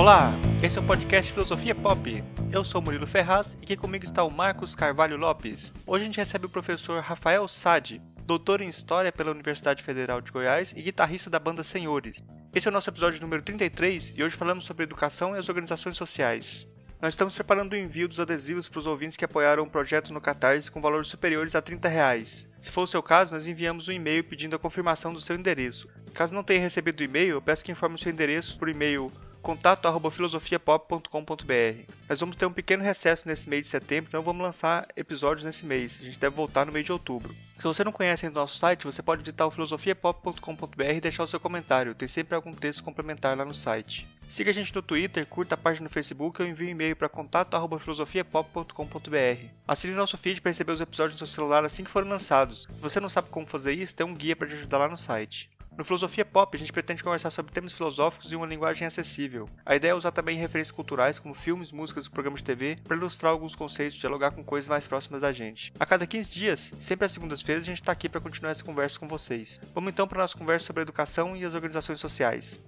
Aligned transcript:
Olá, 0.00 0.32
esse 0.62 0.78
é 0.78 0.80
o 0.80 0.86
podcast 0.86 1.30
Filosofia 1.30 1.74
Pop. 1.74 2.24
Eu 2.50 2.64
sou 2.64 2.80
Murilo 2.80 3.06
Ferraz 3.06 3.52
e 3.60 3.64
aqui 3.64 3.76
comigo 3.76 4.02
está 4.02 4.24
o 4.24 4.30
Marcos 4.30 4.74
Carvalho 4.74 5.18
Lopes. 5.18 5.74
Hoje 5.86 6.02
a 6.02 6.06
gente 6.06 6.16
recebe 6.16 6.46
o 6.46 6.48
professor 6.48 7.02
Rafael 7.02 7.46
Sade, 7.46 8.00
doutor 8.24 8.62
em 8.62 8.68
História 8.70 9.12
pela 9.12 9.30
Universidade 9.30 9.82
Federal 9.82 10.22
de 10.22 10.32
Goiás 10.32 10.72
e 10.74 10.80
guitarrista 10.80 11.28
da 11.28 11.38
banda 11.38 11.62
Senhores. 11.62 12.24
Esse 12.54 12.66
é 12.66 12.70
o 12.70 12.72
nosso 12.72 12.88
episódio 12.88 13.20
número 13.20 13.42
33 13.42 14.14
e 14.16 14.24
hoje 14.24 14.36
falamos 14.36 14.64
sobre 14.64 14.84
educação 14.84 15.36
e 15.36 15.38
as 15.38 15.50
organizações 15.50 15.98
sociais. 15.98 16.66
Nós 16.98 17.12
estamos 17.12 17.34
preparando 17.34 17.74
o 17.74 17.76
envio 17.76 18.08
dos 18.08 18.20
adesivos 18.20 18.70
para 18.70 18.78
os 18.78 18.86
ouvintes 18.86 19.18
que 19.18 19.24
apoiaram 19.26 19.64
o 19.64 19.70
projeto 19.70 20.14
no 20.14 20.20
Catarse 20.20 20.70
com 20.70 20.80
valores 20.80 21.08
superiores 21.08 21.54
a 21.54 21.60
30 21.60 21.88
reais. 21.90 22.48
Se 22.58 22.70
for 22.70 22.84
o 22.84 22.86
seu 22.86 23.02
caso, 23.02 23.34
nós 23.34 23.46
enviamos 23.46 23.86
um 23.86 23.92
e-mail 23.92 24.24
pedindo 24.24 24.56
a 24.56 24.58
confirmação 24.58 25.12
do 25.12 25.20
seu 25.20 25.36
endereço. 25.36 25.86
Caso 26.14 26.32
não 26.32 26.42
tenha 26.42 26.60
recebido 26.60 27.00
o 27.00 27.04
e-mail, 27.04 27.32
eu 27.32 27.42
peço 27.42 27.62
que 27.62 27.70
informe 27.70 27.96
o 27.96 27.98
seu 27.98 28.10
endereço 28.10 28.58
por 28.58 28.70
e-mail 28.70 29.12
contato@filosofiapop.com.br. 29.42 31.92
Nós 32.08 32.20
vamos 32.20 32.36
ter 32.36 32.46
um 32.46 32.52
pequeno 32.52 32.82
recesso 32.82 33.28
nesse 33.28 33.48
mês 33.48 33.62
de 33.62 33.68
setembro, 33.68 34.08
então 34.08 34.22
vamos 34.22 34.42
lançar 34.42 34.86
episódios 34.96 35.44
nesse 35.44 35.66
mês. 35.66 35.98
A 36.00 36.04
gente 36.04 36.18
deve 36.18 36.36
voltar 36.36 36.66
no 36.66 36.72
mês 36.72 36.84
de 36.84 36.92
outubro. 36.92 37.34
Se 37.60 37.64
você 37.64 37.84
não 37.84 37.92
conhece 37.92 38.24
ainda 38.24 38.40
o 38.40 38.42
nosso 38.42 38.58
site, 38.58 38.86
você 38.86 39.02
pode 39.02 39.22
visitar 39.22 39.46
o 39.46 39.50
filosofiapop.com.br 39.50 40.82
e 40.82 41.00
deixar 41.00 41.24
o 41.24 41.26
seu 41.26 41.38
comentário. 41.38 41.94
Tem 41.94 42.08
sempre 42.08 42.34
algum 42.34 42.54
texto 42.54 42.82
complementar 42.82 43.36
lá 43.36 43.44
no 43.44 43.52
site. 43.52 44.08
Siga 44.26 44.50
a 44.50 44.54
gente 44.54 44.74
no 44.74 44.80
Twitter, 44.80 45.26
curta 45.26 45.56
a 45.56 45.58
página 45.58 45.84
no 45.84 45.90
Facebook 45.90 46.40
ou 46.40 46.48
envie 46.48 46.68
um 46.68 46.70
e-mail 46.70 46.96
para 46.96 47.08
contato@filosofiapop.com.br. 47.08 49.44
Assine 49.68 49.92
nosso 49.92 50.16
feed 50.16 50.40
para 50.40 50.50
receber 50.50 50.72
os 50.72 50.80
episódios 50.80 51.20
no 51.20 51.26
seu 51.26 51.34
celular 51.34 51.62
assim 51.64 51.84
que 51.84 51.90
forem 51.90 52.08
lançados. 52.08 52.62
Se 52.62 52.80
você 52.80 52.98
não 52.98 53.10
sabe 53.10 53.28
como 53.28 53.46
fazer 53.46 53.72
isso, 53.72 53.94
tem 53.94 54.06
um 54.06 54.14
guia 54.14 54.34
para 54.34 54.48
te 54.48 54.54
ajudar 54.54 54.78
lá 54.78 54.88
no 54.88 54.96
site. 54.96 55.49
No 55.76 55.84
Filosofia 55.84 56.24
Pop, 56.24 56.54
a 56.54 56.58
gente 56.58 56.72
pretende 56.72 57.02
conversar 57.02 57.30
sobre 57.30 57.52
temas 57.52 57.72
filosóficos 57.72 58.30
e 58.30 58.36
uma 58.36 58.46
linguagem 58.46 58.86
acessível. 58.86 59.48
A 59.64 59.76
ideia 59.76 59.92
é 59.92 59.94
usar 59.94 60.10
também 60.10 60.36
referências 60.36 60.74
culturais, 60.74 61.18
como 61.18 61.32
filmes, 61.32 61.70
músicas 61.70 62.06
e 62.06 62.10
programas 62.10 62.40
de 62.40 62.46
TV, 62.46 62.76
para 62.84 62.96
ilustrar 62.96 63.32
alguns 63.32 63.54
conceitos 63.54 63.96
e 63.96 64.00
dialogar 64.00 64.32
com 64.32 64.42
coisas 64.42 64.68
mais 64.68 64.86
próximas 64.88 65.20
da 65.20 65.32
gente. 65.32 65.72
A 65.78 65.86
cada 65.86 66.06
15 66.06 66.32
dias, 66.32 66.74
sempre 66.78 67.06
às 67.06 67.12
segundas-feiras, 67.12 67.62
a 67.62 67.66
gente 67.66 67.80
está 67.80 67.92
aqui 67.92 68.08
para 68.08 68.20
continuar 68.20 68.50
essa 68.50 68.64
conversa 68.64 68.98
com 68.98 69.06
vocês. 69.06 69.60
Vamos 69.72 69.92
então 69.92 70.06
para 70.06 70.18
a 70.18 70.22
nossa 70.24 70.36
conversa 70.36 70.66
sobre 70.66 70.80
a 70.80 70.82
educação 70.82 71.36
e 71.36 71.44
as 71.44 71.54
organizações 71.54 72.00
sociais. 72.00 72.60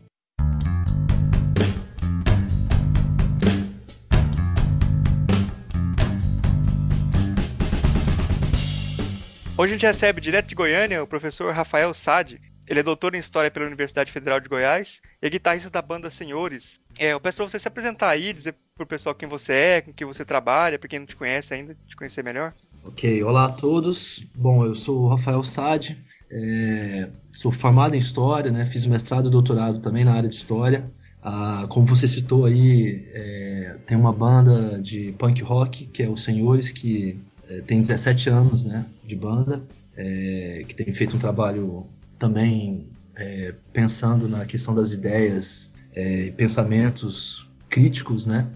Hoje 9.59 9.75
a 9.75 9.77
gente 9.77 9.87
recebe 9.87 10.21
direto 10.21 10.47
de 10.47 10.55
Goiânia 10.55 11.03
o 11.03 11.07
professor 11.07 11.53
Rafael 11.53 11.93
Sade, 11.93 12.41
ele 12.69 12.81
é 12.81 12.83
doutor 12.83 13.15
em 13.15 13.19
História 13.19 13.51
pela 13.51 13.67
Universidade 13.67 14.13
Federal 14.13 14.41
de 14.41 14.49
Goiás 14.49 15.01
e 15.21 15.27
é 15.27 15.31
guitarrista 15.31 15.71
da 15.71 15.83
banda 15.83 16.11
Senhores. 16.11 16.81
É, 16.99 17.13
eu 17.13 17.21
peço 17.21 17.37
para 17.37 17.49
você 17.49 17.59
se 17.59 17.69
apresentar 17.69 18.09
aí, 18.09 18.33
dizer 18.33 18.55
pro 18.77 18.87
pessoal 18.87 19.15
quem 19.15 19.29
você 19.29 19.53
é, 19.53 19.81
com 19.81 19.93
quem 19.93 20.07
você 20.07 20.25
trabalha, 20.25 20.79
para 20.79 20.89
quem 20.89 20.99
não 20.99 21.07
te 21.07 21.17
conhece 21.17 21.53
ainda, 21.53 21.77
te 21.87 21.97
conhecer 21.97 22.23
melhor. 22.23 22.53
Ok, 22.85 23.23
olá 23.23 23.47
a 23.47 23.53
todos. 23.53 24.25
Bom, 24.35 24.65
eu 24.65 24.75
sou 24.75 25.03
o 25.03 25.09
Rafael 25.09 25.43
Sade, 25.43 25.99
é, 26.31 27.09
sou 27.33 27.53
formado 27.53 27.95
em 27.95 27.99
História, 27.99 28.51
né, 28.51 28.65
fiz 28.65 28.87
mestrado 28.87 29.29
e 29.29 29.31
doutorado 29.31 29.81
também 29.81 30.05
na 30.05 30.15
área 30.15 30.29
de 30.29 30.37
História. 30.37 30.91
Ah, 31.23 31.67
como 31.69 31.87
você 31.87 32.09
citou 32.09 32.47
aí, 32.47 33.05
é, 33.13 33.77
tem 33.87 33.97
uma 33.97 34.13
banda 34.13 34.81
de 34.81 35.13
punk 35.13 35.41
rock, 35.43 35.87
que 35.87 36.03
é 36.03 36.09
o 36.09 36.17
Senhores, 36.17 36.73
que 36.73 37.21
é, 37.49 37.61
tem 37.61 37.81
17 37.81 38.29
anos 38.29 38.65
né, 38.65 38.85
de 39.05 39.15
banda, 39.15 39.63
é, 39.97 40.65
que 40.67 40.75
tem 40.75 40.93
feito 40.93 41.15
um 41.15 41.21
trabalho 41.21 41.87
também 42.23 42.87
é, 43.17 43.53
pensando 43.73 44.29
na 44.29 44.47
questão 44.47 44.73
das 44.73 44.93
ideias, 44.93 45.73
é, 45.93 46.31
pensamentos 46.37 47.51
críticos, 47.69 48.25
né, 48.25 48.47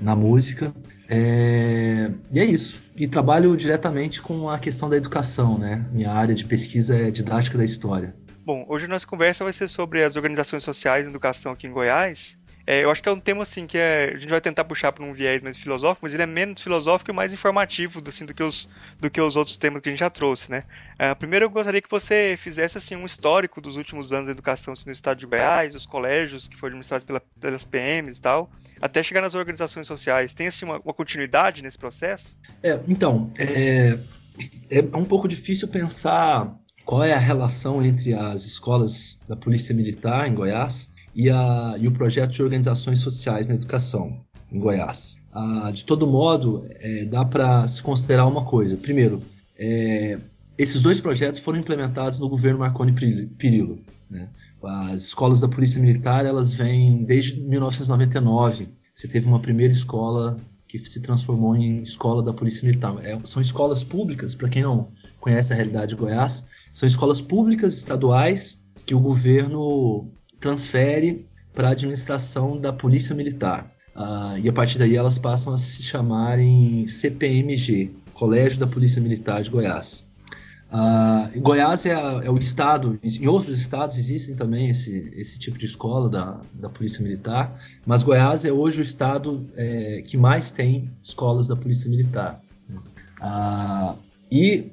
na 0.00 0.16
música. 0.16 0.74
É, 1.08 2.10
e 2.32 2.40
é 2.40 2.44
isso. 2.44 2.76
E 2.96 3.06
trabalho 3.06 3.56
diretamente 3.56 4.20
com 4.20 4.50
a 4.50 4.58
questão 4.58 4.90
da 4.90 4.96
educação, 4.96 5.56
né? 5.56 5.84
Minha 5.92 6.10
área 6.10 6.34
de 6.34 6.44
pesquisa 6.44 6.96
é 6.96 7.10
didática 7.10 7.56
da 7.56 7.64
história. 7.64 8.14
Bom, 8.44 8.66
hoje 8.68 8.86
a 8.86 8.88
nossa 8.88 9.06
conversa 9.06 9.44
vai 9.44 9.52
ser 9.52 9.68
sobre 9.68 10.02
as 10.02 10.16
organizações 10.16 10.64
sociais 10.64 11.06
em 11.06 11.10
educação 11.10 11.52
aqui 11.52 11.68
em 11.68 11.72
Goiás. 11.72 12.36
É, 12.66 12.82
eu 12.82 12.90
acho 12.90 13.02
que 13.02 13.08
é 13.08 13.12
um 13.12 13.20
tema 13.20 13.42
assim 13.42 13.66
que 13.66 13.76
é, 13.76 14.12
a 14.14 14.18
gente 14.18 14.30
vai 14.30 14.40
tentar 14.40 14.64
puxar 14.64 14.90
para 14.90 15.04
um 15.04 15.12
viés 15.12 15.42
mais 15.42 15.56
filosófico, 15.56 16.00
mas 16.02 16.14
ele 16.14 16.22
é 16.22 16.26
menos 16.26 16.62
filosófico 16.62 17.10
e 17.10 17.14
mais 17.14 17.32
informativo 17.32 18.02
assim, 18.06 18.24
do, 18.24 18.32
que 18.32 18.42
os, 18.42 18.68
do 18.98 19.10
que 19.10 19.20
os 19.20 19.36
outros 19.36 19.56
temas 19.56 19.82
que 19.82 19.90
a 19.90 19.92
gente 19.92 20.00
já 20.00 20.08
trouxe, 20.08 20.50
né? 20.50 20.64
Uh, 20.94 21.14
primeiro 21.16 21.44
eu 21.44 21.50
gostaria 21.50 21.82
que 21.82 21.90
você 21.90 22.36
fizesse 22.38 22.78
assim 22.78 22.96
um 22.96 23.04
histórico 23.04 23.60
dos 23.60 23.76
últimos 23.76 24.12
anos 24.12 24.26
da 24.26 24.32
educação 24.32 24.72
assim, 24.72 24.86
no 24.86 24.92
estado 24.92 25.18
de 25.18 25.26
Goiás, 25.26 25.74
os 25.74 25.84
colégios 25.84 26.48
que 26.48 26.56
foram 26.56 26.70
administrados 26.70 27.04
pela, 27.04 27.20
pelas 27.38 27.64
PMs 27.66 28.18
e 28.18 28.22
tal, 28.22 28.50
até 28.80 29.02
chegar 29.02 29.20
nas 29.20 29.34
organizações 29.34 29.86
sociais. 29.86 30.32
Tem 30.32 30.46
assim 30.46 30.64
uma, 30.64 30.78
uma 30.78 30.94
continuidade 30.94 31.62
nesse 31.62 31.78
processo? 31.78 32.34
É, 32.62 32.80
então, 32.88 33.30
é, 33.38 33.98
é 34.70 34.96
um 34.96 35.04
pouco 35.04 35.28
difícil 35.28 35.68
pensar 35.68 36.54
qual 36.86 37.02
é 37.02 37.12
a 37.12 37.18
relação 37.18 37.84
entre 37.84 38.14
as 38.14 38.44
escolas 38.44 39.18
da 39.28 39.36
Polícia 39.36 39.74
Militar 39.74 40.26
em 40.28 40.34
Goiás 40.34 40.88
e, 41.14 41.30
a, 41.30 41.76
e 41.78 41.86
o 41.86 41.92
projeto 41.92 42.32
de 42.32 42.42
organizações 42.42 43.00
sociais 43.00 43.48
na 43.48 43.54
educação 43.54 44.20
em 44.50 44.58
Goiás. 44.58 45.16
Ah, 45.32 45.70
de 45.72 45.84
todo 45.84 46.06
modo, 46.06 46.66
é, 46.68 47.04
dá 47.04 47.24
para 47.24 47.66
se 47.68 47.82
considerar 47.82 48.26
uma 48.26 48.44
coisa. 48.44 48.76
Primeiro, 48.76 49.22
é, 49.58 50.18
esses 50.56 50.80
dois 50.80 51.00
projetos 51.00 51.40
foram 51.40 51.58
implementados 51.58 52.18
no 52.18 52.28
governo 52.28 52.60
Marconi 52.60 52.92
Perillo. 53.38 53.78
Né? 54.08 54.28
As 54.62 55.02
escolas 55.02 55.40
da 55.40 55.48
Polícia 55.48 55.80
Militar 55.80 56.24
elas 56.24 56.52
vêm 56.52 57.04
desde 57.04 57.40
1999. 57.40 58.68
Você 58.94 59.08
teve 59.08 59.26
uma 59.26 59.40
primeira 59.40 59.72
escola 59.72 60.38
que 60.68 60.78
se 60.78 61.00
transformou 61.00 61.54
em 61.56 61.82
escola 61.82 62.22
da 62.22 62.32
Polícia 62.32 62.64
Militar. 62.64 62.94
É, 63.04 63.18
são 63.24 63.42
escolas 63.42 63.84
públicas, 63.84 64.34
para 64.34 64.48
quem 64.48 64.62
não 64.62 64.88
conhece 65.20 65.52
a 65.52 65.56
realidade 65.56 65.90
de 65.90 65.94
Goiás, 65.96 66.44
são 66.72 66.86
escolas 66.86 67.20
públicas 67.20 67.74
estaduais 67.74 68.60
que 68.84 68.94
o 68.94 69.00
governo 69.00 70.10
transfere 70.44 71.26
para 71.54 71.68
a 71.68 71.70
administração 71.70 72.60
da 72.60 72.70
Polícia 72.70 73.14
Militar. 73.14 73.70
Uh, 73.96 74.36
e 74.42 74.46
a 74.46 74.52
partir 74.52 74.78
daí 74.78 74.94
elas 74.94 75.16
passam 75.16 75.54
a 75.54 75.58
se 75.58 75.82
chamarem 75.82 76.86
CPMG, 76.86 77.90
Colégio 78.12 78.60
da 78.60 78.66
Polícia 78.66 79.00
Militar 79.00 79.42
de 79.42 79.48
Goiás. 79.48 80.04
Uh, 80.70 81.40
Goiás 81.40 81.86
é, 81.86 81.94
a, 81.94 82.20
é, 82.24 82.30
o 82.30 82.36
estado, 82.36 82.98
em 83.02 83.26
outros 83.26 83.58
estados 83.58 83.96
existem 83.96 84.34
também 84.34 84.68
esse, 84.68 85.10
esse 85.16 85.38
tipo 85.38 85.56
de 85.56 85.64
escola 85.64 86.10
da, 86.10 86.40
da 86.52 86.68
Polícia 86.68 87.02
Militar, 87.02 87.58
mas 87.86 88.02
Goiás 88.02 88.44
é 88.44 88.52
hoje 88.52 88.80
o 88.80 88.82
estado 88.82 89.46
é, 89.56 90.02
que 90.06 90.18
mais 90.18 90.50
tem 90.50 90.90
escolas 91.02 91.46
da 91.46 91.56
Polícia 91.56 91.88
Militar. 91.88 92.42
Uh, 93.22 93.96
e 94.30 94.72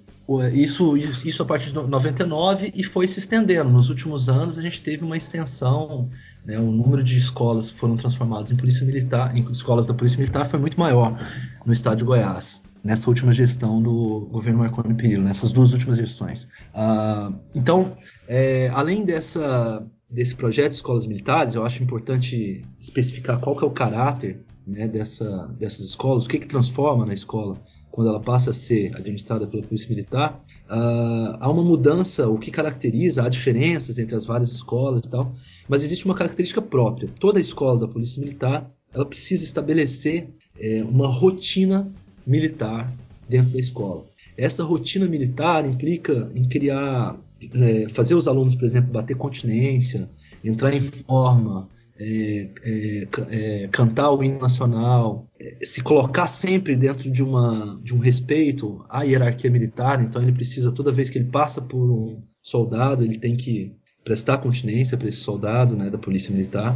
isso, 0.54 0.96
isso 0.98 1.42
a 1.42 1.46
partir 1.46 1.72
de 1.72 1.76
99 1.76 2.72
e 2.76 2.84
foi 2.84 3.08
se 3.08 3.20
estendendo. 3.20 3.70
Nos 3.70 3.90
últimos 3.90 4.30
anos 4.30 4.58
a 4.58 4.62
gente 4.62 4.82
teve 4.82 5.04
uma 5.04 5.18
extensão, 5.18 6.10
né, 6.46 6.60
o 6.60 6.72
número 6.72 7.04
de 7.04 7.18
escolas 7.18 7.72
que 7.72 7.78
foram 7.78 7.96
transformadas 7.96 8.52
em 8.52 8.56
polícia 8.56 8.86
militar, 8.86 9.36
em 9.36 9.42
escolas 9.52 9.86
da 9.86 9.94
polícia 9.94 10.18
militar 10.18 10.46
foi 10.46 10.60
muito 10.60 10.80
maior 10.80 11.20
no 11.66 11.74
estado 11.74 11.98
de 11.98 12.04
Goiás 12.04 12.62
nessa 12.84 13.10
última 13.10 13.32
gestão 13.32 13.82
do 13.82 14.28
governo 14.32 14.60
Marconi 14.60 14.94
Perillo, 14.94 15.24
nessas 15.24 15.52
duas 15.52 15.72
últimas 15.72 15.98
gestões. 15.98 16.48
Uh, 16.74 17.36
então, 17.54 17.96
é, 18.28 18.70
além 18.74 19.06
dessa, 19.06 19.86
desse 20.10 20.36
projeto 20.36 20.70
de 20.70 20.76
escolas 20.76 21.06
militares, 21.06 21.54
eu 21.54 21.66
acho 21.66 21.84
importante 21.84 22.66
especificar 22.80 23.40
qual 23.40 23.58
é 23.62 23.66
o 23.66 23.72
caráter 23.72 24.44
né, 24.66 24.88
dessa, 24.88 25.48
dessas 25.60 25.86
escolas, 25.86 26.26
o 26.26 26.30
que, 26.30 26.40
que 26.40 26.48
transforma 26.48 27.06
na 27.06 27.14
escola 27.14 27.58
quando 27.92 28.10
ela 28.10 28.20
passa 28.20 28.52
a 28.52 28.54
ser 28.54 28.96
administrada 28.96 29.46
pela 29.46 29.64
Polícia 29.64 29.90
Militar, 29.90 30.44
uh, 30.70 31.38
há 31.40 31.50
uma 31.50 31.64
mudança, 31.64 32.28
o 32.30 32.38
que 32.38 32.50
caracteriza, 32.50 33.24
há 33.24 33.30
diferenças 33.30 34.00
entre 34.00 34.16
as 34.16 34.26
várias 34.26 34.52
escolas 34.52 35.06
e 35.06 35.10
tal, 35.10 35.36
mas 35.68 35.84
existe 35.84 36.06
uma 36.06 36.16
característica 36.16 36.62
própria. 36.62 37.10
Toda 37.20 37.40
escola 37.40 37.80
da 37.80 37.88
Polícia 37.88 38.20
Militar 38.20 38.72
ela 38.94 39.06
precisa 39.06 39.44
estabelecer 39.44 40.28
é, 40.60 40.84
uma 40.84 41.08
rotina 41.08 41.92
militar 42.26 42.92
dentro 43.28 43.52
da 43.52 43.60
escola. 43.60 44.06
Essa 44.38 44.64
rotina 44.64 45.08
militar 45.08 45.66
implica 45.66 46.32
em 46.36 46.48
criar, 46.48 47.18
é, 47.54 47.88
fazer 47.90 48.16
os 48.16 48.28
alunos, 48.28 48.56
por 48.56 48.66
exemplo, 48.66 48.92
bater 48.92 49.16
continência, 49.16 50.10
entrar 50.44 50.74
em 50.74 50.82
forma, 50.82 51.70
é, 52.00 52.50
é, 52.64 53.08
é, 53.30 53.68
cantar 53.72 54.12
o 54.12 54.24
hino 54.24 54.40
nacional, 54.40 55.28
é, 55.40 55.58
se 55.64 55.82
colocar 55.82 56.28
sempre 56.28 56.76
dentro 56.76 57.10
de, 57.12 57.24
uma, 57.24 57.80
de 57.84 57.94
um 57.94 58.00
respeito 58.00 58.84
à 58.90 59.04
hierarquia 59.04 59.52
militar, 59.52 60.02
então 60.02 60.22
ele 60.22 60.32
precisa, 60.32 60.72
toda 60.72 60.92
vez 60.92 61.10
que 61.10 61.18
ele 61.18 61.30
passa 61.30 61.62
por 61.62 61.92
um 61.92 62.24
soldado, 62.42 63.04
ele 63.04 63.18
tem 63.18 63.36
que 63.36 63.76
prestar 64.04 64.40
continência 64.40 64.98
para 64.98 65.08
esse 65.08 65.20
soldado 65.20 65.76
né, 65.76 65.90
da 65.90 65.98
polícia 65.98 66.32
militar. 66.32 66.76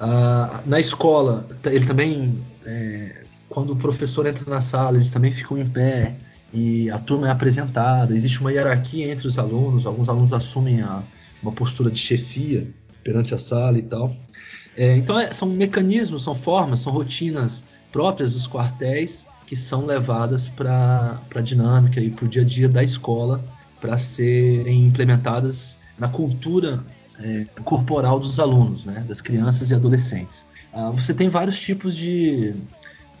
Ah, 0.00 0.62
na 0.66 0.80
escola, 0.80 1.46
ele 1.66 1.86
também, 1.86 2.42
é, 2.64 3.24
quando 3.48 3.74
o 3.74 3.76
professor 3.76 4.26
entra 4.26 4.48
na 4.48 4.60
sala, 4.60 4.96
eles 4.96 5.10
também 5.10 5.30
ficam 5.30 5.58
em 5.58 5.68
pé 5.68 6.16
e 6.52 6.90
a 6.90 6.98
turma 6.98 7.28
é 7.28 7.30
apresentada, 7.30 8.14
existe 8.14 8.40
uma 8.40 8.52
hierarquia 8.52 9.12
entre 9.12 9.28
os 9.28 9.38
alunos, 9.38 9.86
alguns 9.86 10.08
alunos 10.08 10.32
assumem 10.32 10.82
a, 10.82 11.02
uma 11.42 11.52
postura 11.52 11.90
de 11.90 11.98
chefia, 11.98 12.68
perante 13.02 13.34
a 13.34 13.38
sala 13.38 13.78
e 13.78 13.82
tal. 13.82 14.16
É, 14.76 14.96
então 14.96 15.18
é, 15.18 15.32
são 15.32 15.48
mecanismos, 15.48 16.24
são 16.24 16.34
formas, 16.34 16.80
são 16.80 16.92
rotinas 16.92 17.62
próprias 17.90 18.32
dos 18.32 18.46
quartéis 18.46 19.26
que 19.46 19.54
são 19.54 19.84
levadas 19.84 20.48
para 20.48 21.20
a 21.34 21.40
dinâmica 21.40 22.00
e 22.00 22.10
para 22.10 22.24
o 22.24 22.28
dia 22.28 22.42
a 22.42 22.44
dia 22.44 22.68
da 22.68 22.82
escola 22.82 23.44
para 23.80 23.98
serem 23.98 24.86
implementadas 24.86 25.78
na 25.98 26.08
cultura 26.08 26.82
é, 27.18 27.44
corporal 27.64 28.18
dos 28.18 28.40
alunos, 28.40 28.84
né, 28.84 29.04
das 29.06 29.20
crianças 29.20 29.70
e 29.70 29.74
adolescentes. 29.74 30.46
Ah, 30.72 30.90
você 30.90 31.12
tem 31.12 31.28
vários 31.28 31.58
tipos 31.58 31.94
de. 31.94 32.54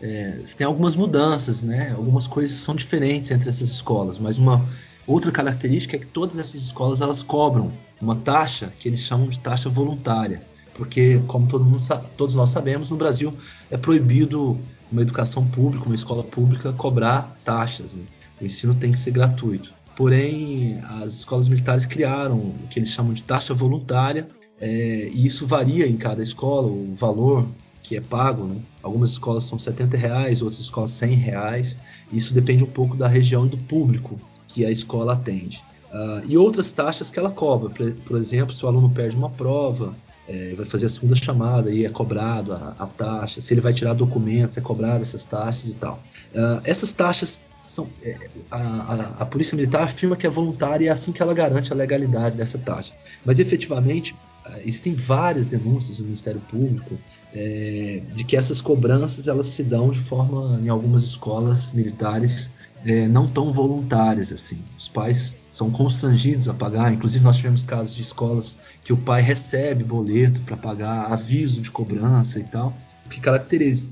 É, 0.00 0.38
você 0.44 0.56
tem 0.56 0.66
algumas 0.66 0.96
mudanças, 0.96 1.62
né, 1.62 1.92
algumas 1.92 2.26
coisas 2.26 2.56
são 2.56 2.74
diferentes 2.74 3.30
entre 3.30 3.48
essas 3.48 3.68
escolas, 3.68 4.18
mas 4.18 4.38
uma 4.38 4.66
outra 5.06 5.30
característica 5.30 5.96
é 5.96 5.98
que 5.98 6.06
todas 6.06 6.38
essas 6.38 6.62
escolas 6.62 7.00
elas 7.00 7.22
cobram 7.22 7.72
uma 8.00 8.16
taxa 8.16 8.72
que 8.78 8.88
eles 8.88 9.00
chamam 9.00 9.28
de 9.28 9.38
taxa 9.38 9.68
voluntária, 9.68 10.42
porque, 10.74 11.20
como 11.26 11.46
todo 11.46 11.64
mundo, 11.64 11.84
todos 12.16 12.34
nós 12.34 12.50
sabemos, 12.50 12.90
no 12.90 12.96
Brasil 12.96 13.32
é 13.70 13.76
proibido 13.76 14.58
uma 14.90 15.02
educação 15.02 15.46
pública, 15.46 15.86
uma 15.86 15.94
escola 15.94 16.22
pública 16.22 16.72
cobrar 16.72 17.36
taxas. 17.44 17.94
Né? 17.94 18.02
O 18.40 18.44
ensino 18.44 18.74
tem 18.74 18.92
que 18.92 18.98
ser 18.98 19.10
gratuito. 19.10 19.72
Porém, 19.96 20.80
as 21.00 21.12
escolas 21.12 21.48
militares 21.48 21.84
criaram 21.84 22.38
o 22.38 22.68
que 22.70 22.78
eles 22.78 22.88
chamam 22.88 23.12
de 23.12 23.22
taxa 23.22 23.52
voluntária, 23.52 24.26
é, 24.60 25.10
e 25.12 25.26
isso 25.26 25.46
varia 25.46 25.86
em 25.86 25.96
cada 25.96 26.22
escola, 26.22 26.68
o 26.68 26.94
valor 26.94 27.46
que 27.82 27.96
é 27.96 28.00
pago. 28.00 28.44
Né? 28.44 28.56
Algumas 28.82 29.10
escolas 29.10 29.44
são 29.44 29.58
70 29.58 29.96
reais, 29.96 30.40
outras 30.40 30.60
escolas 30.60 30.92
100 30.92 31.14
reais. 31.16 31.78
Isso 32.12 32.32
depende 32.32 32.64
um 32.64 32.70
pouco 32.70 32.96
da 32.96 33.08
região 33.08 33.46
e 33.46 33.50
do 33.50 33.58
público 33.58 34.18
que 34.52 34.64
a 34.64 34.70
escola 34.70 35.14
atende. 35.14 35.62
Uh, 35.92 36.24
e 36.26 36.36
outras 36.36 36.72
taxas 36.72 37.10
que 37.10 37.18
ela 37.18 37.30
cobra, 37.30 37.70
por, 37.70 37.90
por 37.92 38.18
exemplo, 38.18 38.54
se 38.54 38.64
o 38.64 38.68
aluno 38.68 38.90
perde 38.90 39.16
uma 39.16 39.30
prova, 39.30 39.94
é, 40.28 40.54
vai 40.56 40.64
fazer 40.64 40.86
a 40.86 40.88
segunda 40.88 41.16
chamada 41.16 41.70
e 41.70 41.84
é 41.84 41.88
cobrado 41.88 42.52
a, 42.52 42.74
a, 42.78 42.86
taxa, 42.86 43.40
se 43.40 43.52
ele 43.52 43.60
vai 43.60 43.74
tirar 43.74 43.92
documentos, 43.92 44.56
é 44.56 44.60
cobrado 44.60 45.02
essas 45.02 45.24
taxas 45.24 45.66
e 45.66 45.74
tal. 45.74 46.02
Uh, 46.34 46.60
essas 46.64 46.92
taxas 46.92 47.42
são. 47.60 47.88
É, 48.02 48.16
a, 48.50 48.58
a, 48.58 48.94
a, 49.20 49.26
Polícia 49.26 49.56
Militar 49.56 49.82
afirma 49.82 50.16
que 50.16 50.26
é 50.26 50.30
voluntária 50.30 50.86
e 50.86 50.88
é 50.88 50.90
assim 50.90 51.12
que 51.12 51.22
ela 51.22 51.34
garante 51.34 51.72
a 51.72 51.76
legalidade 51.76 52.36
dessa 52.36 52.58
taxa. 52.58 52.92
Mas 53.24 53.38
efetivamente, 53.38 54.14
uh, 54.46 54.58
existem 54.60 54.94
várias 54.94 55.46
denúncias 55.46 55.98
do 55.98 56.04
Ministério 56.04 56.40
Público 56.40 56.98
é, 57.34 58.02
de 58.14 58.24
que 58.24 58.36
essas 58.36 58.60
cobranças 58.60 59.26
elas 59.26 59.46
se 59.46 59.62
dão 59.62 59.90
de 59.90 60.00
forma, 60.00 60.60
em 60.62 60.68
algumas 60.68 61.02
escolas 61.02 61.72
militares, 61.72 62.52
é, 62.84 63.06
não 63.06 63.28
tão 63.28 63.52
voluntárias 63.52 64.32
assim. 64.32 64.62
Os 64.78 64.88
pais 64.88 65.36
são 65.50 65.70
constrangidos 65.70 66.48
a 66.48 66.54
pagar. 66.54 66.92
Inclusive, 66.92 67.24
nós 67.24 67.36
tivemos 67.36 67.62
casos 67.62 67.94
de 67.94 68.02
escolas 68.02 68.58
que 68.82 68.92
o 68.92 68.96
pai 68.96 69.22
recebe 69.22 69.84
boleto 69.84 70.40
para 70.42 70.56
pagar, 70.56 71.12
aviso 71.12 71.60
de 71.60 71.70
cobrança 71.70 72.40
e 72.40 72.44
tal, 72.44 72.76
o 73.06 73.08
que 73.08 73.20
caracteriza, 73.20 73.86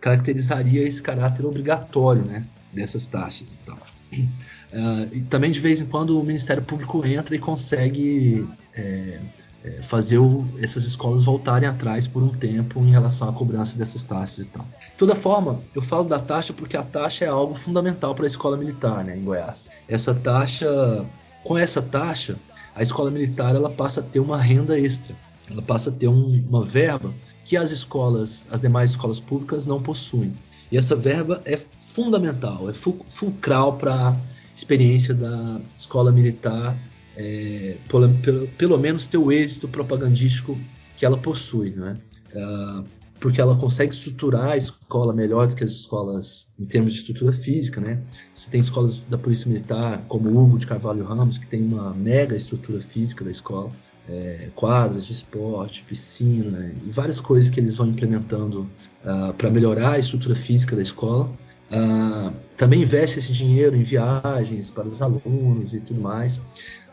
caracterizaria 0.00 0.86
esse 0.86 1.02
caráter 1.02 1.46
obrigatório 1.46 2.22
né, 2.22 2.44
dessas 2.72 3.06
taxas 3.06 3.48
e 3.48 3.64
tal. 3.64 3.78
Uh, 4.12 5.08
e 5.12 5.20
também, 5.22 5.50
de 5.50 5.60
vez 5.60 5.80
em 5.80 5.86
quando, 5.86 6.18
o 6.18 6.24
Ministério 6.24 6.62
Público 6.62 7.04
entra 7.06 7.34
e 7.34 7.38
consegue 7.38 8.46
é, 8.74 9.20
é, 9.64 9.80
fazer 9.80 10.18
o, 10.18 10.44
essas 10.60 10.84
escolas 10.84 11.24
voltarem 11.24 11.66
atrás 11.66 12.06
por 12.06 12.22
um 12.22 12.28
tempo 12.28 12.80
em 12.80 12.90
relação 12.90 13.28
à 13.30 13.32
cobrança 13.32 13.78
dessas 13.78 14.04
taxas 14.04 14.44
e 14.44 14.48
tal. 14.48 14.64
De 14.64 14.98
toda 14.98 15.14
forma, 15.14 15.60
eu 15.74 15.80
falo 15.80 16.04
da 16.04 16.18
taxa 16.18 16.52
porque 16.52 16.76
a 16.76 16.82
taxa 16.82 17.24
é 17.24 17.28
algo 17.28 17.54
fundamental 17.54 18.14
para 18.14 18.24
a 18.24 18.26
escola 18.26 18.58
militar 18.58 19.02
né, 19.02 19.16
em 19.16 19.24
Goiás. 19.24 19.70
Essa 19.88 20.14
taxa, 20.14 21.02
com 21.42 21.56
essa 21.56 21.80
taxa, 21.80 22.36
a 22.76 22.82
escola 22.82 23.10
militar 23.10 23.54
ela 23.54 23.70
passa 23.70 24.00
a 24.00 24.02
ter 24.02 24.20
uma 24.20 24.36
renda 24.36 24.78
extra, 24.78 25.14
ela 25.50 25.62
passa 25.62 25.88
a 25.88 25.92
ter 25.92 26.08
um, 26.08 26.44
uma 26.46 26.62
verba 26.62 27.14
que 27.44 27.56
as 27.56 27.70
escolas, 27.70 28.44
as 28.50 28.60
demais 28.60 28.90
escolas 28.90 29.18
públicas 29.18 29.64
não 29.64 29.80
possuem. 29.80 30.34
E 30.70 30.76
essa 30.76 30.94
verba 30.94 31.40
é 31.46 31.56
fundamental, 31.80 32.68
é 32.68 32.74
fulcral 32.74 33.74
para 33.78 34.08
a 34.08 34.16
experiência 34.54 35.14
da 35.14 35.60
escola 35.74 36.12
militar, 36.12 36.76
é, 37.16 37.76
pelo, 37.88 38.08
pelo, 38.14 38.48
pelo, 38.48 38.78
menos 38.78 39.06
ter 39.06 39.18
o 39.18 39.30
êxito 39.30 39.68
propagandístico 39.68 40.58
que 40.96 41.04
ela 41.04 41.16
possui, 41.16 41.70
né? 41.70 41.96
Uh, 42.34 42.84
porque 43.20 43.40
ela 43.40 43.56
consegue 43.56 43.94
estruturar 43.94 44.50
a 44.50 44.56
escola 44.56 45.12
melhor 45.12 45.46
do 45.46 45.56
que 45.56 45.64
as 45.64 45.70
escolas 45.70 46.46
em 46.58 46.66
termos 46.66 46.92
de 46.92 47.00
estrutura 47.00 47.32
física, 47.32 47.80
né? 47.80 47.98
Você 48.34 48.50
tem 48.50 48.60
escolas 48.60 48.96
da 49.08 49.16
Polícia 49.16 49.48
Militar, 49.48 50.04
como 50.08 50.28
o 50.28 50.44
Hugo 50.44 50.58
de 50.58 50.66
Carvalho 50.66 51.04
Ramos, 51.04 51.38
que 51.38 51.46
tem 51.46 51.62
uma 51.62 51.94
mega 51.94 52.36
estrutura 52.36 52.80
física 52.80 53.24
da 53.24 53.30
escola, 53.30 53.70
é, 54.08 54.48
quadras 54.54 55.06
de 55.06 55.14
esporte, 55.14 55.82
piscina 55.88 56.70
e 56.86 56.90
várias 56.90 57.18
coisas 57.18 57.50
que 57.50 57.58
eles 57.58 57.74
vão 57.74 57.88
implementando 57.88 58.60
uh, 58.60 58.68
ah, 59.06 59.34
para 59.36 59.48
melhorar 59.48 59.92
a 59.92 59.98
estrutura 59.98 60.36
física 60.36 60.76
da 60.76 60.82
escola. 60.82 61.30
Uh, 61.70 62.32
também 62.56 62.82
investe 62.82 63.18
esse 63.18 63.32
dinheiro 63.32 63.74
em 63.74 63.82
viagens 63.82 64.70
para 64.70 64.86
os 64.86 65.00
alunos 65.00 65.72
e 65.72 65.80
tudo 65.80 66.00
mais. 66.00 66.38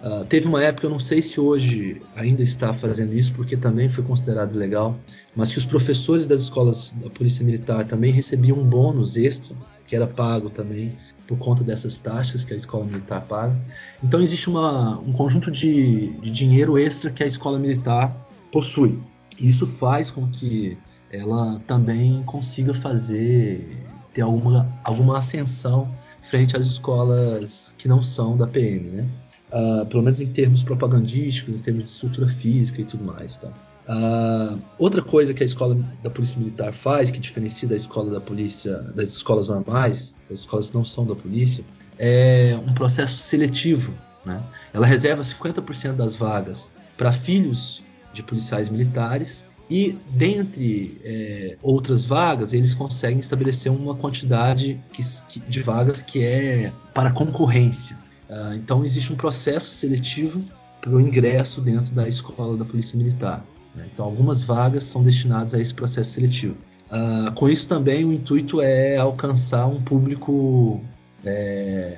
Uh, 0.02 0.26
teve 0.26 0.48
uma 0.48 0.64
época, 0.64 0.88
eu 0.88 0.90
não 0.90 1.00
sei 1.00 1.22
se 1.22 1.40
hoje 1.40 2.02
ainda 2.16 2.42
está 2.42 2.74
fazendo 2.74 3.14
isso, 3.14 3.32
porque 3.34 3.56
também 3.56 3.88
foi 3.88 4.04
considerado 4.04 4.56
legal, 4.56 4.98
mas 5.36 5.52
que 5.52 5.60
os 5.60 5.66
professores 5.66 6.26
das 6.26 6.42
escolas 6.42 6.92
da 6.96 7.10
Polícia 7.10 7.46
Militar 7.46 7.86
também 7.86 8.12
recebiam 8.12 8.58
um 8.58 8.64
bônus 8.64 9.16
extra, 9.16 9.56
que 9.86 9.96
era 9.96 10.08
pago 10.08 10.50
também 10.50 10.98
por 11.28 11.38
conta 11.38 11.64
dessas 11.64 12.00
taxas 12.00 12.44
que 12.44 12.52
a 12.52 12.58
escola 12.58 12.84
militar 12.84 13.22
paga. 13.22 13.56
Então 14.04 14.22
existe 14.22 14.50
uma, 14.50 15.00
um 15.00 15.14
conjunto 15.14 15.52
de, 15.52 16.08
de 16.20 16.32
dinheiro 16.32 16.78
extra 16.78 17.12
que 17.12 17.24
a 17.24 17.28
escola 17.28 17.60
militar 17.60 18.14
possui. 18.52 19.00
Isso 19.40 19.68
faz 19.68 20.10
com 20.10 20.28
que 20.28 20.78
ela 21.12 21.62
também 21.68 22.24
consiga 22.24 22.74
fazer, 22.74 23.86
ter 24.14 24.22
alguma, 24.22 24.68
alguma 24.84 25.20
ascensão 25.20 25.90
frente 26.24 26.58
às 26.58 26.66
escolas 26.66 27.74
que 27.78 27.88
não 27.88 28.02
são 28.02 28.36
da 28.36 28.48
PM, 28.48 28.90
né? 28.90 29.08
Uh, 29.52 29.86
pelo 29.86 30.04
menos 30.04 30.22
em 30.22 30.28
termos 30.28 30.64
propagandísticos, 30.64 31.60
em 31.60 31.64
termos 31.64 31.84
de 31.86 31.90
estrutura 31.90 32.28
física 32.28 32.82
e 32.82 32.86
tudo 32.86 33.04
mais. 33.04 33.38
Tá? 33.38 33.50
Uh, 33.88 34.60
outra 34.78 35.02
coisa 35.02 35.34
que 35.34 35.44
a 35.44 35.46
escola 35.46 35.78
da 36.02 36.10
polícia 36.10 36.40
militar 36.40 36.72
faz, 36.72 37.10
que 37.10 37.20
diferencia 37.20 37.68
da 37.68 37.76
escola 37.76 38.12
da 38.12 38.22
polícia, 38.22 38.78
das 38.96 39.10
escolas 39.10 39.48
normais, 39.48 40.14
das 40.30 40.40
escolas 40.40 40.70
que 40.70 40.76
não 40.76 40.86
são 40.86 41.06
da 41.06 41.16
polícia, 41.16 41.64
é 41.98 42.58
um 42.66 42.74
processo 42.74 43.18
seletivo. 43.18 43.94
Né? 44.26 44.42
Ela 44.74 44.86
reserva 44.86 45.24
50% 45.24 45.94
das 45.94 46.16
vagas 46.16 46.70
para 46.98 47.12
filhos 47.12 47.82
de 48.14 48.22
policiais 48.22 48.70
militares 48.70 49.44
e 49.70 49.98
dentre 50.10 51.00
é, 51.04 51.58
outras 51.62 52.04
vagas 52.04 52.54
eles 52.54 52.74
conseguem 52.74 53.20
estabelecer 53.20 53.72
uma 53.72 53.96
quantidade 53.96 54.80
que, 54.92 55.02
que, 55.30 55.40
de 55.40 55.62
vagas 55.62 56.02
que 56.02 56.24
é 56.24 56.72
para 56.94 57.12
concorrência. 57.12 57.98
Uh, 58.32 58.54
então 58.56 58.86
existe 58.86 59.12
um 59.12 59.18
processo 59.18 59.72
seletivo 59.72 60.42
para 60.80 60.90
o 60.90 61.02
ingresso 61.02 61.60
dentro 61.60 61.94
da 61.94 62.08
escola 62.08 62.56
da 62.56 62.64
Polícia 62.64 62.98
Militar. 62.98 63.44
Né? 63.76 63.86
Então 63.94 64.06
algumas 64.06 64.42
vagas 64.42 64.86
são 64.86 65.04
destinadas 65.04 65.54
a 65.54 65.60
esse 65.60 65.74
processo 65.74 66.12
seletivo. 66.12 66.56
Uh, 66.90 67.30
com 67.34 67.50
isso 67.50 67.68
também 67.68 68.06
o 68.06 68.14
intuito 68.14 68.62
é 68.62 68.96
alcançar 68.96 69.68
um 69.68 69.82
público, 69.82 70.82
é, 71.26 71.98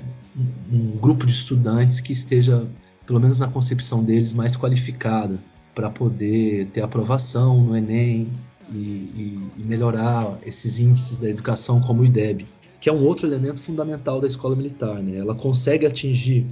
um 0.71 0.97
grupo 0.97 1.23
de 1.27 1.31
estudantes 1.31 2.01
que 2.01 2.13
esteja, 2.13 2.65
pelo 3.05 3.19
menos 3.19 3.37
na 3.37 3.47
concepção 3.47 4.03
deles, 4.03 4.33
mais 4.33 4.55
qualificada 4.55 5.37
para 5.75 5.91
poder 5.91 6.65
ter 6.73 6.81
aprovação 6.81 7.61
no 7.61 7.77
Enem 7.77 8.27
e, 8.71 8.75
e, 8.75 9.49
e 9.57 9.63
melhorar 9.63 10.39
esses 10.43 10.79
índices 10.79 11.19
da 11.19 11.29
educação 11.29 11.79
como 11.79 12.01
o 12.01 12.05
IDEB 12.05 12.47
que 12.83 12.89
é 12.89 12.93
um 12.93 13.01
outro 13.01 13.25
elemento 13.25 13.61
fundamental 13.61 14.19
da 14.19 14.27
escola 14.27 14.57
militar. 14.57 14.95
Né? 15.01 15.17
Ela 15.17 15.33
consegue 15.33 15.85
atingir 15.85 16.45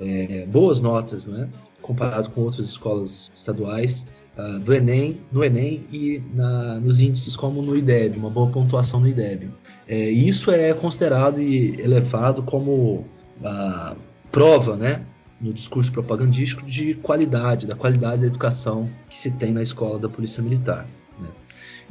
é, 0.00 0.46
boas 0.46 0.80
notas, 0.80 1.26
né? 1.26 1.46
comparado 1.82 2.30
com 2.30 2.40
outras 2.40 2.64
escolas 2.64 3.30
estaduais, 3.34 4.06
uh, 4.38 4.58
do 4.60 4.72
Enem, 4.72 5.20
no 5.30 5.44
Enem 5.44 5.84
e 5.92 6.22
na, 6.32 6.80
nos 6.80 7.00
índices 7.00 7.36
como 7.36 7.60
no 7.60 7.76
IDEB, 7.76 8.16
uma 8.16 8.30
boa 8.30 8.50
pontuação 8.50 8.98
no 8.98 9.06
IDEB. 9.06 9.50
É, 9.86 10.08
isso 10.08 10.50
é 10.50 10.72
considerado 10.72 11.38
e 11.42 11.78
elevado 11.78 12.42
como 12.42 13.04
uh, 13.42 13.94
prova, 14.32 14.76
né, 14.76 15.04
no 15.38 15.52
discurso 15.52 15.92
propagandístico 15.92 16.64
de 16.64 16.94
qualidade, 16.94 17.66
da 17.66 17.74
qualidade 17.74 18.22
da 18.22 18.26
educação 18.26 18.88
que 19.10 19.20
se 19.20 19.30
tem 19.32 19.52
na 19.52 19.62
escola 19.62 19.98
da 19.98 20.08
Polícia 20.08 20.42
Militar. 20.42 20.86
Né? 21.20 21.28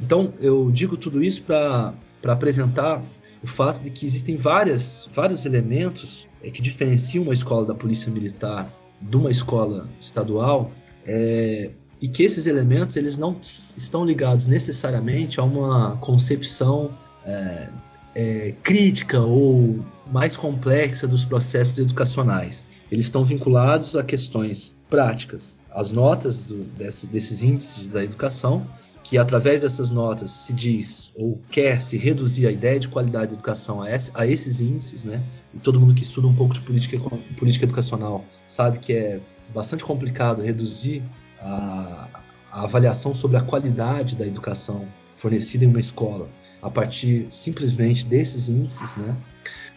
Então, 0.00 0.34
eu 0.40 0.68
digo 0.72 0.96
tudo 0.96 1.22
isso 1.22 1.44
para 1.44 1.94
apresentar 2.24 3.00
o 3.44 3.46
fato 3.46 3.82
de 3.82 3.90
que 3.90 4.06
existem 4.06 4.38
várias, 4.38 5.06
vários 5.14 5.44
elementos 5.44 6.26
é, 6.42 6.50
que 6.50 6.62
diferenciam 6.62 7.24
uma 7.24 7.34
escola 7.34 7.66
da 7.66 7.74
polícia 7.74 8.10
militar 8.10 8.72
de 9.02 9.16
uma 9.18 9.30
escola 9.30 9.86
estadual 10.00 10.72
é, 11.06 11.70
e 12.00 12.08
que 12.08 12.22
esses 12.22 12.46
elementos 12.46 12.96
eles 12.96 13.18
não 13.18 13.36
estão 13.76 14.02
ligados 14.02 14.46
necessariamente 14.46 15.38
a 15.38 15.42
uma 15.42 15.94
concepção 15.98 16.90
é, 17.26 17.68
é, 18.14 18.54
crítica 18.62 19.20
ou 19.20 19.78
mais 20.10 20.34
complexa 20.34 21.06
dos 21.06 21.22
processos 21.22 21.78
educacionais. 21.78 22.64
Eles 22.90 23.04
estão 23.04 23.26
vinculados 23.26 23.94
a 23.94 24.02
questões 24.02 24.72
práticas, 24.88 25.54
as 25.70 25.90
notas 25.90 26.46
do, 26.46 26.64
desse, 26.78 27.06
desses 27.06 27.42
índices 27.42 27.88
da 27.88 28.02
educação 28.02 28.66
que 29.14 29.18
através 29.18 29.62
dessas 29.62 29.92
notas 29.92 30.32
se 30.32 30.52
diz 30.52 31.12
ou 31.14 31.40
quer 31.48 31.80
se 31.80 31.96
reduzir 31.96 32.48
a 32.48 32.50
ideia 32.50 32.80
de 32.80 32.88
qualidade 32.88 33.28
de 33.28 33.34
educação 33.34 33.80
a, 33.80 33.88
esse, 33.88 34.10
a 34.12 34.26
esses 34.26 34.60
índices, 34.60 35.04
né? 35.04 35.22
E 35.54 35.58
todo 35.60 35.78
mundo 35.78 35.94
que 35.94 36.02
estuda 36.02 36.26
um 36.26 36.34
pouco 36.34 36.52
de 36.52 36.60
política, 36.60 36.98
política 37.38 37.64
educacional 37.64 38.24
sabe 38.44 38.80
que 38.80 38.92
é 38.92 39.20
bastante 39.54 39.84
complicado 39.84 40.42
reduzir 40.42 41.00
a, 41.40 42.08
a 42.50 42.64
avaliação 42.64 43.14
sobre 43.14 43.36
a 43.36 43.40
qualidade 43.40 44.16
da 44.16 44.26
educação 44.26 44.84
fornecida 45.16 45.64
em 45.64 45.68
uma 45.68 45.78
escola 45.78 46.28
a 46.60 46.68
partir 46.68 47.28
simplesmente 47.30 48.04
desses 48.04 48.48
índices, 48.48 48.96
né? 48.96 49.16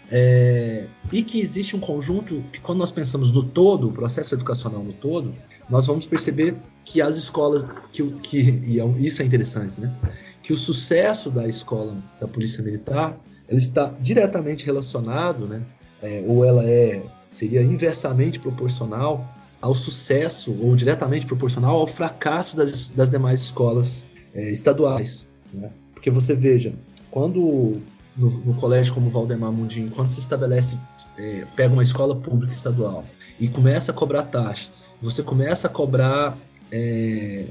É, 0.09 0.87
e 1.11 1.21
que 1.21 1.39
existe 1.39 1.75
um 1.75 1.79
conjunto 1.79 2.43
que, 2.51 2.59
quando 2.59 2.79
nós 2.79 2.89
pensamos 2.89 3.31
no 3.31 3.43
todo, 3.43 3.87
o 3.87 3.93
processo 3.93 4.33
educacional 4.33 4.81
no 4.81 4.93
todo, 4.93 5.31
nós 5.69 5.87
vamos 5.87 6.05
perceber 6.05 6.55
que 6.85 7.01
as 7.01 7.17
escolas, 7.17 7.65
que, 7.91 8.03
que 8.21 8.37
e 8.65 8.79
é 8.79 8.85
isso 8.99 9.21
é 9.21 9.25
interessante, 9.25 9.79
né? 9.79 9.93
Que 10.41 10.53
o 10.53 10.57
sucesso 10.57 11.29
da 11.29 11.47
escola 11.47 11.95
da 12.19 12.27
Polícia 12.27 12.63
Militar 12.63 13.17
ele 13.49 13.59
está 13.59 13.93
diretamente 13.99 14.65
relacionado, 14.65 15.47
né? 15.47 15.61
É, 16.01 16.23
ou 16.27 16.45
ela 16.45 16.63
é 16.65 17.03
seria 17.29 17.61
inversamente 17.61 18.39
proporcional 18.39 19.27
ao 19.61 19.73
sucesso 19.75 20.55
ou 20.61 20.75
diretamente 20.75 21.25
proporcional 21.25 21.77
ao 21.77 21.87
fracasso 21.87 22.55
das, 22.55 22.87
das 22.89 23.09
demais 23.09 23.41
escolas 23.41 24.03
é, 24.33 24.49
estaduais, 24.51 25.25
né? 25.53 25.69
Porque 25.93 26.11
você 26.11 26.33
veja, 26.33 26.73
quando 27.09 27.81
no, 28.15 28.29
no, 28.29 28.53
colégio 28.55 28.93
como 28.93 29.09
Valdemar 29.09 29.51
Mundim, 29.51 29.89
quando 29.89 30.09
se 30.09 30.19
estabelece, 30.19 30.77
é, 31.17 31.45
pega 31.55 31.73
uma 31.73 31.83
escola 31.83 32.15
pública 32.15 32.53
estadual 32.53 33.05
e 33.39 33.47
começa 33.47 33.91
a 33.91 33.93
cobrar 33.93 34.23
taxas, 34.23 34.85
você 35.01 35.21
começa 35.21 35.67
a 35.67 35.69
cobrar 35.69 36.37
é, 36.71 37.45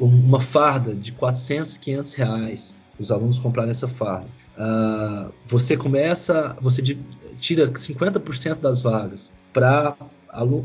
uma 0.00 0.40
farda 0.40 0.94
de 0.94 1.12
400, 1.12 1.76
500 1.76 2.14
reais, 2.14 2.74
os 2.98 3.10
alunos 3.10 3.38
comprarem 3.38 3.70
essa 3.70 3.88
farda. 3.88 4.26
Uh, 4.56 5.30
você 5.46 5.76
começa, 5.76 6.56
você 6.60 6.82
tira 7.38 7.68
50% 7.68 8.54
das 8.60 8.80
vagas 8.80 9.30
para 9.52 9.94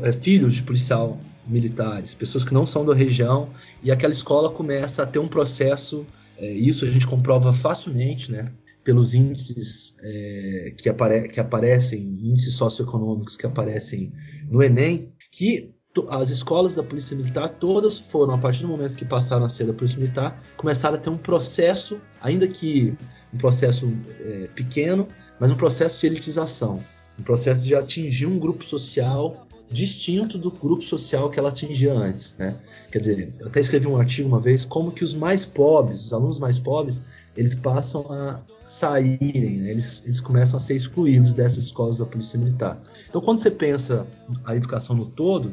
é, 0.02 0.12
filhos 0.12 0.54
de 0.54 0.62
policial 0.62 1.18
militares, 1.46 2.14
pessoas 2.14 2.44
que 2.44 2.54
não 2.54 2.66
são 2.66 2.84
da 2.84 2.94
região, 2.94 3.48
e 3.82 3.90
aquela 3.90 4.12
escola 4.12 4.50
começa 4.50 5.02
a 5.02 5.06
ter 5.06 5.18
um 5.18 5.28
processo, 5.28 6.06
é, 6.38 6.50
isso 6.50 6.84
a 6.84 6.88
gente 6.88 7.06
comprova 7.06 7.52
facilmente, 7.52 8.30
né? 8.30 8.50
Pelos 8.84 9.14
índices 9.14 9.96
é, 10.00 10.74
que, 10.76 10.88
apare 10.88 11.28
que 11.28 11.40
aparecem, 11.40 12.00
índices 12.00 12.54
socioeconômicos 12.54 13.36
que 13.36 13.46
aparecem 13.46 14.12
no 14.50 14.62
Enem, 14.62 15.12
que 15.30 15.72
as 16.08 16.30
escolas 16.30 16.74
da 16.74 16.82
Polícia 16.82 17.16
Militar 17.16 17.56
todas 17.60 17.98
foram, 17.98 18.34
a 18.34 18.38
partir 18.38 18.62
do 18.62 18.68
momento 18.68 18.96
que 18.96 19.04
passaram 19.04 19.44
a 19.44 19.48
ser 19.48 19.66
da 19.66 19.74
Polícia 19.74 19.98
Militar, 19.98 20.42
começaram 20.56 20.96
a 20.96 20.98
ter 20.98 21.10
um 21.10 21.18
processo, 21.18 22.00
ainda 22.20 22.48
que 22.48 22.94
um 23.32 23.38
processo 23.38 23.92
é, 24.20 24.48
pequeno, 24.54 25.06
mas 25.38 25.50
um 25.50 25.56
processo 25.56 26.00
de 26.00 26.06
elitização, 26.06 26.82
um 27.18 27.22
processo 27.22 27.64
de 27.64 27.74
atingir 27.74 28.26
um 28.26 28.38
grupo 28.38 28.64
social 28.64 29.46
distinto 29.70 30.36
do 30.36 30.50
grupo 30.50 30.82
social 30.82 31.30
que 31.30 31.38
ela 31.38 31.48
atingia 31.48 31.94
antes, 31.94 32.34
né? 32.38 32.58
Quer 32.90 32.98
dizer, 32.98 33.32
eu 33.40 33.46
até 33.46 33.58
escrevi 33.58 33.86
um 33.86 33.96
artigo 33.96 34.28
uma 34.28 34.38
vez 34.38 34.66
como 34.66 34.92
que 34.92 35.02
os 35.02 35.14
mais 35.14 35.46
pobres, 35.46 36.06
os 36.06 36.12
alunos 36.12 36.38
mais 36.38 36.58
pobres, 36.58 37.02
eles 37.36 37.54
passam 37.54 38.04
a 38.10 38.40
saírem, 38.64 39.58
né? 39.58 39.70
eles, 39.70 40.02
eles 40.04 40.20
começam 40.20 40.56
a 40.56 40.60
ser 40.60 40.74
excluídos 40.74 41.34
dessas 41.34 41.64
escolas 41.64 41.98
da 41.98 42.06
Polícia 42.06 42.38
Militar. 42.38 42.78
Então, 43.08 43.20
quando 43.20 43.38
você 43.38 43.50
pensa 43.50 44.06
a 44.44 44.56
educação 44.56 44.96
no 44.96 45.06
todo, 45.06 45.52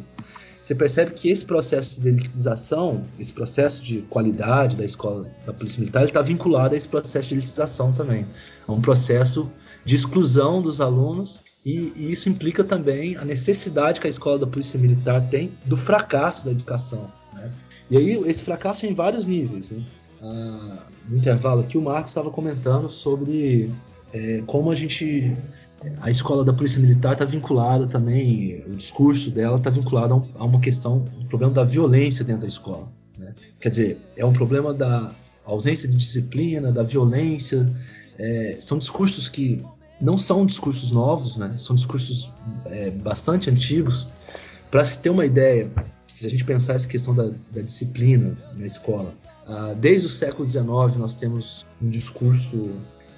você 0.62 0.75
percebe 0.75 1.12
que 1.12 1.29
esse 1.29 1.45
processo 1.45 2.00
de 2.00 2.07
elitização, 2.07 3.03
esse 3.17 3.31
processo 3.31 3.83
de 3.83 4.01
qualidade 4.03 4.75
da 4.75 4.86
escola 4.86 5.27
da 5.45 5.53
Polícia 5.53 5.79
Militar, 5.79 6.05
está 6.05 6.21
vinculado 6.21 6.74
a 6.74 6.77
esse 6.77 6.88
processo 6.88 7.29
de 7.29 7.36
elitização 7.36 7.91
também. 7.91 8.25
É 8.67 8.71
um 8.71 8.81
processo 8.81 9.50
de 9.86 9.95
exclusão 9.95 10.62
dos 10.62 10.81
alunos 10.81 11.41
e, 11.65 11.93
e, 11.95 12.12
isso 12.12 12.29
implica 12.29 12.63
também 12.63 13.15
a 13.17 13.25
necessidade 13.25 14.00
que 14.00 14.07
a 14.07 14.09
escola 14.09 14.39
da 14.39 14.48
Polícia 14.48 14.79
Militar 14.79 15.29
tem 15.29 15.51
do 15.65 15.77
fracasso 15.77 16.45
da 16.45 16.51
educação. 16.51 17.09
Né? 17.33 17.51
E 17.89 17.98
aí 17.98 18.12
esse 18.25 18.43
fracasso 18.43 18.86
é 18.86 18.89
em 18.89 18.93
vários 18.93 19.25
níveis. 19.25 19.71
Né? 19.71 19.83
Ah, 20.21 20.83
no 21.07 21.17
intervalo 21.17 21.61
aqui 21.61 21.77
o 21.77 21.81
Marcos 21.81 22.11
estava 22.11 22.29
comentando 22.29 22.89
sobre 22.89 23.71
é, 24.11 24.43
como 24.45 24.69
a 24.69 24.75
gente 24.75 25.33
a 26.01 26.11
escola 26.11 26.43
da 26.43 26.51
polícia 26.51 26.77
militar 26.77 27.13
está 27.13 27.23
vinculada 27.23 27.88
também 27.88 28.61
o 28.67 28.75
discurso 28.75 29.31
dela 29.31 29.55
está 29.55 29.69
vinculado 29.69 30.27
a, 30.35 30.41
a, 30.41 30.45
uma 30.45 30.59
questão 30.59 31.05
o 31.17 31.21
um 31.21 31.25
problema 31.25 31.53
da 31.53 31.63
violência 31.63 32.25
dentro 32.25 32.41
da 32.41 32.47
escola 32.47 32.91
né? 33.17 33.33
quer 33.61 33.69
dizer 33.69 33.97
é 34.17 34.25
um 34.25 34.33
problema 34.33 34.73
da 34.73 35.15
ausência 35.45 35.88
de 35.88 35.95
disciplina 35.95 36.69
da 36.69 36.83
violência 36.83 37.65
é, 38.17 38.57
são 38.59 38.77
discursos 38.77 39.29
que 39.29 39.63
não 40.01 40.17
são 40.17 40.45
discursos 40.45 40.91
novos 40.91 41.38
né 41.38 41.55
são 41.57 41.77
discursos 41.77 42.29
é, 42.65 42.91
bastante 42.91 43.49
antigos 43.49 44.05
para 44.69 44.83
se 44.83 44.99
ter 44.99 45.11
uma 45.11 45.25
ideia 45.25 45.71
se 46.09 46.27
a 46.27 46.29
gente 46.29 46.43
pensar 46.43 46.73
essa 46.73 46.88
questão 46.88 47.15
da, 47.15 47.31
da 47.51 47.61
disciplina 47.61 48.38
na 48.57 48.65
escola 48.65 49.13
ah, 49.49 49.73
desde 49.75 50.05
o 50.05 50.09
século 50.11 50.47
XIX 50.47 50.67
nós 50.97 51.15
temos 51.15 51.65
um 51.81 51.89
discurso 51.89 52.69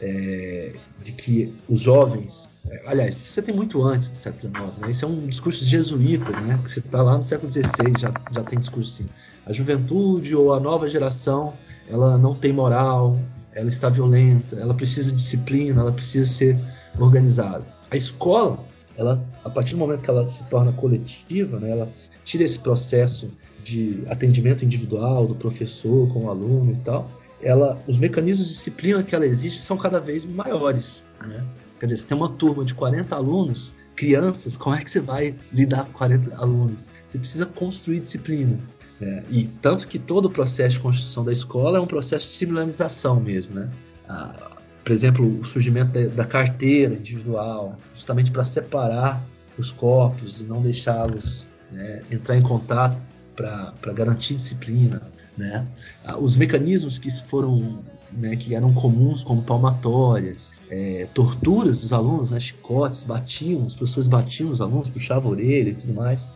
é, 0.01 0.71
de 1.01 1.11
que 1.11 1.53
os 1.67 1.81
jovens, 1.81 2.49
é, 2.69 2.81
aliás, 2.85 3.17
isso 3.17 3.33
você 3.33 3.41
tem 3.41 3.53
muito 3.53 3.83
antes 3.83 4.09
do 4.11 4.17
século 4.17 4.41
XIX, 4.41 4.77
né? 4.79 4.91
Isso 4.91 5.03
é 5.03 5.07
um 5.09 5.27
discurso 5.27 5.65
jesuíta, 5.65 6.31
né? 6.39 6.57
Que 6.63 6.71
você 6.71 6.79
está 6.79 7.01
lá 7.01 7.17
no 7.17 7.23
século 7.23 7.51
XVI 7.51 7.99
já 7.99 8.13
já 8.31 8.43
tem 8.43 8.57
discurso 8.57 9.03
assim. 9.03 9.09
A 9.45 9.51
juventude 9.51 10.33
ou 10.33 10.53
a 10.53 10.59
nova 10.59 10.87
geração, 10.87 11.53
ela 11.89 12.17
não 12.17 12.33
tem 12.33 12.53
moral, 12.53 13.19
ela 13.53 13.67
está 13.67 13.89
violenta, 13.89 14.55
ela 14.55 14.73
precisa 14.73 15.09
de 15.09 15.17
disciplina, 15.17 15.81
ela 15.81 15.91
precisa 15.91 16.31
ser 16.31 16.57
organizada. 16.97 17.65
A 17.91 17.97
escola, 17.97 18.57
ela, 18.95 19.21
a 19.43 19.49
partir 19.49 19.73
do 19.73 19.79
momento 19.79 20.01
que 20.01 20.09
ela 20.09 20.25
se 20.29 20.45
torna 20.45 20.71
coletiva, 20.71 21.59
né? 21.59 21.71
Ela 21.71 21.89
tira 22.23 22.45
esse 22.45 22.57
processo 22.57 23.29
de 23.63 24.03
atendimento 24.07 24.63
individual 24.65 25.27
do 25.27 25.35
professor 25.35 26.11
com 26.13 26.25
o 26.25 26.29
aluno 26.29 26.73
e 26.73 26.83
tal, 26.83 27.09
ela, 27.41 27.81
os 27.87 27.97
mecanismos 27.97 28.47
de 28.47 28.53
disciplina 28.53 29.03
que 29.03 29.15
ela 29.15 29.25
exige 29.25 29.59
são 29.59 29.77
cada 29.77 29.99
vez 29.99 30.25
maiores. 30.25 31.03
Né? 31.25 31.43
Quer 31.79 31.87
dizer, 31.87 32.01
se 32.01 32.07
tem 32.07 32.17
uma 32.17 32.29
turma 32.29 32.63
de 32.63 32.73
40 32.73 33.15
alunos, 33.15 33.71
crianças, 33.95 34.55
como 34.55 34.75
é 34.75 34.83
que 34.83 34.91
você 34.91 34.99
vai 34.99 35.35
lidar 35.51 35.85
com 35.85 35.93
40 35.93 36.35
alunos? 36.35 36.89
Você 37.07 37.17
precisa 37.17 37.45
construir 37.45 37.99
disciplina. 37.99 38.57
Né? 38.99 39.23
E 39.29 39.47
tanto 39.61 39.87
que 39.87 39.97
todo 39.97 40.25
o 40.25 40.29
processo 40.29 40.75
de 40.75 40.79
construção 40.79 41.25
da 41.25 41.31
escola 41.31 41.77
é 41.77 41.81
um 41.81 41.87
processo 41.87 42.25
de 42.25 42.31
simulanização 42.31 43.19
mesmo. 43.19 43.55
Né? 43.55 43.69
Ah, 44.07 44.57
por 44.83 44.91
exemplo, 44.91 45.39
o 45.39 45.45
surgimento 45.45 45.91
da, 45.91 46.07
da 46.07 46.25
carteira 46.25 46.93
individual, 46.93 47.77
justamente 47.93 48.31
para 48.31 48.43
separar 48.43 49.23
os 49.57 49.71
corpos 49.71 50.39
e 50.39 50.43
não 50.43 50.61
deixá-los 50.61 51.47
né, 51.71 52.01
entrar 52.11 52.37
em 52.37 52.41
contato 52.41 52.97
para 53.35 53.93
garantir 53.93 54.35
disciplina, 54.35 55.01
né? 55.37 55.65
Ah, 56.03 56.17
os 56.17 56.35
mecanismos 56.35 56.97
que 56.97 57.09
foram 57.27 57.83
né, 58.11 58.35
que 58.35 58.53
eram 58.53 58.73
comuns, 58.73 59.23
como 59.23 59.41
palmatórias, 59.41 60.53
é, 60.69 61.07
torturas 61.13 61.79
dos 61.79 61.93
alunos, 61.93 62.31
né, 62.31 62.39
chicotes, 62.39 63.03
batiam, 63.03 63.65
as 63.65 63.73
pessoas 63.73 64.07
batiam 64.07 64.51
os 64.51 64.59
alunos, 64.59 64.89
puxavam 64.89 65.31
a 65.31 65.35
orelha 65.35 65.69
e 65.69 65.75
tudo 65.75 65.93
mais. 65.93 66.27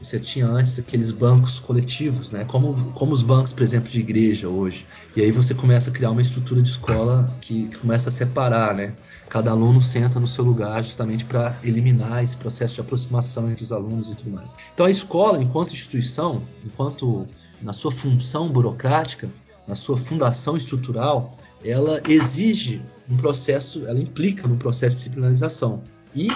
Você 0.00 0.20
tinha 0.20 0.46
antes 0.46 0.78
aqueles 0.78 1.10
bancos 1.10 1.58
coletivos, 1.58 2.30
né, 2.30 2.44
como, 2.44 2.92
como 2.92 3.12
os 3.12 3.22
bancos, 3.22 3.52
por 3.52 3.62
exemplo, 3.62 3.88
de 3.88 3.98
igreja 3.98 4.46
hoje. 4.46 4.86
E 5.16 5.22
aí 5.22 5.30
você 5.30 5.54
começa 5.54 5.88
a 5.88 5.92
criar 5.92 6.10
uma 6.10 6.20
estrutura 6.20 6.60
de 6.60 6.68
escola 6.68 7.34
que, 7.40 7.68
que 7.68 7.78
começa 7.78 8.10
a 8.10 8.12
separar, 8.12 8.74
né? 8.74 8.94
Cada 9.28 9.50
aluno 9.50 9.80
senta 9.80 10.20
no 10.20 10.28
seu 10.28 10.44
lugar 10.44 10.84
justamente 10.84 11.24
para 11.24 11.58
eliminar 11.64 12.22
esse 12.22 12.36
processo 12.36 12.74
de 12.74 12.80
aproximação 12.82 13.50
entre 13.50 13.64
os 13.64 13.72
alunos 13.72 14.10
e 14.10 14.14
tudo 14.14 14.30
mais. 14.30 14.54
Então 14.74 14.84
a 14.84 14.90
escola, 14.90 15.42
enquanto 15.42 15.72
instituição, 15.72 16.42
enquanto 16.64 17.26
na 17.62 17.72
sua 17.72 17.90
função 17.90 18.48
burocrática, 18.48 19.28
na 19.66 19.74
sua 19.74 19.96
fundação 19.96 20.56
estrutural, 20.56 21.36
ela 21.64 22.00
exige 22.08 22.80
um 23.10 23.16
processo, 23.16 23.86
ela 23.86 23.98
implica 23.98 24.46
no 24.46 24.56
processo 24.56 24.96
de 24.96 25.02
disciplinarização. 25.02 25.82
E 26.14 26.28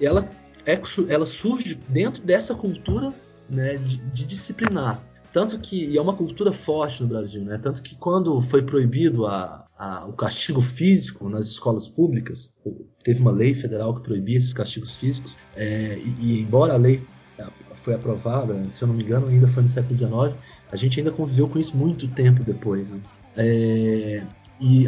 ela, 0.00 0.28
é, 0.66 0.80
ela 1.08 1.26
surge 1.26 1.78
dentro 1.88 2.22
dessa 2.22 2.54
cultura 2.54 3.12
né, 3.48 3.76
de, 3.76 3.96
de 3.96 4.24
disciplinar. 4.24 5.02
Tanto 5.32 5.58
que 5.58 5.84
e 5.84 5.98
é 5.98 6.00
uma 6.00 6.14
cultura 6.14 6.52
forte 6.52 7.02
no 7.02 7.08
Brasil, 7.08 7.42
né? 7.42 7.58
Tanto 7.60 7.82
que 7.82 7.96
quando 7.96 8.40
foi 8.40 8.62
proibido 8.62 9.26
a, 9.26 9.66
a, 9.76 10.06
o 10.06 10.12
castigo 10.12 10.60
físico 10.60 11.28
nas 11.28 11.46
escolas 11.46 11.88
públicas, 11.88 12.52
teve 13.02 13.20
uma 13.20 13.32
lei 13.32 13.52
federal 13.52 13.94
que 13.94 14.02
proibia 14.02 14.36
esses 14.36 14.52
castigos 14.52 14.94
físicos, 14.94 15.36
é, 15.56 15.98
e, 15.98 16.14
e, 16.20 16.40
embora 16.40 16.74
a 16.74 16.76
lei 16.76 17.02
é, 17.36 17.44
foi 17.74 17.94
aprovada, 17.94 18.64
se 18.70 18.82
eu 18.82 18.88
não 18.88 18.94
me 18.94 19.02
engano, 19.02 19.26
ainda 19.26 19.48
foi 19.48 19.64
no 19.64 19.68
século 19.68 19.96
XIX, 19.96 20.40
a 20.70 20.76
gente 20.76 21.00
ainda 21.00 21.10
conviveu 21.10 21.48
com 21.48 21.58
isso 21.58 21.76
muito 21.76 22.06
tempo 22.06 22.44
depois. 22.44 22.88
Né? 22.88 23.00
É, 23.36 24.22
e, 24.60 24.86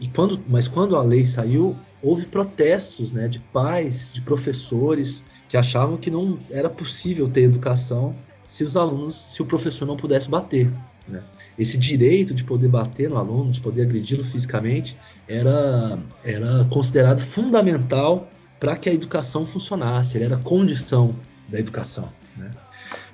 e, 0.00 0.08
quando, 0.08 0.40
mas 0.48 0.68
quando 0.68 0.96
a 0.96 1.02
lei 1.02 1.24
saiu, 1.24 1.76
houve 2.02 2.26
protestos 2.26 3.10
né, 3.12 3.28
de 3.28 3.38
pais, 3.38 4.10
de 4.12 4.20
professores 4.20 5.22
que 5.48 5.56
achavam 5.56 5.96
que 5.96 6.10
não 6.10 6.38
era 6.50 6.68
possível 6.68 7.28
ter 7.28 7.42
educação 7.42 8.14
se 8.46 8.62
os 8.62 8.76
alunos, 8.76 9.16
se 9.16 9.42
o 9.42 9.46
professor 9.46 9.86
não 9.86 9.96
pudesse 9.96 10.28
bater. 10.28 10.70
Né? 11.08 11.22
esse 11.58 11.78
direito 11.78 12.34
de 12.34 12.44
poder 12.44 12.68
bater 12.68 13.08
no 13.08 13.16
aluno, 13.16 13.50
de 13.50 13.60
poder 13.60 13.82
agredi-lo 13.82 14.22
fisicamente, 14.24 14.96
era, 15.26 15.98
era 16.22 16.66
considerado 16.70 17.20
fundamental 17.20 18.28
para 18.60 18.76
que 18.76 18.88
a 18.88 18.92
educação 18.92 19.46
funcionasse, 19.46 20.16
ele 20.16 20.24
era 20.24 20.36
condição 20.36 21.14
da 21.48 21.58
educação. 21.58 22.08
Né? 22.36 22.50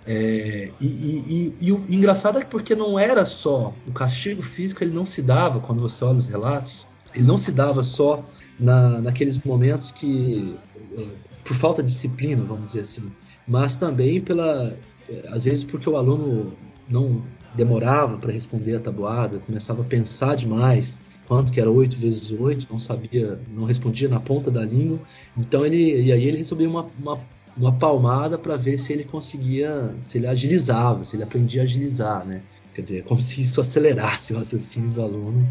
É, 0.06 0.71
e, 0.80 0.87
e, 0.87 1.25
e, 1.61 1.66
e, 1.66 1.73
o 1.73 1.85
engraçado 1.88 2.38
é 2.38 2.44
porque 2.44 2.75
não 2.75 2.99
era 2.99 3.25
só 3.25 3.73
o 3.87 3.92
castigo 3.92 4.42
físico, 4.42 4.82
ele 4.82 4.92
não 4.92 5.06
se 5.06 5.23
dava, 5.23 5.61
quando 5.61 5.80
você 5.80 6.04
olha 6.04 6.18
os 6.18 6.26
relatos, 6.26 6.87
ele 7.14 7.25
não 7.25 7.38
se 7.38 7.52
dava 7.52 7.85
só 7.85 8.25
na, 8.59 9.00
naqueles 9.00 9.38
momentos 9.38 9.92
que, 9.92 10.56
é, 10.97 11.06
por 11.44 11.54
falta 11.54 11.82
de 11.82 11.88
disciplina, 11.88 12.42
vamos 12.42 12.66
dizer 12.66 12.80
assim, 12.80 13.12
mas 13.47 13.76
também 13.76 14.21
pela, 14.21 14.76
é, 15.09 15.28
às 15.28 15.44
vezes 15.44 15.62
porque 15.62 15.88
o 15.88 15.97
aluno 15.97 16.52
não 16.88 17.23
demorava 17.54 18.16
para 18.18 18.32
responder 18.32 18.76
a 18.76 18.80
tabuada, 18.80 19.38
começava 19.38 19.82
a 19.82 19.85
pensar 19.85 20.35
demais, 20.35 20.99
quanto 21.28 21.52
que 21.52 21.61
era 21.61 21.71
8 21.71 21.97
vezes 21.97 22.30
8, 22.32 22.66
não 22.71 22.78
sabia, 22.78 23.38
não 23.49 23.64
respondia 23.64 24.09
na 24.09 24.18
ponta 24.18 24.50
da 24.50 24.64
língua. 24.64 24.99
Então 25.37 25.64
ele 25.64 26.02
e 26.02 26.12
aí 26.12 26.25
ele 26.25 26.38
recebia 26.38 26.68
uma, 26.68 26.87
uma 26.99 27.21
uma 27.56 27.73
palmada 27.73 28.38
para 28.38 28.56
ver 28.56 28.78
se 28.78 28.92
ele 28.92 29.04
conseguia, 29.04 29.94
se 30.02 30.18
ele 30.18 30.26
agilizava, 30.26 31.04
se 31.04 31.16
ele 31.16 31.23
aprendia 31.23 31.62
a 31.62 31.64
agilizar, 31.64 32.25
né? 32.25 32.42
Quer 32.75 32.82
dizer, 32.82 33.04
como 33.04 33.21
se 33.23 33.40
isso 33.40 33.61
acelerasse 33.61 34.32
o 34.32 34.38
raciocínio 34.38 34.90
do 34.90 35.02
aluno, 35.02 35.47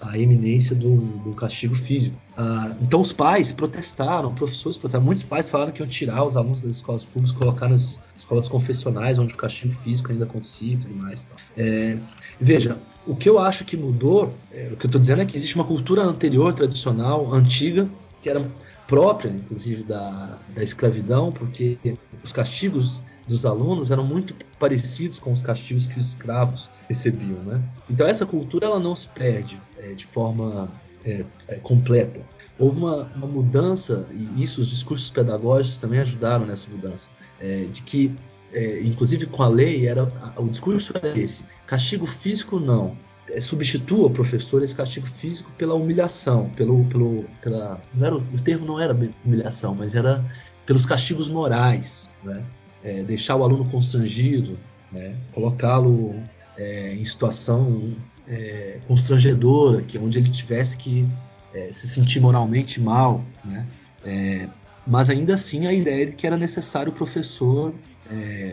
a 0.00 0.18
eminência 0.18 0.74
do, 0.74 0.96
do 0.96 1.34
castigo 1.34 1.74
físico. 1.74 2.16
Ah, 2.36 2.74
então 2.80 3.00
os 3.00 3.12
pais 3.12 3.52
protestaram, 3.52 4.34
professores 4.34 4.78
protestaram, 4.78 5.04
muitos 5.04 5.22
pais 5.22 5.48
falaram 5.48 5.72
que 5.72 5.82
iam 5.82 5.88
tirar 5.88 6.24
os 6.24 6.36
alunos 6.36 6.60
das 6.62 6.76
escolas 6.76 7.04
públicas, 7.04 7.36
colocar 7.36 7.68
nas 7.68 8.00
escolas 8.16 8.48
confessionais, 8.48 9.18
onde 9.18 9.34
o 9.34 9.36
castigo 9.36 9.72
físico 9.72 10.12
ainda 10.12 10.24
acontecia 10.24 10.74
e 10.74 10.76
tudo 10.76 10.94
mais. 10.94 11.24
Então. 11.24 11.36
É, 11.56 11.96
veja, 12.40 12.78
o 13.06 13.14
que 13.14 13.28
eu 13.28 13.38
acho 13.38 13.64
que 13.64 13.76
mudou, 13.76 14.34
é, 14.52 14.70
o 14.72 14.76
que 14.76 14.86
eu 14.86 14.88
estou 14.88 15.00
dizendo 15.00 15.22
é 15.22 15.26
que 15.26 15.36
existe 15.36 15.54
uma 15.54 15.64
cultura 15.64 16.02
anterior, 16.02 16.54
tradicional, 16.54 17.32
antiga, 17.32 17.88
que 18.22 18.28
era 18.28 18.46
própria, 18.86 19.30
inclusive, 19.30 19.82
da, 19.82 20.38
da 20.54 20.62
escravidão, 20.62 21.32
porque 21.32 21.78
os 22.22 22.32
castigos 22.32 23.00
dos 23.26 23.44
alunos 23.44 23.90
eram 23.90 24.04
muito 24.04 24.34
parecidos 24.58 25.18
com 25.18 25.32
os 25.32 25.42
castigos 25.42 25.86
que 25.86 25.98
os 25.98 26.08
escravos 26.08 26.70
recebiam, 26.88 27.42
né? 27.42 27.60
Então 27.90 28.06
essa 28.06 28.24
cultura 28.24 28.66
ela 28.66 28.78
não 28.78 28.94
se 28.94 29.08
perde 29.08 29.60
é, 29.78 29.92
de 29.92 30.06
forma 30.06 30.70
é, 31.04 31.24
é, 31.48 31.56
completa. 31.56 32.20
Houve 32.58 32.78
uma, 32.78 33.10
uma, 33.14 33.26
mudança 33.26 34.06
e 34.12 34.42
isso 34.42 34.60
os 34.60 34.68
discursos 34.68 35.10
pedagógicos 35.10 35.76
também 35.76 35.98
ajudaram 36.00 36.46
nessa 36.46 36.68
mudança, 36.70 37.10
é, 37.40 37.64
de 37.64 37.82
que 37.82 38.14
é, 38.52 38.80
inclusive 38.80 39.26
com 39.26 39.42
a 39.42 39.48
lei 39.48 39.86
era 39.86 40.10
o 40.36 40.48
discurso 40.48 40.92
era 40.96 41.18
esse: 41.18 41.44
castigo 41.66 42.06
físico 42.06 42.60
não, 42.60 42.96
substitua 43.40 44.06
o 44.06 44.10
professor 44.10 44.62
esse 44.62 44.74
castigo 44.74 45.06
físico 45.06 45.50
pela 45.58 45.74
humilhação, 45.74 46.48
pelo, 46.50 46.84
pelo, 46.84 47.24
pela, 47.42 47.80
era, 48.00 48.16
o 48.16 48.40
termo 48.42 48.66
não 48.66 48.80
era 48.80 48.96
humilhação, 49.24 49.74
mas 49.74 49.94
era 49.94 50.24
pelos 50.64 50.84
castigos 50.84 51.28
morais, 51.28 52.08
né? 52.22 52.42
É, 52.84 53.02
deixar 53.02 53.34
o 53.36 53.42
aluno 53.42 53.64
constrangido, 53.64 54.56
né? 54.92 55.16
colocá-lo 55.32 56.14
é, 56.56 56.94
em 56.94 57.04
situação 57.04 57.92
é, 58.28 58.78
constrangedora, 58.86 59.82
que 59.82 59.98
onde 59.98 60.18
ele 60.18 60.28
tivesse 60.28 60.76
que 60.76 61.08
é, 61.52 61.72
se 61.72 61.88
sentir 61.88 62.20
moralmente 62.20 62.80
mal, 62.80 63.24
né? 63.44 63.66
É, 64.04 64.48
mas 64.86 65.10
ainda 65.10 65.34
assim 65.34 65.66
a 65.66 65.72
ideia 65.72 66.06
de 66.06 66.12
que 66.12 66.26
era 66.26 66.36
necessário 66.36 66.92
o 66.92 66.94
professor 66.94 67.74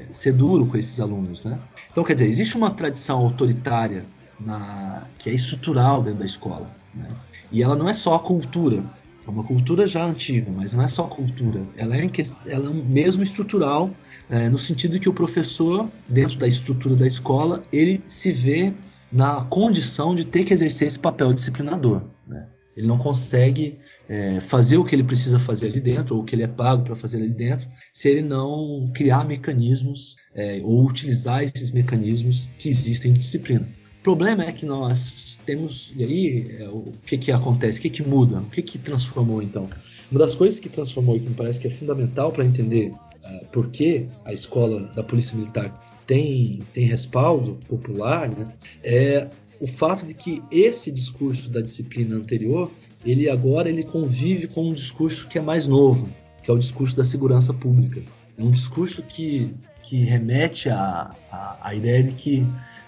ser 0.10 0.34
duro 0.34 0.66
com 0.66 0.76
esses 0.76 1.00
alunos, 1.00 1.44
né? 1.44 1.60
Então 1.92 2.04
quer 2.04 2.16
dizer 2.16 2.28
existe 2.28 2.58
uma 2.58 2.72
tradição 2.72 3.20
autoritária 3.20 4.04
na, 4.40 5.06
que 5.20 5.30
é 5.30 5.34
estrutural 5.34 6.02
dentro 6.02 6.20
da 6.20 6.26
escola. 6.26 6.70
Né? 6.94 7.10
E 7.52 7.62
ela 7.62 7.76
não 7.76 7.90
é 7.90 7.94
só 7.94 8.18
cultura, 8.20 8.84
é 9.26 9.30
uma 9.30 9.44
cultura 9.44 9.88
já 9.88 10.06
antiga, 10.06 10.52
mas 10.52 10.74
não 10.74 10.84
é 10.84 10.88
só 10.88 11.04
cultura, 11.04 11.62
ela 11.78 11.96
é, 11.96 12.10
ela 12.48 12.70
é 12.70 12.74
mesmo 12.74 13.24
estrutural, 13.24 13.90
é, 14.30 14.50
no 14.50 14.58
sentido 14.58 15.00
que 15.00 15.10
o 15.10 15.14
professor, 15.14 15.88
dentro 16.08 16.38
da 16.38 16.48
estrutura 16.48 16.96
da 16.96 17.08
escola, 17.08 17.64
ele 17.72 18.02
se 18.08 18.32
vê 18.32 18.74
na 19.12 19.42
condição 19.46 20.16
de 20.16 20.26
ter 20.26 20.44
que 20.44 20.54
exercer 20.54 20.88
esse 20.88 20.98
papel 20.98 21.34
disciplinador. 21.34 22.02
Né? 22.28 22.48
Ele 22.76 22.88
não 22.88 22.98
consegue 22.98 23.78
é, 24.10 24.42
fazer 24.42 24.78
o 24.78 24.84
que 24.84 24.96
ele 24.96 25.04
precisa 25.04 25.38
fazer 25.38 25.68
ali 25.68 25.80
dentro, 25.80 26.16
ou 26.16 26.22
o 26.22 26.26
que 26.26 26.36
ele 26.36 26.44
é 26.44 26.48
pago 26.48 26.84
para 26.84 26.96
fazer 26.96 27.18
ali 27.18 27.30
dentro, 27.30 27.68
se 27.92 28.10
ele 28.10 28.22
não 28.22 28.92
criar 28.94 29.24
mecanismos 29.26 30.16
é, 30.34 30.60
ou 30.64 30.86
utilizar 30.86 31.44
esses 31.44 31.72
mecanismos 31.72 32.48
que 32.58 32.68
existem 32.68 33.14
de 33.14 33.20
disciplina. 33.20 33.68
Problema 34.04 34.44
é 34.44 34.52
que 34.52 34.66
nós 34.66 35.40
temos. 35.46 35.94
E 35.96 36.04
aí, 36.04 36.58
é, 36.60 36.68
o 36.68 36.92
que, 37.06 37.18
que 37.18 37.32
acontece? 37.32 37.80
O 37.80 37.82
que, 37.82 37.90
que 37.90 38.04
muda? 38.04 38.40
O 38.40 38.50
que, 38.50 38.62
que 38.62 38.78
transformou 38.78 39.42
então? 39.42 39.70
Uma 40.12 40.20
das 40.20 40.36
coisas 40.36 40.60
que 40.60 40.68
transformou 40.68 41.16
e 41.16 41.22
que 41.22 41.30
me 41.30 41.36
parece 41.36 41.60
que 41.60 41.68
é 41.68 41.72
fundamental 41.72 42.32
para 42.32 42.46
entender 42.46 42.92
uh, 42.92 43.46
por 43.52 43.70
que 43.70 44.06
a 44.26 44.34
escola 44.34 44.92
da 44.94 45.04
Polícia 45.04 45.36
Militar 45.36 46.04
tem, 46.06 46.62
tem 46.74 46.86
respaldo 46.86 47.58
popular 47.68 48.30
né, 48.30 48.54
é 48.84 49.30
o 49.60 49.66
fato 49.66 50.06
de 50.06 50.14
que 50.14 50.44
esse 50.52 50.92
discurso 50.92 51.50
da 51.50 51.62
disciplina 51.62 52.18
anterior 52.18 52.70
ele 53.06 53.30
agora 53.30 53.70
ele 53.70 53.84
convive 53.84 54.48
com 54.48 54.70
um 54.70 54.74
discurso 54.74 55.28
que 55.28 55.38
é 55.38 55.42
mais 55.42 55.66
novo, 55.66 56.10
que 56.44 56.52
é 56.52 56.54
o 56.54 56.58
discurso 56.58 56.96
da 56.96 57.06
segurança 57.06 57.54
pública. 57.54 58.02
É 58.38 58.44
um 58.44 58.52
discurso 58.52 59.02
que, 59.02 59.54
que 59.82 60.04
remete 60.04 60.70
à, 60.70 61.16
à, 61.32 61.58
à 61.62 61.76
ideia 61.76 62.04
de 62.04 62.12
que 62.12 62.46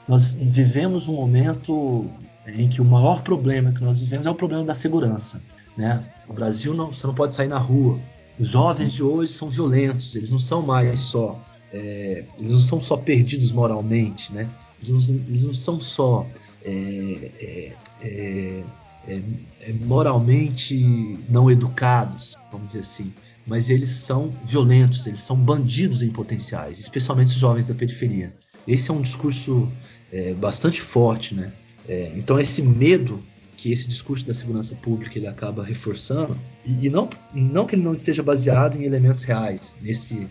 nós 0.07 0.33
vivemos 0.33 1.07
um 1.07 1.13
momento 1.13 2.09
em 2.47 2.69
que 2.69 2.81
o 2.81 2.85
maior 2.85 3.21
problema 3.23 3.71
que 3.71 3.83
nós 3.83 3.99
vivemos 3.99 4.27
é 4.27 4.29
o 4.29 4.35
problema 4.35 4.63
da 4.63 4.73
segurança. 4.73 5.41
Né? 5.75 6.03
O 6.27 6.33
Brasil 6.33 6.73
não, 6.73 6.91
você 6.91 7.05
não 7.07 7.13
pode 7.13 7.33
sair 7.33 7.47
na 7.47 7.57
rua. 7.57 7.99
Os 8.39 8.49
jovens 8.49 8.93
de 8.93 9.03
hoje 9.03 9.33
são 9.33 9.49
violentos, 9.49 10.15
eles 10.15 10.29
não 10.29 10.39
são 10.39 10.61
mais 10.61 10.99
só, 10.99 11.39
é, 11.71 12.25
eles 12.37 12.51
não 12.51 12.59
são 12.59 12.81
só 12.81 12.97
perdidos 12.97 13.51
moralmente, 13.51 14.31
né? 14.33 14.49
Eles 14.81 15.09
não, 15.09 15.15
eles 15.15 15.43
não 15.43 15.55
são 15.55 15.79
só 15.79 16.27
é, 16.63 17.31
é, 17.39 17.73
é, 18.01 18.63
é, 19.07 19.21
é 19.61 19.73
moralmente 19.73 21.17
não 21.29 21.49
educados, 21.49 22.35
vamos 22.51 22.67
dizer 22.67 22.81
assim, 22.81 23.13
mas 23.47 23.69
eles 23.69 23.89
são 23.89 24.33
violentos, 24.43 25.05
eles 25.07 25.21
são 25.21 25.37
bandidos 25.37 26.01
em 26.01 26.09
potenciais, 26.09 26.79
especialmente 26.79 27.27
os 27.27 27.35
jovens 27.35 27.67
da 27.67 27.73
periferia. 27.73 28.33
Esse 28.67 28.89
é 28.89 28.93
um 28.93 29.01
discurso 29.01 29.71
é, 30.15 30.33
bastante 30.33 30.81
forte, 30.81 31.35
né? 31.35 31.51
É, 31.87 32.13
então 32.15 32.39
esse 32.39 32.61
medo 32.61 33.21
que 33.57 33.71
esse 33.71 33.87
discurso 33.87 34.25
da 34.25 34.33
segurança 34.33 34.73
pública 34.75 35.17
ele 35.17 35.27
acaba 35.27 35.63
reforçando 35.63 36.37
e, 36.65 36.87
e, 36.87 36.89
não 36.89 37.09
não 37.33 37.65
que 37.65 37.75
ele 37.75 37.83
não 37.83 37.93
esteja 37.93 38.23
baseado 38.23 38.75
em 38.75 38.85
elementos 38.85 39.23
reais 39.23 39.75
nesse 39.81 40.27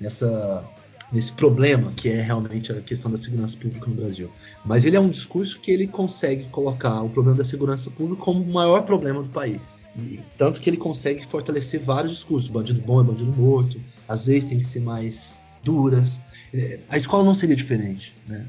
nessa 0.00 0.64
nesse 1.12 1.32
problema 1.32 1.92
que 1.92 2.08
é 2.08 2.20
realmente 2.20 2.72
a 2.72 2.80
questão 2.80 3.10
da 3.10 3.16
segurança 3.16 3.56
pública 3.56 3.86
no 3.86 3.94
Brasil, 3.94 4.30
mas 4.64 4.84
ele 4.84 4.96
é 4.96 5.00
um 5.00 5.08
discurso 5.08 5.58
que 5.60 5.70
ele 5.70 5.86
consegue 5.86 6.44
colocar 6.50 7.00
o 7.00 7.08
problema 7.08 7.38
da 7.38 7.44
segurança 7.44 7.90
pública 7.90 8.22
como 8.22 8.42
o 8.42 8.52
maior 8.52 8.82
problema 8.82 9.22
do 9.22 9.28
país. 9.30 9.62
E, 9.96 10.20
tanto 10.36 10.60
que 10.60 10.68
ele 10.68 10.76
consegue 10.76 11.26
fortalecer 11.26 11.80
vários 11.80 12.12
discursos. 12.12 12.48
Bandido 12.48 12.80
bom 12.82 13.00
é 13.00 13.04
bandido 13.04 13.32
morto. 13.32 13.80
As 14.06 14.26
leis 14.26 14.46
têm 14.46 14.58
que 14.58 14.66
ser 14.66 14.80
mais 14.80 15.40
duras. 15.64 16.20
É, 16.52 16.78
a 16.88 16.96
escola 16.96 17.24
não 17.24 17.34
seria 17.34 17.56
diferente, 17.56 18.14
né? 18.26 18.46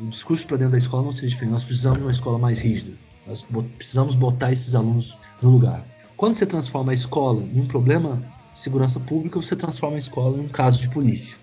O 0.00 0.08
discurso 0.08 0.46
para 0.46 0.56
dentro 0.56 0.72
da 0.72 0.78
escola 0.78 1.02
não 1.02 1.12
seria 1.12 1.30
diferente. 1.30 1.52
Nós 1.52 1.64
precisamos 1.64 1.98
de 1.98 2.04
uma 2.04 2.10
escola 2.10 2.38
mais 2.38 2.58
rígida. 2.58 2.92
Nós 3.26 3.44
precisamos 3.76 4.14
botar 4.14 4.52
esses 4.52 4.74
alunos 4.74 5.16
no 5.40 5.50
lugar. 5.50 5.84
Quando 6.16 6.34
você 6.34 6.46
transforma 6.46 6.92
a 6.92 6.94
escola 6.94 7.42
em 7.42 7.60
um 7.60 7.66
problema 7.66 8.22
de 8.52 8.58
segurança 8.58 9.00
pública, 9.00 9.40
você 9.40 9.56
transforma 9.56 9.96
a 9.96 9.98
escola 9.98 10.36
em 10.36 10.40
um 10.40 10.48
caso 10.48 10.80
de 10.80 10.88
polícia. 10.88 11.36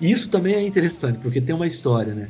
E 0.00 0.10
isso 0.10 0.28
também 0.28 0.54
é 0.54 0.66
interessante, 0.66 1.18
porque 1.18 1.40
tem 1.40 1.54
uma 1.54 1.66
história, 1.66 2.14
né? 2.14 2.28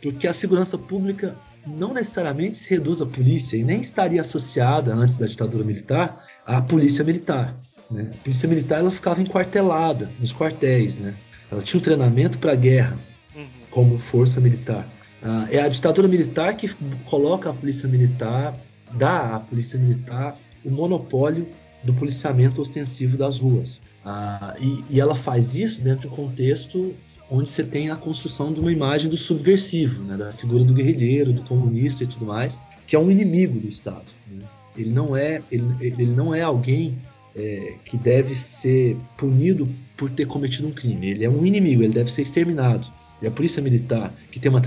Porque 0.00 0.28
a 0.28 0.32
segurança 0.32 0.78
pública 0.78 1.36
não 1.66 1.92
necessariamente 1.92 2.56
se 2.56 2.70
reduz 2.70 3.00
à 3.00 3.06
polícia 3.06 3.56
e 3.56 3.64
nem 3.64 3.80
estaria 3.80 4.20
associada, 4.20 4.94
antes 4.94 5.18
da 5.18 5.26
ditadura 5.26 5.64
militar, 5.64 6.24
à 6.46 6.62
polícia 6.62 7.04
militar. 7.04 7.56
Né? 7.90 8.12
A 8.14 8.22
polícia 8.22 8.48
militar 8.48 8.78
ela 8.78 8.90
ficava 8.90 9.20
enquartelada 9.20 10.10
nos 10.20 10.32
quartéis, 10.32 10.96
né? 10.96 11.14
Ela 11.50 11.62
tinha 11.62 11.78
um 11.80 11.82
treinamento 11.82 12.38
para 12.38 12.52
a 12.52 12.56
guerra 12.56 12.98
uhum. 13.34 13.46
como 13.70 13.98
força 13.98 14.40
militar. 14.40 14.86
Ah, 15.22 15.48
é 15.50 15.60
a 15.60 15.68
ditadura 15.68 16.06
militar 16.06 16.56
que 16.56 16.68
coloca 17.06 17.50
a 17.50 17.52
polícia 17.52 17.88
militar, 17.88 18.58
dá 18.92 19.36
à 19.36 19.40
polícia 19.40 19.78
militar 19.78 20.36
o 20.64 20.70
monopólio 20.70 21.48
do 21.82 21.92
policiamento 21.94 22.60
ostensivo 22.60 23.16
das 23.16 23.38
ruas. 23.38 23.80
Ah, 24.04 24.54
e, 24.60 24.84
e, 24.90 25.00
ela 25.00 25.14
faz 25.14 25.54
isso 25.54 25.80
dentro 25.80 26.08
de 26.08 26.14
um 26.14 26.16
contexto 26.16 26.94
onde 27.30 27.50
você 27.50 27.62
tem 27.62 27.90
a 27.90 27.96
construção 27.96 28.52
de 28.52 28.60
uma 28.60 28.72
imagem 28.72 29.10
do 29.10 29.16
subversivo, 29.16 30.02
né, 30.02 30.16
da 30.16 30.32
figura 30.32 30.64
do 30.64 30.72
guerrilheiro, 30.72 31.32
do 31.32 31.42
comunista 31.42 32.04
e 32.04 32.06
tudo 32.06 32.24
mais, 32.24 32.58
que 32.86 32.96
é 32.96 32.98
um 32.98 33.10
inimigo 33.10 33.58
do 33.58 33.68
Estado. 33.68 34.06
Né? 34.26 34.44
Ele 34.76 34.90
não 34.90 35.16
é 35.16 35.42
ele, 35.50 35.66
ele 35.80 36.06
não 36.06 36.34
é 36.34 36.40
alguém 36.40 36.96
é, 37.36 37.74
que 37.84 37.98
deve 37.98 38.34
ser 38.34 38.96
punido 39.16 39.68
por 39.98 40.08
ter 40.10 40.26
cometido 40.26 40.68
um 40.68 40.72
crime. 40.72 41.10
Ele 41.10 41.24
é 41.24 41.28
um 41.28 41.44
inimigo, 41.44 41.82
ele 41.82 41.92
deve 41.92 42.10
ser 42.10 42.22
exterminado. 42.22 42.86
E 43.20 43.26
a 43.26 43.30
polícia 43.30 43.60
militar, 43.60 44.14
que 44.30 44.38
tem 44.38 44.50
uma 44.50 44.62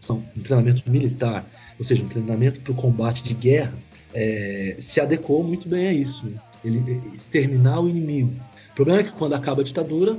são 0.00 0.24
um 0.36 0.40
treinamento 0.40 0.88
militar, 0.88 1.44
ou 1.78 1.84
seja, 1.84 2.02
um 2.02 2.08
treinamento 2.08 2.60
para 2.60 2.72
o 2.72 2.74
combate 2.76 3.22
de 3.22 3.34
guerra, 3.34 3.74
é, 4.14 4.76
se 4.78 5.00
adequou 5.00 5.42
muito 5.42 5.68
bem 5.68 5.88
a 5.88 5.92
isso. 5.92 6.24
Né? 6.24 6.40
Ele 6.64 7.02
exterminar 7.12 7.80
o 7.80 7.88
inimigo. 7.88 8.32
O 8.70 8.74
problema 8.76 9.00
é 9.00 9.04
que 9.04 9.12
quando 9.12 9.34
acaba 9.34 9.60
a 9.62 9.64
ditadura, 9.64 10.16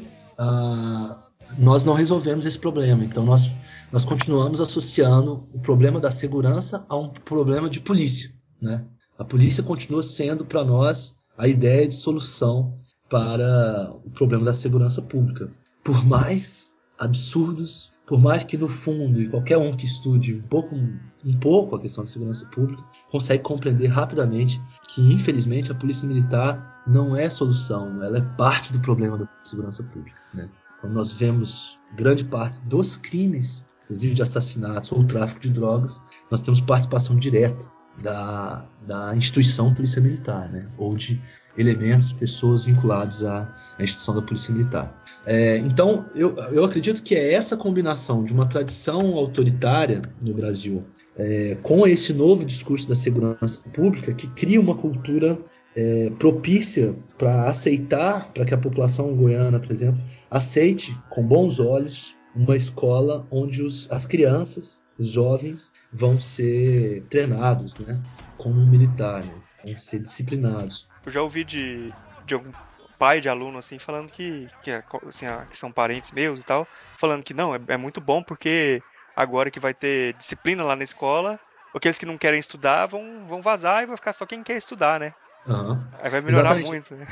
nós 1.57 1.85
não 1.85 1.93
resolvemos 1.93 2.45
esse 2.45 2.59
problema. 2.59 3.03
Então 3.03 3.23
nós 3.23 3.49
nós 3.91 4.05
continuamos 4.05 4.61
associando 4.61 5.47
o 5.51 5.59
problema 5.59 5.99
da 5.99 6.11
segurança 6.11 6.85
a 6.87 6.95
um 6.95 7.09
problema 7.09 7.67
de 7.67 7.79
polícia, 7.79 8.31
né? 8.61 8.85
A 9.17 9.25
polícia 9.25 9.63
continua 9.63 10.03
sendo 10.03 10.45
para 10.45 10.63
nós 10.63 11.15
a 11.35 11.47
ideia 11.47 11.87
de 11.87 11.95
solução 11.95 12.78
para 13.09 13.91
o 14.05 14.09
problema 14.11 14.45
da 14.45 14.53
segurança 14.53 15.01
pública. 15.01 15.51
Por 15.83 16.05
mais 16.05 16.71
absurdos, 16.97 17.91
por 18.09 18.19
mais 18.19 18.43
que 18.43 18.57
no 18.57 18.67
fundo, 18.67 19.21
e 19.21 19.29
qualquer 19.29 19.57
um 19.57 19.75
que 19.77 19.85
estude 19.85 20.33
um 20.33 20.41
pouco, 20.41 20.75
um 20.75 21.39
pouco 21.39 21.75
a 21.75 21.79
questão 21.79 22.03
da 22.03 22.09
segurança 22.09 22.45
pública, 22.47 22.83
consegue 23.11 23.43
compreender 23.43 23.87
rapidamente 23.87 24.59
que, 24.87 25.01
infelizmente, 25.01 25.71
a 25.71 25.75
polícia 25.75 26.07
militar 26.07 26.83
não 26.87 27.15
é 27.15 27.29
solução, 27.29 28.03
ela 28.03 28.17
é 28.17 28.21
parte 28.35 28.73
do 28.73 28.79
problema 28.79 29.15
da 29.15 29.29
segurança 29.43 29.83
pública. 29.83 30.19
Né? 30.33 30.49
Quando 30.81 30.93
nós 30.93 31.11
vemos 31.11 31.77
grande 31.95 32.23
parte 32.23 32.59
dos 32.61 32.97
crimes, 32.97 33.63
inclusive 33.83 34.15
de 34.15 34.21
assassinatos 34.23 34.91
ou 34.91 35.03
tráfico 35.03 35.41
de 35.41 35.49
drogas, 35.49 36.01
nós 36.31 36.41
temos 36.41 36.59
participação 36.61 37.15
direta 37.15 37.67
da, 38.01 38.65
da 38.87 39.15
instituição 39.15 39.73
polícia 39.73 40.01
militar, 40.01 40.49
né? 40.49 40.67
ou 40.77 40.95
de 40.95 41.21
elementos, 41.59 42.11
pessoas 42.13 42.63
vinculadas 42.63 43.23
à, 43.23 43.47
à 43.77 43.83
instituição 43.83 44.15
da 44.15 44.21
polícia 44.21 44.53
militar. 44.53 45.03
É, 45.25 45.57
então, 45.57 46.05
eu, 46.15 46.35
eu 46.51 46.63
acredito 46.63 47.03
que 47.03 47.13
é 47.13 47.33
essa 47.33 47.57
combinação 47.57 48.23
de 48.23 48.33
uma 48.33 48.47
tradição 48.47 49.15
autoritária 49.15 50.01
no 50.21 50.33
Brasil 50.33 50.83
é, 51.19 51.57
com 51.61 51.85
esse 51.85 52.13
novo 52.13 52.45
discurso 52.45 52.87
da 52.87 52.95
segurança 52.95 53.59
pública 53.73 54.13
que 54.13 54.25
cria 54.27 54.59
uma 54.59 54.73
cultura 54.73 55.37
é, 55.75 56.09
propícia 56.17 56.95
para 57.17 57.49
aceitar, 57.49 58.31
para 58.33 58.45
que 58.45 58.53
a 58.53 58.57
população 58.57 59.13
goiana, 59.15 59.59
por 59.59 59.71
exemplo, 59.71 60.01
aceite 60.31 60.97
com 61.09 61.27
bons 61.27 61.59
olhos 61.59 62.15
uma 62.33 62.55
escola 62.55 63.27
onde 63.29 63.61
os, 63.61 63.87
as 63.91 64.05
crianças, 64.05 64.81
os 64.97 65.07
jovens, 65.07 65.69
vão 65.91 66.19
ser 66.19 67.03
treinados, 67.09 67.77
né, 67.79 68.01
como 68.37 68.59
um 68.59 68.69
militar, 68.69 69.23
né, 69.23 69.33
vão 69.65 69.77
ser 69.77 69.99
disciplinados. 69.99 70.87
Eu 71.05 71.12
já 71.12 71.21
ouvi 71.21 71.43
de, 71.43 71.93
de 72.25 72.33
algum 72.33 72.51
pai 72.97 73.21
de 73.21 73.29
aluno 73.29 73.57
assim 73.57 73.79
falando 73.79 74.12
que 74.12 74.47
que, 74.62 74.71
é 74.71 74.83
assim, 75.07 75.25
que 75.49 75.57
são 75.57 75.71
parentes 75.71 76.12
meus 76.12 76.41
e 76.41 76.43
tal, 76.43 76.67
falando 76.97 77.23
que 77.23 77.33
não 77.33 77.55
é, 77.55 77.59
é 77.69 77.77
muito 77.77 78.01
bom 78.01 78.21
porque 78.21 78.81
agora 79.15 79.49
que 79.51 79.59
vai 79.59 79.73
ter 79.73 80.13
disciplina 80.13 80.63
lá 80.63 80.75
na 80.75 80.83
escola, 80.83 81.39
aqueles 81.73 81.97
que 81.97 82.05
não 82.05 82.17
querem 82.17 82.39
estudar 82.39 82.85
vão, 82.85 83.25
vão 83.27 83.41
vazar 83.41 83.83
e 83.83 83.88
vai 83.88 83.95
ficar 83.95 84.13
só 84.13 84.25
quem 84.25 84.43
quer 84.43 84.57
estudar, 84.57 84.99
né? 84.99 85.13
Uhum. 85.47 85.81
Aí 86.01 86.09
vai 86.09 86.21
melhorar 86.21 86.59
exatamente. 86.59 86.67
muito. 86.67 86.95
Né? 86.95 87.07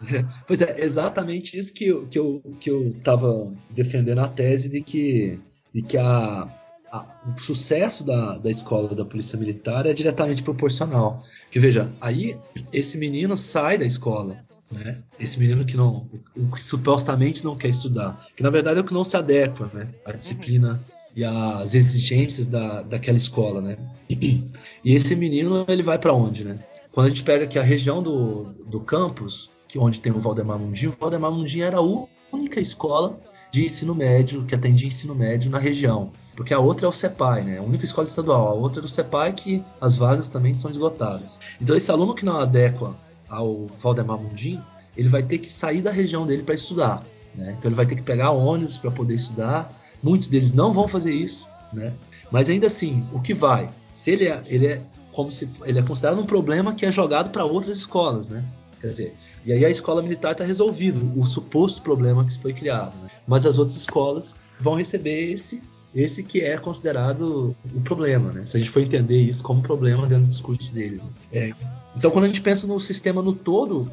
pois 0.46 0.60
é, 0.60 0.80
exatamente 0.80 1.56
isso 1.56 1.72
que 1.72 1.86
eu, 1.86 2.08
que, 2.08 2.18
eu, 2.18 2.42
que 2.60 2.70
eu 2.70 3.00
tava 3.04 3.52
defendendo 3.70 4.20
a 4.20 4.28
tese 4.28 4.68
de 4.68 4.82
que, 4.82 5.38
de 5.72 5.82
que 5.82 5.96
a, 5.96 6.48
o 6.92 7.40
sucesso 7.40 8.04
da, 8.04 8.36
da 8.38 8.50
escola 8.50 8.94
da 8.94 9.04
polícia 9.04 9.38
militar 9.38 9.86
é 9.86 9.92
diretamente 9.92 10.42
proporcional. 10.42 11.24
Que 11.50 11.60
veja, 11.60 11.90
aí 12.00 12.36
esse 12.72 12.98
menino 12.98 13.36
sai 13.36 13.78
da 13.78 13.84
escola, 13.84 14.38
né? 14.70 14.98
Esse 15.18 15.38
menino 15.38 15.64
que 15.64 15.76
não, 15.76 16.08
o 16.36 16.54
que 16.54 16.62
supostamente 16.62 17.44
não 17.44 17.56
quer 17.56 17.68
estudar, 17.68 18.26
que 18.36 18.42
na 18.42 18.50
verdade 18.50 18.78
é 18.78 18.82
o 18.82 18.84
que 18.84 18.94
não 18.94 19.04
se 19.04 19.16
adequa, 19.16 19.70
né? 19.72 19.88
À 20.04 20.12
disciplina 20.12 20.80
e 21.14 21.24
às 21.24 21.74
exigências 21.74 22.46
da, 22.46 22.82
daquela 22.82 23.16
escola, 23.16 23.60
né? 23.60 23.76
E 24.08 24.42
esse 24.84 25.14
menino 25.14 25.64
ele 25.68 25.82
vai 25.82 25.98
para 25.98 26.12
onde, 26.12 26.44
né? 26.44 26.58
Quando 26.92 27.06
a 27.06 27.08
gente 27.08 27.22
pega 27.22 27.44
aqui 27.44 27.58
a 27.58 27.62
região 27.62 28.02
do, 28.02 28.52
do 28.66 28.80
campus, 28.80 29.50
que 29.68 29.78
onde 29.78 30.00
tem 30.00 30.10
o 30.12 30.18
Valdemar 30.18 30.58
Mundinho, 30.58 30.90
o 30.90 30.96
Valdemar 31.00 31.30
Mundinho 31.30 31.64
era 31.64 31.78
a 31.78 32.06
única 32.32 32.60
escola 32.60 33.20
de 33.50 33.64
ensino 33.64 33.94
médio, 33.94 34.44
que 34.44 34.54
atendia 34.54 34.88
ensino 34.88 35.14
médio 35.14 35.50
na 35.50 35.58
região. 35.58 36.10
Porque 36.36 36.54
a 36.54 36.58
outra 36.58 36.86
é 36.86 36.88
o 36.88 36.92
CEPAI, 36.92 37.42
né? 37.42 37.58
A 37.58 37.62
única 37.62 37.84
escola 37.84 38.06
estadual. 38.06 38.48
A 38.48 38.52
outra 38.52 38.80
é 38.80 38.84
o 38.84 38.88
CEPAI, 38.88 39.32
que 39.32 39.64
as 39.80 39.94
vagas 39.96 40.28
também 40.28 40.54
são 40.54 40.70
esgotadas. 40.70 41.38
Então, 41.60 41.76
esse 41.76 41.90
aluno 41.90 42.14
que 42.14 42.24
não 42.24 42.38
adequa 42.38 42.96
ao 43.28 43.66
Valdemar 43.82 44.18
Mundinho, 44.18 44.64
ele 44.96 45.08
vai 45.08 45.22
ter 45.22 45.38
que 45.38 45.52
sair 45.52 45.82
da 45.82 45.90
região 45.90 46.26
dele 46.26 46.42
para 46.42 46.54
estudar. 46.54 47.04
Né? 47.34 47.54
Então, 47.58 47.68
ele 47.68 47.76
vai 47.76 47.86
ter 47.86 47.96
que 47.96 48.02
pegar 48.02 48.30
ônibus 48.30 48.78
para 48.78 48.90
poder 48.90 49.14
estudar. 49.14 49.72
Muitos 50.02 50.28
deles 50.28 50.52
não 50.52 50.72
vão 50.72 50.88
fazer 50.88 51.12
isso, 51.12 51.46
né? 51.72 51.92
Mas 52.30 52.48
ainda 52.48 52.68
assim, 52.68 53.06
o 53.12 53.20
que 53.20 53.34
vai? 53.34 53.68
Se 53.92 54.10
ele 54.12 54.26
é, 54.26 54.42
ele 54.46 54.66
é 54.66 54.82
como 55.12 55.30
se 55.30 55.48
ele 55.64 55.78
é 55.78 55.82
considerado 55.82 56.20
um 56.20 56.26
problema 56.26 56.74
que 56.74 56.86
é 56.86 56.92
jogado 56.92 57.30
para 57.30 57.44
outras 57.44 57.76
escolas, 57.76 58.28
né? 58.28 58.42
Quer 58.80 58.88
dizer, 58.88 59.14
e 59.44 59.52
aí 59.52 59.64
a 59.64 59.70
escola 59.70 60.02
militar 60.02 60.32
está 60.32 60.44
resolvido 60.44 61.12
o 61.18 61.26
suposto 61.26 61.82
problema 61.82 62.24
que 62.24 62.38
foi 62.38 62.52
criado, 62.54 62.96
né? 63.02 63.10
mas 63.26 63.44
as 63.44 63.58
outras 63.58 63.76
escolas 63.76 64.34
vão 64.58 64.74
receber 64.74 65.32
esse 65.32 65.62
esse 65.94 66.22
que 66.22 66.40
é 66.40 66.56
considerado 66.56 67.54
o 67.74 67.80
problema, 67.80 68.30
né? 68.32 68.46
Se 68.46 68.56
a 68.56 68.60
gente 68.60 68.70
for 68.70 68.80
entender 68.80 69.20
isso 69.22 69.42
como 69.42 69.60
problema 69.60 70.06
dentro 70.06 70.24
do 70.26 70.30
discurso 70.30 70.72
deles. 70.72 71.02
Né? 71.02 71.10
É, 71.32 71.52
então, 71.96 72.10
quando 72.10 72.26
a 72.26 72.28
gente 72.28 72.40
pensa 72.40 72.66
no 72.66 72.78
sistema 72.78 73.20
no 73.20 73.32
todo, 73.32 73.90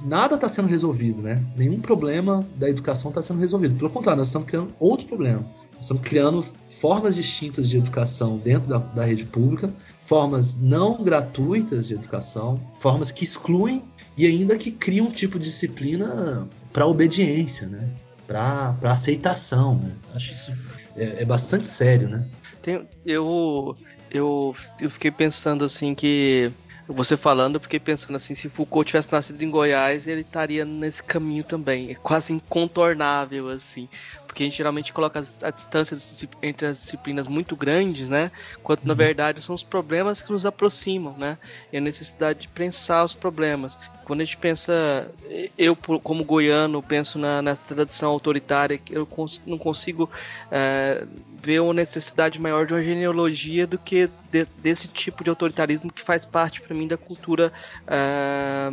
nada 0.00 0.36
está 0.36 0.48
sendo 0.48 0.68
resolvido, 0.68 1.20
né? 1.20 1.44
Nenhum 1.56 1.80
problema 1.80 2.46
da 2.54 2.68
educação 2.68 3.10
está 3.10 3.20
sendo 3.20 3.40
resolvido. 3.40 3.74
Pelo 3.74 3.90
contrário, 3.90 4.20
nós 4.20 4.28
estamos 4.28 4.46
criando 4.46 4.72
outro 4.78 5.06
problema. 5.08 5.44
Estamos 5.80 6.04
criando 6.04 6.44
formas 6.80 7.16
distintas 7.16 7.68
de 7.68 7.78
educação 7.78 8.38
dentro 8.38 8.68
da, 8.68 8.78
da 8.78 9.04
rede 9.04 9.24
pública, 9.24 9.72
formas 10.04 10.54
não 10.54 11.02
gratuitas 11.02 11.88
de 11.88 11.94
educação, 11.94 12.60
formas 12.78 13.10
que 13.10 13.24
excluem 13.24 13.82
e 14.16 14.26
ainda 14.26 14.56
que 14.56 14.70
criam 14.70 15.06
um 15.06 15.10
tipo 15.10 15.38
de 15.38 15.46
disciplina 15.46 16.46
para 16.72 16.86
obediência, 16.86 17.66
né? 17.66 17.88
para 18.26 18.76
aceitação. 18.84 19.76
Né? 19.76 19.92
Acho 20.14 20.32
isso 20.32 20.52
é, 20.96 21.22
é, 21.22 21.24
bastante 21.24 21.66
sério, 21.66 22.08
né? 22.08 22.26
Tem, 22.62 22.86
eu, 23.04 23.76
eu, 24.10 24.54
eu 24.80 24.90
fiquei 24.90 25.10
pensando 25.10 25.64
assim 25.64 25.94
que 25.94 26.50
você 26.86 27.16
falando, 27.16 27.56
eu 27.56 27.60
fiquei 27.60 27.80
pensando 27.80 28.16
assim, 28.16 28.34
se 28.34 28.48
Foucault 28.48 28.86
tivesse 28.86 29.10
nascido 29.10 29.42
em 29.42 29.50
Goiás, 29.50 30.06
ele 30.06 30.20
estaria 30.20 30.64
nesse 30.64 31.02
caminho 31.02 31.42
também. 31.42 31.90
É 31.90 31.94
quase 31.94 32.32
incontornável, 32.32 33.48
assim 33.48 33.88
porque 34.34 34.42
a 34.42 34.46
gente 34.46 34.56
geralmente 34.56 34.92
coloca 34.92 35.22
a 35.42 35.50
distância 35.50 35.96
entre 36.42 36.66
as 36.66 36.78
disciplinas 36.78 37.28
muito 37.28 37.54
grandes, 37.54 38.08
né? 38.08 38.32
Quando 38.64 38.80
na 38.82 38.92
uhum. 38.92 38.96
verdade 38.96 39.40
são 39.40 39.54
os 39.54 39.62
problemas 39.62 40.20
que 40.20 40.32
nos 40.32 40.44
aproximam, 40.44 41.16
né? 41.16 41.38
E 41.72 41.76
a 41.76 41.80
necessidade 41.80 42.40
de 42.40 42.48
pensar 42.48 43.04
os 43.04 43.14
problemas. 43.14 43.78
Quando 44.04 44.22
a 44.22 44.24
gente 44.24 44.36
pensa, 44.36 45.08
eu 45.56 45.76
como 45.76 46.24
goiano 46.24 46.82
penso 46.82 47.16
na, 47.16 47.40
nessa 47.40 47.72
tradição 47.72 48.10
autoritária, 48.10 48.80
eu 48.90 49.08
não 49.46 49.56
consigo 49.56 50.10
é, 50.50 51.06
ver 51.40 51.60
uma 51.60 51.72
necessidade 51.72 52.40
maior 52.40 52.66
de 52.66 52.74
uma 52.74 52.82
genealogia 52.82 53.68
do 53.68 53.78
que 53.78 54.10
de, 54.30 54.46
desse 54.58 54.88
tipo 54.88 55.22
de 55.22 55.30
autoritarismo 55.30 55.92
que 55.92 56.02
faz 56.02 56.24
parte 56.24 56.60
para 56.60 56.74
mim 56.74 56.88
da 56.88 56.96
cultura 56.96 57.52
é, 57.86 58.68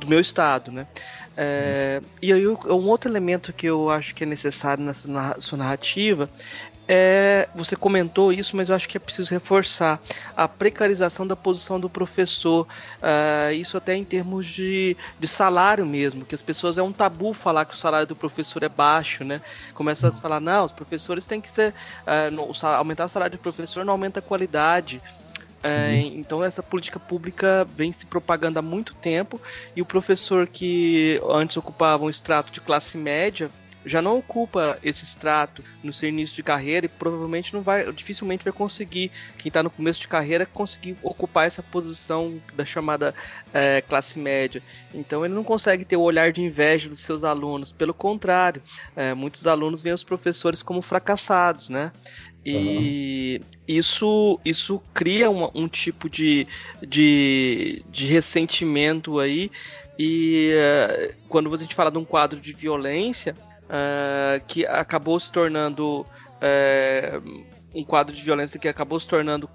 do 0.00 0.08
meu 0.08 0.18
estado, 0.18 0.72
né? 0.72 0.88
É, 1.36 2.00
e 2.22 2.32
aí 2.32 2.46
um 2.48 2.88
outro 2.88 3.10
elemento 3.10 3.52
que 3.52 3.66
eu 3.66 3.90
acho 3.90 4.14
que 4.14 4.24
é 4.24 4.26
necessário 4.26 4.82
na 4.82 4.94
sua 4.94 5.58
narrativa 5.58 6.30
é, 6.88 7.48
você 7.54 7.74
comentou 7.74 8.32
isso, 8.32 8.56
mas 8.56 8.68
eu 8.68 8.76
acho 8.76 8.88
que 8.88 8.96
é 8.96 9.00
preciso 9.00 9.30
reforçar 9.30 10.00
a 10.36 10.46
precarização 10.46 11.26
da 11.26 11.34
posição 11.34 11.80
do 11.80 11.90
professor. 11.90 12.66
Uh, 13.02 13.52
isso 13.54 13.76
até 13.76 13.96
em 13.96 14.04
termos 14.04 14.46
de, 14.46 14.96
de 15.18 15.26
salário 15.26 15.84
mesmo, 15.84 16.24
que 16.24 16.34
as 16.34 16.42
pessoas 16.42 16.78
é 16.78 16.82
um 16.82 16.92
tabu 16.92 17.34
falar 17.34 17.64
que 17.64 17.74
o 17.74 17.76
salário 17.76 18.06
do 18.06 18.14
professor 18.14 18.62
é 18.62 18.68
baixo, 18.68 19.24
né? 19.24 19.40
Começa 19.74 20.08
a 20.08 20.12
falar, 20.12 20.40
não, 20.40 20.64
os 20.64 20.72
professores 20.72 21.26
têm 21.26 21.40
que 21.40 21.50
ser. 21.50 21.74
Uh, 22.06 22.66
aumentar 22.66 23.06
o 23.06 23.08
salário 23.08 23.36
do 23.36 23.40
professor 23.40 23.84
não 23.84 23.92
aumenta 23.92 24.20
a 24.20 24.22
qualidade. 24.22 25.02
É, 25.66 25.94
uhum. 25.94 26.12
Então 26.18 26.44
essa 26.44 26.62
política 26.62 27.00
pública 27.00 27.66
vem 27.76 27.92
se 27.92 28.06
propagando 28.06 28.58
há 28.58 28.62
muito 28.62 28.94
tempo 28.94 29.40
e 29.74 29.82
o 29.82 29.86
professor 29.86 30.46
que 30.46 31.20
antes 31.28 31.56
ocupava 31.56 32.04
um 32.04 32.10
extrato 32.10 32.52
de 32.52 32.60
classe 32.60 32.96
média 32.96 33.50
já 33.86 34.02
não 34.02 34.18
ocupa 34.18 34.78
esse 34.82 35.04
extrato 35.04 35.62
no 35.82 35.92
seu 35.92 36.08
início 36.08 36.34
de 36.34 36.42
carreira 36.42 36.86
e 36.86 36.88
provavelmente 36.88 37.54
não 37.54 37.62
vai, 37.62 37.90
dificilmente 37.92 38.42
vai 38.42 38.52
conseguir, 38.52 39.12
quem 39.38 39.48
está 39.48 39.62
no 39.62 39.70
começo 39.70 40.00
de 40.00 40.08
carreira, 40.08 40.44
conseguir 40.44 40.96
ocupar 41.04 41.46
essa 41.46 41.62
posição 41.62 42.42
da 42.56 42.64
chamada 42.64 43.14
é, 43.54 43.80
classe 43.80 44.18
média. 44.18 44.60
Então 44.92 45.24
ele 45.24 45.34
não 45.34 45.44
consegue 45.44 45.84
ter 45.84 45.96
o 45.96 46.02
olhar 46.02 46.32
de 46.32 46.42
inveja 46.42 46.88
dos 46.88 47.00
seus 47.00 47.22
alunos, 47.22 47.70
pelo 47.70 47.94
contrário, 47.94 48.60
é, 48.96 49.14
muitos 49.14 49.46
alunos 49.46 49.82
veem 49.82 49.94
os 49.94 50.02
professores 50.02 50.62
como 50.62 50.82
fracassados, 50.82 51.68
né? 51.68 51.92
E 52.48 53.40
uhum. 53.42 53.48
isso, 53.66 54.40
isso 54.44 54.80
cria 54.94 55.28
um, 55.28 55.66
tipo 55.66 56.08
de, 56.08 56.46
de, 56.80 57.82
de, 57.90 58.06
ressentimento 58.06 59.18
aí. 59.18 59.50
E 59.98 60.52
uh, 60.54 61.14
quando 61.28 61.52
a 61.52 61.56
gente 61.56 61.74
fala 61.74 61.90
de 61.90 61.98
um 61.98 62.04
quadro 62.04 62.38
de 62.38 62.52
violência, 62.52 63.34
uh, 63.64 64.40
que 64.46 64.64
acabou 64.64 65.18
se 65.18 65.32
tornando 65.32 66.02
uh, 66.02 67.46
um 67.74 67.82
quadro 67.82 68.14
de 68.14 68.22
violência 68.22 68.60
que 68.60 68.68
acabou 68.68 69.00
se 69.00 69.08
tornando 69.08 69.50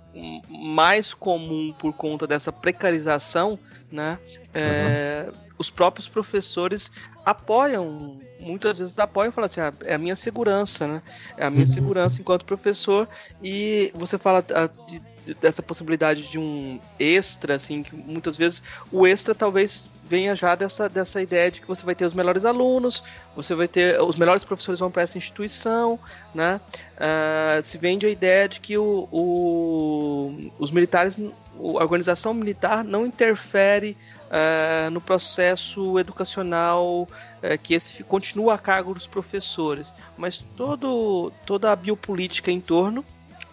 mais 0.49 1.13
comum 1.13 1.73
por 1.79 1.93
conta 1.93 2.27
dessa 2.27 2.51
precarização, 2.51 3.57
né? 3.91 4.17
É, 4.53 5.25
uhum. 5.27 5.33
Os 5.57 5.69
próprios 5.69 6.07
professores 6.07 6.91
apoiam, 7.25 8.19
muitas 8.39 8.79
vezes 8.79 8.97
apoiam 8.97 9.29
e 9.29 9.31
falam 9.31 9.45
assim, 9.45 9.61
ah, 9.61 9.73
é 9.83 9.93
a 9.93 9.97
minha 9.97 10.15
segurança, 10.15 10.87
né? 10.87 11.01
É 11.37 11.45
a 11.45 11.49
minha 11.49 11.61
uhum. 11.61 11.67
segurança 11.67 12.21
enquanto 12.21 12.45
professor 12.45 13.07
e 13.43 13.91
você 13.93 14.17
fala 14.17 14.43
ah, 14.55 14.69
de, 14.87 15.01
dessa 15.39 15.61
possibilidade 15.61 16.29
de 16.29 16.39
um 16.39 16.79
extra, 16.99 17.55
assim, 17.55 17.83
que 17.83 17.95
muitas 17.95 18.35
vezes 18.37 18.63
o 18.91 19.05
extra 19.05 19.35
talvez 19.35 19.89
venha 20.03 20.35
já 20.35 20.55
dessa, 20.55 20.89
dessa 20.89 21.21
ideia 21.21 21.49
de 21.49 21.61
que 21.61 21.67
você 21.67 21.85
vai 21.85 21.95
ter 21.95 22.05
os 22.05 22.13
melhores 22.13 22.43
alunos, 22.43 23.01
você 23.33 23.55
vai 23.55 23.67
ter 23.67 24.01
os 24.01 24.17
melhores 24.17 24.43
professores 24.43 24.79
vão 24.79 24.91
para 24.91 25.03
essa 25.03 25.17
instituição, 25.17 25.97
né? 26.35 26.59
Uh, 26.97 27.63
se 27.63 27.77
vende 27.77 28.05
a 28.05 28.09
ideia 28.09 28.49
de 28.49 28.59
que 28.59 28.77
o, 28.77 29.07
o, 29.09 30.49
os 30.59 30.69
militares, 30.69 31.17
a 31.57 31.83
organização 31.83 32.33
militar 32.33 32.83
não 32.83 33.05
interfere 33.05 33.97
uh, 34.31 34.89
no 34.89 35.01
processo 35.01 35.99
educacional 35.99 37.03
uh, 37.03 37.57
que 37.61 37.73
esse 37.73 38.03
continua 38.03 38.55
a 38.55 38.57
cargo 38.57 38.93
dos 38.93 39.07
professores, 39.07 39.93
mas 40.17 40.37
todo, 40.55 41.31
toda 41.45 41.71
a 41.71 41.75
biopolítica 41.75 42.51
em 42.51 42.59
torno 42.59 43.05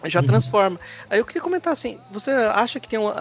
já 0.05 0.21
uhum. 0.21 0.25
transforma. 0.25 0.79
Aí 1.09 1.19
eu 1.19 1.25
queria 1.25 1.41
comentar 1.41 1.73
assim: 1.73 1.99
você 2.09 2.31
acha 2.31 2.79
que 2.79 2.87
tem 2.87 2.97
uma, 2.97 3.13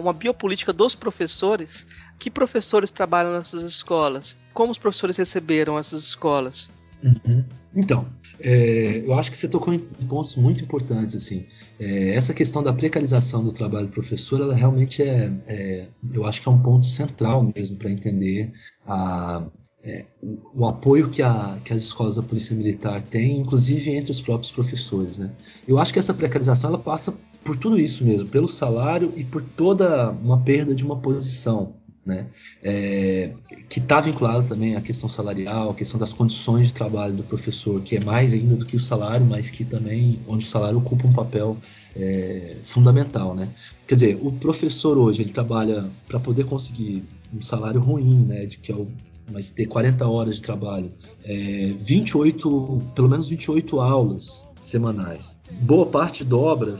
uma 0.00 0.12
biopolítica 0.12 0.72
dos 0.72 0.96
professores? 0.96 1.86
Que 2.18 2.28
professores 2.28 2.90
trabalham 2.90 3.32
nessas 3.32 3.62
escolas? 3.62 4.36
Como 4.52 4.72
os 4.72 4.78
professores 4.78 5.16
receberam 5.16 5.78
essas 5.78 6.02
escolas? 6.02 6.68
Uhum. 7.00 7.44
Então, 7.76 8.08
é, 8.40 9.02
eu 9.04 9.14
acho 9.14 9.30
que 9.30 9.36
você 9.36 9.48
tocou 9.48 9.72
em 9.74 9.78
pontos 9.78 10.36
muito 10.36 10.62
importantes. 10.62 11.14
assim. 11.14 11.46
É, 11.78 12.14
essa 12.14 12.32
questão 12.32 12.62
da 12.62 12.72
precarização 12.72 13.42
do 13.44 13.52
trabalho 13.52 13.86
do 13.86 13.92
professor, 13.92 14.40
ela 14.40 14.54
realmente 14.54 15.02
é, 15.02 15.32
é 15.46 15.86
eu 16.12 16.26
acho 16.26 16.42
que 16.42 16.48
é 16.48 16.52
um 16.52 16.60
ponto 16.60 16.86
central 16.86 17.52
mesmo 17.54 17.76
para 17.76 17.90
entender 17.90 18.52
a, 18.86 19.44
é, 19.82 20.04
o, 20.22 20.62
o, 20.62 20.66
apoio 20.66 21.08
que, 21.08 21.22
a, 21.22 21.58
que, 21.64 21.72
as 21.72 21.82
escolas 21.82 22.16
da 22.16 22.22
Polícia 22.22 22.54
Militar 22.54 23.02
têm, 23.02 23.40
inclusive 23.40 23.90
entre 23.90 24.10
os 24.10 24.20
próprios 24.20 24.50
professores. 24.50 25.16
Né? 25.16 25.30
Eu 25.66 25.78
acho 25.78 25.92
que 25.92 25.98
essa 25.98 26.14
precarização 26.14 26.70
ela 26.70 26.78
passa 26.78 27.14
por 27.44 27.56
tudo 27.56 27.78
isso 27.78 28.04
mesmo, 28.04 28.28
pelo 28.28 28.48
salário 28.48 29.12
e 29.16 29.24
por 29.24 29.42
toda 29.42 30.10
uma 30.10 30.40
perda 30.40 30.74
de 30.74 30.84
uma 30.84 30.98
posição. 30.98 31.77
Né? 32.06 32.26
É, 32.62 33.34
que 33.68 33.80
está 33.80 34.00
vinculada 34.00 34.42
também 34.42 34.76
à 34.76 34.80
questão 34.80 35.10
salarial, 35.10 35.70
à 35.70 35.74
questão 35.74 36.00
das 36.00 36.12
condições 36.12 36.68
de 36.68 36.74
trabalho 36.74 37.14
do 37.14 37.22
professor, 37.22 37.82
que 37.82 37.96
é 37.96 38.00
mais 38.00 38.32
ainda 38.32 38.56
do 38.56 38.64
que 38.64 38.76
o 38.76 38.80
salário, 38.80 39.26
mas 39.26 39.50
que 39.50 39.62
também 39.62 40.18
onde 40.26 40.46
o 40.46 40.48
salário 40.48 40.78
ocupa 40.78 41.06
um 41.06 41.12
papel 41.12 41.58
é, 41.94 42.56
fundamental, 42.64 43.34
né? 43.34 43.50
Quer 43.86 43.96
dizer, 43.96 44.18
o 44.22 44.32
professor 44.32 44.96
hoje 44.96 45.20
ele 45.20 45.32
trabalha 45.32 45.90
para 46.06 46.18
poder 46.18 46.44
conseguir 46.44 47.04
um 47.34 47.42
salário 47.42 47.80
ruim, 47.80 48.24
né? 48.24 48.46
De 48.46 48.56
que 48.56 48.72
é 48.72 48.74
o 48.74 48.88
mas 49.30 49.50
ter 49.50 49.66
40 49.66 50.06
horas 50.06 50.36
de 50.36 50.42
trabalho, 50.42 50.90
é, 51.24 51.74
28, 51.80 52.82
pelo 52.94 53.08
menos 53.08 53.28
28 53.28 53.80
aulas 53.80 54.42
semanais. 54.58 55.36
Boa 55.60 55.86
parte 55.86 56.24
dobra 56.24 56.76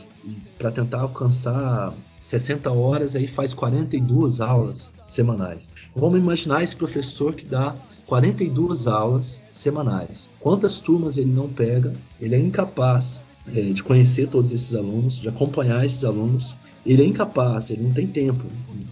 para 0.58 0.70
tentar 0.70 1.02
alcançar 1.02 1.94
60 2.20 2.70
horas, 2.70 3.14
aí 3.14 3.26
faz 3.26 3.52
42 3.52 4.40
aulas 4.40 4.90
semanais. 5.08 5.68
Vamos 5.94 6.18
imaginar 6.18 6.62
esse 6.62 6.76
professor 6.76 7.34
que 7.34 7.44
dá 7.44 7.74
42 8.06 8.86
aulas 8.86 9.40
semanais. 9.52 10.28
Quantas 10.40 10.78
turmas 10.78 11.16
ele 11.16 11.30
não 11.30 11.48
pega? 11.48 11.92
Ele 12.20 12.34
é 12.34 12.38
incapaz 12.38 13.20
é, 13.54 13.60
de 13.60 13.82
conhecer 13.82 14.28
todos 14.28 14.52
esses 14.52 14.74
alunos, 14.74 15.16
de 15.16 15.28
acompanhar 15.28 15.84
esses 15.84 16.04
alunos. 16.04 16.54
Ele 16.86 17.02
é 17.02 17.06
incapaz, 17.06 17.70
ele 17.70 17.82
não 17.82 17.92
tem 17.92 18.06
tempo, 18.06 18.44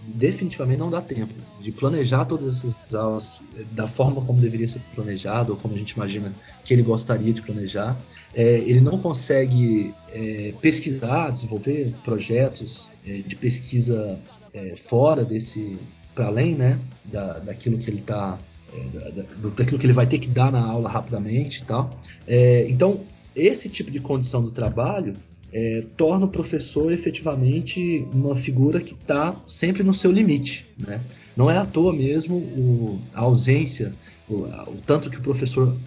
definitivamente 0.07 0.79
não 0.79 0.89
dá 0.89 1.01
tempo 1.01 1.33
de 1.61 1.71
planejar 1.71 2.25
todas 2.25 2.47
essas 2.47 2.75
aulas 2.93 3.39
da 3.71 3.87
forma 3.87 4.21
como 4.21 4.39
deveria 4.39 4.67
ser 4.67 4.81
planejado 4.93 5.53
ou 5.53 5.57
como 5.57 5.73
a 5.73 5.77
gente 5.77 5.91
imagina 5.91 6.31
que 6.63 6.73
ele 6.73 6.83
gostaria 6.83 7.33
de 7.33 7.41
planejar. 7.41 7.97
É, 8.33 8.59
ele 8.59 8.81
não 8.81 8.99
consegue 8.99 9.93
é, 10.09 10.53
pesquisar, 10.61 11.31
desenvolver 11.31 11.93
projetos 12.03 12.91
é, 13.05 13.19
de 13.19 13.35
pesquisa 13.35 14.19
é, 14.53 14.75
fora 14.75 15.25
desse, 15.25 15.77
para 16.17 16.25
além, 16.25 16.55
né, 16.55 16.79
da, 17.05 17.37
daquilo 17.37 17.77
que 17.77 17.87
ele 17.91 17.99
está, 17.99 18.39
é, 18.73 19.11
da, 19.11 19.49
daquilo 19.55 19.77
que 19.77 19.85
ele 19.85 19.93
vai 19.93 20.07
ter 20.07 20.17
que 20.17 20.27
dar 20.27 20.51
na 20.51 20.59
aula 20.59 20.89
rapidamente 20.89 21.61
e 21.61 21.65
tal. 21.65 21.95
É, 22.27 22.65
então, 22.67 23.01
esse 23.35 23.69
tipo 23.69 23.91
de 23.91 23.99
condição 23.99 24.41
do 24.41 24.49
trabalho 24.49 25.13
é, 25.53 25.83
torna 25.95 26.25
o 26.25 26.27
professor 26.27 26.91
efetivamente 26.91 28.03
uma 28.11 28.35
figura 28.35 28.81
que 28.81 28.95
está 28.95 29.35
sempre 29.45 29.83
no 29.83 29.93
seu 29.93 30.11
limite. 30.11 30.65
Né? 30.75 30.99
Não 31.35 31.51
é 31.51 31.57
à 31.59 31.65
toa 31.65 31.93
mesmo 31.93 32.35
o, 32.35 32.99
a 33.13 33.21
ausência, 33.21 33.93
o, 34.27 34.37
o, 34.37 34.77
tanto 34.87 35.11
que 35.11 35.19
o 35.19 35.21
professor, 35.21 35.77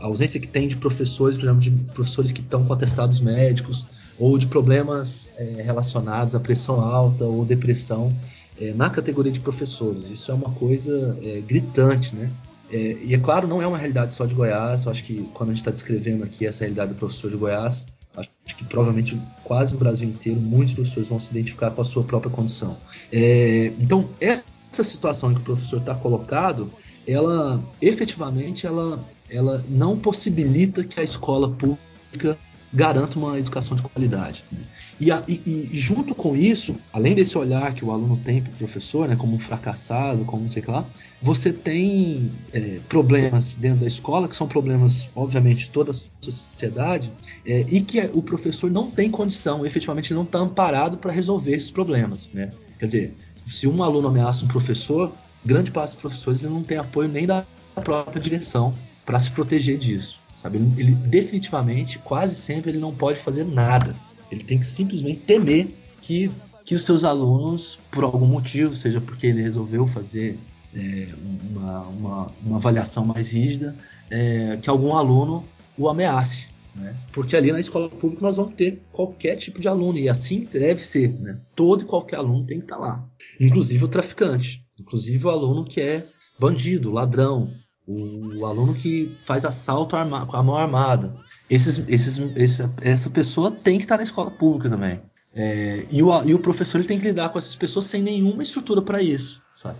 a 0.00 0.04
ausência 0.04 0.40
que 0.40 0.48
tem 0.48 0.66
de 0.66 0.76
professores, 0.76 1.36
por 1.36 1.44
exemplo, 1.44 1.60
de 1.60 1.70
professores 1.94 2.32
que 2.32 2.40
estão 2.40 2.66
com 2.66 2.72
atestados 2.72 3.20
médicos 3.20 3.86
ou 4.18 4.36
de 4.36 4.46
problemas 4.48 5.30
é, 5.36 5.62
relacionados 5.62 6.34
à 6.34 6.40
pressão 6.40 6.80
alta 6.80 7.24
ou 7.24 7.44
depressão 7.44 8.12
é, 8.60 8.72
na 8.72 8.90
categoria 8.90 9.32
de 9.32 9.40
professores. 9.40 10.08
Isso 10.10 10.30
é 10.30 10.34
uma 10.34 10.50
coisa 10.52 11.16
é, 11.22 11.40
gritante, 11.40 12.14
né? 12.14 12.30
É, 12.70 12.96
e 13.02 13.14
é 13.14 13.18
claro, 13.18 13.46
não 13.46 13.62
é 13.62 13.66
uma 13.66 13.78
realidade 13.78 14.14
só 14.14 14.26
de 14.26 14.34
Goiás. 14.34 14.84
Eu 14.84 14.92
acho 14.92 15.04
que 15.04 15.28
quando 15.34 15.50
a 15.50 15.52
gente 15.52 15.62
está 15.62 15.70
descrevendo 15.70 16.24
aqui 16.24 16.46
essa 16.46 16.64
realidade 16.64 16.94
do 16.94 16.98
professor 16.98 17.30
de 17.30 17.36
Goiás, 17.36 17.86
acho 18.16 18.56
que 18.56 18.64
provavelmente 18.64 19.20
quase 19.44 19.72
no 19.72 19.78
Brasil 19.78 20.08
inteiro 20.08 20.40
muitos 20.40 20.74
professores 20.74 21.08
vão 21.08 21.20
se 21.20 21.30
identificar 21.30 21.70
com 21.70 21.82
a 21.82 21.84
sua 21.84 22.02
própria 22.02 22.30
condição. 22.30 22.76
É, 23.12 23.72
então, 23.78 24.08
essa 24.20 24.44
situação 24.82 25.30
em 25.30 25.34
que 25.34 25.40
o 25.40 25.44
professor 25.44 25.78
está 25.78 25.94
colocado, 25.94 26.70
ela 27.06 27.62
efetivamente 27.80 28.66
ela, 28.66 29.04
ela 29.30 29.64
não 29.68 29.96
possibilita 29.98 30.82
que 30.82 30.98
a 30.98 31.02
escola 31.04 31.50
pública 31.50 32.36
garanta 32.76 33.18
uma 33.18 33.38
educação 33.38 33.74
de 33.74 33.82
qualidade. 33.82 34.44
Né? 34.52 34.58
E, 35.00 35.10
a, 35.10 35.22
e, 35.26 35.32
e, 35.32 35.70
junto 35.72 36.14
com 36.14 36.36
isso, 36.36 36.76
além 36.92 37.14
desse 37.14 37.36
olhar 37.38 37.72
que 37.72 37.82
o 37.82 37.90
aluno 37.90 38.20
tem 38.22 38.42
para 38.42 38.52
o 38.52 38.56
professor, 38.56 39.08
né, 39.08 39.16
como 39.16 39.34
um 39.34 39.38
fracassado, 39.38 40.26
como 40.26 40.42
não 40.42 40.50
sei 40.50 40.60
o 40.60 40.64
que 40.66 40.70
lá, 40.70 40.84
você 41.22 41.50
tem 41.50 42.30
é, 42.52 42.78
problemas 42.86 43.54
dentro 43.54 43.80
da 43.80 43.86
escola, 43.86 44.28
que 44.28 44.36
são 44.36 44.46
problemas, 44.46 45.06
obviamente, 45.16 45.66
de 45.66 45.70
toda 45.70 45.92
a 45.92 45.94
sociedade, 46.20 47.10
é, 47.46 47.64
e 47.66 47.80
que 47.80 47.98
o 48.12 48.22
professor 48.22 48.70
não 48.70 48.90
tem 48.90 49.10
condição, 49.10 49.64
efetivamente 49.64 50.12
não 50.12 50.24
está 50.24 50.38
amparado 50.38 50.98
para 50.98 51.10
resolver 51.10 51.54
esses 51.54 51.70
problemas. 51.70 52.28
Né? 52.34 52.52
Quer 52.78 52.86
dizer, 52.86 53.14
se 53.46 53.66
um 53.66 53.82
aluno 53.82 54.08
ameaça 54.08 54.44
um 54.44 54.48
professor, 54.48 55.10
grande 55.42 55.70
parte 55.70 55.92
dos 55.92 56.00
professores 56.00 56.42
não 56.42 56.62
tem 56.62 56.76
apoio 56.76 57.08
nem 57.08 57.24
da 57.24 57.42
própria 57.82 58.20
direção 58.20 58.74
para 59.06 59.18
se 59.18 59.30
proteger 59.30 59.78
disso. 59.78 60.25
Sabe? 60.46 60.58
Ele, 60.58 60.72
ele, 60.78 60.92
definitivamente, 60.92 61.98
quase 61.98 62.36
sempre, 62.36 62.70
ele 62.70 62.78
não 62.78 62.94
pode 62.94 63.18
fazer 63.18 63.44
nada. 63.44 63.96
Ele 64.30 64.44
tem 64.44 64.58
que 64.58 64.66
simplesmente 64.66 65.20
temer 65.22 65.68
que, 66.00 66.30
que 66.64 66.74
os 66.74 66.84
seus 66.84 67.02
alunos, 67.02 67.78
por 67.90 68.04
algum 68.04 68.26
motivo, 68.26 68.76
seja 68.76 69.00
porque 69.00 69.26
ele 69.26 69.42
resolveu 69.42 69.88
fazer 69.88 70.38
é, 70.72 71.08
uma, 71.50 71.80
uma, 71.82 72.32
uma, 72.44 72.56
avaliação 72.58 73.04
mais 73.04 73.28
rígida, 73.28 73.74
é, 74.08 74.56
que 74.62 74.70
algum 74.70 74.94
aluno 74.94 75.44
o 75.76 75.88
ameace. 75.88 76.48
Né? 76.76 76.94
Porque 77.12 77.36
ali 77.36 77.50
na 77.50 77.58
escola 77.58 77.88
pública 77.88 78.22
nós 78.22 78.36
vamos 78.36 78.54
ter 78.54 78.80
qualquer 78.92 79.36
tipo 79.36 79.60
de 79.60 79.66
aluno, 79.66 79.98
e 79.98 80.08
assim 80.08 80.46
deve 80.52 80.86
ser. 80.86 81.08
Né? 81.08 81.40
Todo 81.56 81.82
e 81.82 81.86
qualquer 81.86 82.16
aluno 82.16 82.46
tem 82.46 82.58
que 82.58 82.66
estar 82.66 82.76
lá, 82.76 83.04
inclusive 83.40 83.84
o 83.84 83.88
traficante, 83.88 84.64
inclusive 84.78 85.26
o 85.26 85.30
aluno 85.30 85.64
que 85.64 85.80
é 85.80 86.06
bandido, 86.38 86.92
ladrão, 86.92 87.50
o 87.86 88.44
aluno 88.44 88.74
que 88.74 89.16
faz 89.24 89.44
assalto 89.44 89.94
com 90.26 90.36
a 90.36 90.42
mão 90.42 90.56
armada. 90.56 91.14
Esses, 91.48 91.78
esses, 91.88 92.18
essa, 92.36 92.74
essa 92.80 93.08
pessoa 93.08 93.50
tem 93.50 93.78
que 93.78 93.84
estar 93.84 93.96
na 93.96 94.02
escola 94.02 94.30
pública 94.30 94.68
também. 94.68 95.00
É, 95.32 95.86
e, 95.90 96.02
o, 96.02 96.24
e 96.24 96.34
o 96.34 96.38
professor 96.38 96.78
ele 96.78 96.88
tem 96.88 96.98
que 96.98 97.06
lidar 97.06 97.28
com 97.28 97.38
essas 97.38 97.54
pessoas 97.54 97.86
sem 97.86 98.02
nenhuma 98.02 98.42
estrutura 98.42 98.82
para 98.82 99.02
isso, 99.02 99.40
sabe? 99.54 99.78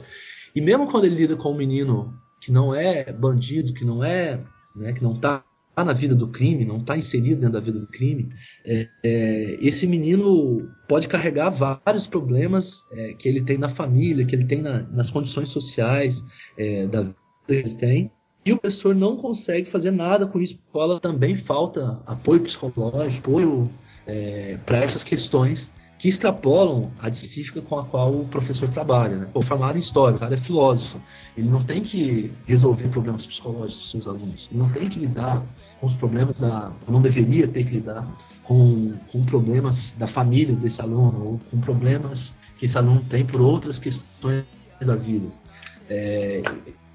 E 0.55 0.61
mesmo 0.61 0.87
quando 0.87 1.07
ele 1.07 1.17
lida 1.17 1.35
com 1.35 1.51
um 1.51 1.57
menino 1.57 2.15
que 2.41 2.53
não 2.53 2.75
é 2.75 3.11
bandido, 3.13 3.73
que 3.73 3.85
não 3.85 4.05
é, 4.05 4.39
né, 4.75 4.93
que 4.93 5.03
não 5.03 5.15
está 5.15 5.43
na 5.77 5.93
vida 5.93 6.15
do 6.15 6.29
crime, 6.29 6.65
não 6.65 6.79
está 6.79 6.97
inserido 6.97 7.41
dentro 7.41 7.55
da 7.55 7.61
vida 7.61 7.79
do 7.79 7.87
crime, 7.87 8.29
é, 8.65 8.89
é, 9.03 9.59
esse 9.61 9.87
menino 9.87 10.71
pode 10.87 11.09
carregar 11.09 11.51
vários 11.51 12.07
problemas 12.07 12.85
é, 12.93 13.15
que 13.15 13.29
ele 13.29 13.43
tem 13.43 13.59
na 13.59 13.69
família, 13.69 14.25
que 14.25 14.35
ele 14.35 14.45
tem 14.45 14.63
na, 14.63 14.83
nas 14.83 15.11
condições 15.11 15.49
sociais 15.49 16.25
é, 16.57 16.87
da 16.87 17.03
vida 17.03 17.26
ele 17.49 17.75
tem. 17.75 18.11
E 18.45 18.53
o 18.53 18.59
professor 18.59 18.95
não 18.95 19.17
consegue 19.17 19.69
fazer 19.69 19.91
nada 19.91 20.27
com 20.27 20.41
isso. 20.41 20.55
A 20.55 20.67
escola 20.67 21.01
também 21.01 21.35
falta 21.35 22.01
apoio 22.07 22.41
psicológico, 22.41 23.31
apoio 23.31 23.71
é, 24.07 24.57
para 24.65 24.79
essas 24.79 25.03
questões 25.03 25.73
que 25.99 26.09
extrapolam 26.09 26.91
a 27.01 27.09
específica 27.09 27.61
com 27.61 27.79
a 27.79 27.85
qual 27.85 28.13
o 28.13 28.29
professor 28.29 28.69
trabalha. 28.69 29.17
Né? 29.17 29.29
O 29.35 29.43
formado 29.43 29.77
em 29.77 29.81
história, 29.81 30.17
o 30.17 30.21
cara 30.21 30.35
é 30.35 30.39
filósofo, 30.39 31.01
ele 31.37 31.49
não 31.49 31.65
tem 31.65 31.83
que 31.83 32.31
resolver 32.47 32.89
problemas 32.89 33.27
psicológicos 33.27 33.77
dos 33.77 33.91
seus 33.91 34.07
alunos, 34.07 34.49
ele 34.51 34.61
não 34.61 34.71
tem 34.71 34.89
que 34.89 35.01
lidar 35.01 35.43
com 35.81 35.87
os 35.87 35.95
problemas 35.95 36.39
da. 36.39 36.71
não 36.89 37.01
deveria 37.01 37.49
ter 37.49 37.65
que 37.65 37.71
lidar 37.73 38.07
com, 38.45 38.93
com 39.11 39.25
problemas 39.25 39.93
da 39.99 40.07
família 40.07 40.55
desse 40.55 40.81
aluno, 40.81 41.25
ou 41.25 41.41
com 41.51 41.61
problemas 41.61 42.33
que 42.59 42.67
esse 42.67 42.77
aluno 42.79 43.05
tem 43.09 43.25
por 43.25 43.41
outras 43.41 43.79
questões 43.79 44.45
da 44.81 44.95
vida. 44.95 45.27
É, 45.89 46.43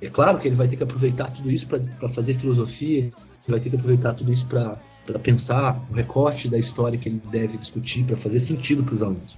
é 0.01 0.09
claro 0.09 0.39
que 0.39 0.47
ele 0.47 0.55
vai 0.55 0.67
ter 0.67 0.75
que 0.75 0.83
aproveitar 0.83 1.31
tudo 1.31 1.51
isso 1.51 1.67
para 1.67 2.09
fazer 2.09 2.35
filosofia, 2.35 2.99
ele 2.99 3.13
vai 3.47 3.59
ter 3.59 3.69
que 3.69 3.75
aproveitar 3.75 4.13
tudo 4.13 4.31
isso 4.31 4.45
para 4.47 5.19
pensar 5.19 5.79
o 5.89 5.93
recorte 5.93 6.49
da 6.49 6.57
história 6.57 6.97
que 6.97 7.09
ele 7.09 7.21
deve 7.31 7.57
discutir, 7.57 8.03
para 8.03 8.17
fazer 8.17 8.39
sentido 8.39 8.83
para 8.83 8.95
os 8.95 9.03
alunos. 9.03 9.37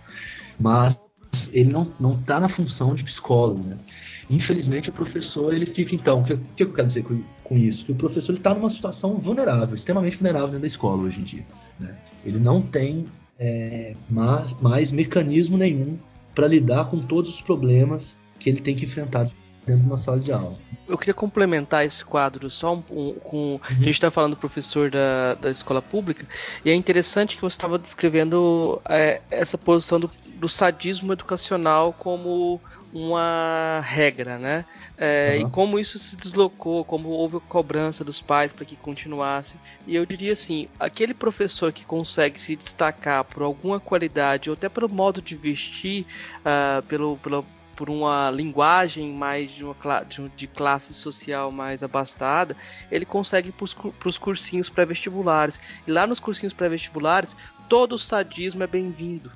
Mas 0.59 0.99
ele 1.51 1.71
não 1.71 2.13
está 2.13 2.39
na 2.39 2.49
função 2.49 2.93
de 2.95 3.03
psicólogo. 3.03 3.63
Né? 3.63 3.77
Infelizmente, 4.29 4.89
o 4.89 4.93
professor 4.93 5.53
ele 5.53 5.65
fica, 5.65 5.95
então, 5.95 6.21
o 6.21 6.23
que, 6.23 6.37
que, 6.55 6.63
eu 6.63 6.73
quero 6.73 6.87
dizer 6.87 7.03
com, 7.03 7.21
com 7.43 7.57
isso? 7.57 7.85
Que 7.85 7.91
o 7.91 7.95
professor 7.95 8.33
está 8.33 8.53
numa 8.53 8.69
situação 8.69 9.17
vulnerável, 9.17 9.75
extremamente 9.75 10.17
vulnerável 10.17 10.47
dentro 10.47 10.61
da 10.61 10.67
escola 10.67 11.03
hoje 11.03 11.19
em 11.19 11.23
dia. 11.23 11.45
Né? 11.79 11.95
Ele 12.25 12.39
não 12.39 12.61
tem 12.61 13.05
é, 13.39 13.95
mais, 14.09 14.53
mais 14.61 14.91
mecanismo 14.91 15.57
nenhum 15.57 15.97
para 16.33 16.47
lidar 16.47 16.85
com 16.85 16.99
todos 16.99 17.35
os 17.35 17.41
problemas 17.41 18.15
que 18.39 18.49
ele 18.49 18.61
tem 18.61 18.75
que 18.75 18.85
enfrentar 18.85 19.29
dentro 19.65 19.83
de 19.83 19.87
uma 19.87 19.97
sala 19.97 20.19
de 20.19 20.31
aula. 20.31 20.53
Eu 20.87 20.97
queria 20.97 21.13
complementar 21.13 21.85
esse 21.85 22.03
quadro 22.03 22.49
só 22.49 22.73
um, 22.75 22.83
um, 22.91 23.13
com. 23.13 23.37
Uhum. 23.37 23.59
A 23.69 23.73
gente 23.73 23.91
está 23.91 24.11
falando 24.11 24.31
do 24.31 24.37
professor 24.37 24.91
da, 24.91 25.35
da 25.35 25.49
escola 25.49 25.81
pública, 25.81 26.25
e 26.63 26.69
é 26.69 26.75
interessante 26.75 27.35
que 27.35 27.41
você 27.41 27.55
estava 27.55 27.79
descrevendo 27.79 28.81
é, 28.87 29.21
essa 29.31 29.57
posição 29.57 29.99
do, 29.99 30.11
do 30.35 30.49
sadismo 30.49 31.13
educacional 31.13 31.93
como 31.93 32.59
uma 32.93 33.81
regra, 33.83 34.37
né? 34.37 34.65
É, 34.97 35.37
uhum. 35.39 35.47
E 35.47 35.51
como 35.51 35.79
isso 35.79 35.97
se 35.97 36.15
deslocou, 36.15 36.85
como 36.85 37.09
houve 37.09 37.39
cobrança 37.39 38.03
dos 38.03 38.21
pais 38.21 38.53
para 38.53 38.65
que 38.65 38.75
continuasse. 38.75 39.55
E 39.87 39.95
eu 39.95 40.05
diria 40.05 40.33
assim: 40.33 40.67
aquele 40.79 41.13
professor 41.13 41.71
que 41.71 41.83
consegue 41.83 42.39
se 42.39 42.55
destacar 42.55 43.23
por 43.23 43.41
alguma 43.41 43.79
qualidade, 43.79 44.49
ou 44.49 44.53
até 44.53 44.69
pelo 44.69 44.87
modo 44.87 45.21
de 45.21 45.35
vestir, 45.35 46.05
uh, 46.41 46.83
pelo, 46.83 47.17
pelo 47.17 47.43
por 47.75 47.89
uma 47.89 48.29
linguagem 48.31 49.11
mais 49.11 49.51
de, 49.51 49.63
uma, 49.63 49.75
de, 50.35 50.47
classe 50.47 50.93
social 50.93 51.51
mais 51.51 51.83
abastada, 51.83 52.55
ele 52.91 53.05
consegue 53.05 53.51
para 53.51 54.09
os 54.09 54.17
cursinhos 54.17 54.69
pré-vestibulares. 54.69 55.59
E 55.87 55.91
lá 55.91 56.07
nos 56.07 56.19
cursinhos 56.19 56.53
pré-vestibulares, 56.53 57.35
todo 57.67 57.97
sadismo 57.97 58.63
é 58.63 58.67
bem-vindo. 58.67 59.31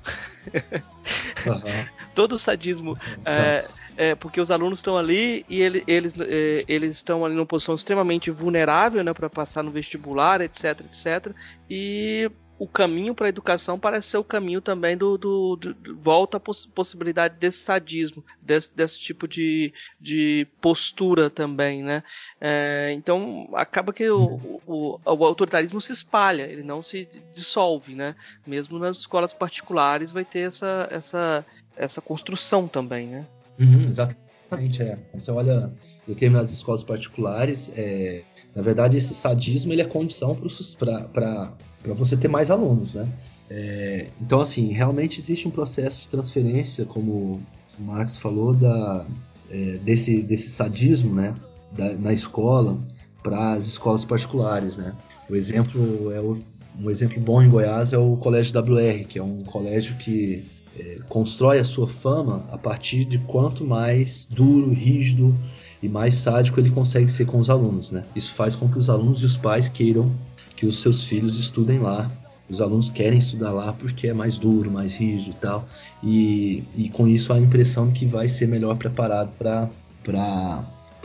Uhum. 1.46 1.86
todo 2.14 2.38
sadismo. 2.38 2.90
Uhum. 2.92 3.22
É, 3.24 3.68
é, 3.96 4.14
porque 4.14 4.40
os 4.40 4.50
alunos 4.50 4.78
estão 4.78 4.96
ali 4.96 5.44
e 5.48 5.60
ele, 5.60 5.82
eles, 5.86 6.14
é, 6.20 6.64
eles 6.68 6.94
estão 6.94 7.24
ali 7.24 7.34
numa 7.34 7.44
posição 7.44 7.74
extremamente 7.74 8.30
vulnerável 8.30 9.02
né, 9.02 9.12
para 9.12 9.28
passar 9.28 9.64
no 9.64 9.72
vestibular, 9.72 10.40
etc, 10.40 10.80
etc. 10.80 11.34
E 11.68 12.30
o 12.58 12.66
caminho 12.66 13.14
para 13.14 13.26
a 13.26 13.28
educação 13.28 13.78
parece 13.78 14.08
ser 14.08 14.16
o 14.16 14.24
caminho 14.24 14.60
também 14.60 14.96
do, 14.96 15.16
do, 15.16 15.56
do, 15.56 15.96
volta 15.96 16.38
à 16.38 16.40
poss 16.40 16.66
possibilidade 16.66 17.36
desse 17.38 17.58
sadismo, 17.58 18.24
desse, 18.42 18.74
desse 18.74 18.98
tipo 18.98 19.28
de, 19.28 19.72
de 20.00 20.46
postura 20.60 21.30
também, 21.30 21.82
né? 21.82 22.02
É, 22.40 22.92
então 22.94 23.48
acaba 23.54 23.92
que 23.92 24.08
o, 24.10 24.60
o, 24.66 25.00
o, 25.04 25.24
autoritarismo 25.24 25.80
se 25.80 25.92
espalha, 25.92 26.42
ele 26.42 26.64
não 26.64 26.82
se 26.82 27.08
dissolve, 27.32 27.94
né? 27.94 28.16
Mesmo 28.44 28.78
nas 28.78 28.98
escolas 28.98 29.32
particulares 29.32 30.10
vai 30.10 30.24
ter 30.24 30.40
essa, 30.40 30.88
essa, 30.90 31.46
essa 31.76 32.00
construção 32.00 32.66
também, 32.66 33.06
né? 33.06 33.26
Uhum, 33.60 33.86
exatamente, 33.86 34.82
é. 34.82 34.98
Você 35.14 35.30
olha 35.30 35.70
determinadas 36.06 36.50
escolas 36.50 36.82
particulares, 36.82 37.70
é, 37.76 38.24
na 38.54 38.62
verdade 38.62 38.96
esse 38.96 39.14
sadismo 39.14 39.72
ele 39.72 39.82
é 39.82 39.84
condição 39.84 40.36
para 40.76 41.52
para 41.94 42.04
você 42.04 42.16
ter 42.16 42.28
mais 42.28 42.50
alunos, 42.50 42.94
né? 42.94 43.08
É, 43.50 44.08
então, 44.20 44.40
assim, 44.40 44.72
realmente 44.72 45.18
existe 45.18 45.48
um 45.48 45.50
processo 45.50 46.02
de 46.02 46.08
transferência, 46.08 46.84
como 46.84 47.40
o 47.78 47.82
Marx 47.82 48.18
falou, 48.18 48.54
da, 48.54 49.06
é, 49.50 49.78
desse, 49.78 50.22
desse 50.22 50.50
sadismo, 50.50 51.14
né, 51.14 51.34
da, 51.72 51.94
na 51.94 52.12
escola 52.12 52.78
para 53.22 53.54
as 53.54 53.66
escolas 53.66 54.04
particulares, 54.04 54.76
né? 54.76 54.94
O 55.28 55.34
exemplo 55.34 56.12
é 56.12 56.20
o, 56.20 56.38
um 56.80 56.90
exemplo 56.90 57.20
bom 57.20 57.42
em 57.42 57.48
Goiás 57.48 57.92
é 57.92 57.98
o 57.98 58.16
Colégio 58.16 58.58
WR, 58.58 59.06
que 59.06 59.18
é 59.18 59.22
um 59.22 59.42
colégio 59.42 59.96
que 59.96 60.44
é, 60.78 60.98
constrói 61.08 61.58
a 61.58 61.64
sua 61.64 61.88
fama 61.88 62.44
a 62.50 62.58
partir 62.58 63.04
de 63.04 63.18
quanto 63.18 63.64
mais 63.64 64.26
duro, 64.30 64.72
rígido 64.72 65.34
e 65.82 65.88
mais 65.88 66.14
sádico 66.16 66.60
ele 66.60 66.70
consegue 66.70 67.08
ser 67.08 67.26
com 67.26 67.38
os 67.38 67.50
alunos, 67.50 67.90
né? 67.90 68.04
Isso 68.14 68.32
faz 68.32 68.54
com 68.54 68.68
que 68.68 68.78
os 68.78 68.88
alunos 68.88 69.22
e 69.22 69.26
os 69.26 69.36
pais 69.36 69.68
queiram 69.68 70.10
que 70.58 70.66
os 70.66 70.82
seus 70.82 71.04
filhos 71.04 71.38
estudem 71.38 71.78
lá. 71.78 72.10
Os 72.50 72.60
alunos 72.60 72.90
querem 72.90 73.20
estudar 73.20 73.52
lá 73.52 73.72
porque 73.72 74.08
é 74.08 74.12
mais 74.12 74.36
duro, 74.36 74.68
mais 74.68 74.92
rígido 74.92 75.30
e 75.30 75.34
tal. 75.34 75.68
E, 76.02 76.64
e 76.74 76.88
com 76.88 77.06
isso 77.06 77.32
a 77.32 77.38
impressão 77.38 77.92
que 77.92 78.04
vai 78.04 78.28
ser 78.28 78.48
melhor 78.48 78.76
preparado 78.76 79.30
para 79.38 79.70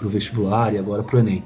o 0.02 0.10
vestibular 0.10 0.74
e 0.74 0.80
agora 0.80 1.04
para 1.04 1.18
o 1.18 1.20
Enem. 1.20 1.44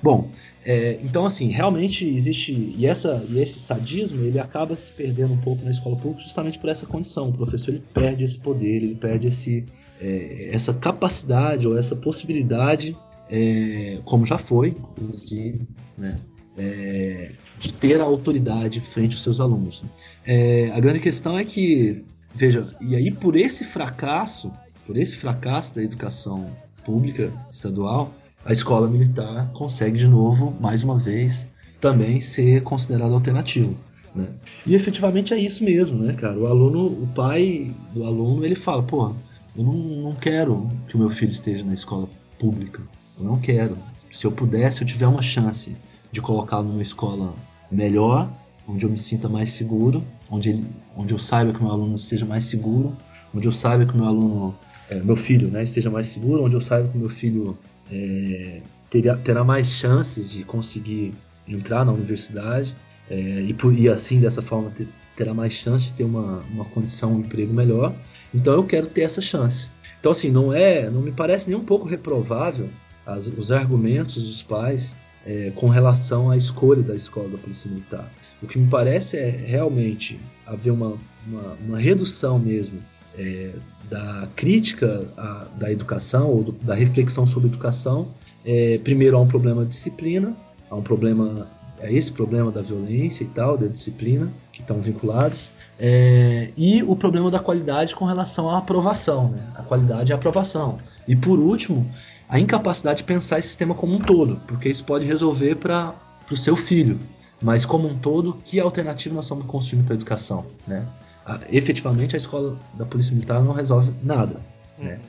Bom, 0.00 0.30
é, 0.64 1.00
então 1.02 1.26
assim, 1.26 1.48
realmente 1.48 2.06
existe. 2.06 2.52
E, 2.78 2.86
essa, 2.86 3.26
e 3.28 3.40
esse 3.40 3.58
sadismo 3.58 4.22
ele 4.22 4.38
acaba 4.38 4.76
se 4.76 4.92
perdendo 4.92 5.34
um 5.34 5.38
pouco 5.38 5.64
na 5.64 5.72
escola 5.72 5.96
pública 5.96 6.22
justamente 6.22 6.60
por 6.60 6.70
essa 6.70 6.86
condição. 6.86 7.30
O 7.30 7.32
professor 7.32 7.70
ele 7.70 7.82
perde 7.92 8.22
esse 8.22 8.38
poder, 8.38 8.84
ele 8.84 8.94
perde 8.94 9.26
esse, 9.26 9.66
é, 10.00 10.50
essa 10.52 10.72
capacidade 10.72 11.66
ou 11.66 11.76
essa 11.76 11.96
possibilidade, 11.96 12.96
é, 13.28 13.98
como 14.04 14.24
já 14.24 14.38
foi, 14.38 14.76
inclusive, 14.96 15.66
né, 15.96 16.16
é, 16.58 17.32
de 17.58 17.72
ter 17.72 18.00
a 18.00 18.04
autoridade 18.04 18.80
frente 18.80 19.14
aos 19.14 19.22
seus 19.22 19.40
alunos. 19.40 19.82
É, 20.26 20.70
a 20.74 20.80
grande 20.80 21.00
questão 21.00 21.38
é 21.38 21.44
que, 21.44 22.04
veja, 22.34 22.66
e 22.80 22.94
aí 22.94 23.10
por 23.10 23.36
esse 23.36 23.64
fracasso, 23.64 24.50
por 24.86 24.96
esse 24.96 25.16
fracasso 25.16 25.74
da 25.74 25.82
educação 25.82 26.46
pública 26.84 27.32
estadual, 27.52 28.14
a 28.44 28.52
escola 28.52 28.88
militar 28.88 29.50
consegue 29.52 29.98
de 29.98 30.08
novo, 30.08 30.56
mais 30.60 30.82
uma 30.82 30.98
vez, 30.98 31.46
também 31.80 32.20
ser 32.20 32.62
considerada 32.62 33.12
alternativa. 33.12 33.72
Né? 34.14 34.26
E 34.66 34.74
efetivamente 34.74 35.34
é 35.34 35.38
isso 35.38 35.62
mesmo, 35.62 36.02
né, 36.02 36.14
cara? 36.14 36.38
O 36.38 36.46
aluno, 36.46 36.86
o 36.86 37.06
pai 37.14 37.74
do 37.94 38.04
aluno, 38.04 38.44
ele 38.44 38.54
fala, 38.54 38.82
pô, 38.82 39.14
eu 39.56 39.64
não, 39.64 39.72
não 39.72 40.12
quero 40.12 40.70
que 40.88 40.96
o 40.96 40.98
meu 40.98 41.10
filho 41.10 41.30
esteja 41.30 41.64
na 41.64 41.74
escola 41.74 42.08
pública. 42.38 42.82
Eu 43.18 43.24
não 43.24 43.38
quero. 43.38 43.76
Se 44.10 44.24
eu 44.24 44.32
pudesse, 44.32 44.80
eu 44.80 44.86
tiver 44.86 45.06
uma 45.06 45.22
chance 45.22 45.76
de 46.10 46.20
colocá-lo 46.20 46.68
numa 46.68 46.82
escola 46.82 47.34
melhor, 47.70 48.30
onde 48.66 48.84
eu 48.84 48.90
me 48.90 48.98
sinta 48.98 49.28
mais 49.28 49.50
seguro, 49.50 50.04
onde, 50.30 50.50
ele, 50.50 50.66
onde 50.96 51.12
eu 51.12 51.18
saiba 51.18 51.52
que 51.52 51.62
meu 51.62 51.72
aluno 51.72 51.96
esteja 51.96 52.26
mais 52.26 52.44
seguro, 52.44 52.96
onde 53.34 53.46
eu 53.46 53.52
saiba 53.52 53.86
que 53.86 53.96
meu 53.96 54.06
aluno, 54.06 54.54
é, 54.90 55.02
meu 55.02 55.16
filho, 55.16 55.48
né, 55.48 55.62
esteja 55.62 55.90
mais 55.90 56.08
seguro, 56.08 56.44
onde 56.44 56.54
eu 56.54 56.60
saiba 56.60 56.88
que 56.88 56.98
meu 56.98 57.08
filho 57.08 57.56
é, 57.90 58.60
terá, 58.90 59.16
terá 59.16 59.44
mais 59.44 59.68
chances 59.68 60.30
de 60.30 60.44
conseguir 60.44 61.14
entrar 61.46 61.84
na 61.84 61.92
universidade 61.92 62.74
é, 63.10 63.14
e, 63.40 63.54
por, 63.54 63.72
e 63.72 63.88
assim 63.88 64.20
dessa 64.20 64.42
forma 64.42 64.70
ter, 64.70 64.88
terá 65.16 65.32
mais 65.32 65.54
chances 65.54 65.88
de 65.88 65.94
ter 65.94 66.04
uma, 66.04 66.42
uma 66.50 66.64
condição, 66.66 67.14
um 67.14 67.20
emprego 67.20 67.52
melhor. 67.52 67.94
Então 68.34 68.52
eu 68.54 68.64
quero 68.64 68.86
ter 68.86 69.02
essa 69.02 69.20
chance. 69.20 69.68
Então 69.98 70.12
assim 70.12 70.30
não 70.30 70.52
é, 70.52 70.90
não 70.90 71.00
me 71.00 71.10
parece 71.10 71.48
nem 71.48 71.58
um 71.58 71.64
pouco 71.64 71.86
reprovável 71.86 72.68
as, 73.06 73.26
os 73.28 73.50
argumentos 73.50 74.22
dos 74.22 74.42
pais 74.42 74.94
é, 75.26 75.52
com 75.54 75.68
relação 75.68 76.30
à 76.30 76.36
escolha 76.36 76.82
da 76.82 76.94
escola 76.94 77.28
da 77.28 77.38
Polícia 77.38 77.70
Militar. 77.70 78.10
O 78.42 78.46
que 78.46 78.58
me 78.58 78.68
parece 78.68 79.16
é 79.16 79.30
realmente 79.30 80.18
haver 80.46 80.70
uma, 80.70 80.96
uma, 81.26 81.56
uma 81.66 81.78
redução 81.78 82.38
mesmo 82.38 82.80
é, 83.18 83.52
da 83.90 84.28
crítica 84.36 85.08
à, 85.16 85.46
da 85.58 85.72
educação 85.72 86.30
ou 86.30 86.44
do, 86.44 86.52
da 86.52 86.74
reflexão 86.74 87.26
sobre 87.26 87.48
educação. 87.48 88.08
É, 88.44 88.78
primeiro, 88.78 89.16
há 89.16 89.20
um 89.20 89.26
problema 89.26 89.64
de 89.64 89.70
disciplina, 89.70 90.36
há 90.70 90.76
um 90.76 90.82
problema, 90.82 91.48
é 91.80 91.92
esse 91.92 92.12
problema 92.12 92.50
da 92.52 92.62
violência 92.62 93.24
e 93.24 93.28
tal, 93.28 93.58
da 93.58 93.66
disciplina, 93.66 94.32
que 94.52 94.60
estão 94.60 94.80
vinculados. 94.80 95.50
É, 95.80 96.50
e 96.56 96.82
o 96.82 96.96
problema 96.96 97.30
da 97.30 97.38
qualidade 97.38 97.94
com 97.94 98.04
relação 98.04 98.50
à 98.50 98.58
aprovação, 98.58 99.30
né? 99.30 99.42
a 99.54 99.62
qualidade 99.62 100.10
e 100.10 100.12
a 100.12 100.16
aprovação. 100.16 100.78
E 101.06 101.14
por 101.14 101.38
último, 101.38 101.88
a 102.28 102.38
incapacidade 102.38 102.98
de 102.98 103.04
pensar 103.04 103.38
esse 103.38 103.48
sistema 103.48 103.74
como 103.74 103.94
um 103.94 104.00
todo, 104.00 104.40
porque 104.46 104.68
isso 104.68 104.84
pode 104.84 105.04
resolver 105.04 105.56
para 105.56 105.94
o 106.30 106.36
seu 106.36 106.54
filho. 106.54 107.00
Mas 107.40 107.64
como 107.64 107.88
um 107.88 107.98
todo, 107.98 108.34
que 108.44 108.58
alternativa 108.60 109.14
nós 109.14 109.24
estamos 109.24 109.46
construindo 109.46 109.84
para 109.84 109.94
a 109.94 109.96
educação? 109.96 110.46
Né? 110.66 110.86
A, 111.24 111.40
efetivamente, 111.50 112.16
a 112.16 112.18
escola 112.18 112.58
da 112.74 112.84
Polícia 112.84 113.14
Militar 113.14 113.42
não 113.42 113.52
resolve 113.52 113.92
nada. 114.02 114.40
Hum. 114.78 114.84
Né? 114.84 115.00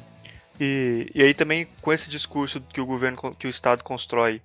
E, 0.59 1.09
e 1.13 1.23
aí 1.23 1.33
também 1.33 1.67
com 1.81 1.91
esse 1.91 2.09
discurso 2.09 2.61
que 2.61 2.81
o 2.81 2.85
governo, 2.85 3.17
que 3.37 3.47
o 3.47 3.49
Estado 3.49 3.83
constrói 3.83 4.41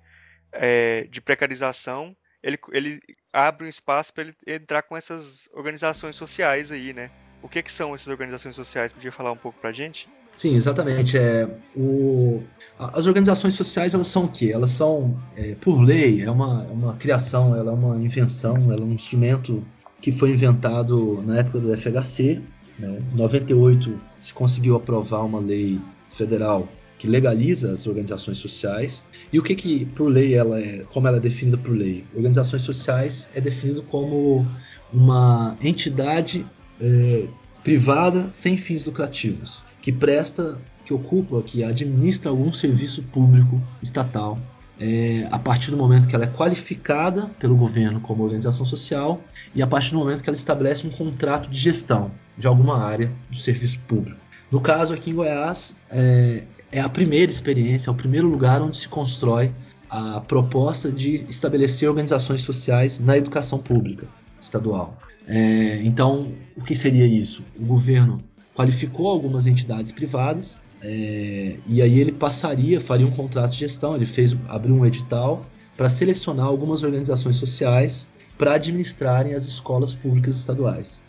é, 0.51 1.07
de 1.11 1.21
precarização, 1.21 2.15
ele, 2.41 2.57
ele 2.71 2.99
abre 3.33 3.65
um 3.65 3.69
espaço 3.69 4.13
para 4.13 4.23
ele 4.23 4.33
entrar 4.47 4.81
com 4.83 4.95
essas 4.95 5.49
organizações 5.53 6.15
sociais 6.15 6.71
aí, 6.71 6.93
né? 6.93 7.11
O 7.41 7.49
que, 7.49 7.61
que 7.61 7.71
são 7.71 7.93
essas 7.93 8.07
organizações 8.07 8.55
sociais? 8.55 8.93
Podia 8.93 9.11
falar 9.11 9.31
um 9.31 9.37
pouco 9.37 9.59
pra 9.59 9.73
gente? 9.73 10.07
Sim, 10.35 10.55
exatamente. 10.55 11.17
É, 11.17 11.47
o, 11.75 12.43
as 12.77 13.05
organizações 13.05 13.53
sociais 13.53 13.93
elas 13.93 14.07
são 14.07 14.25
o 14.25 14.27
quê? 14.27 14.51
Elas 14.53 14.71
são, 14.71 15.17
é, 15.35 15.55
por 15.55 15.79
lei, 15.81 16.21
é 16.21 16.29
uma, 16.29 16.65
é 16.69 16.73
uma 16.73 16.93
criação, 16.95 17.55
ela 17.55 17.71
é 17.71 17.73
uma 17.73 17.95
invenção, 17.97 18.57
ela 18.71 18.81
é 18.81 18.83
um 18.83 18.93
instrumento 18.93 19.63
que 20.01 20.11
foi 20.11 20.31
inventado 20.31 21.21
na 21.25 21.39
época 21.39 21.59
do 21.59 21.75
FHC. 21.75 22.41
Né? 22.77 23.01
Em 23.13 23.17
98 23.17 23.97
se 24.19 24.33
conseguiu 24.33 24.75
aprovar 24.75 25.23
uma 25.23 25.39
lei 25.39 25.79
federal 26.11 26.67
que 26.97 27.07
legaliza 27.07 27.71
as 27.71 27.87
organizações 27.87 28.37
sociais. 28.37 29.01
E 29.31 29.39
o 29.39 29.43
que 29.43 29.55
que 29.55 29.85
por 29.85 30.09
lei 30.09 30.33
ela 30.33 30.59
é, 30.59 30.83
como 30.91 31.07
ela 31.07 31.17
é 31.17 31.19
definida 31.19 31.57
por 31.57 31.71
lei? 31.71 32.03
Organizações 32.13 32.61
sociais 32.61 33.29
é 33.33 33.39
definido 33.39 33.83
como 33.83 34.45
uma 34.91 35.57
entidade 35.61 36.45
é, 36.79 37.25
privada 37.63 38.29
sem 38.31 38.57
fins 38.57 38.85
lucrativos 38.85 39.63
que 39.85 39.91
presta, 39.91 40.57
que 40.83 40.91
ocupa, 40.91 41.43
que 41.43 41.63
administra 41.63 42.31
algum 42.31 42.51
serviço 42.51 43.03
público 43.03 43.61
estatal 43.83 44.39
é, 44.79 45.27
a 45.29 45.37
partir 45.37 45.69
do 45.69 45.77
momento 45.77 46.07
que 46.07 46.15
ela 46.15 46.23
é 46.23 46.27
qualificada 46.27 47.29
pelo 47.37 47.55
governo 47.55 47.99
como 47.99 48.23
organização 48.23 48.65
social 48.65 49.21
e 49.53 49.61
a 49.61 49.67
partir 49.67 49.91
do 49.91 49.99
momento 49.99 50.23
que 50.23 50.29
ela 50.29 50.35
estabelece 50.35 50.87
um 50.87 50.89
contrato 50.89 51.47
de 51.51 51.59
gestão 51.59 52.09
de 52.35 52.47
alguma 52.47 52.83
área 52.83 53.11
do 53.29 53.37
serviço 53.37 53.79
público. 53.81 54.17
No 54.49 54.59
caso 54.59 54.91
aqui 54.91 55.11
em 55.11 55.13
Goiás, 55.13 55.75
é, 55.91 56.45
é 56.71 56.81
a 56.81 56.89
primeira 56.89 57.31
experiência, 57.31 57.91
é 57.91 57.93
o 57.93 57.95
primeiro 57.95 58.27
lugar 58.27 58.63
onde 58.63 58.77
se 58.77 58.87
constrói 58.87 59.51
a 59.87 60.19
proposta 60.19 60.91
de 60.91 61.17
estabelecer 61.29 61.87
organizações 61.87 62.41
sociais 62.41 62.97
na 62.97 63.15
educação 63.15 63.59
pública 63.59 64.07
estadual. 64.41 64.97
É, 65.27 65.79
então, 65.83 66.33
o 66.57 66.63
que 66.63 66.75
seria 66.75 67.05
isso? 67.05 67.43
O 67.55 67.65
governo 67.65 68.23
qualificou 68.55 69.09
algumas 69.09 69.45
entidades 69.45 69.91
privadas 69.91 70.57
é, 70.81 71.57
e 71.67 71.81
aí 71.81 71.99
ele 71.99 72.11
passaria, 72.11 72.79
faria 72.79 73.07
um 73.07 73.11
contrato 73.11 73.51
de 73.51 73.59
gestão, 73.59 73.95
ele 73.95 74.05
fez 74.05 74.35
abriu 74.47 74.75
um 74.75 74.85
edital 74.85 75.45
para 75.75 75.89
selecionar 75.89 76.45
algumas 76.45 76.83
organizações 76.83 77.37
sociais 77.37 78.07
para 78.37 78.53
administrarem 78.53 79.33
as 79.33 79.45
escolas 79.45 79.93
públicas 79.95 80.35
estaduais. 80.37 81.01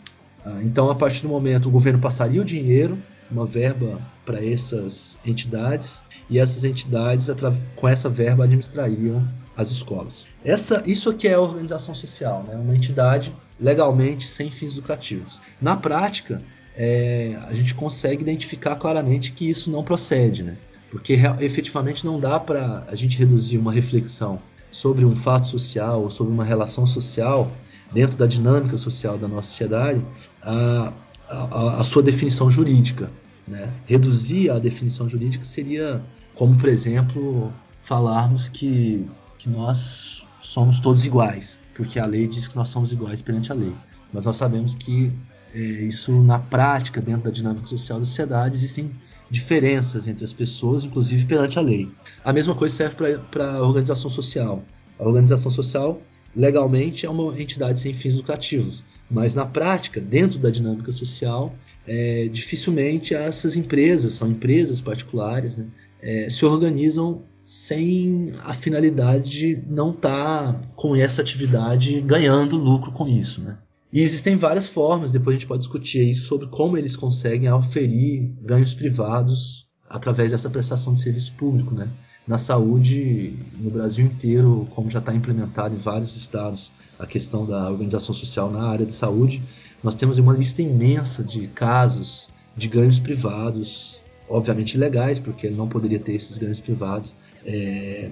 Ah, 0.45 0.59
então, 0.63 0.89
a 0.89 0.95
partir 0.95 1.23
do 1.23 1.29
momento, 1.29 1.67
o 1.67 1.71
governo 1.71 1.99
passaria 1.99 2.41
o 2.41 2.45
dinheiro, 2.45 2.97
uma 3.29 3.45
verba 3.45 3.99
para 4.25 4.43
essas 4.43 5.19
entidades, 5.25 6.01
e 6.29 6.39
essas 6.39 6.63
entidades, 6.65 7.29
com 7.75 7.87
essa 7.87 8.09
verba, 8.09 8.45
administrariam 8.45 9.27
as 9.55 9.69
escolas. 9.71 10.25
Essa, 10.43 10.83
isso 10.85 11.09
aqui 11.09 11.27
é 11.27 11.33
a 11.33 11.41
organização 11.41 11.95
social, 11.95 12.43
né? 12.47 12.55
uma 12.55 12.75
entidade 12.75 13.33
legalmente 13.59 14.27
sem 14.27 14.51
fins 14.51 14.75
lucrativos. 14.75 15.39
Na 15.61 15.75
prática, 15.75 16.41
é, 16.77 17.35
a 17.47 17.53
gente 17.53 17.73
consegue 17.73 18.21
identificar 18.21 18.75
claramente 18.75 19.31
que 19.31 19.49
isso 19.49 19.71
não 19.71 19.83
procede, 19.83 20.43
né? 20.43 20.57
porque 20.91 21.19
efetivamente 21.41 22.05
não 22.05 22.19
dá 22.19 22.39
para 22.39 22.85
a 22.87 22.95
gente 22.95 23.17
reduzir 23.17 23.57
uma 23.57 23.73
reflexão 23.73 24.39
sobre 24.71 25.03
um 25.03 25.15
fato 25.15 25.47
social 25.47 26.03
ou 26.03 26.09
sobre 26.09 26.31
uma 26.31 26.45
relação 26.45 26.85
social 26.85 27.51
dentro 27.91 28.15
da 28.15 28.25
dinâmica 28.25 28.77
social 28.77 29.17
da 29.17 29.27
nossa 29.27 29.49
sociedade 29.49 30.01
a, 30.41 30.93
a, 31.27 31.81
a 31.81 31.83
sua 31.83 32.03
definição 32.03 32.49
jurídica. 32.49 33.09
Né? 33.47 33.69
Reduzir 33.85 34.49
a 34.49 34.59
definição 34.59 35.09
jurídica 35.09 35.43
seria, 35.43 36.01
como 36.35 36.57
por 36.57 36.69
exemplo, 36.69 37.51
falarmos 37.83 38.47
que, 38.47 39.05
que 39.37 39.49
nós 39.49 40.25
somos 40.41 40.79
todos 40.79 41.05
iguais, 41.05 41.57
porque 41.73 41.99
a 41.99 42.05
lei 42.05 42.27
diz 42.27 42.47
que 42.47 42.55
nós 42.55 42.69
somos 42.69 42.91
iguais 42.91 43.21
perante 43.21 43.51
a 43.51 43.55
lei. 43.55 43.73
Mas 44.13 44.25
nós 44.25 44.35
sabemos 44.35 44.75
que 44.75 45.11
é, 45.57 45.59
isso 45.85 46.11
na 46.21 46.37
prática, 46.37 47.01
dentro 47.01 47.23
da 47.23 47.31
dinâmica 47.31 47.65
social 47.65 47.97
da 47.97 48.05
sociedade, 48.05 48.55
existem 48.55 48.91
diferenças 49.29 50.07
entre 50.07 50.23
as 50.23 50.31
pessoas, 50.31 50.83
inclusive 50.83 51.25
perante 51.25 51.57
a 51.57 51.61
lei. 51.61 51.89
A 52.23 52.31
mesma 52.31 52.53
coisa 52.53 52.75
serve 52.75 52.95
para 53.31 53.53
a 53.55 53.63
organização 53.63 54.09
social. 54.09 54.63
A 54.99 55.03
organização 55.03 55.49
social, 55.49 55.99
legalmente, 56.35 57.07
é 57.07 57.09
uma 57.09 57.39
entidade 57.41 57.79
sem 57.79 57.91
fins 57.91 58.13
lucrativos, 58.15 58.83
mas 59.09 59.33
na 59.33 59.45
prática, 59.45 59.99
dentro 59.99 60.37
da 60.37 60.51
dinâmica 60.51 60.91
social, 60.91 61.55
é, 61.87 62.27
dificilmente 62.31 63.15
essas 63.15 63.55
empresas, 63.55 64.13
são 64.13 64.29
empresas 64.29 64.79
particulares, 64.79 65.57
né, 65.57 65.65
é, 65.99 66.29
se 66.29 66.45
organizam 66.45 67.23
sem 67.41 68.31
a 68.43 68.53
finalidade 68.53 69.31
de 69.31 69.63
não 69.67 69.89
estar 69.89 70.53
tá 70.53 70.61
com 70.75 70.95
essa 70.95 71.21
atividade 71.21 71.99
ganhando 72.01 72.57
lucro 72.57 72.91
com 72.91 73.07
isso. 73.07 73.41
Né? 73.41 73.57
E 73.91 74.01
existem 74.01 74.35
várias 74.35 74.67
formas, 74.67 75.11
depois 75.11 75.35
a 75.35 75.39
gente 75.39 75.47
pode 75.47 75.59
discutir 75.59 76.09
isso, 76.09 76.27
sobre 76.27 76.47
como 76.47 76.77
eles 76.77 76.95
conseguem 76.95 77.51
oferir 77.51 78.29
ganhos 78.41 78.73
privados 78.73 79.65
através 79.89 80.31
dessa 80.31 80.49
prestação 80.49 80.93
de 80.93 81.01
serviço 81.01 81.33
público. 81.35 81.73
Né? 81.73 81.87
Na 82.27 82.37
saúde, 82.37 83.37
no 83.57 83.69
Brasil 83.69 84.05
inteiro, 84.05 84.67
como 84.71 84.89
já 84.89 84.99
está 84.99 85.13
implementado 85.13 85.73
em 85.73 85.77
vários 85.77 86.17
estados, 86.17 86.71
a 86.99 87.05
questão 87.05 87.45
da 87.45 87.69
organização 87.69 88.13
social 88.13 88.51
na 88.51 88.67
área 88.67 88.85
de 88.85 88.93
saúde, 88.93 89.41
nós 89.83 89.95
temos 89.95 90.17
uma 90.17 90.33
lista 90.33 90.61
imensa 90.61 91.23
de 91.23 91.47
casos 91.47 92.27
de 92.55 92.67
ganhos 92.67 92.99
privados, 92.99 94.01
obviamente 94.27 94.73
ilegais, 94.73 95.19
porque 95.19 95.47
ele 95.47 95.55
não 95.55 95.69
poderia 95.69 95.99
ter 95.99 96.13
esses 96.13 96.37
ganhos 96.37 96.59
privados, 96.59 97.15
é, 97.45 98.09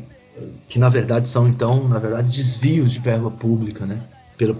que 0.69 0.77
na 0.77 0.87
verdade 0.87 1.27
são 1.27 1.47
então, 1.47 1.87
na 1.87 1.97
verdade, 1.97 2.31
desvios 2.31 2.91
de 2.91 2.99
verba 2.99 3.31
pública, 3.31 3.85
né? 3.85 4.01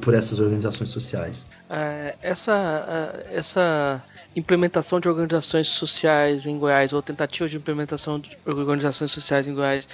Por 0.02 0.14
essas 0.14 0.40
organizações 0.40 0.90
sociais. 0.90 1.46
É, 1.70 2.16
essa, 2.22 3.24
é, 3.30 3.38
essa 3.38 4.04
implementação 4.36 5.00
de 5.00 5.10
organizações 5.10 5.68
sociais 5.68 6.46
em 6.46 6.58
Goiás, 6.58 6.94
ou 6.94 7.02
tentativa 7.02 7.50
de 7.50 7.58
implementação 7.58 8.20
de 8.20 8.38
organizações 8.46 9.12
sociais 9.12 9.48
em 9.48 9.54
Goiás, 9.54 9.88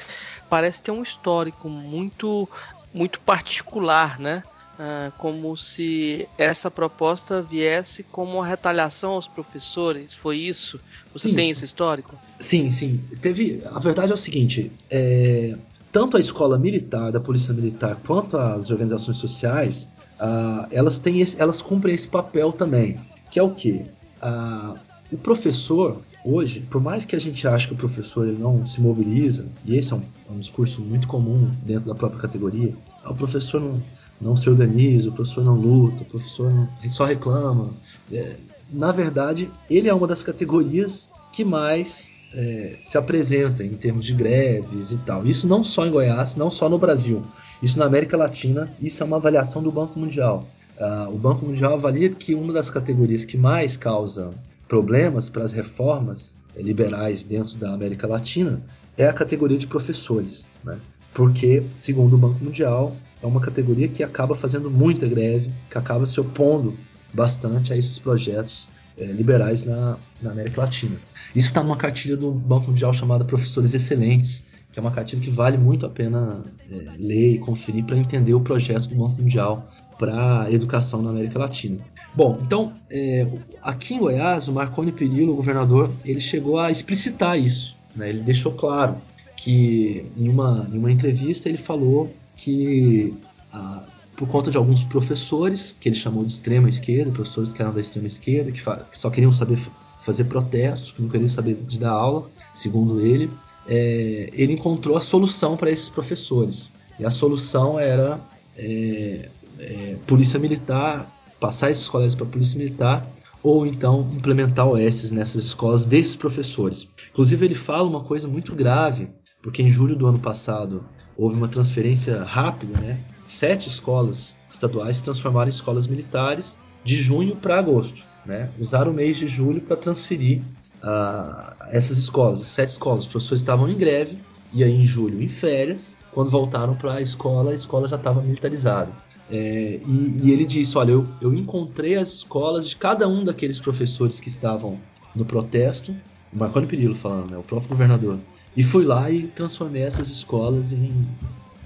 parece 0.50 0.82
ter 0.82 0.92
um 0.92 1.02
histórico 1.02 1.70
muito, 1.70 2.48
muito 2.94 3.20
particular, 3.20 4.20
né? 4.20 4.44
Ah, 4.84 5.12
como 5.20 5.56
se 5.56 6.28
essa 6.40 6.72
proposta 6.72 7.40
viesse 7.40 8.02
como 8.02 8.38
uma 8.38 8.48
retaliação 8.48 9.12
aos 9.12 9.28
professores. 9.28 10.12
Foi 10.12 10.38
isso? 10.38 10.80
Você 11.14 11.30
sim. 11.30 11.36
tem 11.36 11.52
esse 11.52 11.64
histórico? 11.64 12.18
Sim, 12.40 12.68
sim. 12.72 13.00
Teve. 13.22 13.62
A 13.66 13.78
verdade 13.78 14.12
é 14.12 14.16
o 14.16 14.18
seguinte: 14.18 14.72
é, 14.90 15.56
tanto 15.92 16.18
a 16.18 16.20
escola 16.20 16.58
militar, 16.58 17.12
da 17.12 17.20
polícia 17.20 17.54
militar, 17.54 17.98
quanto 18.06 18.38
as 18.38 18.72
organizações 18.72 19.18
sociais, 19.18 19.88
uh, 20.20 20.68
elas 20.72 20.98
têm 20.98 21.22
esse, 21.22 21.40
elas 21.40 21.62
cumprem 21.62 21.94
esse 21.94 22.08
papel 22.08 22.52
também, 22.52 23.00
que 23.30 23.40
é 23.40 23.44
o 23.44 23.52
que 23.52 23.86
uh, 24.24 24.80
o 25.12 25.18
professor 25.18 26.02
hoje, 26.24 26.62
por 26.70 26.80
mais 26.80 27.04
que 27.04 27.16
a 27.16 27.20
gente 27.20 27.48
ache 27.48 27.68
que 27.68 27.74
o 27.74 27.78
professor 27.78 28.28
ele 28.28 28.38
não 28.38 28.66
se 28.66 28.80
mobiliza, 28.80 29.46
e 29.66 29.76
esse 29.76 29.92
é 29.92 29.96
um, 29.96 30.02
é 30.30 30.32
um 30.32 30.40
discurso 30.40 30.82
muito 30.82 31.08
comum 31.08 31.50
dentro 31.64 31.88
da 31.88 31.96
própria 31.96 32.22
categoria, 32.22 32.74
o 33.06 33.16
professor 33.16 33.60
não, 33.60 33.84
não 34.20 34.38
se 34.38 34.50
organiza, 34.50 35.10
o 35.10 35.12
professor 35.12 35.44
não 35.44 35.56
luta, 35.56 36.04
o 36.04 36.06
professor 36.06 36.54
não, 36.54 36.70
só 36.88 37.06
reclama. 37.06 37.72
É, 38.12 38.36
na 38.72 38.92
verdade, 38.92 39.52
ele 39.70 39.90
é 39.90 39.94
uma 39.94 40.08
das 40.08 40.24
categorias 40.24 41.10
que 41.34 41.44
mais 41.44 42.14
é, 42.34 42.76
se 42.80 42.98
apresenta 42.98 43.64
em 43.64 43.76
termos 43.76 44.06
de 44.06 44.14
greves 44.14 44.92
e 44.92 44.98
tal. 45.00 45.26
Isso 45.26 45.48
não 45.48 45.64
só 45.64 45.86
em 45.86 45.92
Goiás, 45.92 46.36
não 46.36 46.50
só 46.50 46.70
no 46.70 46.78
Brasil. 46.78 47.22
Isso 47.62 47.78
na 47.78 47.86
América 47.86 48.18
Latina, 48.18 48.72
isso 48.82 49.04
é 49.04 49.06
uma 49.06 49.18
avaliação 49.18 49.62
do 49.62 49.72
Banco 49.72 50.00
Mundial. 50.00 50.48
Uh, 50.78 51.14
o 51.14 51.18
Banco 51.18 51.46
Mundial 51.46 51.74
avalia 51.74 52.10
que 52.10 52.34
uma 52.34 52.52
das 52.52 52.70
categorias 52.70 53.24
que 53.24 53.38
mais 53.38 53.78
causa 53.78 54.34
problemas 54.68 55.30
para 55.30 55.44
as 55.44 55.52
reformas 55.52 56.36
liberais 56.56 57.24
dentro 57.24 57.58
da 57.58 57.74
América 57.74 58.08
Latina 58.08 58.62
é 58.98 59.06
a 59.06 59.14
categoria 59.14 59.58
de 59.58 59.68
professores. 59.68 60.46
Né? 60.64 60.80
Porque, 61.14 61.64
segundo 61.74 62.16
o 62.16 62.18
Banco 62.18 62.44
Mundial, 62.44 62.96
é 63.22 63.28
uma 63.28 63.42
categoria 63.42 63.88
que 63.88 64.04
acaba 64.04 64.34
fazendo 64.34 64.72
muita 64.72 65.08
greve, 65.08 65.52
que 65.70 65.78
acaba 65.78 66.06
se 66.06 66.20
opondo 66.20 66.74
bastante 67.14 67.74
a 67.74 67.78
esses 67.78 68.00
projetos 68.00 68.68
é, 69.02 69.06
liberais 69.06 69.66
na, 69.66 69.98
na, 70.22 70.32
América 70.32 70.62
Latina. 70.62 70.96
Isso 71.36 71.48
está 71.48 71.64
numa 71.64 71.76
cartilha 71.76 72.16
do 72.16 72.32
Banco 72.32 72.68
Mundial 72.68 72.94
chamada 72.94 73.26
Professores 73.26 73.74
Excelentes, 73.74 74.44
que 74.72 74.80
é 74.80 74.82
uma 74.82 74.92
cartilha 74.92 75.22
que 75.22 75.30
vale 75.30 75.58
muito 75.58 75.86
a 75.86 75.90
pena 75.90 76.44
é, 76.72 76.76
ler 76.98 77.34
e 77.34 77.40
conferir 77.40 77.84
para 77.84 77.98
entender 77.98 78.34
o 78.34 78.42
projeto 78.42 78.88
do 78.88 78.96
Banco 78.96 79.22
Mundial 79.22 79.68
para 79.98 80.52
educação 80.52 81.02
na 81.02 81.10
América 81.10 81.40
Latina. 81.40 81.80
Bom, 82.14 82.40
então, 82.42 82.74
é, 82.90 83.28
aqui 83.62 83.96
em 83.96 84.00
Goiás, 84.00 84.48
o 84.48 84.54
Marconi 84.54 84.92
Perillo, 84.92 85.34
o 85.34 85.36
governador, 85.36 85.92
ele 86.04 86.20
chegou 86.20 86.60
a 86.60 86.70
explicitar 86.70 87.40
isso. 87.40 87.76
Né? 87.96 88.10
Ele 88.10 88.22
deixou 88.22 88.52
claro 88.52 88.98
que, 89.36 90.06
em 90.18 90.30
uma, 90.30 90.68
em 90.72 90.78
uma 90.78 90.92
entrevista, 90.92 91.50
ele 91.50 91.58
falou 91.58 92.14
que 92.36 93.14
a, 93.52 93.84
por 94.22 94.28
conta 94.28 94.52
de 94.52 94.58
alguns 94.58 94.84
professores, 94.84 95.76
que 95.80 95.90
ele 95.90 95.96
chamou 95.96 96.24
de 96.24 96.32
extrema 96.32 96.70
esquerda, 96.70 97.12
professores 97.12 97.52
que 97.52 97.60
eram 97.60 97.74
da 97.74 97.82
extrema 97.82 98.06
esquerda, 98.06 98.52
que, 98.52 98.62
que 98.62 98.96
só 98.96 99.10
queriam 99.10 99.34
saber 99.34 99.58
fazer 100.06 100.26
protestos, 100.26 100.92
que 100.92 101.02
não 101.02 101.10
queriam 101.10 101.28
saber 101.28 101.56
de 101.56 101.80
dar 101.80 101.90
aula, 101.90 102.30
segundo 102.54 103.04
ele, 103.04 103.32
é, 103.68 104.30
ele 104.32 104.54
encontrou 104.54 104.96
a 104.96 105.02
solução 105.02 105.58
para 105.58 105.72
esses 105.72 105.90
professores. 105.90 106.70
E 107.00 107.06
a 107.06 107.10
solução 107.10 107.80
era 107.80 108.22
é, 108.56 109.28
é, 109.58 109.96
polícia 110.06 110.38
militar, 110.38 111.12
passar 111.40 111.72
esses 111.72 111.88
colégios 111.88 112.14
para 112.14 112.28
polícia 112.28 112.60
militar, 112.60 113.12
ou 113.42 113.66
então 113.66 114.08
implementar 114.14 114.68
OS 114.68 115.12
nessas 115.12 115.46
escolas 115.46 115.88
desses 115.88 116.16
professores. 116.16 116.88
Inclusive 117.10 117.44
ele 117.44 117.56
fala 117.56 117.90
uma 117.90 118.04
coisa 118.04 118.28
muito 118.28 118.54
grave, 118.54 119.08
porque 119.42 119.64
em 119.64 119.70
julho 119.72 119.96
do 119.96 120.06
ano 120.06 120.20
passado 120.20 120.86
houve 121.18 121.36
uma 121.36 121.48
transferência 121.48 122.24
rápida, 122.24 122.80
né? 122.80 123.00
Sete 123.32 123.70
escolas 123.70 124.36
estaduais 124.50 124.98
se 124.98 125.04
transformaram 125.04 125.48
em 125.48 125.54
escolas 125.54 125.88
militares 125.88 126.58
de 126.84 126.96
junho 126.96 127.36
para 127.36 127.58
agosto, 127.58 128.04
né? 128.26 128.50
Usaram 128.60 128.92
o 128.92 128.94
mês 128.94 129.18
de 129.18 129.28
julho 129.28 129.62
para 129.62 129.78
transferir 129.78 130.42
uh, 130.84 131.54
essas 131.70 131.98
escolas, 131.98 132.42
sete 132.42 132.70
escolas. 132.70 133.06
Os 133.06 133.12
professores 133.12 133.42
estavam 133.42 133.70
em 133.70 133.76
greve 133.76 134.18
e 134.54 134.64
aí 134.64 134.74
em 134.74 134.86
julho 134.86 135.22
em 135.22 135.30
férias. 135.30 135.96
Quando 136.12 136.30
voltaram 136.30 136.76
para 136.76 136.96
a 136.96 137.02
escola, 137.02 137.52
a 137.52 137.56
escola 137.56 137.88
já 137.88 137.96
estava 137.96 138.22
militarizada. 138.22 138.92
É, 139.32 139.80
e, 139.88 140.22
e, 140.24 140.32
ele 140.32 140.46
disse: 140.46 140.78
Olha, 140.78 140.92
eu, 140.92 141.08
eu 141.22 141.34
encontrei 141.34 141.96
as 141.96 142.10
escolas 142.10 142.68
de 142.68 142.76
cada 142.76 143.08
um 143.08 143.24
daqueles 143.24 143.60
professores 143.60 144.20
que 144.20 144.28
estavam 144.28 144.78
no 145.16 145.24
protesto, 145.24 145.96
o 146.34 146.38
Marconi 146.38 146.68
Perillo 146.68 146.96
falando, 146.96 147.32
né, 147.32 147.38
o 147.38 147.44
próprio 147.44 147.70
governador, 147.70 148.20
e 148.56 148.62
fui 148.62 148.84
lá 148.84 149.10
e 149.10 149.28
transformei 149.28 149.84
essas 149.84 150.10
escolas 150.10 150.74
em, 150.74 150.92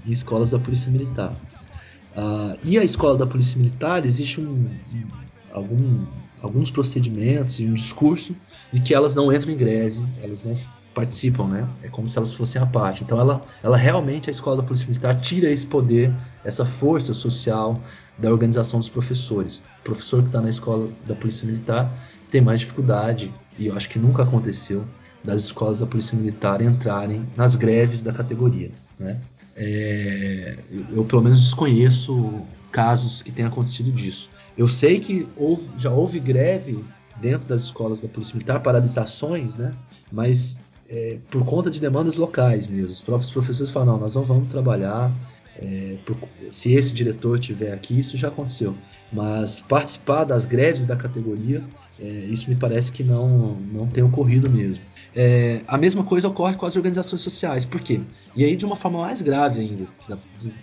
em 0.06 0.12
escolas 0.12 0.50
da 0.50 0.60
Polícia 0.60 0.90
Militar. 0.92 1.34
Uh, 2.16 2.58
e 2.64 2.78
a 2.78 2.84
escola 2.84 3.18
da 3.18 3.26
Polícia 3.26 3.58
Militar 3.58 4.06
existe 4.06 4.40
um, 4.40 4.44
um, 4.44 5.06
algum, 5.52 6.06
alguns 6.40 6.70
procedimentos 6.70 7.60
e 7.60 7.66
um 7.66 7.74
discurso 7.74 8.34
de 8.72 8.80
que 8.80 8.94
elas 8.94 9.14
não 9.14 9.32
entram 9.32 9.52
em 9.52 9.56
greve, 9.56 10.02
elas 10.22 10.42
não 10.42 10.56
participam, 10.94 11.46
né? 11.46 11.68
É 11.82 11.88
como 11.88 12.08
se 12.08 12.16
elas 12.16 12.32
fossem 12.32 12.60
a 12.60 12.64
parte. 12.64 13.04
Então 13.04 13.20
ela, 13.20 13.44
ela 13.62 13.76
realmente, 13.76 14.30
a 14.30 14.32
escola 14.32 14.56
da 14.56 14.62
Polícia 14.62 14.86
Militar 14.86 15.20
tira 15.20 15.50
esse 15.50 15.66
poder, 15.66 16.10
essa 16.42 16.64
força 16.64 17.12
social 17.12 17.78
da 18.16 18.30
organização 18.30 18.80
dos 18.80 18.88
professores. 18.88 19.60
O 19.80 19.84
professor 19.84 20.22
que 20.22 20.28
está 20.28 20.40
na 20.40 20.48
escola 20.48 20.88
da 21.06 21.14
Polícia 21.14 21.46
Militar 21.46 21.92
tem 22.30 22.40
mais 22.40 22.60
dificuldade, 22.60 23.30
e 23.58 23.66
eu 23.66 23.76
acho 23.76 23.90
que 23.90 23.98
nunca 23.98 24.22
aconteceu, 24.22 24.84
das 25.22 25.42
escolas 25.42 25.80
da 25.80 25.86
Polícia 25.86 26.16
Militar 26.16 26.62
entrarem 26.62 27.26
nas 27.36 27.56
greves 27.56 28.00
da 28.00 28.12
categoria, 28.12 28.70
né? 28.98 29.20
É, 29.56 30.58
eu, 30.92 31.04
pelo 31.04 31.22
menos 31.22 31.40
desconheço 31.40 32.42
casos 32.70 33.22
que 33.22 33.32
tenham 33.32 33.48
acontecido 33.48 33.90
disso. 33.90 34.28
Eu 34.56 34.68
sei 34.68 35.00
que 35.00 35.26
houve, 35.36 35.68
já 35.78 35.90
houve 35.90 36.20
greve 36.20 36.78
dentro 37.20 37.46
das 37.46 37.62
escolas 37.62 38.00
da 38.00 38.08
Polícia 38.08 38.34
Militar, 38.34 38.62
paralisações, 38.62 39.54
né? 39.54 39.74
Mas 40.12 40.58
é, 40.88 41.18
por 41.30 41.44
conta 41.44 41.70
de 41.70 41.80
demandas 41.80 42.16
locais 42.16 42.66
mesmo. 42.66 42.92
Os 42.92 43.00
próprios 43.00 43.30
professores 43.30 43.72
falam, 43.72 43.94
não, 43.94 44.00
nós 44.00 44.14
não 44.14 44.22
vamos 44.22 44.48
trabalhar 44.48 45.10
é, 45.58 45.96
por, 46.04 46.16
se 46.50 46.72
esse 46.72 46.94
diretor 46.94 47.38
tiver 47.38 47.72
aqui, 47.72 47.98
isso 47.98 48.16
já 48.16 48.28
aconteceu. 48.28 48.74
Mas 49.12 49.60
participar 49.60 50.24
das 50.24 50.44
greves 50.44 50.84
da 50.84 50.96
categoria, 50.96 51.62
é, 51.98 52.04
isso 52.04 52.48
me 52.48 52.56
parece 52.56 52.92
que 52.92 53.02
não, 53.02 53.56
não 53.72 53.86
tem 53.86 54.02
ocorrido 54.02 54.50
mesmo. 54.50 54.82
É, 55.18 55.62
a 55.66 55.78
mesma 55.78 56.04
coisa 56.04 56.28
ocorre 56.28 56.56
com 56.56 56.66
as 56.66 56.76
organizações 56.76 57.22
sociais. 57.22 57.64
Por 57.64 57.80
quê? 57.80 58.02
E 58.36 58.44
aí 58.44 58.54
de 58.54 58.66
uma 58.66 58.76
forma 58.76 59.00
mais 59.00 59.22
grave 59.22 59.60
ainda 59.60 59.86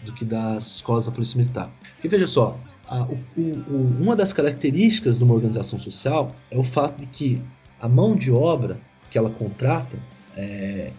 do, 0.06 0.14
que 0.14 0.24
das 0.24 0.76
escolas 0.76 1.08
da 1.08 1.12
Polícia 1.12 1.36
Militar. 1.38 1.72
Porque 1.96 2.08
veja 2.08 2.28
só, 2.28 2.56
a, 2.88 3.02
o, 3.02 3.18
o, 3.36 3.98
uma 4.00 4.16
das 4.16 4.32
características 4.32 5.18
de 5.18 5.24
uma 5.24 5.34
organização 5.34 5.80
social 5.80 6.36
é 6.52 6.58
o 6.58 6.64
fato 6.64 7.00
de 7.00 7.08
que 7.08 7.42
a 7.82 7.90
mão 7.90 8.16
de 8.16 8.32
obra 8.32 8.78
que 9.10 9.18
ela 9.18 9.32
contrata, 9.32 9.98
é, 10.38 10.92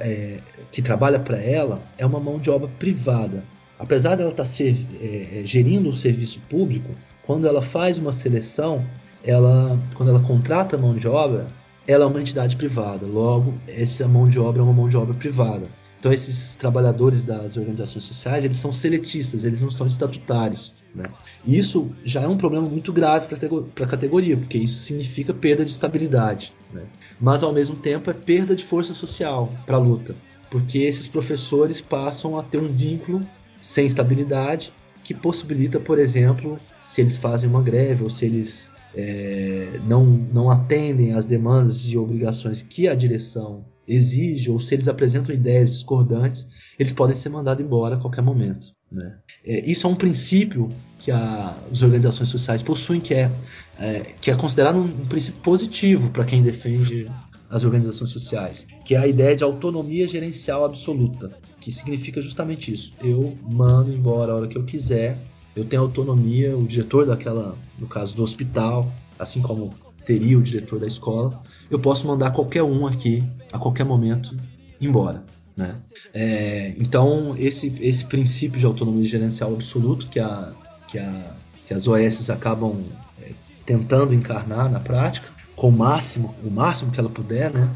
é, 0.00 0.38
que 0.70 0.80
trabalha 0.80 1.18
para 1.18 1.38
ela, 1.38 1.82
é 1.98 2.06
uma 2.06 2.20
mão 2.20 2.38
de 2.38 2.50
obra 2.50 2.68
privada. 2.78 3.42
Apesar 3.78 4.14
dela 4.14 4.30
estar 4.30 4.44
tá 4.44 4.48
ser, 4.48 4.76
é, 5.00 5.40
é, 5.40 5.42
gerindo 5.44 5.88
um 5.88 5.92
serviço 5.92 6.40
público, 6.48 6.90
quando 7.24 7.48
ela 7.48 7.60
faz 7.60 7.98
uma 7.98 8.12
seleção, 8.12 8.84
ela, 9.24 9.76
quando 9.94 10.10
ela 10.10 10.20
contrata 10.20 10.76
a 10.76 10.78
mão 10.78 10.94
de 10.94 11.08
obra, 11.08 11.48
ela 11.86 12.04
é 12.04 12.06
uma 12.06 12.20
entidade 12.20 12.56
privada. 12.56 13.06
Logo, 13.06 13.54
essa 13.66 14.06
mão 14.06 14.28
de 14.28 14.38
obra 14.38 14.60
é 14.60 14.64
uma 14.64 14.72
mão 14.72 14.88
de 14.88 14.96
obra 14.96 15.14
privada. 15.14 15.66
Então, 15.98 16.12
esses 16.12 16.56
trabalhadores 16.56 17.22
das 17.22 17.56
organizações 17.56 18.04
sociais, 18.04 18.44
eles 18.44 18.56
são 18.56 18.72
seletistas, 18.72 19.44
eles 19.44 19.62
não 19.62 19.70
são 19.70 19.86
estatutários. 19.86 20.72
Né? 20.92 21.04
Isso 21.46 21.90
já 22.04 22.22
é 22.22 22.26
um 22.26 22.36
problema 22.36 22.68
muito 22.68 22.92
grave 22.92 23.28
para 23.28 23.84
a 23.84 23.88
categoria, 23.88 24.36
porque 24.36 24.58
isso 24.58 24.80
significa 24.80 25.32
perda 25.32 25.64
de 25.64 25.70
estabilidade. 25.70 26.52
Né? 26.72 26.82
Mas, 27.20 27.44
ao 27.44 27.52
mesmo 27.52 27.76
tempo, 27.76 28.10
é 28.10 28.14
perda 28.14 28.56
de 28.56 28.64
força 28.64 28.92
social 28.92 29.52
para 29.64 29.76
a 29.76 29.80
luta, 29.80 30.14
porque 30.50 30.78
esses 30.78 31.06
professores 31.06 31.80
passam 31.80 32.36
a 32.36 32.42
ter 32.42 32.58
um 32.58 32.68
vínculo 32.68 33.24
sem 33.60 33.86
estabilidade 33.86 34.72
que 35.04 35.14
possibilita, 35.14 35.78
por 35.78 36.00
exemplo, 36.00 36.58
se 36.80 37.00
eles 37.00 37.16
fazem 37.16 37.48
uma 37.48 37.62
greve 37.62 38.02
ou 38.02 38.10
se 38.10 38.24
eles 38.24 38.71
é, 38.94 39.80
não, 39.86 40.04
não 40.04 40.50
atendem 40.50 41.12
às 41.12 41.26
demandas 41.26 41.84
e 41.88 41.96
obrigações 41.96 42.62
que 42.62 42.88
a 42.88 42.94
direção 42.94 43.64
exige, 43.86 44.50
ou 44.50 44.60
se 44.60 44.74
eles 44.74 44.88
apresentam 44.88 45.34
ideias 45.34 45.72
discordantes, 45.72 46.46
eles 46.78 46.92
podem 46.92 47.16
ser 47.16 47.28
mandados 47.28 47.64
embora 47.64 47.96
a 47.96 47.98
qualquer 47.98 48.22
momento. 48.22 48.72
Né? 48.90 49.16
É, 49.44 49.68
isso 49.68 49.86
é 49.86 49.90
um 49.90 49.94
princípio 49.94 50.68
que 50.98 51.10
a, 51.10 51.56
as 51.70 51.82
organizações 51.82 52.28
sociais 52.28 52.62
possuem, 52.62 53.00
que 53.00 53.14
é, 53.14 53.30
é 53.78 54.00
que 54.20 54.30
é 54.30 54.36
considerado 54.36 54.76
um, 54.76 54.84
um 54.84 55.06
princípio 55.06 55.40
positivo 55.40 56.10
para 56.10 56.24
quem 56.24 56.42
defende 56.42 57.10
as 57.50 57.64
organizações 57.64 58.10
sociais, 58.10 58.66
que 58.84 58.94
é 58.94 58.98
a 58.98 59.06
ideia 59.06 59.36
de 59.36 59.44
autonomia 59.44 60.08
gerencial 60.08 60.64
absoluta, 60.64 61.32
que 61.60 61.70
significa 61.70 62.22
justamente 62.22 62.72
isso. 62.72 62.94
Eu 63.02 63.36
mando 63.42 63.92
embora 63.92 64.32
a 64.32 64.36
hora 64.36 64.48
que 64.48 64.56
eu 64.56 64.64
quiser 64.64 65.18
eu 65.54 65.64
tenho 65.64 65.82
autonomia, 65.82 66.56
o 66.56 66.66
diretor 66.66 67.06
daquela, 67.06 67.56
no 67.78 67.86
caso 67.86 68.16
do 68.16 68.22
hospital, 68.22 68.90
assim 69.18 69.42
como 69.42 69.74
teria 70.04 70.38
o 70.38 70.42
diretor 70.42 70.80
da 70.80 70.86
escola, 70.86 71.42
eu 71.70 71.78
posso 71.78 72.06
mandar 72.06 72.32
qualquer 72.32 72.62
um 72.62 72.86
aqui, 72.86 73.22
a 73.52 73.58
qualquer 73.58 73.84
momento, 73.84 74.36
embora. 74.80 75.22
Né? 75.56 75.76
É, 76.14 76.74
então, 76.78 77.34
esse, 77.38 77.74
esse 77.80 78.04
princípio 78.06 78.58
de 78.58 78.66
autonomia 78.66 79.06
gerencial 79.06 79.52
absoluto 79.52 80.06
que, 80.08 80.18
a, 80.18 80.52
que, 80.88 80.98
a, 80.98 81.34
que 81.66 81.74
as 81.74 81.86
OS 81.86 82.30
acabam 82.30 82.80
é, 83.20 83.32
tentando 83.64 84.14
encarnar 84.14 84.70
na 84.70 84.80
prática, 84.80 85.28
com 85.54 85.68
o 85.68 85.72
máximo, 85.72 86.34
o 86.42 86.50
máximo 86.50 86.90
que 86.90 86.98
ela 86.98 87.10
puder, 87.10 87.52
né? 87.52 87.68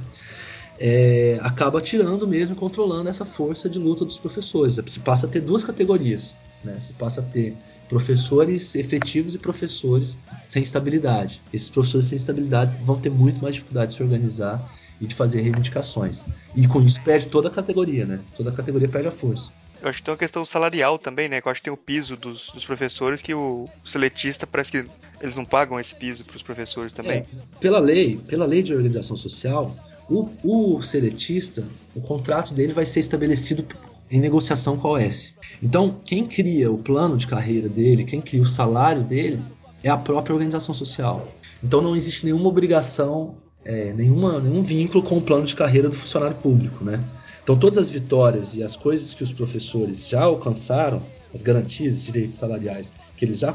É, 0.78 1.38
acaba 1.42 1.80
tirando 1.80 2.26
mesmo 2.26 2.54
controlando 2.54 3.08
essa 3.08 3.24
força 3.24 3.68
de 3.68 3.78
luta 3.78 4.04
dos 4.04 4.18
professores. 4.18 4.78
Se 4.86 5.00
passa 5.00 5.26
a 5.26 5.28
ter 5.28 5.40
duas 5.40 5.64
categorias. 5.64 6.34
Né? 6.66 6.78
Se 6.80 6.92
passa 6.92 7.20
a 7.20 7.24
ter 7.24 7.56
professores 7.88 8.74
efetivos 8.74 9.34
e 9.34 9.38
professores 9.38 10.18
sem 10.46 10.62
estabilidade. 10.62 11.40
Esses 11.52 11.68
professores 11.68 12.06
sem 12.06 12.16
estabilidade 12.16 12.82
vão 12.84 12.98
ter 12.98 13.10
muito 13.10 13.40
mais 13.40 13.54
dificuldade 13.54 13.92
de 13.92 13.96
se 13.96 14.02
organizar 14.02 14.70
e 15.00 15.06
de 15.06 15.14
fazer 15.14 15.40
reivindicações. 15.40 16.22
E 16.54 16.66
com 16.66 16.82
isso 16.82 17.00
perde 17.02 17.26
toda 17.26 17.48
a 17.48 17.50
categoria, 17.50 18.04
né? 18.04 18.20
Toda 18.36 18.50
a 18.50 18.52
categoria 18.52 18.88
perde 18.88 19.08
a 19.08 19.10
força. 19.10 19.50
Eu 19.80 19.88
acho 19.88 19.98
que 19.98 20.04
tem 20.04 20.12
uma 20.12 20.18
questão 20.18 20.44
salarial 20.44 20.98
também, 20.98 21.28
né? 21.28 21.40
Eu 21.44 21.50
acho 21.50 21.60
que 21.60 21.66
tem 21.66 21.72
o 21.72 21.76
piso 21.76 22.16
dos, 22.16 22.50
dos 22.50 22.64
professores 22.64 23.22
que 23.22 23.34
o 23.34 23.68
seletista 23.84 24.46
parece 24.46 24.72
que 24.72 24.90
eles 25.20 25.36
não 25.36 25.44
pagam 25.44 25.78
esse 25.78 25.94
piso 25.94 26.24
para 26.24 26.36
os 26.36 26.42
professores 26.42 26.92
também. 26.92 27.18
É, 27.18 27.26
pela 27.60 27.78
lei, 27.78 28.18
pela 28.26 28.46
lei 28.46 28.62
de 28.62 28.74
organização 28.74 29.16
social, 29.16 29.74
o, 30.08 30.30
o 30.42 30.82
seletista, 30.82 31.66
o 31.94 32.00
contrato 32.00 32.54
dele 32.54 32.72
vai 32.72 32.86
ser 32.86 33.00
estabelecido 33.00 33.66
em 34.10 34.20
negociação 34.20 34.76
com 34.76 34.88
a 34.88 34.92
OS. 34.92 35.34
Então, 35.62 35.96
quem 36.04 36.26
cria 36.26 36.70
o 36.70 36.78
plano 36.78 37.16
de 37.16 37.26
carreira 37.26 37.68
dele, 37.68 38.04
quem 38.04 38.20
cria 38.20 38.42
o 38.42 38.46
salário 38.46 39.02
dele, 39.02 39.40
é 39.82 39.88
a 39.88 39.96
própria 39.96 40.34
organização 40.34 40.74
social. 40.74 41.28
Então, 41.62 41.80
não 41.80 41.96
existe 41.96 42.24
nenhuma 42.24 42.48
obrigação, 42.48 43.36
é, 43.64 43.92
nenhuma, 43.92 44.38
nenhum 44.38 44.62
vínculo 44.62 45.02
com 45.02 45.18
o 45.18 45.22
plano 45.22 45.44
de 45.44 45.54
carreira 45.54 45.88
do 45.88 45.96
funcionário 45.96 46.36
público. 46.36 46.84
Né? 46.84 47.02
Então, 47.42 47.56
todas 47.56 47.78
as 47.78 47.88
vitórias 47.88 48.54
e 48.54 48.62
as 48.62 48.76
coisas 48.76 49.14
que 49.14 49.22
os 49.22 49.32
professores 49.32 50.06
já 50.06 50.22
alcançaram, 50.22 51.02
as 51.34 51.42
garantias, 51.42 52.02
direitos 52.02 52.36
salariais 52.36 52.92
que 53.16 53.24
eles 53.24 53.38
já 53.38 53.54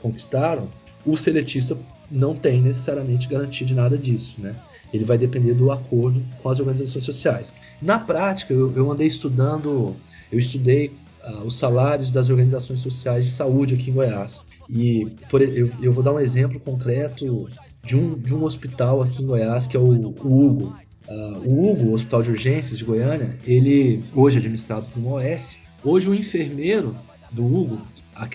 conquistaram, 0.00 0.68
o 1.04 1.16
seletista 1.16 1.76
não 2.10 2.34
tem 2.34 2.60
necessariamente 2.60 3.28
garantia 3.28 3.66
de 3.66 3.74
nada 3.74 3.96
disso. 3.96 4.34
Né? 4.38 4.54
Ele 4.92 5.04
vai 5.04 5.16
depender 5.16 5.54
do 5.54 5.70
acordo 5.70 6.22
com 6.42 6.48
as 6.48 6.60
organizações 6.60 7.04
sociais. 7.04 7.52
Na 7.80 7.98
prática, 7.98 8.52
eu, 8.52 8.72
eu 8.76 8.90
andei 8.90 9.06
estudando, 9.06 9.96
eu 10.30 10.38
estudei 10.38 10.92
uh, 11.24 11.46
os 11.46 11.58
salários 11.58 12.10
das 12.10 12.28
organizações 12.28 12.80
sociais 12.80 13.24
de 13.24 13.30
saúde 13.30 13.74
aqui 13.74 13.90
em 13.90 13.94
Goiás. 13.94 14.44
E 14.68 15.06
por, 15.28 15.42
eu, 15.42 15.70
eu, 15.80 15.92
vou 15.92 16.02
dar 16.02 16.12
um 16.12 16.20
exemplo 16.20 16.60
concreto 16.60 17.48
de 17.84 17.96
um, 17.96 18.14
de 18.14 18.34
um 18.34 18.44
hospital 18.44 19.02
aqui 19.02 19.22
em 19.22 19.26
Goiás, 19.26 19.66
que 19.66 19.76
é 19.76 19.80
o, 19.80 19.84
o 19.84 20.46
Hugo. 20.46 20.76
Uh, 21.08 21.48
o 21.48 21.70
Hugo, 21.70 21.90
o 21.90 21.94
Hospital 21.94 22.22
de 22.22 22.30
Urgências 22.30 22.78
de 22.78 22.84
Goiânia, 22.84 23.36
ele 23.44 24.02
hoje 24.14 24.36
é 24.36 24.40
administrado 24.40 24.86
por 24.86 24.98
uma 25.00 25.16
OS. 25.16 25.56
Hoje 25.84 26.08
o 26.08 26.14
enfermeiro 26.14 26.94
do 27.32 27.44
Hugo, 27.44 27.82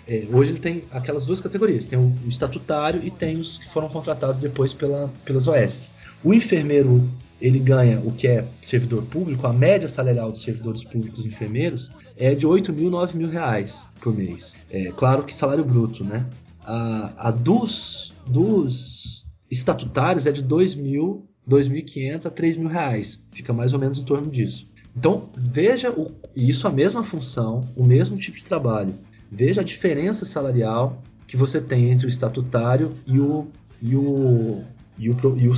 é, 0.08 0.26
hoje 0.32 0.52
ele 0.52 0.60
tem 0.60 0.84
aquelas 0.92 1.26
duas 1.26 1.40
categorias, 1.40 1.88
tem 1.88 1.98
o 1.98 2.14
estatutário 2.28 3.02
e 3.04 3.12
tem 3.12 3.40
os 3.40 3.60
que 3.60 3.70
foram 3.70 3.88
contratados 3.88 4.40
depois 4.40 4.74
pela, 4.74 5.10
pelas 5.24 5.48
OS. 5.48 5.92
O 6.24 6.34
enfermeiro 6.34 7.08
ele 7.40 7.60
ganha 7.60 8.00
o 8.00 8.12
que 8.12 8.28
é 8.28 8.48
servidor 8.62 9.04
público, 9.04 9.46
a 9.46 9.54
média 9.54 9.88
salarial 9.88 10.32
dos 10.32 10.42
servidores 10.42 10.84
públicos 10.84 11.26
enfermeiros 11.26 11.90
é 12.18 12.34
de 12.34 12.48
8 12.48 12.74
mil, 12.74 12.90
9 12.90 13.18
mil 13.18 13.30
reais 13.30 13.84
por 14.02 14.16
mês. 14.16 14.54
É 14.70 14.92
claro 14.92 15.24
que 15.24 15.36
salário 15.36 15.64
bruto, 15.64 16.04
né? 16.04 16.26
A, 16.66 17.30
a 17.30 17.32
dos, 17.32 18.14
dos 18.26 19.26
estatutários 19.50 20.26
é 20.26 20.32
de 20.32 20.42
2 20.42 20.74
mil, 20.76 21.28
2.500 21.48 22.26
a 22.26 22.30
3 22.30 22.58
mil 22.58 22.70
reais. 22.70 23.22
Fica 23.32 23.54
mais 23.54 23.74
ou 23.74 23.80
menos 23.80 24.00
em 24.00 24.04
torno 24.04 24.30
disso. 24.30 24.68
Então, 24.96 25.30
veja 25.38 25.92
o, 25.92 26.12
isso 26.36 26.68
a 26.68 26.72
mesma 26.72 27.04
função, 27.04 27.62
o 27.76 27.84
mesmo 27.84 28.18
tipo 28.18 28.38
de 28.38 28.44
trabalho. 28.44 28.96
Veja 29.32 29.62
a 29.62 29.64
diferença 29.64 30.26
salarial 30.26 31.04
que 31.28 31.38
você 31.38 31.62
tem 31.62 31.92
entre 31.92 32.08
o 32.08 32.10
estatutário 32.10 32.98
e 33.06 33.20
o, 33.20 33.48
e 33.82 33.96
o, 33.96 34.64
e 34.98 35.10
o, 35.10 35.18
e 35.38 35.48
o, 35.48 35.54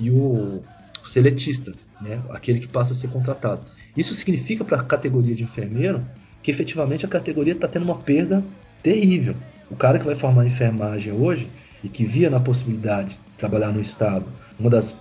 e 0.00 0.10
o 0.10 0.62
seletista, 1.06 1.72
né? 2.00 2.20
aquele 2.30 2.60
que 2.60 2.68
passa 2.68 2.92
a 2.92 2.96
ser 2.96 3.08
contratado. 3.08 3.60
Isso 3.96 4.14
significa 4.14 4.64
para 4.64 4.78
a 4.78 4.82
categoria 4.82 5.34
de 5.34 5.42
enfermeiro 5.42 6.04
que 6.42 6.50
efetivamente 6.50 7.06
a 7.06 7.08
categoria 7.08 7.54
está 7.54 7.68
tendo 7.68 7.84
uma 7.84 7.96
perda 7.96 8.42
terrível. 8.82 9.34
O 9.70 9.76
cara 9.76 9.98
que 9.98 10.04
vai 10.04 10.14
formar 10.14 10.46
enfermagem 10.46 11.12
hoje 11.12 11.48
e 11.82 11.88
que 11.88 12.04
via 12.04 12.28
na 12.28 12.40
possibilidade 12.40 13.10
de 13.10 13.38
trabalhar 13.38 13.72
no 13.72 13.80
Estado, 13.80 14.26
uma 14.58 14.68
das, 14.70 14.94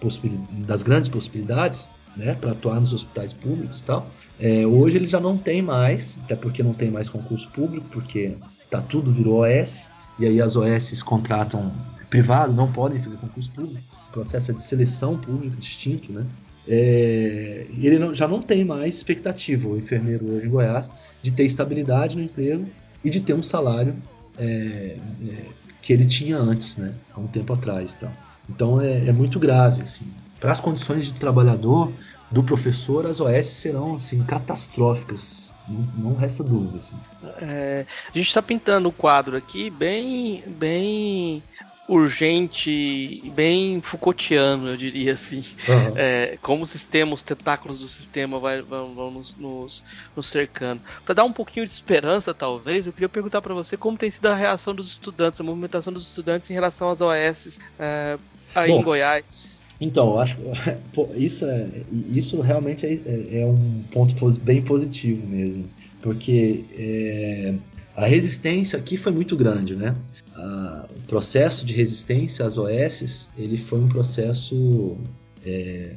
das 0.65 0.83
grandes 0.83 1.09
possibilidades, 1.09 1.85
né, 2.15 2.37
para 2.39 2.51
atuar 2.51 2.79
nos 2.79 2.93
hospitais 2.93 3.33
públicos 3.33 3.79
e 3.79 3.83
tal, 3.83 4.07
é, 4.39 4.65
hoje 4.65 4.97
ele 4.97 5.07
já 5.07 5.19
não 5.19 5.37
tem 5.37 5.61
mais, 5.61 6.17
até 6.23 6.35
porque 6.35 6.63
não 6.63 6.73
tem 6.73 6.89
mais 6.89 7.09
concurso 7.09 7.47
público, 7.49 7.85
porque 7.91 8.33
tá 8.69 8.81
tudo 8.81 9.11
virou 9.11 9.43
OS, 9.43 9.87
e 10.19 10.25
aí 10.25 10.41
as 10.41 10.55
OS 10.55 11.01
contratam 11.01 11.71
privado, 12.13 12.53
não 12.53 12.71
podem 12.71 13.01
fazer 13.01 13.17
concurso 13.17 13.49
público, 13.49 13.81
o 14.09 14.13
processo 14.13 14.51
é 14.51 14.53
de 14.53 14.61
seleção 14.61 15.17
pública 15.17 15.55
distinto, 15.57 16.13
né? 16.13 16.23
É, 16.67 17.65
ele 17.75 17.97
não, 17.97 18.13
já 18.13 18.27
não 18.27 18.39
tem 18.39 18.63
mais 18.63 18.97
expectativa, 18.97 19.67
o 19.67 19.75
enfermeiro 19.75 20.31
hoje 20.31 20.45
em 20.45 20.49
Goiás, 20.49 20.87
de 21.23 21.31
ter 21.31 21.43
estabilidade 21.43 22.15
no 22.15 22.21
emprego 22.21 22.67
e 23.03 23.09
de 23.09 23.19
ter 23.19 23.33
um 23.33 23.41
salário 23.41 23.95
é, 24.37 24.45
é, 24.45 25.35
que 25.81 25.91
ele 25.91 26.05
tinha 26.05 26.37
antes, 26.37 26.77
né? 26.77 26.93
Há 27.15 27.19
um 27.19 27.25
tempo 27.25 27.51
atrás, 27.51 27.95
então. 27.97 28.11
Então 28.47 28.79
é, 28.79 29.11
muito 29.11 29.39
grave, 29.39 29.81
assim. 29.81 30.05
Para 30.39 30.51
as 30.51 30.59
condições 30.59 31.07
de 31.07 31.13
trabalhador, 31.13 31.91
do 32.29 32.43
professor, 32.43 33.07
as 33.07 33.19
OS 33.19 33.47
serão 33.47 33.95
assim 33.95 34.23
catastróficas. 34.23 35.51
Não, 35.67 36.11
não 36.11 36.15
resta 36.15 36.43
dúvida. 36.43 36.77
Assim. 36.77 36.95
É, 37.41 37.87
a 38.13 38.15
gente 38.15 38.27
está 38.27 38.41
pintando 38.41 38.87
o 38.87 38.91
quadro 38.91 39.35
aqui 39.35 39.71
bem, 39.71 40.43
bem 40.45 41.41
urgente, 41.87 43.21
bem 43.35 43.81
Foucaultiano, 43.81 44.69
eu 44.69 44.77
diria 44.77 45.13
assim. 45.13 45.43
Uhum. 45.67 45.93
É, 45.97 46.37
como 46.41 46.63
o 46.63 46.65
sistema, 46.65 47.13
os 47.13 47.23
tentáculos 47.23 47.79
do 47.79 47.87
sistema 47.87 48.39
vai, 48.39 48.61
vão, 48.61 48.93
vão 48.93 49.11
nos, 49.11 49.35
nos, 49.35 49.83
nos, 50.15 50.27
cercando. 50.27 50.81
Para 51.05 51.15
dar 51.15 51.23
um 51.23 51.33
pouquinho 51.33 51.65
de 51.65 51.71
esperança, 51.71 52.33
talvez, 52.33 52.87
eu 52.87 52.93
queria 52.93 53.09
perguntar 53.09 53.41
para 53.41 53.53
você 53.53 53.75
como 53.75 53.97
tem 53.97 54.09
sido 54.09 54.27
a 54.27 54.35
reação 54.35 54.73
dos 54.73 54.89
estudantes, 54.89 55.39
a 55.39 55.43
movimentação 55.43 55.91
dos 55.91 56.07
estudantes 56.07 56.49
em 56.49 56.53
relação 56.53 56.89
às 56.89 57.01
OS 57.01 57.59
é, 57.77 58.17
aí 58.55 58.71
Bom, 58.71 58.79
em 58.79 58.83
Goiás. 58.83 59.59
Então, 59.81 60.11
eu 60.11 60.19
acho 60.19 60.37
isso 61.17 61.45
é 61.45 61.67
isso 62.13 62.39
realmente 62.39 62.85
é, 62.85 62.93
é, 62.93 63.41
é 63.41 63.45
um 63.45 63.83
ponto 63.91 64.15
bem 64.39 64.61
positivo 64.61 65.25
mesmo, 65.27 65.65
porque 66.01 66.63
é, 66.77 67.53
a 67.95 68.05
resistência 68.05 68.79
aqui 68.79 68.95
foi 68.95 69.11
muito 69.11 69.35
grande, 69.35 69.75
né? 69.75 69.95
O 70.35 71.01
processo 71.07 71.65
de 71.65 71.73
resistência 71.73 72.45
às 72.45 72.57
OS 72.57 73.29
ele 73.37 73.57
foi 73.57 73.79
um 73.79 73.87
processo 73.87 74.97
é, 75.45 75.91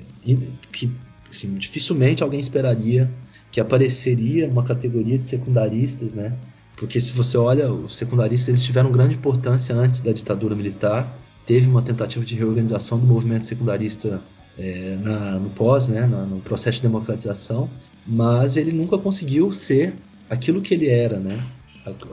que 0.72 0.90
assim, 1.30 1.54
dificilmente 1.54 2.22
alguém 2.22 2.40
esperaria 2.40 3.10
que 3.50 3.60
apareceria 3.60 4.46
uma 4.48 4.62
categoria 4.62 5.16
de 5.16 5.24
secundaristas, 5.24 6.12
né? 6.12 6.36
Porque 6.76 7.00
se 7.00 7.12
você 7.12 7.38
olha, 7.38 7.72
os 7.72 7.96
secundaristas 7.96 8.48
eles 8.48 8.62
tiveram 8.62 8.92
grande 8.92 9.14
importância 9.14 9.74
antes 9.74 10.02
da 10.02 10.12
ditadura 10.12 10.54
militar. 10.54 11.10
Teve 11.46 11.66
uma 11.66 11.80
tentativa 11.80 12.24
de 12.24 12.34
reorganização 12.34 12.98
do 12.98 13.06
movimento 13.06 13.46
secundarista 13.46 14.20
é, 14.58 14.98
na, 15.00 15.38
no 15.38 15.48
pós, 15.50 15.88
né, 15.88 16.06
na, 16.06 16.24
no 16.26 16.40
processo 16.40 16.78
de 16.78 16.82
democratização, 16.82 17.70
mas 18.06 18.56
ele 18.56 18.72
nunca 18.72 18.98
conseguiu 18.98 19.54
ser 19.54 19.94
aquilo 20.28 20.60
que 20.60 20.74
ele 20.74 20.88
era, 20.88 21.18
né? 21.18 21.42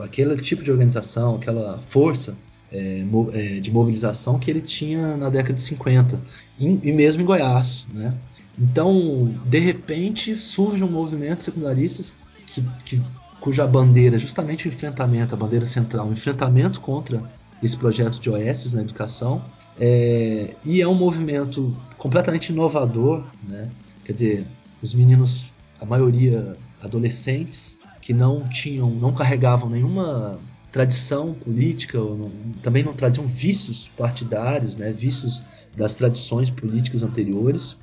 Aquele 0.00 0.36
tipo 0.40 0.62
de 0.62 0.70
organização, 0.70 1.36
aquela 1.36 1.78
força 1.88 2.34
é, 2.72 3.04
é, 3.32 3.60
de 3.60 3.70
mobilização 3.70 4.38
que 4.38 4.50
ele 4.50 4.60
tinha 4.60 5.16
na 5.16 5.30
década 5.30 5.54
de 5.54 5.62
50 5.62 6.18
e, 6.58 6.92
mesmo 6.92 7.22
em 7.22 7.24
Goiás, 7.24 7.86
né? 7.92 8.14
Então, 8.58 9.32
de 9.44 9.58
repente, 9.58 10.36
surge 10.36 10.82
um 10.82 10.90
movimento 10.90 11.42
secundaristas 11.42 12.14
que, 12.46 12.62
que, 12.84 13.00
cuja 13.40 13.66
bandeira, 13.66 14.18
justamente 14.18 14.66
o 14.66 14.68
enfrentamento, 14.68 15.34
a 15.34 15.36
bandeira 15.36 15.66
central, 15.66 16.08
o 16.08 16.12
enfrentamento 16.12 16.80
contra 16.80 17.22
esse 17.62 17.76
projeto 17.76 18.20
de 18.20 18.30
OS 18.30 18.72
na 18.72 18.82
educação, 18.82 19.44
é, 19.78 20.54
e 20.64 20.80
é 20.80 20.86
um 20.86 20.94
movimento 20.94 21.76
completamente 21.98 22.50
inovador, 22.50 23.24
né? 23.42 23.68
Quer 24.04 24.12
dizer, 24.12 24.46
os 24.82 24.94
meninos, 24.94 25.44
a 25.80 25.84
maioria 25.84 26.56
adolescentes, 26.82 27.78
que 28.04 28.12
não 28.12 28.46
tinham, 28.46 28.90
não 28.90 29.14
carregavam 29.14 29.70
nenhuma 29.70 30.38
tradição 30.70 31.32
política, 31.32 31.98
não, 31.98 32.30
também 32.62 32.84
não 32.84 32.92
traziam 32.92 33.26
vícios 33.26 33.88
partidários, 33.96 34.76
né, 34.76 34.92
vícios 34.92 35.42
das 35.74 35.94
tradições 35.94 36.50
políticas 36.50 37.02
anteriores, 37.02 37.78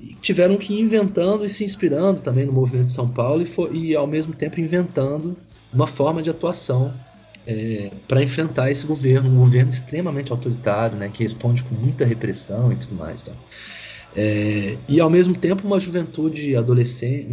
e 0.00 0.14
tiveram 0.22 0.56
que 0.56 0.72
ir 0.72 0.80
inventando 0.80 1.44
e 1.44 1.50
se 1.50 1.62
inspirando 1.62 2.22
também 2.22 2.46
no 2.46 2.52
movimento 2.52 2.86
de 2.86 2.92
São 2.92 3.06
Paulo 3.06 3.42
e, 3.42 3.44
for, 3.44 3.74
e 3.76 3.94
ao 3.94 4.06
mesmo 4.06 4.32
tempo 4.32 4.58
inventando 4.58 5.36
uma 5.70 5.86
forma 5.86 6.22
de 6.22 6.30
atuação 6.30 6.90
é, 7.46 7.90
para 8.08 8.22
enfrentar 8.22 8.70
esse 8.70 8.86
governo, 8.86 9.28
um 9.28 9.40
governo 9.40 9.70
extremamente 9.70 10.32
autoritário, 10.32 10.96
né, 10.96 11.10
que 11.12 11.22
responde 11.22 11.62
com 11.64 11.74
muita 11.74 12.06
repressão 12.06 12.72
e 12.72 12.76
tudo 12.76 12.94
mais. 12.94 13.24
Tá? 13.24 13.32
É, 14.16 14.78
e 14.88 14.98
ao 15.00 15.10
mesmo 15.10 15.34
tempo 15.34 15.66
uma 15.66 15.78
juventude 15.78 16.56
adolescente, 16.56 17.28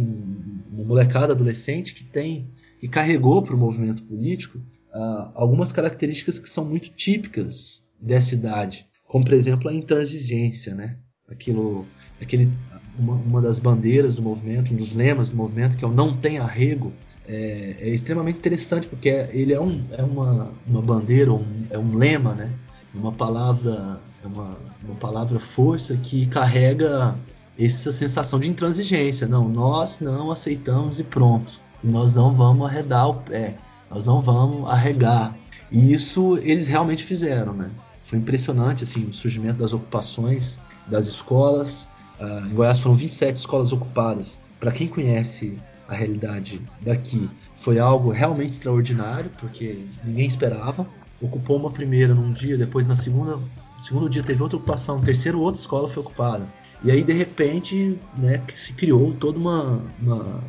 uma 0.78 0.86
molecada 0.86 1.32
adolescente 1.32 1.92
que 1.92 2.04
tem 2.04 2.48
e 2.80 2.88
carregou 2.88 3.42
para 3.42 3.54
o 3.54 3.58
movimento 3.58 4.02
político 4.04 4.58
uh, 4.94 5.30
algumas 5.34 5.72
características 5.72 6.38
que 6.38 6.48
são 6.48 6.64
muito 6.64 6.90
típicas 6.90 7.82
dessa 8.00 8.34
idade, 8.34 8.86
como 9.08 9.24
por 9.24 9.34
exemplo 9.34 9.68
a 9.68 9.74
intransigência, 9.74 10.74
né? 10.74 10.96
Aquilo, 11.28 11.84
aquele, 12.22 12.48
uma, 12.96 13.14
uma 13.14 13.42
das 13.42 13.58
bandeiras 13.58 14.14
do 14.14 14.22
movimento, 14.22 14.72
um 14.72 14.76
dos 14.76 14.94
lemas 14.94 15.30
do 15.30 15.36
movimento 15.36 15.76
que 15.76 15.84
é 15.84 15.88
o 15.88 15.92
não 15.92 16.16
tem 16.16 16.38
arrego, 16.38 16.92
é, 17.26 17.76
é 17.80 17.88
extremamente 17.90 18.38
interessante 18.38 18.86
porque 18.86 19.08
ele 19.32 19.52
é, 19.52 19.60
um, 19.60 19.82
é 19.90 20.02
uma, 20.02 20.52
uma 20.66 20.80
bandeira, 20.80 21.32
um, 21.32 21.44
é 21.70 21.78
um 21.78 21.96
lema, 21.96 22.34
né? 22.34 22.50
Uma 22.94 23.12
palavra, 23.12 24.00
é 24.24 24.26
uma, 24.26 24.56
uma 24.82 24.94
palavra 24.94 25.38
força 25.40 25.96
que 25.96 26.24
carrega 26.26 27.16
essa 27.58 27.90
sensação 27.90 28.38
de 28.38 28.48
intransigência. 28.48 29.26
Não, 29.26 29.48
nós 29.48 29.98
não 30.00 30.30
aceitamos 30.30 31.00
e 31.00 31.04
pronto. 31.04 31.60
Nós 31.82 32.12
não 32.12 32.34
vamos 32.34 32.68
arredar 32.68 33.08
o 33.08 33.14
pé. 33.14 33.56
Nós 33.90 34.04
não 34.04 34.20
vamos 34.20 34.68
arregar. 34.68 35.34
E 35.70 35.92
isso 35.92 36.38
eles 36.38 36.66
realmente 36.66 37.04
fizeram, 37.04 37.52
né? 37.52 37.70
Foi 38.04 38.18
impressionante 38.18 38.84
assim, 38.84 39.04
o 39.04 39.12
surgimento 39.12 39.58
das 39.58 39.72
ocupações 39.72 40.58
das 40.86 41.06
escolas. 41.06 41.86
Uh, 42.18 42.46
em 42.46 42.54
Goiás 42.54 42.78
foram 42.78 42.96
27 42.96 43.36
escolas 43.36 43.72
ocupadas. 43.72 44.38
Para 44.58 44.72
quem 44.72 44.88
conhece 44.88 45.58
a 45.88 45.94
realidade 45.94 46.60
daqui, 46.80 47.28
foi 47.56 47.78
algo 47.78 48.10
realmente 48.10 48.52
extraordinário, 48.52 49.30
porque 49.38 49.84
ninguém 50.04 50.26
esperava. 50.26 50.86
Ocupou 51.20 51.58
uma 51.58 51.70
primeira 51.70 52.14
num 52.14 52.32
dia, 52.32 52.56
depois 52.56 52.86
na 52.86 52.96
segunda, 52.96 53.36
no 53.36 53.82
segundo 53.82 54.08
dia 54.08 54.22
teve 54.22 54.42
outra 54.42 54.56
ocupação, 54.56 54.98
no 54.98 55.04
terceiro 55.04 55.40
outra 55.40 55.60
escola 55.60 55.88
foi 55.88 56.02
ocupada. 56.02 56.46
E 56.82 56.90
aí, 56.90 57.02
de 57.02 57.12
repente, 57.12 57.98
né, 58.16 58.42
se 58.54 58.72
criou 58.72 59.12
todo 59.12 59.36
uma, 59.36 59.80
uma, 60.00 60.40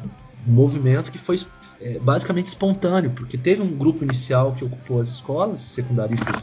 um 0.47 0.51
movimento 0.51 1.11
que 1.11 1.17
foi 1.17 1.39
é, 1.81 1.97
basicamente 1.99 2.47
espontâneo, 2.47 3.11
porque 3.11 3.37
teve 3.37 3.61
um 3.61 3.75
grupo 3.75 4.03
inicial 4.03 4.53
que 4.53 4.63
ocupou 4.63 4.99
as 4.99 5.07
escolas, 5.07 5.59
secundaristas 5.59 6.41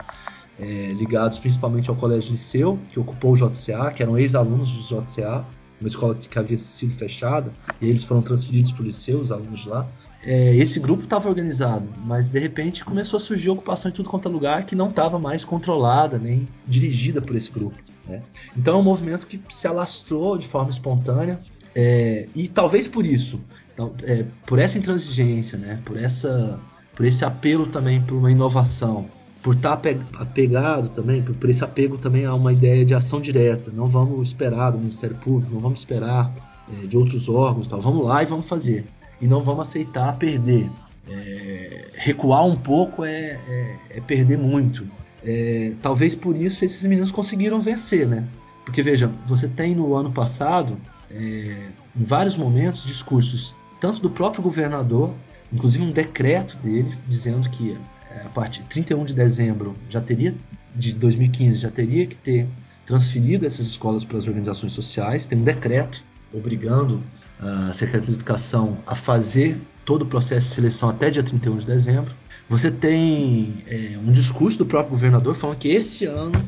é, 0.58 0.92
ligados 0.92 1.38
principalmente 1.38 1.90
ao 1.90 1.96
Colégio 1.96 2.30
Liceu, 2.30 2.78
que 2.90 2.98
ocupou 2.98 3.32
o 3.32 3.36
JCA, 3.36 3.92
que 3.94 4.02
eram 4.02 4.18
ex-alunos 4.18 4.72
do 4.72 4.82
JCA, 4.82 5.44
uma 5.80 5.88
escola 5.88 6.14
que 6.14 6.38
havia 6.38 6.56
sido 6.56 6.94
fechada, 6.94 7.52
e 7.80 7.88
eles 7.88 8.02
foram 8.02 8.22
transferidos 8.22 8.72
para 8.72 8.82
o 8.82 8.86
Liceu, 8.86 9.20
os 9.20 9.30
alunos 9.30 9.60
de 9.60 9.68
lá. 9.68 9.86
É, 10.22 10.56
esse 10.56 10.80
grupo 10.80 11.04
estava 11.04 11.28
organizado, 11.28 11.88
mas 12.04 12.30
de 12.30 12.38
repente 12.38 12.84
começou 12.84 13.18
a 13.18 13.20
surgir 13.20 13.50
ocupação 13.50 13.90
em 13.90 13.94
tudo 13.94 14.08
quanto 14.08 14.28
é 14.28 14.32
lugar 14.32 14.66
que 14.66 14.74
não 14.74 14.88
estava 14.88 15.18
mais 15.18 15.44
controlada 15.44 16.18
nem 16.18 16.48
dirigida 16.66 17.20
por 17.20 17.36
esse 17.36 17.50
grupo. 17.50 17.76
Né? 18.08 18.22
Então 18.56 18.76
é 18.76 18.78
um 18.78 18.82
movimento 18.82 19.26
que 19.26 19.40
se 19.50 19.66
alastrou 19.66 20.38
de 20.38 20.46
forma 20.46 20.70
espontânea 20.70 21.38
é, 21.74 22.28
e 22.34 22.48
talvez 22.48 22.88
por 22.88 23.04
isso, 23.04 23.40
então, 23.74 23.92
é, 24.02 24.24
por 24.46 24.58
essa 24.58 24.78
intransigência, 24.78 25.58
né? 25.58 25.78
por, 25.84 25.98
essa, 25.98 26.58
por 26.94 27.04
esse 27.04 27.24
apelo 27.24 27.66
também 27.66 28.00
por 28.00 28.14
uma 28.14 28.30
inovação, 28.30 29.06
por 29.42 29.54
estar 29.54 29.76
tá 29.76 29.90
apegado 30.14 30.88
também, 30.88 31.22
por 31.22 31.50
esse 31.50 31.62
apego 31.62 31.98
também 31.98 32.24
a 32.24 32.34
uma 32.34 32.52
ideia 32.52 32.84
de 32.84 32.94
ação 32.94 33.20
direta. 33.20 33.70
Não 33.70 33.86
vamos 33.86 34.28
esperar 34.28 34.72
do 34.72 34.78
Ministério 34.78 35.16
Público, 35.16 35.54
não 35.54 35.60
vamos 35.60 35.80
esperar 35.80 36.32
é, 36.72 36.86
de 36.86 36.96
outros 36.96 37.28
órgãos, 37.28 37.68
tal. 37.68 37.80
vamos 37.80 38.04
lá 38.04 38.22
e 38.22 38.26
vamos 38.26 38.48
fazer. 38.48 38.86
E 39.20 39.26
não 39.26 39.42
vamos 39.42 39.68
aceitar 39.68 40.16
perder. 40.16 40.70
É, 41.08 41.88
recuar 41.94 42.44
um 42.44 42.56
pouco 42.56 43.04
é, 43.04 43.38
é, 43.46 43.76
é 43.90 44.00
perder 44.00 44.38
muito. 44.38 44.86
É, 45.26 45.72
talvez 45.82 46.14
por 46.14 46.36
isso 46.36 46.64
esses 46.64 46.84
meninos 46.84 47.10
conseguiram 47.10 47.60
vencer, 47.60 48.06
né? 48.06 48.24
Porque 48.64 48.80
veja, 48.80 49.10
você 49.26 49.48
tem 49.48 49.74
no 49.74 49.94
ano 49.94 50.12
passado, 50.12 50.78
é, 51.10 51.68
em 51.96 52.04
vários 52.04 52.36
momentos, 52.36 52.84
discursos 52.84 53.52
tanto 53.80 54.00
do 54.00 54.08
próprio 54.08 54.42
governador, 54.42 55.12
inclusive 55.52 55.82
um 55.82 55.90
decreto 55.90 56.56
dele 56.58 56.96
dizendo 57.08 57.50
que 57.50 57.76
é, 58.10 58.22
a 58.24 58.28
partir 58.28 58.62
de 58.62 58.68
31 58.68 59.04
de 59.04 59.14
dezembro 59.14 59.76
já 59.90 60.00
teria 60.00 60.34
de 60.74 60.92
2015 60.92 61.58
já 61.58 61.70
teria 61.70 62.06
que 62.06 62.14
ter 62.14 62.46
transferido 62.86 63.44
essas 63.44 63.66
escolas 63.66 64.04
para 64.04 64.18
as 64.18 64.28
organizações 64.28 64.72
sociais. 64.72 65.26
Tem 65.26 65.38
um 65.38 65.42
decreto 65.42 66.02
obrigando 66.32 67.00
a 67.40 67.72
Secretaria 67.72 68.06
de 68.06 68.12
Educação 68.12 68.78
a 68.86 68.94
fazer 68.94 69.58
todo 69.84 70.02
o 70.02 70.06
processo 70.06 70.48
de 70.48 70.54
seleção 70.54 70.88
até 70.88 71.10
dia 71.10 71.22
31 71.22 71.58
de 71.58 71.66
dezembro. 71.66 72.14
Você 72.48 72.70
tem 72.70 73.64
é, 73.66 73.98
um 73.98 74.12
discurso 74.12 74.58
do 74.58 74.66
próprio 74.66 74.90
governador 74.90 75.34
falando 75.34 75.58
que 75.58 75.68
esse 75.68 76.04
ano 76.04 76.40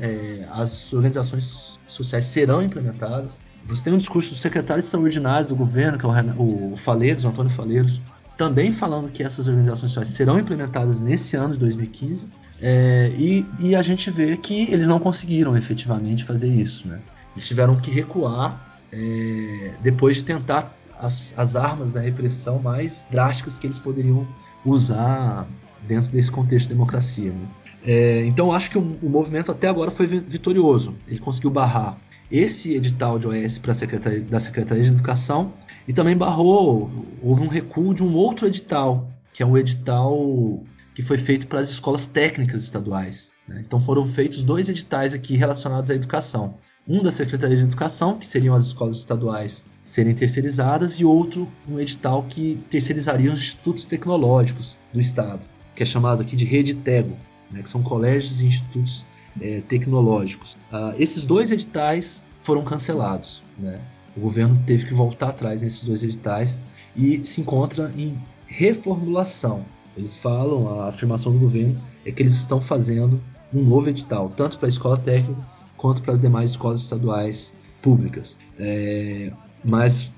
é, 0.00 0.46
as 0.50 0.92
organizações 0.92 1.78
sociais 1.88 2.26
serão 2.26 2.62
implementadas. 2.62 3.38
Você 3.66 3.82
tem 3.84 3.92
um 3.92 3.98
discurso 3.98 4.30
do 4.30 4.36
secretário 4.36 4.80
extraordinário 4.80 5.48
do 5.48 5.56
governo, 5.56 5.98
que 5.98 6.04
é 6.04 6.08
o, 6.08 6.72
o 6.72 6.76
Faleiros, 6.76 7.24
o 7.24 7.28
Antônio 7.28 7.50
Faleiros, 7.50 8.00
também 8.36 8.72
falando 8.72 9.10
que 9.10 9.22
essas 9.22 9.48
organizações 9.48 9.92
sociais 9.92 10.08
serão 10.08 10.38
implementadas 10.38 11.00
nesse 11.00 11.36
ano 11.36 11.54
de 11.54 11.60
2015. 11.60 12.26
É, 12.60 13.12
e, 13.16 13.44
e, 13.58 13.74
a 13.74 13.82
gente 13.82 14.10
vê 14.10 14.36
que 14.36 14.62
eles 14.70 14.86
não 14.86 14.98
conseguiram 14.98 15.56
efetivamente 15.56 16.24
fazer 16.24 16.48
isso. 16.48 16.86
Né? 16.86 17.00
Eles 17.34 17.46
tiveram 17.46 17.76
que 17.76 17.90
recuar 17.90 18.78
é, 18.92 19.74
depois 19.82 20.16
de 20.16 20.24
tentar 20.24 20.72
as, 20.98 21.34
as 21.36 21.56
armas 21.56 21.92
da 21.92 22.00
repressão 22.00 22.60
mais 22.60 23.06
drásticas 23.10 23.58
que 23.58 23.66
eles 23.66 23.78
poderiam 23.78 24.26
usar 24.64 25.46
dentro 25.82 26.10
desse 26.10 26.30
contexto 26.30 26.68
de 26.68 26.74
democracia. 26.74 27.30
Né? 27.30 27.46
É, 27.86 28.24
então 28.24 28.52
acho 28.52 28.70
que 28.70 28.78
o, 28.78 28.98
o, 29.02 29.08
movimento 29.08 29.52
até 29.52 29.68
agora 29.68 29.90
foi 29.90 30.06
vitorioso. 30.06 30.94
Ele 31.06 31.18
conseguiu 31.18 31.50
barrar 31.50 31.98
esse 32.30 32.74
edital 32.74 33.18
de 33.18 33.26
OS 33.26 33.58
para 33.58 33.74
secretaria, 33.74 34.20
da 34.20 34.40
Secretaria 34.40 34.84
de 34.84 34.90
Educação 34.90 35.52
e 35.86 35.92
também 35.92 36.16
barrou, 36.16 36.90
houve 37.22 37.42
um 37.42 37.48
recuo 37.48 37.94
de 37.94 38.02
um 38.02 38.14
outro 38.14 38.46
edital, 38.46 39.08
que 39.32 39.42
é 39.42 39.46
um 39.46 39.56
edital 39.58 40.62
que 40.94 41.02
foi 41.02 41.18
feito 41.18 41.46
para 41.46 41.60
as 41.60 41.68
escolas 41.68 42.06
técnicas 42.06 42.62
estaduais. 42.62 43.28
Né? 43.46 43.62
Então 43.66 43.78
foram 43.78 44.06
feitos 44.06 44.42
dois 44.42 44.68
editais 44.68 45.12
aqui 45.12 45.36
relacionados 45.36 45.90
à 45.90 45.94
educação. 45.94 46.54
Um 46.86 47.02
da 47.02 47.10
Secretaria 47.10 47.56
de 47.56 47.62
Educação, 47.62 48.18
que 48.18 48.26
seriam 48.26 48.54
as 48.54 48.64
escolas 48.64 48.96
estaduais 48.96 49.64
serem 49.82 50.14
terceirizadas, 50.14 50.94
e 51.00 51.04
outro 51.04 51.48
um 51.68 51.80
edital 51.80 52.22
que 52.24 52.58
terceirizaria 52.70 53.32
os 53.32 53.40
institutos 53.40 53.84
tecnológicos 53.84 54.76
do 54.92 55.00
Estado, 55.00 55.40
que 55.74 55.82
é 55.82 55.86
chamado 55.86 56.22
aqui 56.22 56.36
de 56.36 56.44
Rede 56.44 56.74
Tego 56.74 57.16
né, 57.54 57.62
que 57.62 57.70
são 57.70 57.82
colégios 57.82 58.42
e 58.42 58.46
institutos 58.46 59.04
é, 59.40 59.62
tecnológicos. 59.68 60.56
Ah, 60.70 60.94
esses 60.98 61.24
dois 61.24 61.50
editais 61.50 62.20
foram 62.42 62.62
cancelados. 62.64 63.42
Né? 63.58 63.80
O 64.16 64.20
governo 64.20 64.60
teve 64.66 64.86
que 64.86 64.94
voltar 64.94 65.30
atrás 65.30 65.62
nesses 65.62 65.84
dois 65.84 66.02
editais 66.02 66.58
e 66.96 67.24
se 67.24 67.40
encontra 67.40 67.92
em 67.96 68.18
reformulação. 68.46 69.64
Eles 69.96 70.16
falam, 70.16 70.80
a 70.80 70.88
afirmação 70.88 71.32
do 71.32 71.38
governo 71.38 71.80
é 72.04 72.10
que 72.10 72.22
eles 72.22 72.34
estão 72.34 72.60
fazendo 72.60 73.20
um 73.52 73.62
novo 73.62 73.88
edital, 73.88 74.32
tanto 74.36 74.58
para 74.58 74.66
a 74.66 74.68
escola 74.68 74.96
técnica 74.96 75.53
quanto 75.84 76.00
para 76.00 76.14
as 76.14 76.20
demais 76.20 76.52
escolas 76.52 76.80
estaduais 76.80 77.52
públicas. 77.82 78.38
É, 78.58 79.30
mas, 79.62 80.10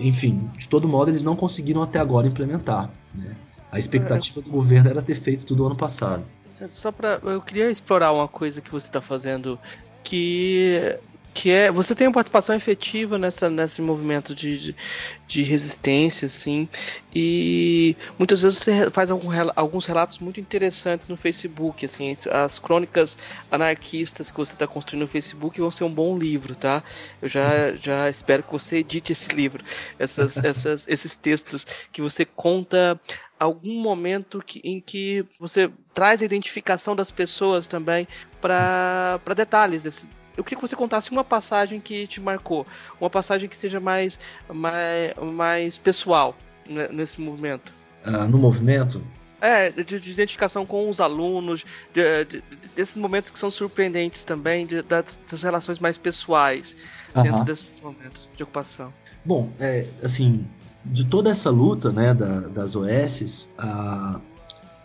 enfim, 0.00 0.50
de 0.58 0.68
todo 0.68 0.88
modo, 0.88 1.12
eles 1.12 1.22
não 1.22 1.36
conseguiram 1.36 1.80
até 1.80 2.00
agora 2.00 2.26
implementar. 2.26 2.90
Né? 3.14 3.36
A 3.70 3.78
expectativa 3.78 4.40
do 4.40 4.50
governo 4.50 4.90
era 4.90 5.00
ter 5.00 5.14
feito 5.14 5.44
tudo 5.44 5.64
ano 5.64 5.76
passado. 5.76 6.24
Só 6.68 6.90
para 6.90 7.20
eu 7.22 7.40
queria 7.40 7.70
explorar 7.70 8.10
uma 8.10 8.26
coisa 8.26 8.60
que 8.60 8.68
você 8.68 8.88
está 8.88 9.00
fazendo 9.00 9.56
que 10.02 10.98
que 11.34 11.50
é 11.50 11.70
você 11.70 11.94
tem 11.94 12.06
uma 12.06 12.12
participação 12.14 12.54
efetiva 12.54 13.18
nessa 13.18 13.48
nesse 13.48 13.80
movimento 13.80 14.34
de, 14.34 14.58
de, 14.58 14.76
de 15.26 15.42
resistência 15.42 16.26
assim 16.26 16.68
e 17.14 17.96
muitas 18.18 18.42
vezes 18.42 18.58
você 18.58 18.90
faz 18.90 19.10
algum, 19.10 19.28
alguns 19.56 19.86
relatos 19.86 20.18
muito 20.18 20.40
interessantes 20.40 21.08
no 21.08 21.16
Facebook 21.16 21.84
assim 21.86 22.14
as 22.30 22.58
crônicas 22.58 23.16
anarquistas 23.50 24.30
que 24.30 24.36
você 24.36 24.52
está 24.52 24.66
construindo 24.66 25.02
no 25.02 25.08
Facebook 25.08 25.60
vão 25.60 25.70
ser 25.70 25.84
um 25.84 25.92
bom 25.92 26.18
livro 26.18 26.54
tá? 26.54 26.82
Eu 27.20 27.28
já 27.28 27.74
já 27.76 28.08
espero 28.08 28.42
que 28.42 28.52
você 28.52 28.76
edite 28.76 29.12
esse 29.12 29.30
livro 29.32 29.64
essas, 29.98 30.36
essas 30.44 30.86
esses 30.86 31.16
textos 31.16 31.66
que 31.90 32.02
você 32.02 32.24
conta 32.24 33.00
algum 33.38 33.80
momento 33.80 34.42
que, 34.44 34.60
em 34.62 34.80
que 34.80 35.24
você 35.38 35.70
traz 35.92 36.22
a 36.22 36.24
identificação 36.24 36.94
das 36.94 37.10
pessoas 37.10 37.66
também 37.66 38.06
para 38.40 39.18
detalhes 39.34 39.82
desse, 39.82 40.08
eu 40.36 40.44
queria 40.44 40.60
que 40.60 40.66
você 40.66 40.76
contasse 40.76 41.10
uma 41.10 41.24
passagem 41.24 41.80
que 41.80 42.06
te 42.06 42.20
marcou, 42.20 42.66
uma 43.00 43.10
passagem 43.10 43.48
que 43.48 43.56
seja 43.56 43.80
mais, 43.80 44.18
mais, 44.48 45.14
mais 45.16 45.78
pessoal 45.78 46.36
né, 46.68 46.88
nesse 46.90 47.20
movimento. 47.20 47.72
Ah, 48.04 48.26
no 48.26 48.38
movimento? 48.38 49.02
É, 49.40 49.70
de, 49.70 49.98
de, 49.98 50.10
identificação 50.10 50.64
com 50.64 50.88
os 50.88 51.00
alunos, 51.00 51.64
de, 51.92 52.24
de, 52.24 52.44
desses 52.76 52.96
momentos 52.96 53.30
que 53.30 53.38
são 53.38 53.50
surpreendentes 53.50 54.24
também, 54.24 54.68
das 54.88 55.42
relações 55.42 55.80
mais 55.80 55.98
pessoais 55.98 56.76
dentro 57.14 57.44
desses 57.44 57.72
momentos 57.82 58.28
de 58.36 58.42
ocupação. 58.42 58.92
Bom, 59.24 59.50
é, 59.58 59.86
assim, 60.02 60.46
de 60.84 61.04
toda 61.04 61.30
essa 61.30 61.50
luta 61.50 61.92
né, 61.92 62.14
da, 62.14 62.40
das 62.40 62.76
OS, 62.76 63.48
a, 63.58 64.20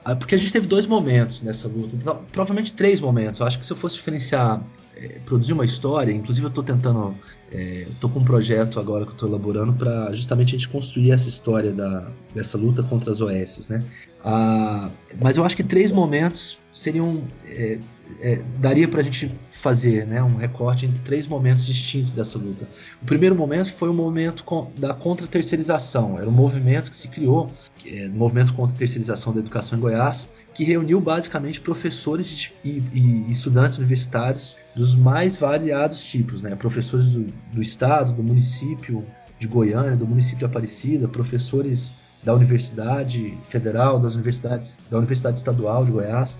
a, 0.04 0.16
porque 0.16 0.36
a 0.36 0.38
gente 0.38 0.52
teve 0.52 0.68
dois 0.68 0.86
momentos 0.86 1.42
nessa 1.42 1.68
luta, 1.68 1.96
então, 1.96 2.24
provavelmente 2.32 2.74
três 2.74 3.00
momentos. 3.00 3.40
Eu 3.40 3.46
acho 3.46 3.60
que 3.60 3.66
se 3.66 3.72
eu 3.72 3.78
fosse 3.78 3.96
diferenciar 3.96 4.62
é, 5.02 5.20
produzir 5.26 5.54
uma 5.54 5.66
história, 5.66 6.12
inclusive 6.12 6.46
eu 6.46 6.50
estou 6.50 6.64
tentando, 6.64 7.16
estou 7.52 8.10
é, 8.10 8.14
com 8.14 8.20
um 8.20 8.24
projeto 8.24 8.80
agora 8.80 9.06
que 9.06 9.12
estou 9.12 9.30
elaborando 9.30 9.74
para 9.74 10.14
justamente 10.14 10.56
a 10.56 10.58
gente 10.58 10.70
construir 10.70 11.12
essa 11.12 11.30
história 11.30 11.72
da, 11.72 12.10
dessa 12.34 12.58
luta 12.58 12.82
contra 12.84 13.12
as 13.12 13.22
OS, 13.22 13.70
né? 13.70 13.84
Ah, 14.24 14.90
mas 15.22 15.38
eu 15.38 15.46
acho 15.46 15.56
que 15.56 15.64
três 15.64 15.92
momentos 15.92 16.58
seriam, 16.74 17.24
é, 17.46 17.80
é 18.20 18.42
daria 18.60 18.88
para 18.88 19.02
a 19.02 19.04
gente 19.04 19.32
fazer, 19.52 20.06
né, 20.06 20.22
um 20.22 20.36
recorte 20.36 20.86
entre 20.86 21.00
três 21.00 21.26
momentos 21.28 21.66
distintos 21.66 22.14
dessa 22.14 22.38
luta. 22.38 22.68
O 23.02 23.06
primeiro 23.06 23.36
momento 23.36 23.72
foi 23.74 23.90
o 23.90 23.94
momento 23.94 24.44
da 24.78 24.94
contra-terceirização, 24.94 26.18
era 26.20 26.28
um 26.28 26.32
movimento 26.32 26.92
que 26.92 26.98
se 26.98 27.08
criou, 27.08 27.52
é, 27.86 28.08
movimento 28.08 28.54
contra 28.54 28.76
terceirização 28.78 29.34
da 29.34 29.40
educação 29.40 29.78
em 29.78 29.82
Goiás, 29.82 30.28
que 30.58 30.64
reuniu 30.64 31.00
basicamente 31.00 31.62
professores 31.62 32.52
e, 32.66 32.82
e 32.92 33.30
estudantes 33.30 33.78
universitários 33.78 34.58
dos 34.76 34.96
mais 34.96 35.36
variados 35.36 36.04
tipos, 36.04 36.42
né? 36.42 36.56
professores 36.56 37.06
do, 37.10 37.32
do, 37.54 37.62
estado, 37.62 38.12
do 38.12 38.24
município 38.24 39.06
de 39.38 39.48
Goiânia, 39.48 39.96
do 39.96 40.08
município 40.08 40.40
de 40.40 40.46
Aparecida, 40.46 41.08
professores 41.08 41.94
da 42.24 42.34
Universidade 42.34 43.38
Federal, 43.44 44.00
das 44.00 44.16
universidades, 44.16 44.76
da 44.90 44.98
Universidade 44.98 45.38
Estadual 45.38 45.86
de 45.86 45.92
Goiás, 45.92 46.40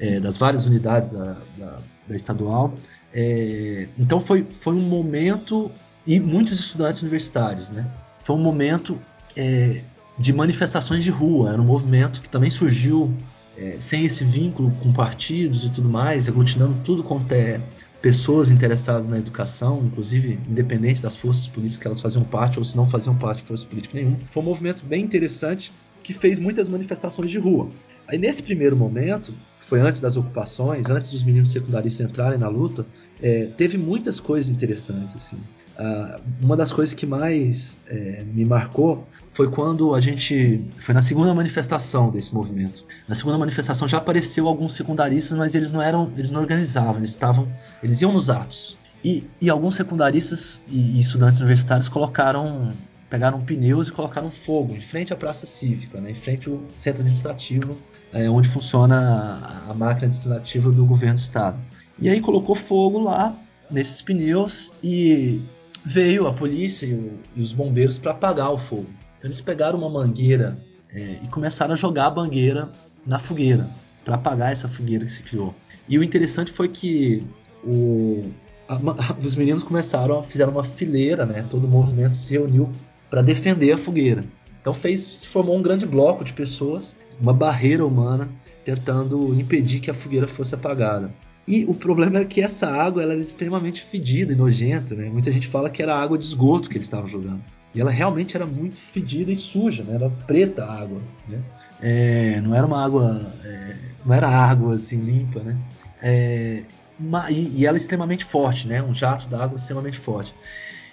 é, 0.00 0.18
das 0.18 0.38
várias 0.38 0.64
unidades 0.64 1.10
da, 1.10 1.36
da, 1.58 1.78
da 2.08 2.16
estadual. 2.16 2.72
É, 3.12 3.86
então 3.98 4.18
foi, 4.18 4.44
foi 4.44 4.72
um 4.72 4.80
momento 4.80 5.70
e 6.06 6.18
muitos 6.18 6.58
estudantes 6.58 7.02
universitários, 7.02 7.68
né? 7.68 7.86
Foi 8.24 8.34
um 8.34 8.40
momento 8.40 8.98
é, 9.36 9.82
de 10.18 10.32
manifestações 10.32 11.04
de 11.04 11.10
rua, 11.10 11.52
era 11.52 11.60
um 11.60 11.66
movimento 11.66 12.22
que 12.22 12.30
também 12.30 12.50
surgiu 12.50 13.14
é, 13.56 13.76
sem 13.80 14.04
esse 14.04 14.24
vínculo 14.24 14.70
com 14.82 14.92
partidos 14.92 15.64
e 15.64 15.70
tudo 15.70 15.88
mais, 15.88 16.28
aglutinando 16.28 16.74
tudo 16.84 17.02
quanto 17.02 17.32
é 17.32 17.60
pessoas 18.00 18.50
interessadas 18.50 19.06
na 19.06 19.18
educação, 19.18 19.82
inclusive 19.84 20.38
independente 20.48 21.00
das 21.00 21.16
forças 21.16 21.46
políticas 21.46 21.78
que 21.78 21.86
elas 21.86 22.00
faziam 22.00 22.24
parte 22.24 22.58
ou 22.58 22.64
se 22.64 22.76
não 22.76 22.84
faziam 22.84 23.16
parte 23.16 23.38
de 23.38 23.44
força 23.44 23.64
política 23.64 23.96
nenhuma. 23.96 24.18
Foi 24.30 24.42
um 24.42 24.46
movimento 24.46 24.84
bem 24.84 25.04
interessante 25.04 25.72
que 26.02 26.12
fez 26.12 26.38
muitas 26.38 26.68
manifestações 26.68 27.30
de 27.30 27.38
rua. 27.38 27.68
Aí 28.08 28.18
nesse 28.18 28.42
primeiro 28.42 28.76
momento, 28.76 29.32
foi 29.60 29.80
antes 29.80 30.00
das 30.00 30.16
ocupações, 30.16 30.90
antes 30.90 31.10
dos 31.10 31.22
meninos 31.22 31.52
secundaristas 31.52 32.04
entrarem 32.04 32.38
na 32.38 32.48
luta, 32.48 32.84
é, 33.22 33.46
teve 33.56 33.78
muitas 33.78 34.18
coisas 34.18 34.50
interessantes 34.50 35.14
assim. 35.14 35.38
Uh, 35.82 36.20
uma 36.40 36.56
das 36.56 36.72
coisas 36.72 36.94
que 36.94 37.04
mais 37.04 37.76
é, 37.88 38.22
me 38.22 38.44
marcou 38.44 39.04
foi 39.32 39.50
quando 39.50 39.96
a 39.96 40.00
gente 40.00 40.64
foi 40.78 40.94
na 40.94 41.02
segunda 41.02 41.34
manifestação 41.34 42.08
desse 42.08 42.32
movimento. 42.32 42.84
Na 43.08 43.16
segunda 43.16 43.36
manifestação 43.36 43.88
já 43.88 43.98
apareceu 43.98 44.46
alguns 44.46 44.74
secundaristas, 44.76 45.36
mas 45.36 45.56
eles 45.56 45.72
não 45.72 45.82
eram, 45.82 46.12
eles 46.16 46.30
não 46.30 46.40
organizavam, 46.40 46.98
eles 46.98 47.10
estavam, 47.10 47.48
eles 47.82 48.00
iam 48.00 48.12
nos 48.12 48.30
atos. 48.30 48.76
E, 49.04 49.24
e 49.40 49.50
alguns 49.50 49.74
secundaristas 49.74 50.62
e, 50.68 50.98
e 50.98 51.00
estudantes 51.00 51.40
universitários 51.40 51.88
colocaram, 51.88 52.72
pegaram 53.10 53.40
pneus 53.40 53.88
e 53.88 53.92
colocaram 53.92 54.30
fogo 54.30 54.76
em 54.76 54.80
frente 54.80 55.12
à 55.12 55.16
praça 55.16 55.46
cívica, 55.46 56.00
né, 56.00 56.12
em 56.12 56.14
frente 56.14 56.48
ao 56.48 56.60
centro 56.76 57.00
administrativo, 57.00 57.76
é, 58.12 58.30
onde 58.30 58.48
funciona 58.48 59.66
a, 59.66 59.72
a 59.72 59.74
máquina 59.74 60.06
administrativa 60.06 60.70
do 60.70 60.86
governo 60.86 61.16
do 61.16 61.20
estado. 61.20 61.58
E 61.98 62.08
aí 62.08 62.20
colocou 62.20 62.54
fogo 62.54 63.00
lá 63.00 63.36
nesses 63.68 64.00
pneus 64.00 64.72
e 64.84 65.40
veio 65.84 66.26
a 66.26 66.32
polícia 66.32 66.86
e, 66.86 66.94
o, 66.94 67.18
e 67.36 67.42
os 67.42 67.52
bombeiros 67.52 67.98
para 67.98 68.12
apagar 68.12 68.52
o 68.52 68.58
fogo. 68.58 68.86
Então 69.18 69.28
eles 69.28 69.40
pegaram 69.40 69.78
uma 69.78 69.88
mangueira 69.88 70.58
é, 70.92 71.18
e 71.22 71.28
começaram 71.28 71.72
a 71.72 71.76
jogar 71.76 72.06
a 72.06 72.10
mangueira 72.10 72.70
na 73.06 73.18
fogueira. 73.18 73.68
para 74.04 74.16
apagar 74.16 74.52
essa 74.52 74.68
fogueira 74.68 75.04
que 75.04 75.12
se 75.12 75.22
criou. 75.22 75.54
E 75.88 75.98
o 75.98 76.04
interessante 76.04 76.50
foi 76.50 76.68
que 76.68 77.24
o, 77.64 78.30
a, 78.68 78.78
os 79.22 79.34
meninos 79.34 79.62
começaram, 79.62 80.22
fizeram 80.22 80.52
uma 80.52 80.64
fileira, 80.64 81.24
né? 81.24 81.44
Todo 81.50 81.64
o 81.64 81.68
movimento 81.68 82.16
se 82.16 82.32
reuniu 82.32 82.70
para 83.10 83.22
defender 83.22 83.72
a 83.72 83.78
fogueira. 83.78 84.24
Então 84.60 84.72
fez, 84.72 85.00
se 85.00 85.26
formou 85.26 85.56
um 85.56 85.62
grande 85.62 85.84
bloco 85.84 86.24
de 86.24 86.32
pessoas, 86.32 86.96
uma 87.20 87.32
barreira 87.32 87.84
humana 87.84 88.28
tentando 88.64 89.34
impedir 89.38 89.80
que 89.80 89.90
a 89.90 89.94
fogueira 89.94 90.28
fosse 90.28 90.54
apagada. 90.54 91.12
E 91.46 91.64
o 91.64 91.74
problema 91.74 92.20
é 92.20 92.24
que 92.24 92.40
essa 92.40 92.68
água 92.68 93.02
ela 93.02 93.12
era 93.12 93.20
extremamente 93.20 93.82
fedida 93.82 94.32
e 94.32 94.36
nojenta, 94.36 94.94
né? 94.94 95.08
Muita 95.08 95.32
gente 95.32 95.48
fala 95.48 95.68
que 95.68 95.82
era 95.82 95.96
água 95.96 96.16
de 96.16 96.24
esgoto 96.24 96.68
que 96.68 96.76
eles 96.76 96.86
estavam 96.86 97.08
jogando. 97.08 97.42
E 97.74 97.80
ela 97.80 97.90
realmente 97.90 98.36
era 98.36 98.46
muito 98.46 98.78
fedida 98.78 99.32
e 99.32 99.36
suja, 99.36 99.82
né? 99.82 99.94
Era 99.94 100.10
preta 100.10 100.64
a 100.64 100.80
água, 100.82 101.00
né? 101.28 101.40
É, 101.80 102.40
não 102.40 102.54
era 102.54 102.64
uma 102.64 102.84
água, 102.84 103.32
é, 103.44 103.74
não 104.04 104.14
era 104.14 104.28
água 104.28 104.76
assim 104.76 105.00
limpa, 105.00 105.40
né? 105.40 105.56
É, 106.00 106.62
uma, 106.98 107.28
e, 107.30 107.48
e, 107.56 107.66
ela 107.66 107.76
é 107.76 107.80
extremamente 107.80 108.24
forte, 108.24 108.68
né? 108.68 108.80
Um 108.80 108.94
jato 108.94 109.26
d'água 109.26 109.56
extremamente 109.56 109.98
forte. 109.98 110.32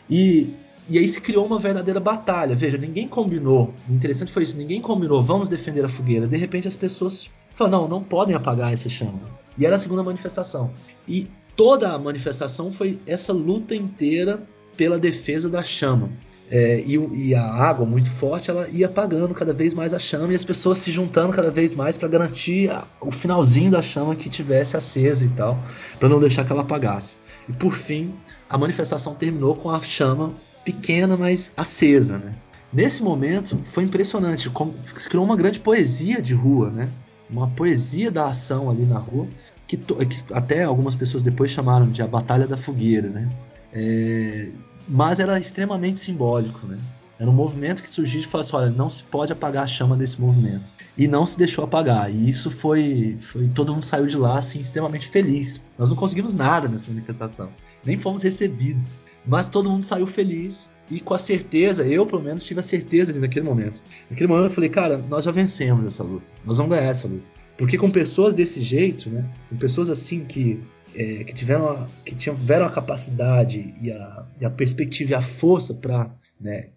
E, 0.10 0.52
e 0.90 0.98
aí 0.98 1.08
se 1.08 1.22
criou 1.22 1.46
uma 1.46 1.60
verdadeira 1.60 2.00
batalha. 2.00 2.56
Veja, 2.56 2.78
ninguém 2.78 3.08
combinou. 3.08 3.72
O 3.88 3.94
interessante 3.94 4.32
foi 4.32 4.44
isso. 4.44 4.58
Ninguém 4.58 4.82
combinou. 4.82 5.22
Vamos 5.22 5.48
defender 5.48 5.86
a 5.86 5.90
fogueira. 5.90 6.28
De 6.28 6.38
repente 6.38 6.68
as 6.68 6.76
pessoas 6.76 7.30
falaram, 7.60 7.82
não, 7.82 7.88
não 7.88 8.04
podem 8.04 8.36
apagar 8.36 8.74
essa 8.74 8.90
chama. 8.90 9.20
E 9.58 9.66
era 9.66 9.76
a 9.76 9.80
segunda 9.80 10.02
manifestação. 10.02 10.72
E 11.08 11.28
toda 11.56 11.92
a 11.92 12.00
manifestação 12.00 12.72
foi 12.72 13.00
essa 13.06 13.34
luta 13.34 13.76
inteira 13.76 14.42
pela 14.76 14.98
defesa 14.98 15.50
da 15.50 15.62
chama. 15.62 16.10
É, 16.52 16.80
e, 16.80 16.96
e, 16.96 17.36
a 17.36 17.44
água 17.44 17.86
muito 17.86 18.10
forte 18.10 18.50
ela 18.50 18.68
ia 18.70 18.88
apagando 18.88 19.36
cada 19.36 19.54
vez 19.54 19.72
mais 19.72 19.94
a 19.94 20.00
chama 20.00 20.32
e 20.32 20.36
as 20.36 20.44
pessoas 20.44 20.80
se 20.80 20.90
juntando 20.90 21.32
cada 21.32 21.52
vez 21.52 21.76
mais 21.76 21.96
para 21.96 22.08
garantir 22.08 22.72
a, 22.72 22.86
o 23.00 23.12
finalzinho 23.12 23.70
da 23.70 23.84
chama 23.84 24.16
que 24.16 24.30
tivesse 24.32 24.76
acesa 24.76 25.26
e 25.26 25.30
tal, 25.30 25.60
para 26.00 26.10
não 26.10 26.20
deixar 26.20 26.44
que 26.44 26.52
ela 26.52 26.64
apagasse. 26.64 27.18
E 27.48 27.54
por 27.54 27.74
fim, 27.74 28.16
a 28.50 28.58
manifestação 28.58 29.14
terminou 29.14 29.56
com 29.56 29.70
a 29.70 29.80
chama 29.80 30.34
pequena, 30.66 31.16
mas 31.16 31.52
acesa. 31.56 32.18
Né? 32.18 32.34
Nesse 32.72 33.04
momento 33.04 33.60
foi 33.66 33.84
impressionante, 33.84 34.50
como, 34.50 34.74
se 34.84 35.08
criou 35.08 35.26
uma 35.26 35.36
grande 35.36 35.60
poesia 35.60 36.22
de 36.22 36.34
rua, 36.34 36.72
né? 36.72 36.90
Uma 37.30 37.48
poesia 37.48 38.10
da 38.10 38.28
ação 38.28 38.70
ali 38.70 38.86
na 38.86 38.98
rua, 38.98 39.28
que, 39.68 39.78
que 39.78 40.34
até 40.34 40.64
algumas 40.64 40.96
pessoas 40.96 41.22
depois 41.22 41.52
chamaram 41.52 41.90
de 41.90 42.02
a 42.02 42.08
Batalha 42.08 42.48
da 42.48 42.58
Fogueira. 42.58 43.10
Né? 43.10 43.30
É, 43.72 44.50
mas 44.88 45.20
era 45.20 45.40
extremamente 45.40 46.00
simbólico, 46.00 46.66
né? 46.66 46.78
Era 47.20 47.30
um 47.30 47.34
movimento 47.34 47.84
que 47.84 47.90
surgiu 47.90 48.22
e 48.22 48.24
falou 48.24 48.48
assim, 48.48 48.56
olha, 48.56 48.70
não 48.72 48.90
se 48.90 49.04
pode 49.04 49.34
apagar 49.34 49.66
a 49.66 49.68
chama 49.68 49.98
desse 49.98 50.20
movimento. 50.22 50.64
E 50.98 51.06
não 51.06 51.26
se 51.26 51.38
deixou 51.38 51.66
apagar. 51.66 52.10
E 52.10 52.30
isso 52.30 52.50
foi, 52.50 53.18
foi 53.20 53.50
todo 53.50 53.74
mundo 53.74 53.84
saiu 53.84 54.08
de 54.08 54.16
lá 54.16 54.38
assim 54.38 54.62
extremamente 54.62 55.08
feliz. 55.10 55.62
Nós 55.78 55.90
não 55.90 55.98
conseguimos 55.98 56.34
nada 56.34 56.70
nessa 56.70 56.90
manifestação, 56.90 57.50
nem 57.84 57.98
fomos 57.98 58.24
recebidos, 58.24 58.94
mas 59.26 59.50
todo 59.50 59.70
mundo 59.70 59.84
saiu 59.84 60.08
feliz 60.08 60.70
e 60.90 61.00
com 61.00 61.14
a 61.14 61.20
certeza, 61.20 61.86
eu 61.86 62.06
pelo 62.06 62.22
menos 62.22 62.44
tive 62.44 62.60
a 62.60 62.64
certeza 62.64 63.12
ali 63.12 63.20
naquele 63.20 63.46
momento. 63.46 63.82
Naquele 64.10 64.28
momento 64.28 64.46
eu 64.46 64.56
falei, 64.56 64.70
cara, 64.70 64.98
nós 64.98 65.24
já 65.24 65.32
vencemos 65.32 65.86
essa 65.86 66.04
luta. 66.04 66.26
Nós 66.44 66.58
vamos 66.58 66.76
ganhar 66.76 66.90
essa 66.90 67.08
luta. 67.08 67.26
Porque 67.58 67.78
com 67.78 67.92
pessoas 67.92 68.34
desse 68.34 68.64
jeito, 68.64 69.10
né? 69.10 69.26
Com 69.50 69.58
pessoas 69.58 69.90
assim 69.90 70.24
que 70.24 70.64
é, 70.96 71.24
que 71.24 71.34
tiveram 71.34 71.70
a, 71.70 71.88
que 72.04 72.16
tiveram 72.16 72.66
a 72.66 72.70
capacidade 72.70 73.74
e 73.80 73.92
a, 73.92 74.26
e 74.42 74.46
a 74.46 74.50
perspectiva 74.50 75.12
e 75.12 75.16
a 75.16 75.22
força 75.22 75.74
para 75.74 76.10
né, 76.40 76.70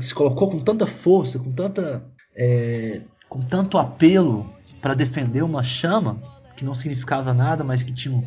se 0.00 0.14
colocou 0.14 0.50
com 0.50 0.58
tanta 0.58 0.86
força, 0.86 1.38
com 1.38 1.50
tanta 1.50 2.04
é, 2.36 3.00
com 3.28 3.40
tanto 3.40 3.78
apelo 3.78 4.48
para 4.80 4.94
defender 4.94 5.42
uma 5.42 5.62
chama 5.62 6.20
que 6.56 6.64
não 6.64 6.74
significava 6.74 7.34
nada, 7.34 7.64
mas 7.64 7.82
que 7.82 7.92
tinha 7.92 8.22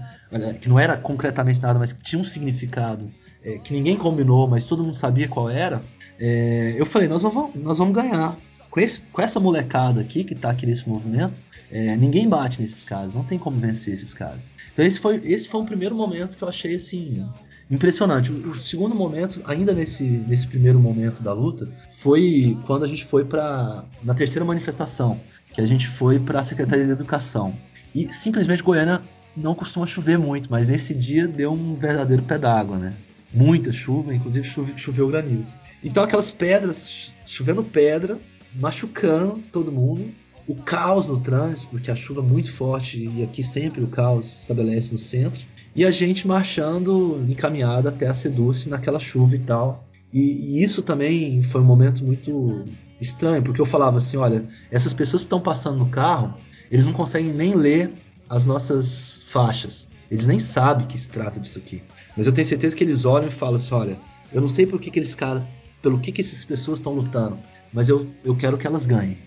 que 0.59 0.67
não 0.67 0.79
era 0.79 0.97
concretamente 0.97 1.61
nada, 1.61 1.79
mas 1.79 1.93
que 1.93 2.03
tinha 2.03 2.19
um 2.19 2.25
significado 2.25 3.09
é, 3.43 3.57
que 3.57 3.73
ninguém 3.73 3.95
combinou, 3.95 4.47
mas 4.47 4.65
todo 4.65 4.83
mundo 4.83 4.95
sabia 4.95 5.27
qual 5.27 5.49
era. 5.49 5.81
É, 6.19 6.75
eu 6.77 6.85
falei, 6.85 7.07
nós 7.07 7.21
vamos, 7.21 7.55
nós 7.55 7.77
vamos 7.77 7.93
ganhar. 7.93 8.37
Com, 8.69 8.79
esse, 8.79 8.99
com 9.11 9.21
essa 9.21 9.39
molecada 9.39 9.99
aqui 10.01 10.23
que 10.23 10.33
está 10.33 10.51
aqui 10.51 10.65
nesse 10.65 10.87
movimento, 10.87 11.41
é, 11.71 11.95
ninguém 11.95 12.29
bate 12.29 12.61
nesses 12.61 12.83
caras, 12.83 13.15
não 13.15 13.23
tem 13.23 13.39
como 13.39 13.59
vencer 13.59 13.93
esses 13.93 14.13
caras. 14.13 14.49
Então 14.73 14.85
esse 14.85 14.99
foi, 14.99 15.15
esse 15.25 15.47
foi 15.47 15.59
um 15.61 15.65
primeiro 15.65 15.95
momento 15.95 16.37
que 16.37 16.43
eu 16.43 16.47
achei 16.47 16.75
assim 16.75 17.25
impressionante. 17.69 18.31
O, 18.31 18.51
o 18.51 18.55
segundo 18.55 18.93
momento, 18.93 19.41
ainda 19.45 19.73
nesse, 19.73 20.03
nesse 20.03 20.47
primeiro 20.47 20.79
momento 20.79 21.23
da 21.23 21.33
luta, 21.33 21.67
foi 21.91 22.57
quando 22.65 22.83
a 22.83 22.87
gente 22.87 23.05
foi 23.05 23.25
para 23.25 23.83
na 24.03 24.13
terceira 24.13 24.45
manifestação, 24.45 25.19
que 25.53 25.61
a 25.61 25.65
gente 25.65 25.87
foi 25.87 26.19
para 26.19 26.39
a 26.39 26.43
Secretaria 26.43 26.85
de 26.85 26.91
Educação. 26.91 27.55
E 27.93 28.11
simplesmente 28.11 28.61
Goiânia 28.61 29.01
não 29.35 29.55
costuma 29.55 29.85
chover 29.85 30.17
muito, 30.17 30.49
mas 30.49 30.69
nesse 30.69 30.93
dia 30.93 31.27
deu 31.27 31.53
um 31.53 31.75
verdadeiro 31.75 32.23
pé 32.23 32.37
d'água, 32.37 32.77
né? 32.77 32.93
Muita 33.33 33.71
chuva, 33.71 34.13
inclusive 34.13 34.47
chove, 34.47 34.73
choveu 34.75 35.07
granizo. 35.07 35.53
Então 35.83 36.03
aquelas 36.03 36.31
pedras, 36.31 37.13
chovendo 37.25 37.63
pedra, 37.63 38.19
machucando 38.55 39.39
todo 39.51 39.71
mundo 39.71 40.11
o 40.49 40.55
caos 40.55 41.05
no 41.05 41.19
trânsito, 41.19 41.67
porque 41.69 41.91
a 41.91 41.95
chuva 41.95 42.21
é 42.21 42.23
muito 42.23 42.51
forte 42.51 43.07
e 43.07 43.21
aqui 43.21 43.43
sempre 43.43 43.83
o 43.83 43.87
caos 43.87 44.25
se 44.25 44.41
estabelece 44.41 44.91
no 44.91 44.97
centro, 44.97 45.41
e 45.75 45.85
a 45.85 45.91
gente 45.91 46.27
marchando 46.27 47.23
encaminhada 47.29 47.89
até 47.89 48.07
a 48.07 48.13
Seduce 48.15 48.67
naquela 48.67 48.99
chuva 48.99 49.35
e 49.35 49.39
tal. 49.39 49.87
E, 50.11 50.19
e, 50.19 50.63
isso 50.63 50.81
também 50.81 51.43
foi 51.43 51.61
um 51.61 51.65
momento 51.65 52.03
muito 52.03 52.65
estranho, 52.99 53.43
porque 53.43 53.61
eu 53.61 53.65
falava 53.65 53.99
assim: 53.99 54.17
olha, 54.17 54.43
essas 54.71 54.91
pessoas 54.91 55.21
que 55.21 55.27
estão 55.27 55.39
passando 55.39 55.77
no 55.77 55.89
carro, 55.89 56.33
eles 56.71 56.87
não 56.87 56.93
conseguem 56.93 57.31
nem 57.31 57.53
ler 57.53 57.91
as 58.27 58.43
nossas 58.43 59.23
faixas, 59.27 59.87
eles 60.09 60.25
nem 60.25 60.39
sabem 60.39 60.87
que 60.87 60.97
se 60.97 61.09
trata 61.09 61.39
disso 61.39 61.59
aqui. 61.59 61.83
Mas 62.15 62.27
eu 62.27 62.33
tenho 62.33 62.47
certeza 62.47 62.75
que 62.75 62.83
eles 62.83 63.05
olham 63.05 63.27
e 63.27 63.31
falam 63.31 63.55
assim: 63.55 63.73
olha, 63.73 63.97
eu 64.31 64.41
não 64.41 64.49
sei 64.49 64.65
por 64.65 64.79
que, 64.79 64.91
que 64.91 64.99
eles 64.99 65.15
caras, 65.15 65.43
pelo 65.81 65.99
que, 65.99 66.11
que 66.11 66.21
essas 66.21 66.43
pessoas 66.45 66.79
estão 66.79 66.93
lutando, 66.93 67.37
mas 67.71 67.89
eu, 67.89 68.07
eu 68.23 68.35
quero 68.35 68.57
que 68.57 68.67
elas 68.67 68.85
ganhem. 68.85 69.17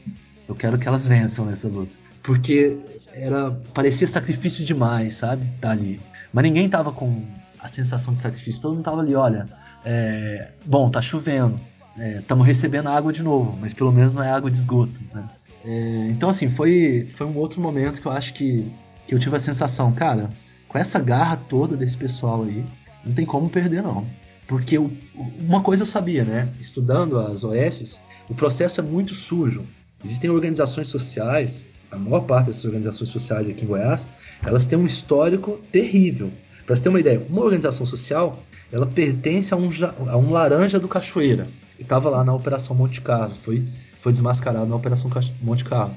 Eu 0.49 0.55
quero 0.55 0.79
que 0.79 0.87
elas 0.87 1.07
vençam 1.07 1.45
nessa 1.45 1.69
luta. 1.69 1.97
Porque 2.23 2.79
era 3.13 3.51
parecia 3.73 4.07
sacrifício 4.07 4.65
demais, 4.65 5.15
sabe? 5.15 5.49
Tá 5.61 5.71
ali. 5.71 6.01
Mas 6.33 6.45
ninguém 6.45 6.69
tava 6.69 6.93
com 6.93 7.25
a 7.59 7.69
sensação 7.69 8.15
de 8.15 8.21
sacrifício. 8.21 8.61
Todo 8.61 8.75
mundo 8.75 8.85
tava 8.85 9.01
ali, 9.01 9.15
olha, 9.15 9.47
é, 9.85 10.53
bom, 10.65 10.91
tá 10.91 11.01
chovendo. 11.01 11.61
Estamos 11.97 12.47
é, 12.47 12.49
recebendo 12.49 12.89
água 12.89 13.13
de 13.13 13.23
novo, 13.23 13.57
mas 13.61 13.73
pelo 13.73 13.93
menos 13.93 14.15
não 14.15 14.23
é 14.23 14.31
água 14.31 14.51
de 14.51 14.57
esgoto. 14.57 14.95
Né? 15.13 15.29
É, 15.65 16.07
então, 16.09 16.29
assim, 16.29 16.51
foi, 16.51 17.09
foi 17.15 17.27
um 17.27 17.37
outro 17.37 17.61
momento 17.61 18.01
que 18.01 18.07
eu 18.07 18.13
acho 18.13 18.33
que, 18.33 18.71
que 19.07 19.15
eu 19.15 19.19
tive 19.19 19.37
a 19.37 19.41
sensação, 19.41 19.93
cara, 19.93 20.31
com 20.73 20.79
essa 20.79 20.99
garra 20.99 21.37
toda 21.37 21.77
desse 21.77 21.97
pessoal 21.97 22.45
aí, 22.45 22.65
não 23.05 23.13
tem 23.13 23.27
como 23.27 23.51
perder, 23.51 23.83
não. 23.83 24.07
Porque 24.49 24.79
eu, 24.79 24.91
uma 25.39 25.61
coisa 25.61 25.83
eu 25.83 25.87
sabia, 25.87 26.25
né? 26.25 26.49
Estudando 26.59 27.19
as 27.19 27.45
OS, 27.45 28.01
o 28.29 28.35
processo 28.35 28.81
é 28.81 28.83
muito 28.83 29.15
sujo. 29.15 29.67
Existem 30.03 30.31
organizações 30.31 30.89
sociais, 30.89 31.67
a 31.91 31.99
maior 31.99 32.23
parte 32.23 32.47
dessas 32.47 32.65
organizações 32.65 33.11
sociais 33.11 33.51
aqui 33.51 33.65
em 33.65 33.69
Goiás, 33.69 34.09
elas 34.45 34.65
têm 34.65 34.79
um 34.79 34.87
histórico 34.87 35.61
terrível. 35.71 36.33
Para 36.65 36.75
você 36.75 36.83
ter 36.83 36.89
uma 36.89 37.01
ideia, 37.01 37.25
uma 37.29 37.43
organização 37.43 37.85
social, 37.85 38.43
ela 38.73 38.87
pertence 38.87 39.53
a 39.53 39.57
um, 39.57 39.69
a 40.09 40.17
um 40.17 40.31
laranja 40.31 40.81
do 40.81 40.89
Cachoeira, 40.89 41.49
que 41.77 41.83
estava 41.83 42.09
lá 42.09 42.25
na 42.25 42.33
Operação 42.33 42.75
Monte 42.75 43.03
Carlo, 43.03 43.35
foi, 43.43 43.63
foi 44.01 44.13
desmascarado 44.13 44.67
na 44.67 44.77
Operação 44.77 45.11
Monte 45.43 45.65
Carlo. 45.65 45.95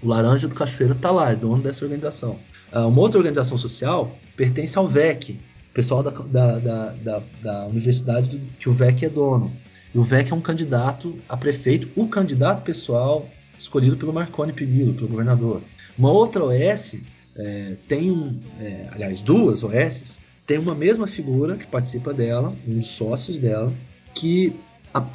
O 0.00 0.08
laranja 0.08 0.46
do 0.46 0.54
Cachoeira 0.54 0.94
está 0.94 1.10
lá, 1.10 1.32
é 1.32 1.34
dono 1.34 1.62
dessa 1.62 1.84
organização. 1.84 2.38
Ah, 2.72 2.86
uma 2.86 3.00
outra 3.00 3.18
organização 3.18 3.56
social 3.56 4.16
pertence 4.36 4.76
ao 4.76 4.88
VEC, 4.88 5.38
pessoal 5.72 6.02
da, 6.02 6.10
da, 6.10 6.58
da, 6.58 6.90
da, 6.92 7.22
da 7.42 7.66
universidade 7.66 8.30
do, 8.30 8.38
que 8.58 8.68
o 8.68 8.72
VEC 8.72 9.04
é 9.04 9.08
dono. 9.08 9.52
E 9.94 9.98
o 9.98 10.02
VEC 10.02 10.32
é 10.32 10.34
um 10.34 10.40
candidato 10.40 11.16
a 11.28 11.36
prefeito, 11.36 11.88
o 11.96 12.08
candidato 12.08 12.62
pessoal 12.62 13.28
escolhido 13.58 13.96
pelo 13.96 14.12
Marconi 14.12 14.52
Perillo, 14.52 14.94
pelo 14.94 15.08
governador. 15.08 15.62
Uma 15.98 16.10
outra 16.10 16.44
OS 16.44 16.96
é, 17.34 17.76
tem, 17.88 18.10
um, 18.10 18.38
é, 18.60 18.88
aliás, 18.92 19.20
duas 19.20 19.62
OS, 19.62 20.18
tem 20.46 20.58
uma 20.58 20.74
mesma 20.74 21.06
figura 21.06 21.56
que 21.56 21.66
participa 21.66 22.12
dela, 22.14 22.54
um 22.66 22.78
dos 22.78 22.88
sócios 22.88 23.38
dela, 23.38 23.72
que 24.14 24.54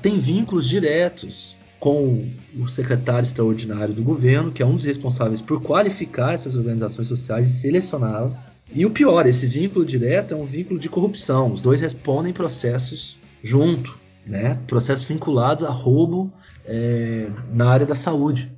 tem 0.01 0.19
vínculos 0.19 0.67
diretos 0.67 1.55
com 1.81 2.29
o 2.57 2.69
secretário 2.69 3.25
extraordinário 3.25 3.93
do 3.93 4.03
governo, 4.03 4.53
que 4.53 4.63
é 4.63 4.65
um 4.65 4.75
dos 4.75 4.85
responsáveis 4.85 5.41
por 5.41 5.61
qualificar 5.61 6.33
essas 6.33 6.55
organizações 6.55 7.09
sociais 7.09 7.49
e 7.49 7.59
selecioná-las. 7.59 8.41
E 8.71 8.85
o 8.85 8.91
pior, 8.91 9.27
esse 9.27 9.45
vínculo 9.45 9.83
direto 9.83 10.33
é 10.33 10.37
um 10.37 10.45
vínculo 10.45 10.79
de 10.79 10.87
corrupção. 10.87 11.51
Os 11.51 11.61
dois 11.61 11.81
respondem 11.81 12.31
processos 12.31 13.17
junto 13.43 13.99
né? 14.25 14.59
processos 14.67 15.05
vinculados 15.05 15.63
a 15.63 15.69
roubo 15.69 16.31
é, 16.65 17.31
na 17.51 17.69
área 17.69 17.85
da 17.85 17.95
saúde. 17.95 18.51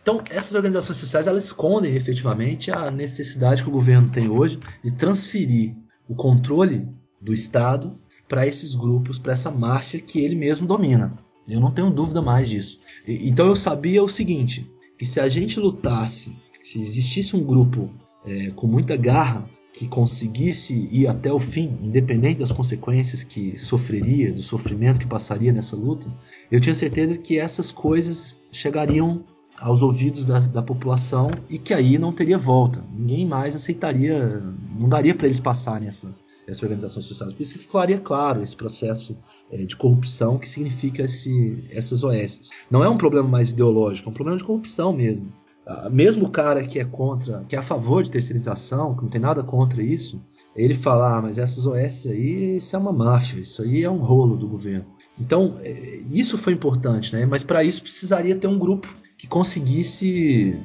Então, 0.00 0.22
essas 0.30 0.54
organizações 0.54 0.98
sociais 0.98 1.26
elas 1.26 1.44
escondem 1.44 1.94
efetivamente 1.94 2.70
a 2.70 2.90
necessidade 2.90 3.62
que 3.62 3.68
o 3.68 3.72
governo 3.72 4.10
tem 4.10 4.28
hoje 4.28 4.58
de 4.82 4.92
transferir 4.92 5.76
o 6.08 6.14
controle 6.14 6.88
do 7.20 7.32
Estado 7.32 7.96
para 8.28 8.46
esses 8.46 8.74
grupos, 8.74 9.18
para 9.18 9.32
essa 9.32 9.50
máfia 9.50 10.00
que 10.00 10.18
ele 10.18 10.34
mesmo 10.34 10.66
domina. 10.66 11.14
Eu 11.48 11.60
não 11.60 11.70
tenho 11.70 11.90
dúvida 11.90 12.22
mais 12.22 12.48
disso. 12.48 12.78
Então 13.06 13.48
eu 13.48 13.56
sabia 13.56 14.02
o 14.02 14.08
seguinte, 14.08 14.70
que 14.98 15.04
se 15.04 15.18
a 15.20 15.28
gente 15.28 15.58
lutasse 15.58 16.34
Se 16.60 16.80
existisse 16.80 17.34
um 17.34 17.42
grupo 17.42 17.90
é, 18.24 18.50
com 18.50 18.68
muita 18.68 18.96
garra 18.96 19.48
que 19.72 19.88
conseguisse 19.88 20.88
ir 20.92 21.06
até 21.06 21.32
o 21.32 21.38
fim, 21.38 21.78
independente 21.82 22.38
das 22.38 22.52
consequências 22.52 23.24
que 23.24 23.58
sofreria, 23.58 24.32
do 24.32 24.42
sofrimento 24.42 25.00
que 25.00 25.06
passaria 25.06 25.52
nessa 25.52 25.74
luta, 25.74 26.12
eu 26.50 26.60
tinha 26.60 26.74
certeza 26.74 27.18
que 27.18 27.38
essas 27.38 27.72
coisas 27.72 28.38
chegariam 28.52 29.24
aos 29.58 29.82
ouvidos 29.82 30.24
da, 30.24 30.40
da 30.40 30.62
população 30.62 31.30
e 31.48 31.58
que 31.58 31.72
aí 31.72 31.98
não 31.98 32.12
teria 32.12 32.38
volta. 32.38 32.84
Ninguém 32.92 33.26
mais 33.26 33.54
aceitaria, 33.54 34.42
não 34.78 34.88
daria 34.88 35.14
para 35.14 35.26
eles 35.26 35.40
passarem 35.40 35.88
essa, 35.88 36.14
essa 36.46 36.64
organização 36.64 37.02
social. 37.02 37.30
Por 37.30 37.42
isso 37.42 37.58
ficaria 37.58 37.98
claro 37.98 38.42
esse 38.42 38.56
processo 38.56 39.16
é, 39.50 39.64
de 39.64 39.76
corrupção 39.76 40.38
que 40.38 40.48
significa 40.48 41.02
esse, 41.02 41.64
essas 41.70 42.02
OS. 42.02 42.50
Não 42.70 42.82
é 42.82 42.88
um 42.88 42.96
problema 42.96 43.28
mais 43.28 43.50
ideológico, 43.50 44.08
é 44.08 44.10
um 44.10 44.14
problema 44.14 44.38
de 44.38 44.44
corrupção 44.44 44.92
mesmo. 44.92 45.32
Ah, 45.66 45.88
mesmo 45.88 46.26
o 46.26 46.30
cara 46.30 46.62
que 46.64 46.78
é 46.78 46.84
contra, 46.84 47.44
que 47.48 47.54
é 47.54 47.58
a 47.58 47.62
favor 47.62 48.02
de 48.02 48.10
terceirização, 48.10 48.96
que 48.96 49.02
não 49.02 49.08
tem 49.08 49.20
nada 49.20 49.42
contra 49.42 49.82
isso, 49.82 50.20
ele 50.54 50.74
fala, 50.74 51.18
ah, 51.18 51.22
mas 51.22 51.38
essas 51.38 51.66
OS 51.66 52.06
aí, 52.06 52.56
isso 52.56 52.74
é 52.74 52.78
uma 52.78 52.92
máfia, 52.92 53.40
isso 53.40 53.62
aí 53.62 53.82
é 53.82 53.90
um 53.90 53.98
rolo 53.98 54.36
do 54.36 54.48
governo. 54.48 54.86
Então, 55.18 55.56
é, 55.62 56.02
isso 56.10 56.36
foi 56.36 56.52
importante, 56.52 57.12
né? 57.14 57.24
Mas 57.24 57.42
para 57.42 57.62
isso 57.62 57.82
precisaria 57.82 58.34
ter 58.34 58.48
um 58.48 58.58
grupo 58.58 58.92
que 59.16 59.26
conseguisse 59.26 60.58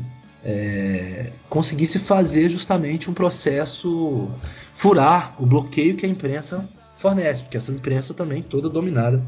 é, 0.44 1.32
conseguisse 1.50 2.00
fazer 2.00 2.48
justamente 2.48 3.10
um 3.10 3.14
processo 3.14 4.30
furar 4.78 5.34
o 5.42 5.46
bloqueio 5.46 5.98
que 5.98 6.06
a 6.06 6.10
imprensa 6.10 6.64
fornece, 6.98 7.42
porque 7.42 7.58
essa 7.58 7.72
imprensa 7.72 8.14
também 8.14 8.44
toda 8.44 8.70
dominada 8.70 9.22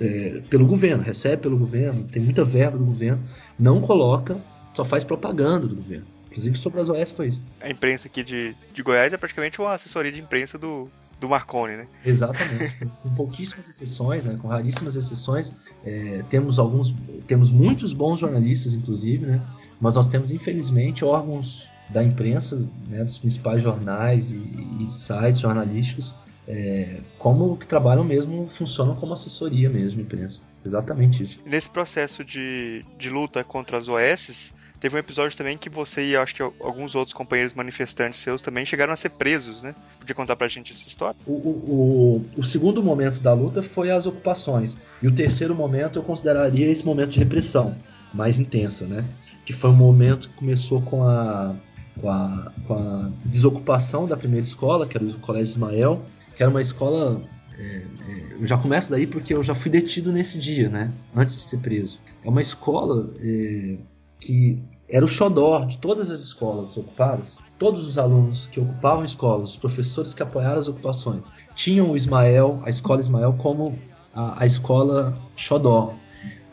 é, 0.00 0.40
pelo 0.48 0.64
governo, 0.64 1.02
recebe 1.02 1.42
pelo 1.42 1.58
governo, 1.58 2.04
tem 2.04 2.22
muita 2.22 2.44
verba 2.44 2.78
do 2.78 2.84
governo, 2.84 3.20
não 3.58 3.80
coloca, 3.80 4.38
só 4.74 4.84
faz 4.84 5.02
propaganda 5.02 5.66
do 5.66 5.74
governo. 5.74 6.06
Inclusive 6.26 6.56
sobre 6.56 6.80
as 6.80 6.88
OS 6.88 7.10
foi 7.10 7.28
isso. 7.28 7.42
A 7.60 7.68
imprensa 7.68 8.06
aqui 8.06 8.22
de, 8.22 8.54
de 8.72 8.82
Goiás 8.82 9.12
é 9.12 9.16
praticamente 9.16 9.60
uma 9.60 9.72
assessoria 9.72 10.12
de 10.12 10.20
imprensa 10.20 10.56
do, 10.56 10.88
do 11.18 11.28
Marconi, 11.28 11.76
né? 11.76 11.88
Exatamente. 12.04 12.86
com 13.02 13.14
pouquíssimas 13.14 13.68
exceções, 13.68 14.24
né? 14.24 14.36
com 14.40 14.46
raríssimas 14.46 14.94
exceções. 14.94 15.50
É, 15.84 16.22
temos 16.28 16.60
alguns, 16.60 16.94
temos 17.26 17.50
muitos 17.50 17.92
bons 17.92 18.20
jornalistas, 18.20 18.72
inclusive, 18.72 19.26
né? 19.26 19.40
Mas 19.80 19.96
nós 19.96 20.06
temos, 20.06 20.30
infelizmente, 20.30 21.04
órgãos 21.04 21.66
da 21.88 22.02
imprensa, 22.02 22.60
né, 22.88 23.04
dos 23.04 23.18
principais 23.18 23.62
jornais 23.62 24.30
e, 24.30 24.36
e 24.36 24.90
sites 24.90 25.40
jornalísticos, 25.40 26.14
é, 26.48 27.00
como 27.18 27.56
que 27.56 27.66
trabalham 27.66 28.04
mesmo, 28.04 28.48
funcionam 28.48 28.94
como 28.94 29.12
assessoria 29.12 29.68
mesmo, 29.68 30.00
imprensa. 30.00 30.40
Exatamente 30.64 31.22
isso. 31.22 31.40
Nesse 31.44 31.68
processo 31.68 32.24
de, 32.24 32.84
de 32.98 33.10
luta 33.10 33.42
contra 33.44 33.78
as 33.78 33.88
OS, 33.88 34.54
teve 34.80 34.96
um 34.96 34.98
episódio 34.98 35.36
também 35.36 35.56
que 35.56 35.68
você 35.68 36.10
e 36.10 36.16
acho 36.16 36.34
que 36.34 36.42
alguns 36.42 36.94
outros 36.94 37.14
companheiros 37.14 37.54
manifestantes 37.54 38.20
seus 38.20 38.42
também 38.42 38.66
chegaram 38.66 38.92
a 38.92 38.96
ser 38.96 39.10
presos, 39.10 39.62
né? 39.62 39.74
Podia 39.98 40.14
contar 40.14 40.36
pra 40.36 40.48
gente 40.48 40.72
essa 40.72 40.86
história? 40.86 41.16
O, 41.26 41.32
o, 41.32 42.24
o, 42.36 42.40
o 42.40 42.44
segundo 42.44 42.82
momento 42.82 43.20
da 43.20 43.32
luta 43.32 43.62
foi 43.62 43.90
as 43.90 44.06
ocupações. 44.06 44.76
E 45.02 45.06
o 45.06 45.14
terceiro 45.14 45.54
momento 45.54 45.98
eu 45.98 46.02
consideraria 46.02 46.70
esse 46.70 46.84
momento 46.84 47.10
de 47.10 47.18
repressão 47.18 47.76
mais 48.12 48.38
intensa, 48.38 48.86
né? 48.86 49.04
Que 49.44 49.52
foi 49.52 49.70
um 49.70 49.76
momento 49.76 50.28
que 50.28 50.36
começou 50.36 50.82
com 50.82 51.04
a 51.04 51.54
com 52.00 52.10
a, 52.10 52.52
com 52.66 52.74
a 52.74 53.10
desocupação 53.24 54.06
da 54.06 54.16
primeira 54.16 54.46
escola, 54.46 54.86
que 54.86 54.96
era 54.96 55.04
o 55.04 55.18
Colégio 55.20 55.52
Ismael, 55.52 56.02
que 56.36 56.42
era 56.42 56.50
uma 56.50 56.60
escola. 56.60 57.20
É, 57.58 57.62
é, 57.62 58.36
eu 58.38 58.46
já 58.46 58.58
começo 58.58 58.90
daí 58.90 59.06
porque 59.06 59.34
eu 59.34 59.42
já 59.42 59.54
fui 59.54 59.70
detido 59.70 60.12
nesse 60.12 60.38
dia, 60.38 60.68
né? 60.68 60.92
Antes 61.14 61.34
de 61.34 61.40
ser 61.42 61.58
preso. 61.58 61.98
É 62.22 62.28
uma 62.28 62.40
escola 62.40 63.10
é, 63.18 63.76
que 64.20 64.58
era 64.88 65.04
o 65.04 65.08
xodó 65.08 65.64
de 65.64 65.78
todas 65.78 66.10
as 66.10 66.20
escolas 66.20 66.76
ocupadas. 66.76 67.38
Todos 67.58 67.86
os 67.86 67.96
alunos 67.96 68.46
que 68.48 68.60
ocupavam 68.60 69.04
escolas, 69.04 69.50
os 69.50 69.56
professores 69.56 70.12
que 70.12 70.22
apoiaram 70.22 70.58
as 70.58 70.68
ocupações, 70.68 71.22
tinham 71.54 71.90
o 71.90 71.96
Ismael, 71.96 72.60
a 72.64 72.70
escola 72.70 73.00
Ismael, 73.00 73.34
como 73.38 73.78
a, 74.14 74.42
a 74.42 74.46
escola 74.46 75.16
xodó 75.36 75.94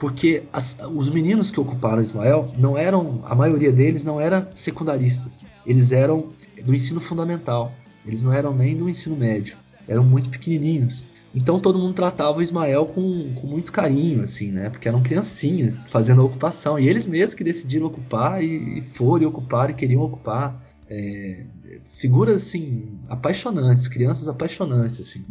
porque 0.03 0.43
as, 0.51 0.75
os 0.93 1.09
meninos 1.09 1.49
que 1.49 1.61
ocuparam 1.61 2.01
Ismael 2.01 2.53
não 2.57 2.77
eram, 2.77 3.23
a 3.23 3.33
maioria 3.33 3.71
deles 3.71 4.03
não 4.03 4.19
eram 4.19 4.47
secundaristas, 4.53 5.45
eles 5.65 5.93
eram 5.93 6.27
do 6.61 6.75
ensino 6.75 6.99
fundamental, 6.99 7.71
eles 8.05 8.21
não 8.21 8.33
eram 8.33 8.53
nem 8.53 8.75
do 8.75 8.89
ensino 8.89 9.15
médio, 9.15 9.55
eram 9.87 10.03
muito 10.03 10.29
pequenininhos. 10.29 11.05
Então 11.33 11.57
todo 11.57 11.79
mundo 11.79 11.93
tratava 11.93 12.37
o 12.37 12.41
Ismael 12.41 12.85
com, 12.87 13.33
com 13.33 13.47
muito 13.47 13.71
carinho, 13.71 14.23
assim, 14.23 14.51
né? 14.51 14.69
Porque 14.69 14.89
eram 14.89 15.01
criancinhas 15.01 15.85
fazendo 15.85 16.21
a 16.21 16.25
ocupação. 16.25 16.77
E 16.77 16.89
eles 16.89 17.05
mesmos 17.05 17.33
que 17.33 17.43
decidiram 17.45 17.85
ocupar 17.85 18.43
e, 18.43 18.79
e 18.79 18.81
foram 18.95 19.23
e 19.23 19.71
e 19.71 19.73
queriam 19.73 20.01
ocupar. 20.01 20.61
É, 20.89 21.45
figuras, 21.93 22.43
assim, 22.43 22.99
apaixonantes, 23.07 23.87
crianças 23.87 24.27
apaixonantes, 24.27 24.99
assim. 24.99 25.25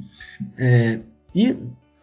É, 0.56 1.00
e 1.34 1.56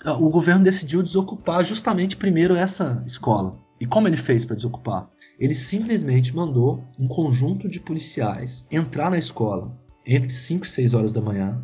o 0.06 0.30
governo 0.30 0.64
decidiu 0.64 1.04
desocupar 1.04 1.64
justamente 1.64 2.16
primeiro 2.16 2.56
essa 2.56 3.04
escola. 3.06 3.58
E 3.80 3.86
como 3.86 4.08
ele 4.08 4.18
fez 4.18 4.46
para 4.46 4.56
desocupar? 4.56 5.10
Ele 5.40 5.56
simplesmente 5.56 6.36
mandou 6.36 6.84
um 6.98 7.08
conjunto 7.08 7.70
de 7.70 7.80
policiais 7.80 8.66
entrar 8.70 9.10
na 9.10 9.18
escola 9.18 9.72
entre 10.06 10.30
5 10.30 10.66
e 10.66 10.70
6 10.70 10.94
horas 10.94 11.12
da 11.12 11.22
manhã. 11.22 11.62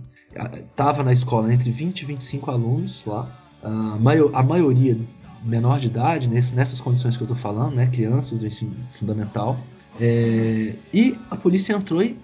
Estava 0.70 1.04
na 1.04 1.12
escola 1.12 1.54
entre 1.54 1.72
20 1.72 2.02
e 2.02 2.06
25 2.06 2.52
alunos 2.52 3.04
lá. 3.06 3.30
A, 3.64 3.98
maior, 3.98 4.32
a 4.34 4.44
maioria 4.44 4.98
menor 5.44 5.80
de 5.80 5.88
idade, 5.88 6.28
nesse, 6.28 6.54
nessas 6.54 6.80
condições 6.80 7.18
que 7.18 7.24
eu 7.24 7.26
estou 7.26 7.38
falando, 7.38 7.76
né, 7.76 7.88
crianças 7.88 8.40
do 8.40 8.46
ensino 8.46 8.76
fundamental. 8.94 9.58
É, 10.00 10.74
e 10.94 11.18
a 11.30 11.36
polícia 11.36 11.74
entrou 11.74 12.04
e 12.04 12.18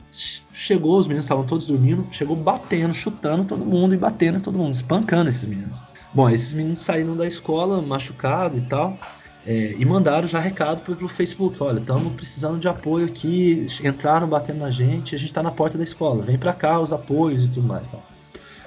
chegou, 0.54 1.00
os 1.00 1.08
meninos 1.08 1.26
estavam 1.26 1.46
todos 1.46 1.68
dormindo, 1.68 2.06
chegou 2.12 2.36
batendo, 2.36 2.94
chutando 2.94 3.46
todo 3.46 3.66
mundo 3.66 3.94
e 3.94 3.98
batendo 3.98 4.42
todo 4.42 4.58
mundo, 4.58 4.74
espancando 4.74 5.30
esses 5.30 5.46
meninos. 5.46 5.91
Bom, 6.14 6.30
esses 6.30 6.52
meninos 6.54 6.82
saíram 6.82 7.16
da 7.16 7.26
escola 7.26 7.82
machucados 7.82 8.62
e 8.62 8.66
tal. 8.66 8.98
É, 9.46 9.74
e 9.78 9.84
mandaram 9.86 10.28
já 10.28 10.40
recado 10.40 10.82
pelo 10.82 11.08
Facebook, 11.08 11.62
olha, 11.64 11.80
estamos 11.80 12.14
precisando 12.14 12.60
de 12.60 12.68
apoio 12.68 13.08
aqui, 13.08 13.66
entraram 13.84 14.28
batendo 14.28 14.60
na 14.60 14.70
gente, 14.70 15.16
a 15.16 15.18
gente 15.18 15.30
está 15.30 15.42
na 15.42 15.50
porta 15.50 15.80
da 15.80 15.84
escola, 15.84 16.22
vem 16.22 16.38
para 16.38 16.54
cá 16.54 16.80
os 16.80 16.94
apoios 16.94 17.46
e 17.46 17.48
tudo 17.48 17.68
mais. 17.68 17.88
Tal. 17.88 18.06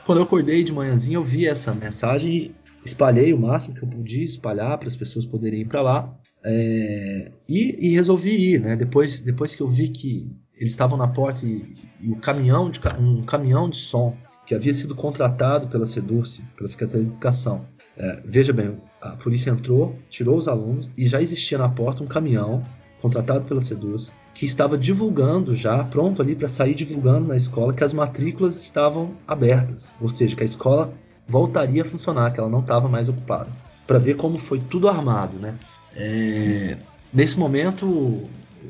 Quando 0.05 0.18
eu 0.18 0.24
acordei 0.24 0.64
de 0.64 0.72
manhãzinha, 0.72 1.16
eu 1.16 1.22
vi 1.22 1.47
essa 1.47 1.72
mensagem 1.72 2.32
e 2.32 2.55
espalhei 2.84 3.32
o 3.32 3.38
máximo 3.38 3.74
que 3.74 3.82
eu 3.82 3.88
podia 3.88 4.24
espalhar 4.24 4.76
para 4.76 4.88
as 4.88 4.97
pessoas 4.97 5.24
poderem 5.24 5.61
ir 5.61 5.66
para 5.66 5.80
lá. 5.80 6.12
É, 6.45 7.30
e, 7.49 7.88
e, 7.88 7.95
resolvi 7.95 8.55
ir, 8.55 8.61
né? 8.61 8.76
Depois, 8.76 9.20
depois 9.20 9.55
que 9.55 9.62
eu 9.62 9.68
vi 9.68 9.88
que 9.88 10.28
eles 10.57 10.72
estavam 10.72 10.99
na 10.99 11.09
porta 11.09 11.47
e, 11.47 11.74
e 12.01 12.11
o 12.11 12.16
caminhão 12.16 12.68
de, 12.68 12.80
um 12.99 13.22
caminhão 13.22 13.70
de 13.70 13.78
som 13.78 14.14
que 14.47 14.55
havia 14.55 14.74
sido 14.74 14.95
contratado 14.95 15.68
pela 15.68 15.86
SEDURSE, 15.86 16.42
pela 16.57 16.68
Secretaria 16.68 17.05
de 17.05 17.12
Educação. 17.12 17.64
É, 17.97 18.20
veja 18.24 18.53
bem, 18.53 18.76
a 19.01 19.11
polícia 19.11 19.51
entrou, 19.51 19.97
tirou 20.09 20.36
os 20.36 20.49
alunos 20.49 20.88
e 20.97 21.07
já 21.07 21.22
existia 21.22 21.59
na 21.59 21.68
porta 21.68 22.03
um 22.03 22.07
caminhão 22.07 22.64
contratado 23.01 23.45
pela 23.45 23.61
SEDURSE 23.61 24.12
que 24.34 24.45
estava 24.45 24.76
divulgando 24.76 25.55
já, 25.55 25.84
pronto 25.84 26.20
ali 26.20 26.34
para 26.34 26.49
sair 26.49 26.74
divulgando 26.74 27.28
na 27.28 27.36
escola 27.36 27.72
que 27.72 27.84
as 27.84 27.92
matrículas 27.92 28.61
estavam 28.61 29.12
abertas, 29.26 29.95
ou 30.01 30.09
seja, 30.09 30.34
que 30.34 30.42
a 30.42 30.47
escola 30.47 30.92
voltaria 31.26 31.82
a 31.82 31.84
funcionar, 31.84 32.32
que 32.32 32.40
ela 32.40 32.49
não 32.49 32.59
estava 32.59 32.88
mais 32.88 33.09
ocupada. 33.09 33.49
Para 33.86 33.99
ver 33.99 34.16
como 34.16 34.36
foi 34.36 34.59
tudo 34.59 34.88
armado, 34.88 35.38
né? 35.38 35.55
É, 35.95 36.76
nesse 37.12 37.38
momento 37.38 38.22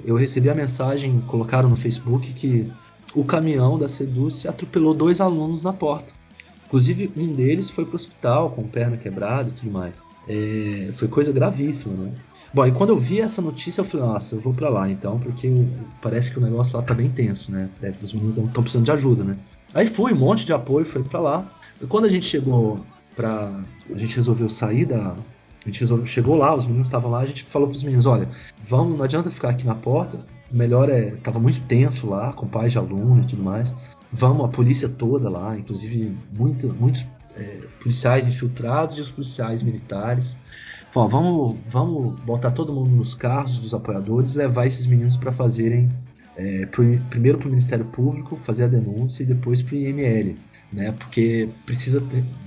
eu 0.04 0.16
recebi 0.16 0.50
a 0.50 0.54
mensagem, 0.54 1.20
colocaram 1.26 1.70
no 1.70 1.76
Facebook 1.76 2.32
que 2.34 2.70
o 3.14 3.24
caminhão 3.24 3.78
da 3.78 3.88
Seduce 3.88 4.48
atropelou 4.48 4.94
dois 4.94 5.20
alunos 5.20 5.62
na 5.62 5.72
porta. 5.72 6.12
Inclusive, 6.66 7.10
um 7.16 7.32
deles 7.32 7.70
foi 7.70 7.84
para 7.84 7.92
o 7.92 7.96
hospital 7.96 8.50
com 8.50 8.64
perna 8.64 8.96
quebrada 8.96 9.50
e 9.50 9.52
tudo 9.52 9.70
mais. 9.70 9.94
É, 10.28 10.90
foi 10.94 11.06
coisa 11.06 11.32
gravíssima, 11.32 11.94
né? 11.94 12.12
Bom, 12.52 12.66
e 12.66 12.72
quando 12.72 12.90
eu 12.90 12.96
vi 12.96 13.20
essa 13.20 13.42
notícia, 13.42 13.80
eu 13.80 13.84
falei, 13.84 14.06
nossa, 14.06 14.34
eu 14.36 14.40
vou 14.40 14.54
para 14.54 14.68
lá 14.68 14.88
então, 14.88 15.18
porque 15.18 15.50
parece 16.00 16.30
que 16.30 16.38
o 16.38 16.40
negócio 16.40 16.76
lá 16.76 16.82
tá 16.82 16.94
bem 16.94 17.10
tenso, 17.10 17.50
né? 17.50 17.68
É, 17.82 17.92
os 18.02 18.12
meninos 18.12 18.36
estão 18.36 18.62
precisando 18.62 18.84
de 18.84 18.92
ajuda, 18.92 19.24
né? 19.24 19.36
Aí 19.74 19.86
fui, 19.86 20.12
um 20.12 20.16
monte 20.16 20.46
de 20.46 20.52
apoio, 20.52 20.84
foi 20.84 21.02
para 21.02 21.20
lá. 21.20 21.52
E 21.82 21.86
quando 21.86 22.04
a 22.04 22.08
gente 22.08 22.26
chegou 22.26 22.80
pra. 23.16 23.60
A 23.92 23.98
gente 23.98 24.14
resolveu 24.16 24.48
sair 24.48 24.86
da. 24.86 25.16
A 25.64 25.66
gente 25.68 25.80
resolveu, 25.80 26.06
chegou 26.06 26.36
lá, 26.36 26.54
os 26.54 26.64
meninos 26.64 26.86
estavam 26.86 27.10
lá, 27.10 27.20
a 27.20 27.26
gente 27.26 27.42
falou 27.42 27.68
pros 27.68 27.82
meninos, 27.82 28.06
olha, 28.06 28.28
vamos, 28.68 28.98
não 28.98 29.04
adianta 29.04 29.30
ficar 29.30 29.48
aqui 29.48 29.66
na 29.66 29.74
porta, 29.74 30.20
melhor 30.54 30.88
é. 30.88 31.10
Tava 31.22 31.38
muito 31.38 31.60
tenso 31.62 32.06
lá, 32.06 32.32
com 32.32 32.46
pais 32.46 32.72
de 32.72 32.78
aluno 32.78 33.22
e 33.22 33.26
tudo 33.26 33.42
mais. 33.42 33.74
Vamos, 34.12 34.44
a 34.44 34.48
polícia 34.48 34.88
toda 34.88 35.28
lá, 35.28 35.56
inclusive 35.58 36.16
muito, 36.32 36.68
muitos 36.74 37.04
é, 37.36 37.60
policiais 37.80 38.26
infiltrados 38.26 38.96
e 38.96 39.00
os 39.00 39.10
policiais 39.10 39.62
militares. 39.62 40.36
Falou, 40.92 41.08
vamos, 41.08 41.56
vamos 41.66 42.20
botar 42.20 42.52
todo 42.52 42.72
mundo 42.72 42.90
nos 42.90 43.14
carros 43.14 43.58
dos 43.58 43.74
apoiadores 43.74 44.34
e 44.34 44.38
levar 44.38 44.66
esses 44.66 44.86
meninos 44.86 45.16
para 45.16 45.32
fazerem. 45.32 45.88
É, 46.36 46.66
pro, 46.66 46.84
primeiro 47.10 47.38
para 47.38 47.46
o 47.46 47.50
Ministério 47.50 47.84
Público 47.84 48.36
fazer 48.42 48.64
a 48.64 48.66
denúncia 48.66 49.22
e 49.22 49.26
depois 49.26 49.62
para 49.62 49.74
o 49.74 49.78
IML, 49.78 50.36
né? 50.72 50.90
Porque 50.90 51.48
precisa 51.64 52.00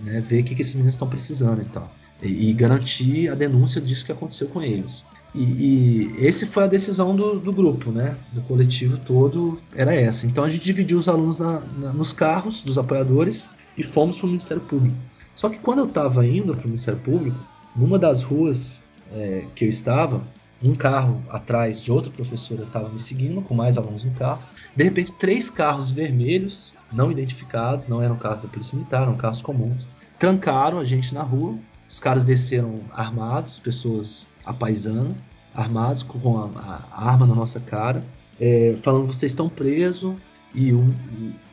né, 0.03 0.19
ver 0.19 0.41
o 0.41 0.43
que, 0.43 0.55
que 0.55 0.61
esses 0.61 0.73
meninos 0.73 0.95
estão 0.95 1.07
precisando 1.07 1.61
e 1.61 1.65
tal. 1.65 1.89
E 2.21 2.51
garantir 2.53 3.29
a 3.29 3.35
denúncia 3.35 3.79
disso 3.79 4.05
que 4.05 4.11
aconteceu 4.11 4.47
com 4.47 4.61
eles. 4.61 5.05
E, 5.37 6.15
e 6.17 6.25
esse 6.25 6.47
foi 6.47 6.63
a 6.63 6.67
decisão 6.67 7.15
do, 7.15 7.39
do, 7.39 7.53
grupo, 7.53 7.91
né? 7.91 8.17
Do 8.33 8.41
coletivo 8.41 8.97
todo, 8.97 9.59
era 9.75 9.93
essa. 9.93 10.25
Então 10.25 10.43
a 10.43 10.49
gente 10.49 10.63
dividiu 10.63 10.97
os 10.97 11.07
alunos 11.07 11.37
na, 11.37 11.61
na, 11.77 11.93
nos 11.93 12.11
carros 12.11 12.61
dos 12.61 12.77
apoiadores 12.79 13.47
e 13.77 13.83
fomos 13.83 14.17
para 14.17 14.25
o 14.25 14.29
Ministério 14.29 14.63
Público. 14.63 14.97
Só 15.35 15.47
que 15.47 15.59
quando 15.59 15.79
eu 15.79 15.85
estava 15.85 16.25
indo 16.25 16.55
para 16.55 16.63
o 16.63 16.67
Ministério 16.67 16.99
Público, 16.99 17.37
numa 17.75 17.99
das 17.99 18.23
ruas 18.23 18.83
é, 19.13 19.45
que 19.53 19.65
eu 19.65 19.69
estava, 19.69 20.23
um 20.61 20.73
carro 20.73 21.21
atrás 21.29 21.79
de 21.83 21.91
outra 21.91 22.11
professora 22.11 22.63
estava 22.63 22.89
me 22.89 22.99
seguindo, 22.99 23.39
com 23.43 23.53
mais 23.53 23.77
alunos 23.77 24.03
no 24.03 24.11
carro. 24.11 24.41
De 24.75 24.83
repente, 24.83 25.11
três 25.13 25.51
carros 25.51 25.91
vermelhos, 25.91 26.73
não 26.91 27.11
identificados, 27.11 27.87
não 27.87 28.01
eram 28.01 28.15
carros 28.15 28.41
da 28.41 28.47
Polícia 28.47 28.75
Militar, 28.75 29.03
eram 29.03 29.15
carros 29.15 29.41
comuns, 29.43 29.85
trancaram 30.17 30.79
a 30.79 30.85
gente 30.85 31.13
na 31.13 31.21
rua. 31.21 31.55
Os 31.87 31.99
caras 31.99 32.25
desceram 32.25 32.81
armados, 32.91 33.59
pessoas 33.59 34.25
apaisando, 34.47 35.15
armados 35.53 36.03
com 36.03 36.37
a, 36.39 36.81
a 36.91 37.09
arma 37.09 37.25
na 37.25 37.35
nossa 37.35 37.59
cara, 37.59 38.03
é, 38.39 38.75
falando: 38.81 39.07
vocês 39.07 39.31
estão 39.31 39.49
presos. 39.49 40.15
E 40.55 40.73
um, 40.73 40.91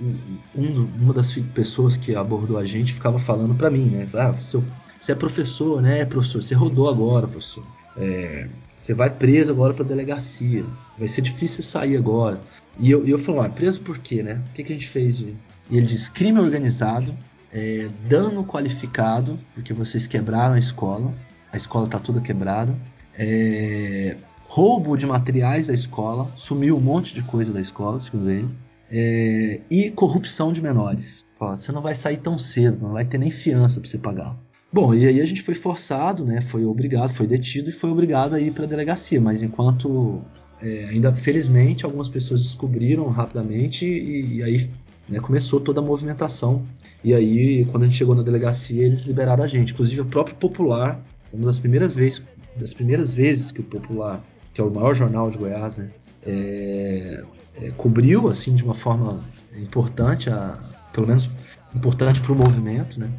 um, 0.00 0.16
um, 0.56 0.88
uma 1.00 1.12
das 1.12 1.32
pessoas 1.52 1.96
que 1.96 2.14
abordou 2.14 2.56
a 2.56 2.64
gente 2.64 2.94
ficava 2.94 3.18
falando 3.18 3.54
para 3.54 3.68
mim, 3.68 3.86
né? 3.86 4.08
Ah, 4.14 4.30
você, 4.30 4.62
você 4.98 5.12
é 5.12 5.14
professor, 5.14 5.82
né, 5.82 6.04
professor? 6.06 6.42
Você 6.42 6.54
rodou 6.54 6.88
agora, 6.88 7.26
professor. 7.26 7.64
É, 7.96 8.48
você 8.78 8.94
vai 8.94 9.10
preso 9.10 9.52
agora 9.52 9.74
para 9.74 9.84
delegacia. 9.84 10.64
Vai 10.96 11.08
ser 11.08 11.22
difícil 11.22 11.62
sair 11.62 11.96
agora. 11.96 12.40
E 12.78 12.90
eu, 12.90 13.06
eu 13.06 13.18
falo, 13.18 13.40
ah, 13.40 13.48
preso 13.48 13.80
por 13.80 13.98
quê, 13.98 14.22
né? 14.22 14.40
O 14.50 14.54
que, 14.54 14.62
que 14.62 14.72
a 14.72 14.76
gente 14.76 14.88
fez? 14.88 15.18
E 15.20 15.36
ele 15.70 15.86
diz: 15.86 16.08
crime 16.08 16.38
organizado, 16.38 17.14
é, 17.52 17.88
dano 18.08 18.44
qualificado, 18.44 19.38
porque 19.54 19.72
vocês 19.72 20.06
quebraram 20.06 20.54
a 20.54 20.58
escola, 20.58 21.12
a 21.54 21.56
escola 21.56 21.84
está 21.84 22.00
toda 22.00 22.20
quebrada, 22.20 22.74
é, 23.16 24.16
roubo 24.48 24.96
de 24.96 25.06
materiais 25.06 25.68
da 25.68 25.72
escola, 25.72 26.28
sumiu 26.34 26.76
um 26.76 26.80
monte 26.80 27.14
de 27.14 27.22
coisa 27.22 27.52
da 27.52 27.60
escola, 27.60 27.96
segundo 28.00 28.28
ele, 28.28 28.48
é, 28.90 29.60
e 29.70 29.88
corrupção 29.92 30.52
de 30.52 30.60
menores. 30.60 31.24
você 31.38 31.70
não 31.70 31.80
vai 31.80 31.94
sair 31.94 32.16
tão 32.16 32.40
cedo, 32.40 32.80
não 32.82 32.92
vai 32.94 33.04
ter 33.04 33.18
nem 33.18 33.30
fiança 33.30 33.80
para 33.80 33.88
você 33.88 33.98
pagar. 33.98 34.36
Bom, 34.72 34.92
e 34.92 35.06
aí 35.06 35.20
a 35.20 35.24
gente 35.24 35.42
foi 35.42 35.54
forçado, 35.54 36.24
né? 36.24 36.40
Foi 36.40 36.64
obrigado, 36.64 37.14
foi 37.14 37.28
detido 37.28 37.70
e 37.70 37.72
foi 37.72 37.88
obrigado 37.88 38.34
a 38.34 38.40
ir 38.40 38.52
para 38.52 38.64
a 38.64 38.66
delegacia. 38.66 39.20
Mas 39.20 39.40
enquanto 39.40 40.20
é, 40.60 40.86
ainda 40.86 41.14
felizmente 41.14 41.84
algumas 41.84 42.08
pessoas 42.08 42.42
descobriram 42.42 43.06
rapidamente 43.10 43.86
e, 43.86 44.38
e 44.38 44.42
aí 44.42 44.68
né, 45.08 45.20
começou 45.20 45.60
toda 45.60 45.78
a 45.78 45.82
movimentação. 45.82 46.66
E 47.04 47.14
aí 47.14 47.64
quando 47.66 47.84
a 47.84 47.86
gente 47.86 47.96
chegou 47.96 48.16
na 48.16 48.22
delegacia 48.24 48.84
eles 48.84 49.04
liberaram 49.04 49.44
a 49.44 49.46
gente. 49.46 49.72
Inclusive 49.72 50.00
o 50.00 50.06
próprio 50.06 50.34
Popular, 50.34 51.00
uma 51.34 51.46
das 51.46 51.58
primeiras 51.58 51.92
vezes, 51.92 52.22
das 52.56 52.72
primeiras 52.72 53.12
vezes 53.12 53.50
que 53.50 53.60
o 53.60 53.64
Popular, 53.64 54.22
que 54.52 54.60
é 54.60 54.64
o 54.64 54.70
maior 54.70 54.94
jornal 54.94 55.30
de 55.30 55.38
Goiás, 55.38 55.78
né, 55.78 55.90
é, 56.26 57.22
é, 57.60 57.70
cobriu 57.76 58.28
assim 58.28 58.54
de 58.54 58.64
uma 58.64 58.74
forma 58.74 59.22
importante, 59.56 60.30
a, 60.30 60.58
pelo 60.92 61.06
menos 61.06 61.30
importante 61.74 62.20
para 62.20 62.32
o 62.32 62.36
movimento, 62.36 62.98
né? 62.98 63.10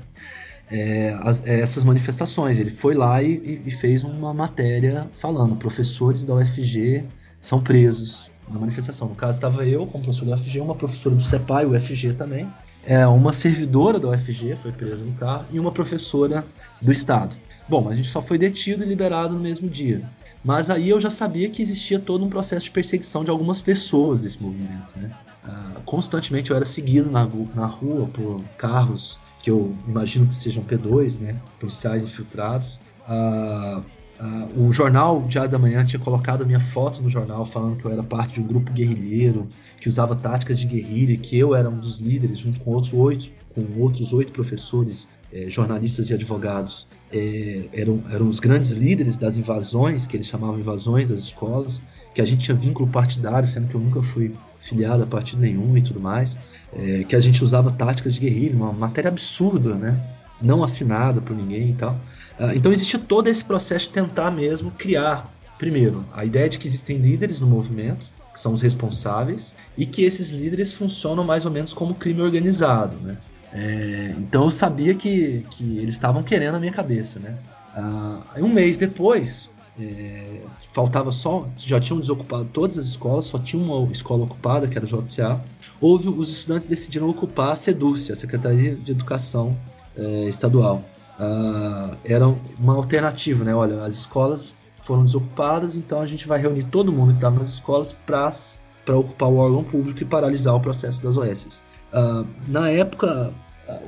É, 0.72 1.16
as, 1.22 1.46
é, 1.46 1.60
essas 1.60 1.84
manifestações. 1.84 2.58
Ele 2.58 2.72
foi 2.72 2.96
lá 2.96 3.22
e, 3.22 3.62
e, 3.66 3.72
fez 3.72 4.04
uma 4.04 4.34
matéria 4.34 5.08
falando: 5.14 5.56
professores 5.56 6.24
da 6.24 6.34
UFG 6.34 7.04
são 7.40 7.62
presos 7.62 8.32
na 8.50 8.60
manifestação. 8.60 9.08
No 9.10 9.16
caso, 9.16 9.38
estava 9.38 9.66
eu 9.66 9.86
como 9.86 10.04
professor 10.04 10.26
da 10.26 10.36
UFG, 10.36 10.60
uma 10.60 10.74
professora 10.74 11.16
do 11.16 11.24
CEPAI, 11.24 11.66
UFG 11.68 12.14
também, 12.14 12.48
é, 12.86 13.06
uma 13.08 13.34
servidora 13.34 14.00
da 14.00 14.10
UFG 14.10 14.56
foi 14.56 14.72
presa 14.72 15.04
no 15.04 15.14
carro 15.14 15.46
e 15.52 15.60
uma 15.60 15.72
professora 15.72 16.44
do 16.82 16.92
Estado. 16.92 17.36
Bom, 17.68 17.90
a 17.90 17.96
gente 17.96 18.08
só 18.08 18.22
foi 18.22 18.38
detido 18.38 18.84
e 18.84 18.88
liberado 18.88 19.34
no 19.34 19.40
mesmo 19.40 19.70
dia. 19.70 20.04
Mas 20.44 20.70
aí 20.70 20.90
eu 20.90 21.00
já 21.00 21.10
sabia 21.10 21.50
que 21.50 21.62
existia 21.62 22.00
todo 22.00 22.24
um 22.24 22.30
processo 22.30 22.66
de 22.66 22.72
perseguição 22.72 23.24
de 23.24 23.32
algumas 23.32 23.62
pessoas 23.62 24.22
desse 24.22 24.42
movimento. 24.42 24.94
Né? 24.96 25.10
Ah, 25.44 25.72
constantemente 25.86 26.52
eu 26.52 26.56
era 26.56 26.66
seguido 26.66 27.10
na, 27.10 27.28
na 27.56 27.66
rua 27.66 28.08
por 28.08 28.42
carros 28.58 29.18
que 29.42 29.50
eu 29.50 29.76
imagino 29.88 30.28
que 30.28 30.34
sejam 30.34 30.64
P2, 30.64 31.20
né, 31.20 31.36
policiais 31.60 32.04
infiltrados. 32.04 32.80
Ah, 33.08 33.82
ah, 34.20 34.48
o 34.56 34.72
jornal 34.72 35.24
Diário 35.28 35.52
da 35.52 35.60
Manhã 35.60 35.84
tinha 35.86 36.00
colocado 36.00 36.44
a 36.44 36.46
minha 36.46 36.60
foto 36.60 37.02
no 37.02 37.10
jornal 37.10 37.46
falando 37.46 37.78
que 37.78 37.86
eu 37.86 37.92
era 37.92 38.02
parte 38.02 38.36
de 38.36 38.42
um 38.42 38.48
grupo 38.48 38.72
guerrilheiro 38.72 39.48
que 39.80 39.90
usava 39.90 40.16
táticas 40.16 40.58
de 40.58 40.66
guerrilha 40.66 41.14
e 41.14 41.18
que 41.18 41.38
eu 41.38 41.54
era 41.54 41.70
um 41.70 41.80
dos 41.80 42.00
líderes 42.00 42.40
junto 42.40 42.60
com 42.62 42.72
outros 42.72 42.94
oito, 42.94 43.30
com 43.54 43.64
outros 43.80 44.14
oito 44.14 44.32
professores, 44.32 45.08
eh, 45.36 45.50
jornalistas 45.50 46.10
e 46.10 46.14
advogados. 46.14 46.88
Eh, 47.12 47.66
eram, 47.74 48.02
eram 48.10 48.30
os 48.30 48.40
grandes 48.40 48.72
líderes 48.72 49.18
das 49.18 49.36
invasões, 49.36 50.08
que 50.08 50.16
eles 50.18 50.26
chamavam 50.26 50.60
invasões 50.60 51.10
das 51.10 51.20
escolas, 51.20 51.82
que 52.14 52.22
a 52.22 52.26
gente 52.26 52.44
tinha 52.44 52.56
vínculo 52.56 52.90
partidário, 52.90 53.48
sendo 53.48 53.68
que 53.68 53.76
eu 53.76 53.82
nunca 53.82 54.02
fui 54.02 54.32
filiado 54.62 55.04
a 55.04 55.06
partido 55.06 55.42
nenhum 55.42 55.78
e 55.78 55.82
tudo 55.82 56.00
mais 56.00 56.36
é, 56.76 57.04
que 57.04 57.16
a 57.16 57.20
gente 57.20 57.44
usava 57.44 57.72
táticas 57.72 58.16
de 58.16 58.20
guerrilha, 58.20 58.56
uma 58.56 58.74
matéria 58.74 59.10
absurda, 59.10 59.76
né? 59.76 59.98
Não 60.42 60.64
assinada 60.64 61.22
por 61.22 61.36
ninguém 61.36 61.70
e 61.70 61.74
tal. 61.74 61.98
Ah, 62.38 62.54
então 62.54 62.72
existia 62.72 63.00
todo 63.00 63.28
esse 63.28 63.44
processo 63.44 63.88
de 63.88 63.94
tentar 63.94 64.30
mesmo 64.30 64.72
criar, 64.72 65.32
primeiro, 65.58 66.04
a 66.14 66.26
ideia 66.26 66.50
de 66.50 66.60
que 66.60 66.68
existem 66.68 66.98
líderes 66.98 67.40
no 67.40 67.48
movimento, 67.48 68.06
que 68.34 68.40
são 68.40 68.54
os 68.54 68.62
responsáveis, 68.62 69.54
e 69.78 69.86
que 69.86 70.04
esses 70.04 70.30
líderes 70.30 70.74
funcionam 70.74 71.24
mais 71.24 71.46
ou 71.46 71.52
menos 71.52 71.74
como 71.74 71.96
crime 71.96 72.22
organizado, 72.22 72.98
né? 72.98 73.18
É, 73.56 74.14
então 74.18 74.44
eu 74.44 74.52
sabia 74.52 74.94
que, 74.94 75.46
que 75.52 75.78
eles 75.78 75.96
estavam 75.96 76.22
querendo 76.22 76.56
a 76.56 76.60
minha 76.60 76.74
cabeça, 76.74 77.20
né? 77.20 77.38
Ah, 77.74 78.20
um 78.38 78.50
mês 78.50 78.78
depois, 78.78 79.50
é, 79.80 80.42
faltava 80.74 81.10
só, 81.14 81.48
já 81.58 81.80
tinham 81.80 82.02
desocupado 82.02 82.50
todas 82.52 82.78
as 82.78 82.86
escolas, 82.86 83.26
só 83.26 83.40
tinha 83.40 83.62
uma 83.62 83.90
escola 83.94 84.26
ocupada, 84.26 84.68
que 84.68 84.78
era 84.78 84.86
o 84.86 84.90
JCA, 84.90 85.42
houve 85.80 86.10
os 86.10 86.30
estudantes 86.30 86.68
decidiram 86.68 87.10
ocupar 87.10 87.54
a 87.54 87.56
SEDUC, 87.56 88.12
a 88.12 88.16
Secretaria 88.16 88.76
de 88.76 88.92
Educação 88.92 89.56
é, 89.98 90.28
Estadual. 90.28 90.84
Ah, 91.18 91.92
era 92.04 92.28
uma 92.60 92.76
alternativa, 92.76 93.46
né? 93.46 93.56
Olha, 93.56 93.86
as 93.86 93.94
escolas 93.94 94.58
foram 94.82 95.06
desocupadas, 95.06 95.78
então 95.78 96.02
a 96.02 96.06
gente 96.06 96.28
vai 96.28 96.42
reunir 96.42 96.66
todo 96.66 96.92
mundo 96.92 97.12
que 97.12 97.18
estava 97.20 97.40
nas 97.40 97.50
escolas 97.50 97.96
para 98.06 98.98
ocupar 98.98 99.30
o 99.30 99.38
órgão 99.38 99.64
público 99.64 100.02
e 100.02 100.06
paralisar 100.06 100.54
o 100.54 100.60
processo 100.60 101.02
das 101.02 101.16
OS. 101.16 101.64
Ah, 101.94 102.26
na 102.50 102.70
época, 102.70 103.34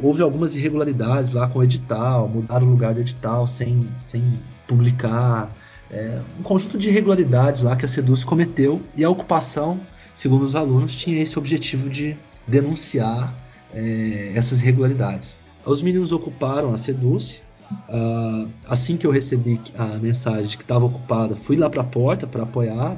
houve 0.01 0.21
algumas 0.21 0.55
irregularidades 0.55 1.31
lá 1.31 1.47
com 1.47 1.59
o 1.59 1.63
edital, 1.63 2.27
mudaram 2.27 2.67
o 2.67 2.69
lugar 2.71 2.93
do 2.93 3.01
edital 3.01 3.47
sem, 3.47 3.87
sem 3.99 4.23
publicar, 4.67 5.55
é, 5.89 6.19
um 6.39 6.43
conjunto 6.43 6.77
de 6.77 6.89
irregularidades 6.89 7.61
lá 7.61 7.75
que 7.75 7.85
a 7.85 7.87
SEDUC 7.87 8.25
cometeu 8.25 8.81
e 8.95 9.03
a 9.03 9.09
ocupação 9.09 9.79
segundo 10.17 10.45
os 10.45 10.55
alunos, 10.55 10.95
tinha 10.95 11.21
esse 11.21 11.37
objetivo 11.37 11.87
de 11.91 12.17
denunciar 12.47 13.31
é, 13.71 14.31
essas 14.33 14.59
irregularidades. 14.61 15.37
Os 15.63 15.79
meninos 15.79 16.11
ocuparam 16.11 16.73
a 16.73 16.77
Seduce. 16.77 17.41
Uh, 17.89 18.47
assim 18.65 18.95
que 18.95 19.05
eu 19.05 19.11
recebi 19.11 19.59
a 19.77 19.85
mensagem 19.97 20.47
de 20.47 20.55
que 20.55 20.63
estava 20.63 20.85
ocupada, 20.85 21.35
fui 21.35 21.57
lá 21.57 21.69
para 21.69 21.81
a 21.81 21.85
porta 21.85 22.25
para 22.25 22.43
apoiar. 22.43 22.97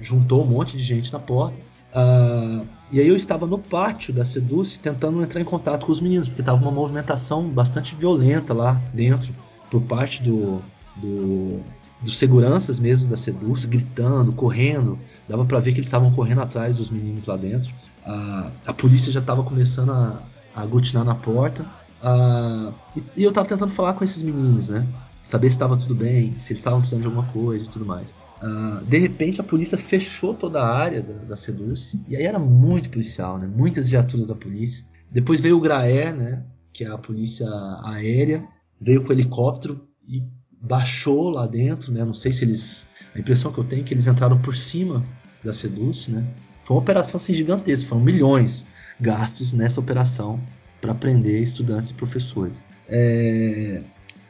Juntou 0.00 0.44
um 0.44 0.46
monte 0.46 0.76
de 0.76 0.82
gente 0.84 1.12
na 1.12 1.18
porta. 1.18 1.58
Uh, 1.94 2.66
e 2.92 3.00
aí 3.00 3.08
eu 3.08 3.16
estava 3.16 3.46
no 3.46 3.58
pátio 3.58 4.12
da 4.12 4.24
Seduce 4.24 4.78
tentando 4.78 5.22
entrar 5.22 5.40
em 5.40 5.44
contato 5.44 5.86
com 5.86 5.92
os 5.92 6.00
meninos, 6.00 6.28
porque 6.28 6.42
estava 6.42 6.60
uma 6.60 6.70
movimentação 6.70 7.48
bastante 7.48 7.94
violenta 7.94 8.52
lá 8.52 8.80
dentro, 8.92 9.32
por 9.70 9.82
parte 9.82 10.22
do, 10.22 10.60
do 10.96 11.60
dos 12.02 12.16
seguranças 12.16 12.78
mesmo 12.78 13.08
da 13.08 13.16
Seduce, 13.16 13.66
gritando, 13.66 14.32
correndo. 14.32 14.98
Dava 15.28 15.44
para 15.44 15.60
ver 15.60 15.72
que 15.72 15.78
eles 15.78 15.86
estavam 15.86 16.10
correndo 16.12 16.40
atrás 16.40 16.76
dos 16.76 16.90
meninos 16.90 17.26
lá 17.26 17.36
dentro. 17.36 17.70
A, 18.04 18.50
a 18.66 18.72
polícia 18.72 19.12
já 19.12 19.20
estava 19.20 19.42
começando 19.42 19.90
a, 19.90 20.18
a 20.54 20.62
aglutinar 20.62 21.04
na 21.04 21.14
porta. 21.14 21.64
A, 22.02 22.72
e, 22.96 23.02
e, 23.16 23.24
eu 23.24 23.28
estava 23.28 23.46
tentando 23.46 23.72
falar 23.72 23.92
com 23.94 24.02
esses 24.02 24.22
meninos, 24.22 24.68
né? 24.68 24.86
Saber 25.22 25.50
se 25.50 25.56
estava 25.56 25.76
tudo 25.76 25.94
bem, 25.94 26.34
se 26.40 26.52
eles 26.52 26.60
estavam 26.60 26.80
precisando 26.80 27.02
de 27.02 27.06
alguma 27.06 27.26
coisa 27.26 27.64
e 27.64 27.68
tudo 27.68 27.84
mais. 27.84 28.06
Uh, 28.42 28.82
de 28.86 28.98
repente 28.98 29.40
a 29.40 29.44
polícia 29.44 29.76
fechou 29.76 30.32
toda 30.34 30.62
a 30.62 30.74
área 30.74 31.02
da, 31.02 31.12
da 31.24 31.36
Seduce 31.36 32.00
e 32.08 32.16
aí 32.16 32.22
era 32.22 32.38
muito 32.38 32.88
policial, 32.88 33.38
né? 33.38 33.46
Muitas 33.46 33.88
viaturas 33.88 34.26
da 34.26 34.34
polícia. 34.34 34.84
Depois 35.10 35.40
veio 35.40 35.58
o 35.58 35.60
Graer, 35.60 36.14
né? 36.14 36.44
Que 36.72 36.84
é 36.84 36.88
a 36.88 36.96
polícia 36.96 37.46
aérea, 37.84 38.42
veio 38.80 39.04
com 39.04 39.12
helicóptero 39.12 39.86
e 40.08 40.22
baixou 40.60 41.30
lá 41.30 41.46
dentro, 41.46 41.92
né? 41.92 42.04
Não 42.04 42.14
sei 42.14 42.32
se 42.32 42.44
eles. 42.44 42.86
A 43.14 43.18
impressão 43.18 43.52
que 43.52 43.58
eu 43.58 43.64
tenho 43.64 43.82
é 43.82 43.84
que 43.84 43.92
eles 43.92 44.06
entraram 44.06 44.40
por 44.40 44.54
cima 44.54 45.04
da 45.44 45.52
Seduz, 45.52 46.08
né? 46.08 46.24
Foi 46.64 46.76
uma 46.76 46.82
operação 46.82 47.18
assim, 47.18 47.34
gigantesca, 47.34 47.88
foram 47.88 48.02
milhões 48.02 48.64
gastos 49.00 49.52
nessa 49.52 49.80
operação 49.80 50.40
para 50.80 50.94
prender 50.94 51.42
estudantes 51.42 51.90
e 51.90 51.94
professores. 51.94 52.56
É... 52.88 53.82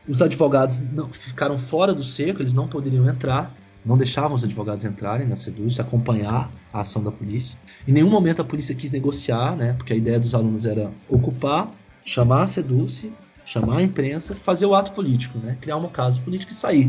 Os 0.09 0.23
advogados 0.23 0.81
não, 0.81 1.09
ficaram 1.11 1.59
fora 1.59 1.95
do 1.95 2.03
cerco, 2.03 2.43
eles 2.43 2.55
não 2.55 2.67
poderiam 2.67 3.09
entrar, 3.09 3.55
não 3.85 3.97
deixavam 3.97 4.37
os 4.37 4.45
advogados 4.45 4.85
entrarem 4.85 5.27
na 5.27 5.37
Seduz, 5.37 5.81
acompanhar 5.81 6.51
a 6.73 6.81
ação 6.81 7.03
da 7.03 7.11
polícia. 7.11 7.59
Em 7.87 7.93
nenhum 7.93 8.11
momento 8.11 8.43
a 8.43 8.45
polícia 8.45 8.75
quis 8.75 8.93
negociar, 8.93 9.57
né? 9.57 9.73
Porque 9.73 9.93
a 9.93 9.97
ideia 9.97 10.19
dos 10.19 10.35
alunos 10.35 10.67
era 10.67 10.91
ocupar, 11.09 11.71
chamar 12.05 12.43
a 12.43 12.47
Seduz 12.47 13.05
chamar 13.51 13.79
a 13.79 13.83
imprensa, 13.83 14.33
fazer 14.33 14.65
o 14.65 14.75
ato 14.77 14.93
político, 14.93 15.37
né? 15.39 15.57
criar 15.61 15.77
um 15.77 15.89
caso 15.89 16.21
político 16.21 16.53
e 16.53 16.55
sair. 16.55 16.87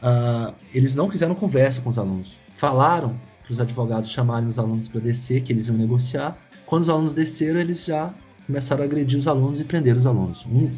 uh, 0.00 0.54
eles 0.72 0.94
não 0.94 1.08
quiseram 1.08 1.34
conversa 1.34 1.80
com 1.80 1.90
os 1.90 1.98
alunos. 1.98 2.38
Falaram 2.54 3.16
para 3.42 3.52
os 3.52 3.60
advogados 3.60 4.10
chamarem 4.10 4.48
os 4.48 4.58
alunos 4.58 4.86
para 4.86 5.00
descer, 5.00 5.42
que 5.42 5.52
eles 5.52 5.66
iam 5.66 5.76
negociar. 5.76 6.38
Quando 6.66 6.82
os 6.82 6.88
alunos 6.88 7.14
desceram, 7.14 7.58
eles 7.58 7.84
já 7.84 8.12
começaram 8.46 8.82
a 8.82 8.84
agredir 8.84 9.18
os 9.18 9.26
alunos 9.26 9.58
e 9.60 9.64
prender 9.64 9.96
os 9.96 10.06
alunos. 10.06 10.46
Um, 10.46 10.70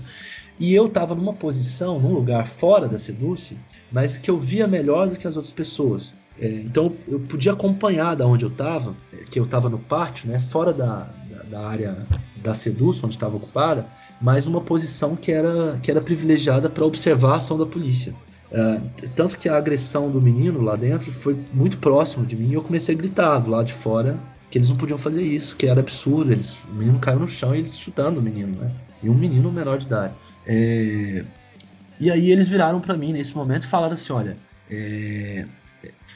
e 0.58 0.74
eu 0.74 0.86
estava 0.86 1.14
numa 1.14 1.32
posição, 1.32 1.98
num 1.98 2.12
lugar 2.12 2.46
fora 2.46 2.88
da 2.88 2.98
Seduce, 2.98 3.56
mas 3.92 4.16
que 4.16 4.30
eu 4.30 4.38
via 4.38 4.66
melhor 4.66 5.08
do 5.08 5.16
que 5.16 5.26
as 5.26 5.36
outras 5.36 5.52
pessoas. 5.52 6.12
É, 6.38 6.48
então 6.48 6.92
eu 7.08 7.20
podia 7.20 7.52
acompanhar 7.52 8.14
da 8.14 8.26
onde 8.26 8.44
eu 8.44 8.50
estava, 8.50 8.94
é, 9.12 9.24
que 9.30 9.38
eu 9.38 9.44
estava 9.44 9.68
no 9.68 9.78
pátio, 9.78 10.28
né, 10.28 10.38
fora 10.38 10.72
da, 10.72 11.08
da, 11.30 11.42
da 11.50 11.68
área 11.68 11.96
da 12.36 12.54
Seduce, 12.54 13.04
onde 13.04 13.14
estava 13.14 13.36
ocupada, 13.36 13.86
mas 14.20 14.46
uma 14.46 14.60
posição 14.60 15.16
que 15.16 15.30
era, 15.30 15.78
que 15.82 15.90
era 15.90 16.00
privilegiada 16.00 16.68
para 16.68 16.84
observar 16.84 17.34
a 17.34 17.36
ação 17.36 17.58
da 17.58 17.66
polícia. 17.66 18.14
É, 18.50 18.80
tanto 19.14 19.38
que 19.38 19.48
a 19.48 19.56
agressão 19.56 20.10
do 20.10 20.20
menino 20.20 20.60
lá 20.62 20.76
dentro 20.76 21.10
foi 21.10 21.36
muito 21.52 21.78
próximo 21.78 22.24
de 22.24 22.36
mim 22.36 22.50
e 22.50 22.54
eu 22.54 22.62
comecei 22.62 22.94
a 22.94 22.98
gritar 22.98 23.38
do 23.38 23.50
lado 23.50 23.66
de 23.66 23.72
fora 23.72 24.16
que 24.50 24.58
eles 24.58 24.68
não 24.68 24.76
podiam 24.76 24.98
fazer 24.98 25.22
isso, 25.22 25.56
que 25.56 25.66
era 25.66 25.80
absurdo. 25.80 26.32
Eles, 26.32 26.56
o 26.70 26.74
menino 26.74 26.98
caiu 26.98 27.18
no 27.18 27.28
chão 27.28 27.54
e 27.54 27.58
eles 27.58 27.76
chutando 27.76 28.20
o 28.20 28.22
menino, 28.22 28.56
né? 28.56 28.70
E 29.02 29.10
um 29.10 29.14
menino 29.14 29.50
menor 29.50 29.78
de 29.78 29.86
idade. 29.86 30.14
É... 30.46 31.24
E 31.98 32.10
aí 32.10 32.30
eles 32.30 32.48
viraram 32.48 32.80
para 32.80 32.96
mim 32.96 33.12
nesse 33.12 33.34
momento 33.34 33.64
e 33.64 33.66
falaram 33.66 33.94
assim: 33.94 34.12
olha, 34.12 34.36
é... 34.70 35.46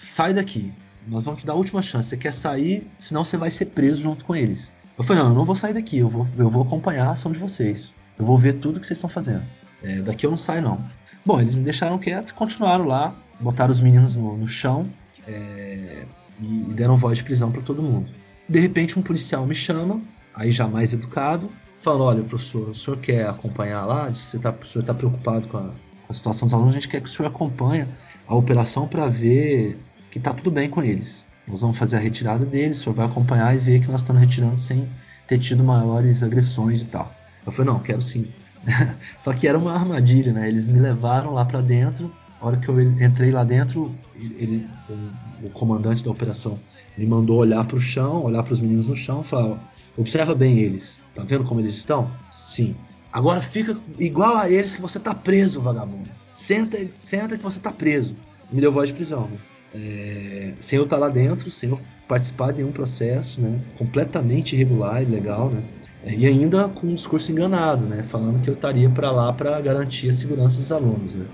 sai 0.02 0.32
daqui, 0.34 0.72
nós 1.06 1.24
vamos 1.24 1.40
te 1.40 1.46
dar 1.46 1.54
a 1.54 1.56
última 1.56 1.82
chance. 1.82 2.08
Você 2.08 2.16
quer 2.16 2.32
sair, 2.32 2.86
senão 2.98 3.24
você 3.24 3.36
vai 3.36 3.50
ser 3.50 3.66
preso 3.66 4.00
junto 4.02 4.24
com 4.24 4.36
eles. 4.36 4.72
Eu 4.96 5.04
falei: 5.04 5.22
não, 5.22 5.30
eu 5.30 5.36
não 5.36 5.44
vou 5.44 5.56
sair 5.56 5.74
daqui, 5.74 5.98
eu 5.98 6.08
vou, 6.08 6.26
eu 6.38 6.50
vou 6.50 6.62
acompanhar 6.62 7.08
a 7.08 7.12
ação 7.12 7.32
de 7.32 7.38
vocês. 7.38 7.92
Eu 8.18 8.24
vou 8.24 8.38
ver 8.38 8.54
tudo 8.54 8.78
que 8.78 8.86
vocês 8.86 8.98
estão 8.98 9.10
fazendo. 9.10 9.42
É, 9.82 9.96
daqui 10.02 10.26
eu 10.26 10.30
não 10.30 10.38
saio, 10.38 10.62
não. 10.62 10.84
Bom, 11.24 11.40
eles 11.40 11.54
me 11.54 11.62
deixaram 11.62 11.98
quieto, 11.98 12.34
continuaram 12.34 12.84
lá, 12.84 13.14
botaram 13.40 13.72
os 13.72 13.80
meninos 13.80 14.14
no, 14.14 14.36
no 14.36 14.46
chão 14.46 14.86
é, 15.26 16.04
e, 16.40 16.44
e 16.44 16.72
deram 16.74 16.96
voz 16.96 17.18
de 17.18 17.24
prisão 17.24 17.50
para 17.50 17.62
todo 17.62 17.82
mundo. 17.82 18.10
De 18.48 18.58
repente, 18.58 18.98
um 18.98 19.02
policial 19.02 19.46
me 19.46 19.54
chama, 19.54 20.00
aí 20.34 20.50
já 20.52 20.66
mais 20.66 20.92
educado, 20.92 21.50
fala: 21.80 22.04
Olha, 22.04 22.22
professor, 22.22 22.68
o 22.68 22.74
senhor 22.74 22.96
quer 22.98 23.28
acompanhar 23.28 23.84
lá? 23.84 24.08
Você 24.08 24.38
tá, 24.38 24.50
o 24.50 24.66
senhor 24.66 24.82
está 24.82 24.94
preocupado 24.94 25.48
com 25.48 25.56
a, 25.56 25.62
com 25.62 26.10
a, 26.10 26.14
situação 26.14 26.46
dos 26.46 26.54
alunos, 26.54 26.72
a 26.72 26.74
gente 26.74 26.88
quer 26.88 27.00
que 27.00 27.08
o 27.08 27.12
senhor 27.12 27.28
acompanhe 27.28 27.86
a 28.26 28.34
operação 28.34 28.86
para 28.86 29.08
ver 29.08 29.78
que 30.10 30.18
está 30.18 30.32
tudo 30.32 30.50
bem 30.50 30.68
com 30.68 30.82
eles. 30.82 31.22
Nós 31.46 31.60
vamos 31.60 31.78
fazer 31.78 31.96
a 31.96 32.00
retirada 32.00 32.44
deles, 32.44 32.80
o 32.80 32.84
senhor 32.84 32.94
vai 32.94 33.06
acompanhar 33.06 33.54
e 33.54 33.58
ver 33.58 33.80
que 33.80 33.90
nós 33.90 34.02
estamos 34.02 34.20
retirando 34.20 34.58
sem 34.58 34.88
ter 35.26 35.38
tido 35.38 35.64
maiores 35.64 36.22
agressões 36.22 36.82
e 36.82 36.86
tal. 36.86 37.12
Eu 37.44 37.52
falei: 37.52 37.72
Não, 37.72 37.80
quero 37.80 38.02
sim. 38.02 38.28
Só 39.18 39.32
que 39.32 39.48
era 39.48 39.58
uma 39.58 39.72
armadilha, 39.72 40.32
né? 40.32 40.48
Eles 40.48 40.66
me 40.66 40.78
levaram 40.78 41.32
lá 41.32 41.44
para 41.44 41.60
dentro. 41.60 42.12
A 42.40 42.46
hora 42.46 42.56
que 42.56 42.68
eu 42.68 42.80
entrei 42.80 43.30
lá 43.30 43.44
dentro, 43.44 43.94
ele, 44.16 44.66
o, 44.88 45.46
o 45.46 45.50
comandante 45.50 46.02
da 46.02 46.10
operação 46.10 46.58
me 46.96 47.06
mandou 47.06 47.38
olhar 47.38 47.64
para 47.64 47.76
o 47.76 47.80
chão, 47.80 48.24
olhar 48.24 48.42
para 48.42 48.54
os 48.54 48.60
meninos 48.60 48.88
no 48.88 48.96
chão, 48.96 49.22
falar: 49.22 49.58
observa 50.00 50.34
bem 50.34 50.58
eles. 50.58 51.00
Tá 51.14 51.24
vendo 51.24 51.44
como 51.44 51.60
eles 51.60 51.74
estão? 51.74 52.10
Sim. 52.30 52.74
Agora 53.12 53.40
fica 53.40 53.76
igual 53.98 54.36
a 54.36 54.50
eles 54.50 54.74
que 54.74 54.80
você 54.80 54.98
tá 54.98 55.14
preso, 55.14 55.60
vagabundo. 55.60 56.08
Senta, 56.34 56.78
senta 57.00 57.36
que 57.36 57.42
você 57.42 57.58
tá 57.60 57.72
preso. 57.72 58.14
Me 58.50 58.60
deu 58.60 58.72
voz 58.72 58.88
de 58.88 58.94
prisão. 58.94 59.28
Né? 59.28 59.36
É, 59.74 60.52
sem 60.60 60.76
eu 60.76 60.84
estar 60.84 60.96
tá 60.96 61.00
lá 61.00 61.08
dentro, 61.08 61.50
sem 61.50 61.70
eu 61.70 61.80
participar 62.08 62.52
de 62.52 62.58
nenhum 62.58 62.72
processo, 62.72 63.40
né? 63.40 63.60
Completamente 63.78 64.54
irregular 64.54 65.02
e 65.02 65.06
legal, 65.06 65.50
né? 65.50 65.62
E 66.04 66.26
ainda 66.26 66.68
com 66.68 66.88
um 66.88 66.94
discurso 66.94 67.30
enganado, 67.30 67.84
né? 67.84 68.02
Falando 68.02 68.42
que 68.42 68.48
eu 68.48 68.54
estaria 68.54 68.88
para 68.88 69.10
lá 69.10 69.32
para 69.32 69.60
garantir 69.60 70.08
a 70.08 70.12
segurança 70.12 70.58
dos 70.58 70.72
alunos, 70.72 71.14
né? 71.14 71.26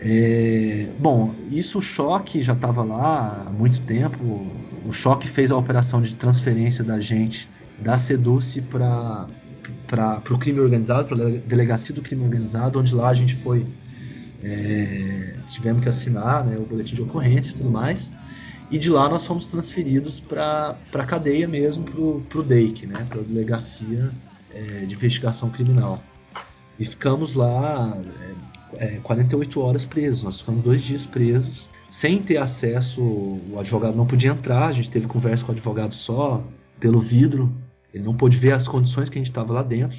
É, 0.00 0.86
bom, 0.98 1.34
isso 1.50 1.78
o 1.78 1.82
choque 1.82 2.40
já 2.42 2.52
estava 2.52 2.84
lá 2.84 3.44
há 3.46 3.50
muito 3.50 3.80
tempo. 3.80 4.46
O 4.86 4.92
choque 4.92 5.26
fez 5.26 5.50
a 5.50 5.56
operação 5.56 6.00
de 6.00 6.14
transferência 6.14 6.84
da 6.84 7.00
gente 7.00 7.48
da 7.80 7.98
Seduce 7.98 8.60
para 8.60 9.26
o 10.30 10.38
crime 10.38 10.60
organizado, 10.60 11.08
para 11.08 11.26
a 11.26 11.30
delegacia 11.30 11.94
do 11.94 12.02
crime 12.02 12.24
organizado, 12.24 12.78
onde 12.78 12.94
lá 12.94 13.08
a 13.08 13.14
gente 13.14 13.34
foi. 13.36 13.64
É, 14.42 15.34
tivemos 15.48 15.82
que 15.82 15.88
assinar 15.88 16.44
né, 16.44 16.56
o 16.56 16.62
boletim 16.62 16.94
de 16.94 17.02
ocorrência 17.02 17.50
e 17.50 17.54
tudo 17.54 17.70
mais. 17.70 18.10
E 18.70 18.78
de 18.78 18.90
lá 18.90 19.08
nós 19.08 19.26
fomos 19.26 19.46
transferidos 19.46 20.20
para 20.20 20.76
a 20.92 21.04
cadeia 21.04 21.48
mesmo, 21.48 21.84
para 22.28 22.40
o 22.40 22.42
DEIC, 22.42 22.86
né, 22.86 23.06
para 23.08 23.20
a 23.20 23.22
Delegacia 23.22 24.10
é, 24.54 24.84
de 24.84 24.94
Investigação 24.94 25.48
Criminal. 25.48 26.02
E 26.78 26.84
ficamos 26.84 27.34
lá 27.34 27.98
é, 28.74 28.98
48 29.02 29.58
é, 29.58 29.62
horas 29.62 29.84
presos. 29.84 30.22
Nós 30.22 30.40
ficamos 30.40 30.62
dois 30.62 30.82
dias 30.82 31.06
presos, 31.06 31.66
sem 31.88 32.22
ter 32.22 32.36
acesso. 32.36 33.00
O 33.00 33.56
advogado 33.58 33.96
não 33.96 34.06
podia 34.06 34.30
entrar, 34.30 34.66
a 34.66 34.72
gente 34.72 34.90
teve 34.90 35.06
conversa 35.06 35.44
com 35.44 35.52
o 35.52 35.54
advogado 35.54 35.94
só 35.94 36.42
pelo 36.78 37.00
vidro. 37.00 37.50
Ele 37.98 38.06
não 38.06 38.14
pôde 38.14 38.36
ver 38.36 38.52
as 38.52 38.68
condições 38.68 39.08
que 39.08 39.18
a 39.18 39.20
gente 39.20 39.30
estava 39.30 39.52
lá 39.52 39.62
dentro. 39.62 39.98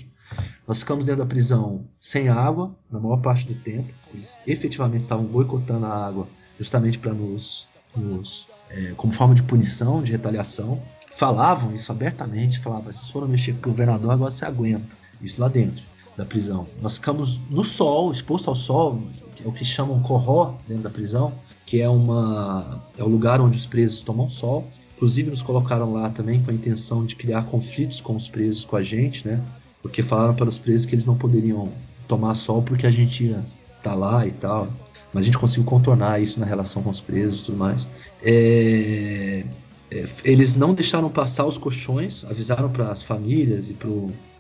Nós 0.66 0.80
ficamos 0.80 1.06
dentro 1.06 1.22
da 1.22 1.28
prisão 1.28 1.86
sem 2.00 2.30
água 2.30 2.74
na 2.90 2.98
maior 2.98 3.18
parte 3.18 3.46
do 3.46 3.56
tempo. 3.56 3.94
Eles 4.14 4.40
efetivamente 4.48 5.02
estavam 5.02 5.26
boicotando 5.26 5.86
a 5.86 6.08
água 6.08 6.26
justamente 6.58 6.98
para 6.98 7.14
nos, 7.14 7.68
nos 7.94 8.48
é, 8.70 8.94
como 8.96 9.12
forma 9.12 9.36
de 9.36 9.44
punição, 9.44 10.02
de 10.02 10.14
retaliação. 10.14 10.82
Falavam 11.12 11.76
isso 11.76 11.92
abertamente, 11.92 12.60
falavam, 12.60 12.86
vocês 12.86 13.10
foram 13.10 13.28
mexer 13.28 13.52
com 13.54 13.70
o 13.70 13.72
governador, 13.74 14.12
agora 14.12 14.32
você 14.32 14.46
aguenta. 14.46 14.96
Isso 15.22 15.42
lá 15.42 15.50
dentro 15.50 15.84
da 16.16 16.24
prisão. 16.24 16.68
Nós 16.82 16.96
ficamos 16.96 17.42
no 17.50 17.66
sol, 17.66 18.12
exposto 18.12 18.48
ao 18.48 18.56
sol, 18.56 19.04
é 19.44 19.48
o 19.48 19.52
que 19.52 19.66
chamam 19.66 20.02
corró 20.02 20.56
dentro 20.66 20.84
da 20.84 20.90
prisão, 20.90 21.34
que 21.66 21.82
é 21.82 21.90
uma 21.90 22.82
é 22.98 23.04
o 23.04 23.10
lugar 23.10 23.42
onde 23.42 23.58
os 23.58 23.66
presos 23.66 24.02
tomam 24.02 24.30
sol. 24.30 24.66
Inclusive 25.00 25.30
nos 25.30 25.42
colocaram 25.42 25.94
lá 25.94 26.10
também 26.10 26.44
com 26.44 26.52
a 26.52 26.54
intenção 26.54 27.06
de 27.06 27.16
criar 27.16 27.44
conflitos 27.44 28.02
com 28.02 28.18
os 28.18 28.28
presos 28.28 28.66
com 28.66 28.76
a 28.76 28.84
gente, 28.84 29.26
né? 29.26 29.42
Porque 29.82 30.04
falaram 30.04 30.36
para 30.36 30.50
os 30.50 30.58
presos 30.58 30.86
que 30.86 30.94
eles 30.94 31.06
não 31.06 31.16
poderiam 31.16 31.72
tomar 32.06 32.36
sol 32.36 32.62
porque 32.62 32.86
a 32.86 32.92
gente 32.92 33.24
ia 33.24 33.42
estar 33.78 33.92
tá 33.92 33.96
lá 33.96 34.28
e 34.28 34.32
tal. 34.32 34.68
Mas 35.14 35.24
a 35.24 35.26
gente 35.26 35.38
conseguiu 35.38 35.64
contornar 35.64 36.22
isso 36.22 36.38
na 36.38 36.46
relação 36.46 36.84
com 36.84 36.90
os 36.90 37.00
presos 37.00 37.40
e 37.40 37.46
tudo 37.46 37.58
mais. 37.58 37.88
É, 38.22 39.46
é, 39.90 40.06
eles 40.26 40.54
não 40.54 40.74
deixaram 40.74 41.10
passar 41.10 41.46
os 41.46 41.58
colchões, 41.58 42.26
avisaram 42.26 42.70
para 42.70 42.92
as 42.92 43.02
famílias 43.02 43.70
e 43.70 43.74
para 43.74 43.90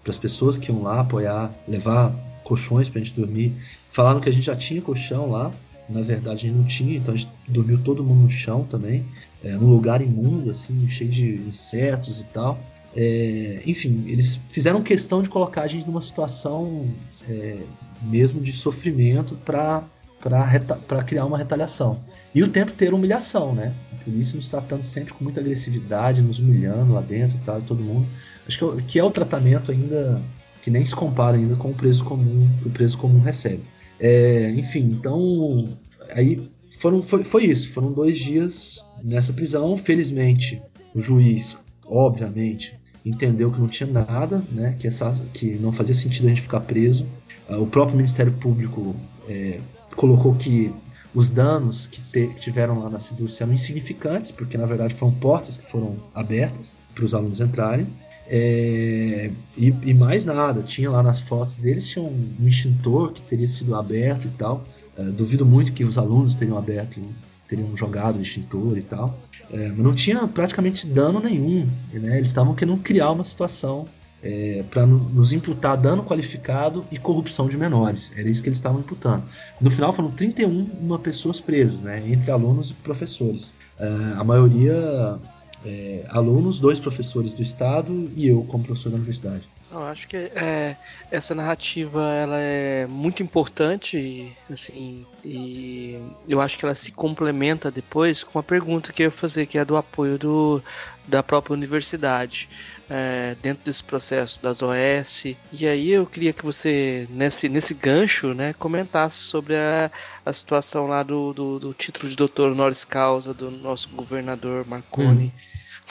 as 0.09 0.17
pessoas 0.17 0.57
que 0.57 0.73
iam 0.73 0.83
lá 0.83 0.99
apoiar, 0.99 1.53
levar 1.69 2.13
colchões 2.43 2.89
para 2.89 2.99
a 2.99 3.03
gente 3.05 3.17
dormir. 3.17 3.53
Falaram 3.93 4.19
que 4.19 4.27
a 4.27 4.33
gente 4.33 4.45
já 4.45 4.57
tinha 4.57 4.81
colchão 4.81 5.31
lá, 5.31 5.53
na 5.87 6.01
verdade 6.01 6.47
a 6.47 6.49
gente 6.49 6.57
não 6.57 6.65
tinha, 6.65 6.97
então 6.97 7.13
a 7.13 7.17
gente 7.17 7.31
dormiu 7.47 7.79
todo 7.81 8.03
mundo 8.03 8.23
no 8.23 8.29
chão 8.29 8.65
também, 8.65 9.05
é, 9.43 9.53
num 9.53 9.69
lugar 9.69 10.01
imundo, 10.01 10.51
assim, 10.51 10.89
cheio 10.89 11.09
de 11.09 11.35
insetos 11.47 12.19
e 12.19 12.23
tal. 12.25 12.59
É, 12.95 13.61
enfim, 13.65 14.05
eles 14.07 14.39
fizeram 14.49 14.81
questão 14.81 15.21
de 15.21 15.29
colocar 15.29 15.61
a 15.61 15.67
gente 15.67 15.85
numa 15.85 16.01
situação 16.01 16.87
é, 17.27 17.59
mesmo 18.01 18.41
de 18.41 18.51
sofrimento 18.51 19.35
para 19.45 19.83
para 20.21 21.01
criar 21.03 21.25
uma 21.25 21.37
retaliação. 21.37 21.97
E 22.35 22.43
o 22.43 22.49
tempo 22.49 22.73
ter 22.73 22.93
humilhação, 22.93 23.55
né? 23.55 23.73
A 23.93 24.03
polícia 24.03 24.35
nos 24.35 24.49
tratando 24.49 24.83
sempre 24.83 25.13
com 25.13 25.23
muita 25.23 25.39
agressividade, 25.39 26.21
nos 26.21 26.39
humilhando 26.39 26.91
lá 26.91 26.99
dentro 26.99 27.37
e 27.37 27.39
tal, 27.39 27.61
todo 27.61 27.81
mundo. 27.81 28.05
Acho 28.45 28.59
que, 28.59 28.65
é 28.65 28.83
que 28.85 28.99
é 28.99 29.03
o 29.03 29.09
tratamento 29.09 29.71
ainda 29.71 30.21
que 30.61 30.69
nem 30.69 30.83
se 30.83 30.93
compara 30.93 31.37
ainda 31.37 31.55
com 31.55 31.69
o 31.69 31.73
preso 31.73 32.03
comum 32.03 32.49
que 32.61 32.67
o 32.67 32.71
preso 32.71 32.97
comum 32.97 33.21
recebe. 33.21 33.63
É, 33.97 34.51
enfim, 34.51 34.91
então 34.91 35.77
aí 36.09 36.49
foram, 36.79 37.03
foi, 37.03 37.23
foi 37.23 37.45
isso. 37.45 37.69
Foram 37.71 37.91
dois 37.91 38.17
dias 38.17 38.83
nessa 39.03 39.31
prisão. 39.31 39.77
Felizmente, 39.77 40.61
o 40.95 40.99
juiz, 40.99 41.57
obviamente, 41.85 42.79
entendeu 43.05 43.51
que 43.51 43.59
não 43.59 43.67
tinha 43.67 43.89
nada, 43.91 44.43
né? 44.51 44.75
Que, 44.79 44.87
essa, 44.87 45.13
que 45.33 45.57
não 45.57 45.71
fazia 45.71 45.93
sentido 45.93 46.25
a 46.25 46.29
gente 46.29 46.41
ficar 46.41 46.61
preso. 46.61 47.05
Ah, 47.47 47.57
o 47.57 47.67
próprio 47.67 47.97
Ministério 47.97 48.31
Público 48.33 48.95
é, 49.27 49.59
colocou 49.95 50.33
que 50.35 50.71
os 51.13 51.29
danos 51.29 51.87
que, 51.87 52.01
te, 52.01 52.27
que 52.27 52.39
tiveram 52.39 52.79
lá 52.79 52.89
na 52.89 52.99
Sidúrcia 52.99 53.43
eram 53.43 53.53
insignificantes, 53.53 54.31
porque 54.31 54.57
na 54.57 54.65
verdade 54.65 54.93
foram 54.93 55.13
portas 55.13 55.57
que 55.57 55.69
foram 55.69 55.97
abertas 56.13 56.77
para 56.93 57.03
os 57.03 57.13
alunos 57.13 57.39
entrarem. 57.39 57.87
É, 58.31 59.31
e, 59.57 59.73
e, 59.83 59.93
mais 59.93 60.23
nada, 60.23 60.61
tinha 60.61 60.91
lá 60.91 61.01
nas 61.01 61.19
fotos 61.19 61.55
deles 61.55 61.87
tinha 61.87 62.05
um, 62.05 62.35
um 62.39 62.47
extintor 62.47 63.11
que 63.11 63.23
teria 63.23 63.47
sido 63.47 63.75
aberto 63.75 64.25
e 64.25 64.29
tal. 64.37 64.63
É, 64.99 65.03
duvido 65.03 65.45
muito 65.45 65.71
que 65.71 65.85
os 65.85 65.97
alunos 65.97 66.35
teriam 66.35 66.57
aberto, 66.57 66.99
teriam 67.47 67.75
jogado 67.77 68.17
o 68.17 68.21
extintor 68.21 68.77
e 68.77 68.81
tal. 68.81 69.17
É, 69.51 69.69
mas 69.69 69.77
não 69.77 69.95
tinha 69.95 70.27
praticamente 70.27 70.85
dano 70.85 71.19
nenhum. 71.19 71.65
Né? 71.93 72.17
Eles 72.17 72.27
estavam 72.27 72.53
querendo 72.53 72.77
criar 72.77 73.11
uma 73.11 73.23
situação 73.23 73.85
é, 74.21 74.63
para 74.69 74.85
nos 74.85 75.31
imputar 75.31 75.77
dano 75.77 76.03
qualificado 76.03 76.85
e 76.91 76.99
corrupção 76.99 77.47
de 77.47 77.57
menores. 77.57 78.11
Era 78.15 78.29
isso 78.29 78.41
que 78.41 78.49
eles 78.49 78.57
estavam 78.57 78.81
imputando. 78.81 79.23
No 79.61 79.71
final 79.71 79.93
foram 79.93 80.11
31 80.11 80.97
pessoas 80.99 81.39
presas, 81.39 81.81
né, 81.81 82.03
entre 82.05 82.29
alunos 82.29 82.71
e 82.71 82.73
professores. 82.73 83.53
É, 83.79 83.87
a 84.17 84.23
maioria 84.23 85.17
é, 85.65 86.05
alunos, 86.09 86.59
dois 86.59 86.79
professores 86.79 87.33
do 87.33 87.41
estado 87.41 88.11
e 88.15 88.27
eu 88.27 88.43
como 88.43 88.63
professor 88.63 88.89
da 88.89 88.95
universidade. 88.97 89.43
Eu 89.71 89.83
acho 89.83 90.07
que 90.07 90.17
é, 90.17 90.75
essa 91.11 91.35
narrativa 91.35 92.11
ela 92.13 92.37
é 92.39 92.87
muito 92.87 93.21
importante, 93.21 94.35
assim, 94.49 95.05
e 95.23 96.01
eu 96.27 96.41
acho 96.41 96.57
que 96.57 96.65
ela 96.65 96.73
se 96.73 96.91
complementa 96.91 97.69
depois 97.69 98.23
com 98.23 98.39
a 98.39 98.43
pergunta 98.43 98.91
que 98.91 99.03
eu 99.03 99.05
ia 99.05 99.11
fazer, 99.11 99.45
que 99.45 99.59
é 99.59 99.65
do 99.65 99.77
apoio 99.77 100.17
do, 100.17 100.63
da 101.07 101.21
própria 101.21 101.53
universidade 101.53 102.49
é, 102.89 103.35
dentro 103.43 103.63
desse 103.63 103.83
processo 103.83 104.41
das 104.41 104.63
OS. 104.63 105.35
E 105.51 105.67
aí 105.67 105.91
eu 105.91 106.07
queria 106.07 106.33
que 106.33 106.43
você, 106.43 107.07
nesse, 107.09 107.47
nesse 107.47 107.75
gancho, 107.75 108.33
né, 108.33 108.53
comentasse 108.53 109.17
sobre 109.17 109.55
a, 109.55 109.91
a 110.25 110.33
situação 110.33 110.87
lá 110.87 111.03
do, 111.03 111.31
do, 111.31 111.59
do 111.59 111.73
título 111.75 112.09
de 112.09 112.15
doutor 112.15 112.51
honoris 112.51 112.83
causa 112.83 113.35
do 113.35 113.51
nosso 113.51 113.87
governador 113.89 114.65
Marconi. 114.67 115.31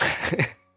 Hum. 0.00 0.59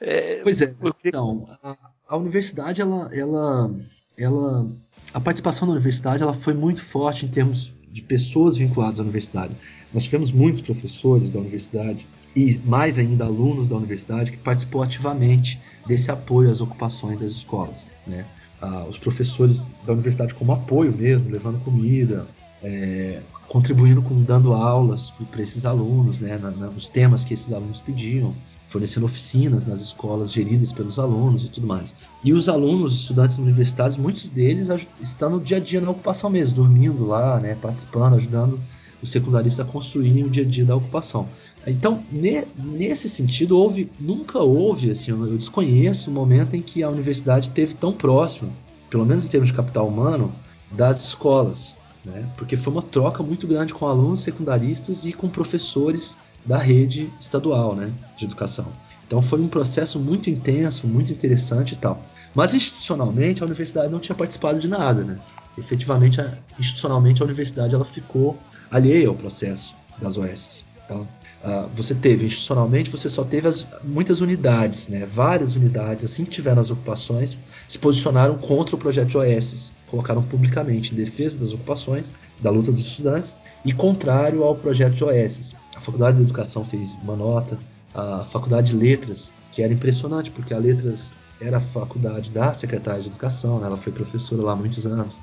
É, 0.00 0.40
pois 0.42 0.60
é. 0.60 0.74
Então, 1.04 1.46
a, 1.62 1.76
a, 2.08 2.16
universidade, 2.16 2.80
ela, 2.80 3.10
ela, 3.14 3.74
ela, 4.16 4.66
a 5.12 5.20
participação 5.20 5.68
da 5.68 5.72
universidade, 5.72 6.22
ela 6.22 6.32
foi 6.32 6.54
muito 6.54 6.82
forte 6.82 7.26
em 7.26 7.28
termos 7.28 7.72
de 7.90 8.02
pessoas 8.02 8.56
vinculadas 8.56 9.00
à 9.00 9.02
universidade. 9.02 9.54
Nós 9.92 10.04
tivemos 10.04 10.32
muitos 10.32 10.60
professores 10.60 11.30
da 11.30 11.40
universidade 11.40 12.06
e 12.34 12.58
mais 12.64 12.98
ainda 12.98 13.24
alunos 13.24 13.68
da 13.68 13.76
universidade 13.76 14.30
que 14.30 14.38
participou 14.38 14.82
ativamente 14.82 15.60
desse 15.86 16.10
apoio 16.10 16.50
às 16.50 16.60
ocupações 16.60 17.20
das 17.20 17.32
escolas, 17.32 17.86
né? 18.06 18.24
Ah, 18.62 18.84
os 18.88 18.98
professores 18.98 19.66
da 19.84 19.92
universidade 19.92 20.34
como 20.34 20.52
apoio 20.52 20.92
mesmo, 20.92 21.30
levando 21.30 21.58
comida, 21.64 22.26
é, 22.62 23.20
contribuindo 23.48 24.02
com 24.02 24.22
dando 24.22 24.52
aulas 24.52 25.10
para 25.30 25.42
esses 25.42 25.64
alunos, 25.64 26.20
né, 26.20 26.36
na, 26.36 26.50
na, 26.50 26.66
nos 26.66 26.88
temas 26.88 27.24
que 27.24 27.32
esses 27.32 27.52
alunos 27.52 27.80
pediam 27.80 28.34
fornecendo 28.70 29.04
oficinas 29.04 29.66
nas 29.66 29.80
escolas 29.80 30.32
geridas 30.32 30.72
pelos 30.72 30.98
alunos 30.98 31.44
e 31.44 31.48
tudo 31.48 31.66
mais. 31.66 31.92
E 32.22 32.32
os 32.32 32.48
alunos, 32.48 33.00
estudantes 33.00 33.36
universitários, 33.36 33.96
muitos 33.96 34.28
deles 34.28 34.68
estão 35.00 35.28
no 35.28 35.40
dia 35.40 35.56
a 35.56 35.60
dia 35.60 35.80
na 35.80 35.90
ocupação 35.90 36.30
mesmo, 36.30 36.54
dormindo 36.54 37.04
lá, 37.04 37.40
né, 37.40 37.56
participando, 37.60 38.14
ajudando 38.14 38.60
os 39.02 39.10
secundaristas 39.10 39.66
a 39.66 39.70
construírem 39.70 40.24
o 40.24 40.30
dia 40.30 40.44
a 40.44 40.46
dia 40.46 40.64
da 40.64 40.76
ocupação. 40.76 41.26
Então, 41.66 42.04
ne, 42.12 42.44
nesse 42.56 43.08
sentido, 43.08 43.58
houve, 43.58 43.90
nunca 43.98 44.38
houve, 44.38 44.90
assim, 44.92 45.10
eu 45.10 45.36
desconheço 45.36 46.08
o 46.08 46.14
momento 46.14 46.54
em 46.54 46.62
que 46.62 46.82
a 46.82 46.88
universidade 46.88 47.50
teve 47.50 47.74
tão 47.74 47.92
próximo, 47.92 48.52
pelo 48.88 49.04
menos 49.04 49.24
em 49.24 49.28
termos 49.28 49.50
de 49.50 49.56
capital 49.56 49.88
humano, 49.88 50.32
das 50.70 51.02
escolas, 51.02 51.74
né? 52.04 52.28
porque 52.36 52.56
foi 52.56 52.72
uma 52.72 52.82
troca 52.82 53.20
muito 53.20 53.48
grande 53.48 53.74
com 53.74 53.86
alunos 53.86 54.20
secundaristas 54.20 55.04
e 55.04 55.12
com 55.12 55.28
professores 55.28 56.14
da 56.44 56.58
rede 56.58 57.12
estadual 57.20 57.74
né, 57.74 57.92
de 58.16 58.24
educação. 58.24 58.66
Então 59.06 59.20
foi 59.20 59.40
um 59.40 59.48
processo 59.48 59.98
muito 59.98 60.30
intenso, 60.30 60.86
muito 60.86 61.12
interessante 61.12 61.72
e 61.72 61.76
tal. 61.76 62.00
Mas 62.34 62.54
institucionalmente 62.54 63.42
a 63.42 63.46
universidade 63.46 63.92
não 63.92 63.98
tinha 63.98 64.14
participado 64.14 64.60
de 64.60 64.68
nada, 64.68 65.02
né? 65.02 65.18
Efetivamente, 65.58 66.20
institucionalmente 66.58 67.20
a 67.20 67.24
universidade 67.24 67.74
ela 67.74 67.84
ficou 67.84 68.38
alheia 68.70 69.08
ao 69.08 69.14
processo 69.14 69.74
das 70.00 70.16
OS. 70.16 70.64
Então, 70.84 71.08
uh, 71.44 71.68
você 71.74 71.92
teve 71.92 72.26
institucionalmente, 72.26 72.88
você 72.88 73.08
só 73.08 73.24
teve 73.24 73.48
as, 73.48 73.66
muitas 73.82 74.20
unidades, 74.20 74.86
né? 74.86 75.06
Várias 75.12 75.56
unidades, 75.56 76.04
assim 76.04 76.24
que 76.24 76.30
tiveram 76.30 76.60
as 76.60 76.70
ocupações, 76.70 77.36
se 77.68 77.78
posicionaram 77.80 78.38
contra 78.38 78.76
o 78.76 78.78
projeto 78.78 79.08
de 79.08 79.18
OS, 79.18 79.72
colocaram 79.88 80.22
publicamente 80.22 80.94
em 80.94 80.96
defesa 80.96 81.36
das 81.36 81.52
ocupações, 81.52 82.12
da 82.40 82.48
luta 82.48 82.70
dos 82.70 82.86
estudantes 82.86 83.34
e 83.64 83.72
contrário 83.72 84.42
ao 84.42 84.54
projeto 84.54 84.94
de 84.94 85.04
OS. 85.04 85.54
A 85.76 85.80
Faculdade 85.80 86.16
de 86.16 86.22
Educação 86.22 86.64
fez 86.64 86.92
uma 87.02 87.16
nota, 87.16 87.58
a 87.94 88.24
Faculdade 88.30 88.72
de 88.72 88.76
Letras, 88.76 89.32
que 89.52 89.62
era 89.62 89.72
impressionante, 89.72 90.30
porque 90.30 90.54
a 90.54 90.58
Letras 90.58 91.12
era 91.40 91.56
a 91.56 91.60
faculdade 91.60 92.30
da 92.30 92.52
Secretaria 92.52 93.02
de 93.02 93.08
Educação, 93.08 93.58
né? 93.58 93.66
ela 93.66 93.76
foi 93.76 93.92
professora 93.92 94.42
lá 94.42 94.52
há 94.52 94.56
muitos 94.56 94.86
anos, 94.86 95.18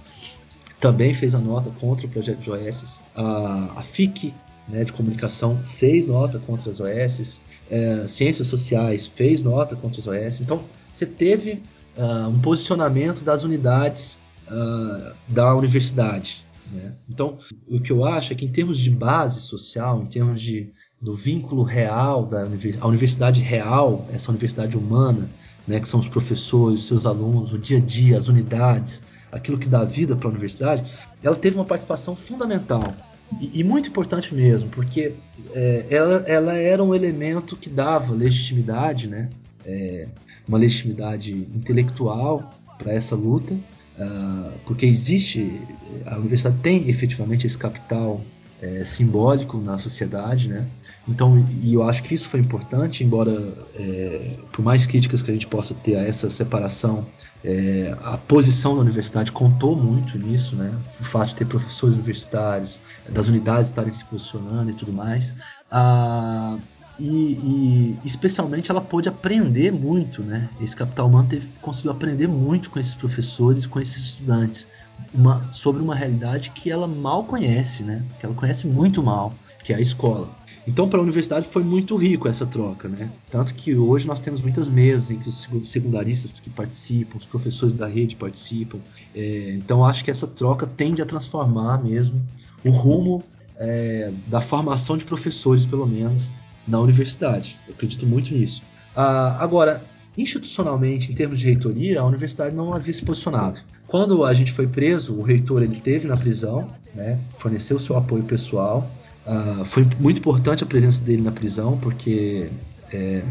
também 0.80 1.14
fez 1.14 1.34
a 1.34 1.40
nota 1.40 1.70
contra 1.80 2.06
o 2.06 2.10
projeto 2.10 2.40
de 2.40 2.52
OS. 2.52 3.00
A, 3.16 3.74
a 3.78 3.84
FIC, 3.84 4.34
né, 4.68 4.84
de 4.84 4.92
comunicação, 4.94 5.58
fez 5.76 6.08
nota 6.08 6.40
contra 6.40 6.70
as 6.70 6.80
OS. 6.80 7.42
É, 7.70 8.08
Ciências 8.08 8.48
Sociais 8.48 9.06
fez 9.06 9.44
nota 9.44 9.76
contra 9.76 10.00
as 10.00 10.08
OS. 10.08 10.42
Então, 10.42 10.64
você 10.92 11.06
teve 11.06 11.64
uh, 11.98 12.30
um 12.30 12.40
posicionamento 12.40 13.24
das 13.24 13.44
unidades 13.44 14.20
uh, 14.48 15.14
da 15.28 15.56
universidade. 15.56 16.46
Né? 16.72 16.94
Então, 17.10 17.38
o 17.68 17.80
que 17.80 17.92
eu 17.92 18.06
acho 18.06 18.34
é 18.34 18.36
que 18.36 18.46
em 18.46 18.52
termos 18.52 18.78
de 18.78 18.90
base 18.90 19.42
social, 19.42 20.02
em 20.02 20.06
termos 20.06 20.42
de, 20.42 20.70
do 21.02 21.16
vínculo 21.16 21.64
real 21.64 22.26
da 22.26 22.48
a 22.80 22.88
universidade 22.88 23.42
real, 23.42 24.08
essa 24.12 24.32
universidade 24.32 24.78
humana, 24.78 25.30
né, 25.68 25.80
que 25.80 25.88
são 25.88 26.00
os 26.00 26.08
professores, 26.08 26.82
os 26.82 26.88
seus 26.88 27.06
alunos, 27.06 27.54
o 27.54 27.58
dia 27.58 27.78
a 27.78 27.82
dia, 27.82 28.18
as 28.18 28.28
unidades, 28.28 29.02
aquilo 29.32 29.58
que 29.58 29.68
dá 29.68 29.84
vida 29.84 30.16
para 30.16 30.28
a 30.28 30.32
universidade, 30.32 30.92
ela 31.22 31.36
teve 31.36 31.58
uma 31.58 31.66
participação 31.66 32.16
fundamental 32.16 32.96
e, 33.42 33.62
muito 33.62 33.90
importante 33.90 34.34
mesmo, 34.34 34.70
porque 34.70 35.14
é, 35.54 35.86
ela, 35.90 36.24
ela, 36.26 36.54
era 36.54 36.82
um 36.82 36.96
elemento 36.96 37.58
que 37.58 37.70
dava 37.70 38.14
legitimidade, 38.14 39.08
né, 39.08 39.30
é, 39.66 40.08
uma 40.48 40.58
legitimidade 40.58 41.34
intelectual 41.54 42.54
para 42.78 42.94
essa 42.94 43.16
luta 43.16 43.54
Uh, 43.98 44.52
porque 44.66 44.86
existe, 44.86 45.60
a 46.06 46.18
universidade 46.18 46.58
tem 46.62 46.90
efetivamente 46.90 47.48
esse 47.48 47.58
capital 47.58 48.22
é, 48.62 48.84
simbólico 48.86 49.58
na 49.60 49.78
sociedade, 49.78 50.50
né? 50.50 50.68
Então, 51.08 51.46
e 51.62 51.74
eu 51.74 51.84
acho 51.84 52.04
que 52.04 52.14
isso 52.14 52.28
foi 52.28 52.40
importante, 52.40 53.04
embora 53.04 53.54
é, 53.76 54.38
por 54.52 54.64
mais 54.64 54.86
críticas 54.86 55.22
que 55.22 55.32
a 55.32 55.34
gente 55.34 55.48
possa 55.48 55.74
ter 55.74 55.96
a 55.96 56.04
essa 56.04 56.30
separação, 56.30 57.08
é, 57.44 57.96
a 58.02 58.18
posição 58.18 58.76
da 58.76 58.82
universidade 58.82 59.32
contou 59.32 59.76
muito 59.76 60.18
nisso, 60.18 60.56
né? 60.56 60.74
O 61.00 61.04
fato 61.04 61.30
de 61.30 61.36
ter 61.36 61.46
professores 61.46 61.96
universitários, 61.96 62.78
das 63.10 63.28
unidades 63.28 63.70
estarem 63.70 63.94
se 63.94 64.04
posicionando 64.04 64.72
e 64.72 64.74
tudo 64.74 64.92
mais. 64.92 65.34
Ah, 65.72 66.58
e, 67.00 67.06
e, 67.06 67.98
especialmente 68.04 68.72
ela 68.72 68.82
pôde 68.82 69.08
aprender 69.08 69.72
muito, 69.72 70.24
né? 70.24 70.50
Esse 70.60 70.76
capital 70.76 71.08
humano 71.08 71.28
teve, 71.30 71.48
conseguiu 71.62 71.92
aprender 71.92 72.28
muito 72.28 72.70
com 72.70 72.80
esses 72.80 72.96
professores, 72.96 73.66
com 73.66 73.80
esses 73.80 73.98
estudantes, 73.98 74.66
uma, 75.14 75.52
sobre 75.52 75.82
uma 75.82 75.96
realidade 75.96 76.52
que 76.52 76.72
ela 76.72 76.88
mal 76.88 77.24
conhece, 77.24 77.84
né? 77.84 78.04
Que 78.20 78.26
ela 78.26 78.36
conhece 78.36 78.66
muito 78.68 79.04
mal, 79.04 79.34
que 79.64 79.74
é 79.74 79.76
a 79.76 79.82
escola. 79.82 80.30
Então, 80.68 80.90
para 80.90 81.00
a 81.00 81.02
universidade 81.02 81.48
foi 81.48 81.64
muito 81.64 81.96
rico 81.96 82.28
essa 82.28 82.46
troca, 82.46 82.90
né? 82.90 83.10
Tanto 83.32 83.54
que 83.56 83.74
hoje 83.74 84.06
nós 84.06 84.20
temos 84.20 84.42
muitas 84.42 84.70
mesas 84.70 85.10
em 85.10 85.18
que 85.18 85.30
os 85.30 85.48
secundaristas 85.66 86.42
que 86.42 86.50
participam, 86.50 87.18
os 87.18 87.26
professores 87.26 87.78
da 87.78 87.88
rede 87.88 88.18
participam. 88.18 88.80
É, 89.16 89.54
então, 89.54 89.86
acho 89.86 90.04
que 90.04 90.12
essa 90.12 90.28
troca 90.28 90.68
tende 90.68 91.02
a 91.02 91.06
transformar 91.06 91.82
mesmo 91.82 92.22
o 92.66 92.70
rumo 92.70 93.24
é, 93.56 94.12
da 94.28 94.42
formação 94.42 94.98
de 94.98 95.06
professores, 95.06 95.66
pelo 95.66 95.88
menos, 95.88 96.34
na 96.68 96.80
universidade. 96.80 97.58
Eu 97.68 97.74
acredito 97.74 98.06
muito 98.06 98.34
nisso. 98.34 98.62
Ah, 98.96 99.38
agora, 99.40 99.84
institucionalmente, 100.18 101.12
em 101.12 101.16
termos 101.16 101.40
de 101.40 101.46
reitoria, 101.46 102.02
a 102.02 102.06
universidade 102.06 102.56
não 102.56 102.74
havia 102.74 102.94
se 102.94 103.04
posicionado. 103.04 103.60
Quando 103.88 104.26
a 104.26 104.34
gente 104.34 104.52
foi 104.52 104.68
preso, 104.68 105.14
o 105.14 105.22
reitor 105.22 105.64
ele 105.64 105.80
teve 105.80 106.08
na 106.08 106.18
prisão, 106.18 106.70
né, 106.94 107.20
forneceu 107.38 107.80
seu 107.80 107.96
apoio 107.96 108.24
pessoal. 108.24 108.90
Ah, 109.26 109.64
foi 109.66 109.88
muito 110.00 110.20
importante 110.20 110.64
a 110.64 110.68
presença 110.68 111.00
dele 111.02 111.22
na 111.22 111.32
prisão, 111.32 111.78
porque 111.78 112.50
é, 112.92 113.24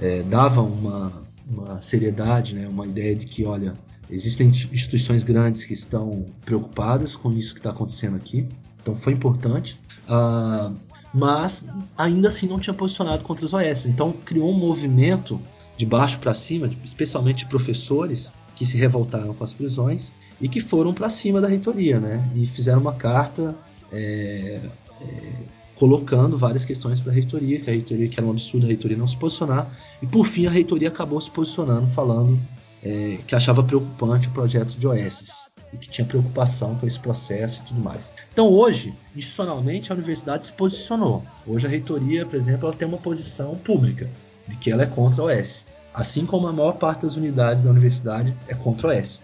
é, 0.00 0.22
dava 0.22 0.62
uma, 0.62 1.12
uma 1.48 1.82
seriedade, 1.82 2.54
né, 2.54 2.66
uma 2.66 2.86
ideia 2.86 3.14
de 3.14 3.26
que, 3.26 3.44
olha, 3.44 3.74
existem 4.08 4.48
instituições 4.48 5.22
grandes 5.22 5.64
que 5.64 5.72
estão 5.72 6.26
preocupadas 6.44 7.14
com 7.14 7.32
isso 7.32 7.52
que 7.52 7.60
está 7.60 7.70
acontecendo 7.70 8.16
aqui. 8.16 8.48
Então 8.80 8.94
foi 8.94 9.12
importante. 9.12 9.78
Ah, 10.08 10.72
mas 11.12 11.66
ainda 11.96 12.28
assim 12.28 12.46
não 12.46 12.58
tinha 12.58 12.74
posicionado 12.74 13.22
contra 13.22 13.44
os 13.44 13.52
OS. 13.52 13.86
Então 13.86 14.12
criou 14.12 14.50
um 14.50 14.58
movimento 14.58 15.40
de 15.76 15.84
baixo 15.86 16.18
para 16.18 16.34
cima, 16.34 16.70
especialmente 16.84 17.46
professores 17.46 18.30
que 18.54 18.64
se 18.64 18.76
revoltaram 18.76 19.34
com 19.34 19.42
as 19.42 19.54
prisões 19.54 20.12
e 20.40 20.48
que 20.48 20.60
foram 20.60 20.92
para 20.92 21.08
cima 21.10 21.40
da 21.40 21.48
reitoria, 21.48 21.98
né? 21.98 22.30
E 22.34 22.46
fizeram 22.46 22.80
uma 22.80 22.94
carta 22.94 23.56
é, 23.92 24.60
é, 25.00 25.32
colocando 25.76 26.36
várias 26.36 26.64
questões 26.64 27.00
para 27.00 27.10
a 27.10 27.14
reitoria, 27.14 27.60
que 27.60 27.70
a 27.70 27.72
reitoria 27.72 28.08
que 28.08 28.20
era 28.20 28.26
um 28.26 28.30
absurdo 28.30 28.66
a 28.66 28.68
reitoria 28.68 28.96
não 28.96 29.08
se 29.08 29.16
posicionar. 29.16 29.74
E 30.02 30.06
por 30.06 30.26
fim 30.26 30.46
a 30.46 30.50
reitoria 30.50 30.88
acabou 30.88 31.20
se 31.20 31.30
posicionando, 31.30 31.88
falando 31.88 32.38
é, 32.82 33.18
que 33.26 33.34
achava 33.34 33.62
preocupante 33.62 34.28
o 34.28 34.30
projeto 34.30 34.78
de 34.78 34.86
OS 34.86 35.49
e 35.72 35.76
que 35.76 35.88
tinha 35.88 36.06
preocupação 36.06 36.74
com 36.76 36.86
esse 36.86 36.98
processo 36.98 37.60
e 37.60 37.68
tudo 37.68 37.80
mais. 37.80 38.10
Então 38.32 38.48
hoje, 38.48 38.94
institucionalmente, 39.14 39.92
a 39.92 39.94
universidade 39.94 40.46
se 40.46 40.52
posicionou. 40.52 41.22
Hoje 41.46 41.66
a 41.66 41.70
reitoria, 41.70 42.26
por 42.26 42.36
exemplo, 42.36 42.68
ela 42.68 42.76
tem 42.76 42.86
uma 42.86 42.98
posição 42.98 43.54
pública 43.56 44.08
de 44.48 44.56
que 44.56 44.70
ela 44.70 44.82
é 44.82 44.86
contra 44.86 45.22
a 45.22 45.26
OS, 45.26 45.64
assim 45.94 46.26
como 46.26 46.46
a 46.46 46.52
maior 46.52 46.72
parte 46.72 47.02
das 47.02 47.16
unidades 47.16 47.64
da 47.64 47.70
universidade 47.70 48.34
é 48.48 48.54
contra 48.54 48.92
a 48.92 48.98
OS. 48.98 49.20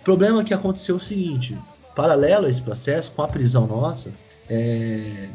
O 0.00 0.04
problema 0.04 0.40
é 0.40 0.44
que 0.44 0.54
aconteceu 0.54 0.96
o 0.96 1.00
seguinte: 1.00 1.56
paralelo 1.94 2.46
a 2.46 2.48
esse 2.48 2.62
processo, 2.62 3.12
com 3.12 3.22
a 3.22 3.28
prisão 3.28 3.66
nossa, 3.66 4.12
é, 4.48 5.28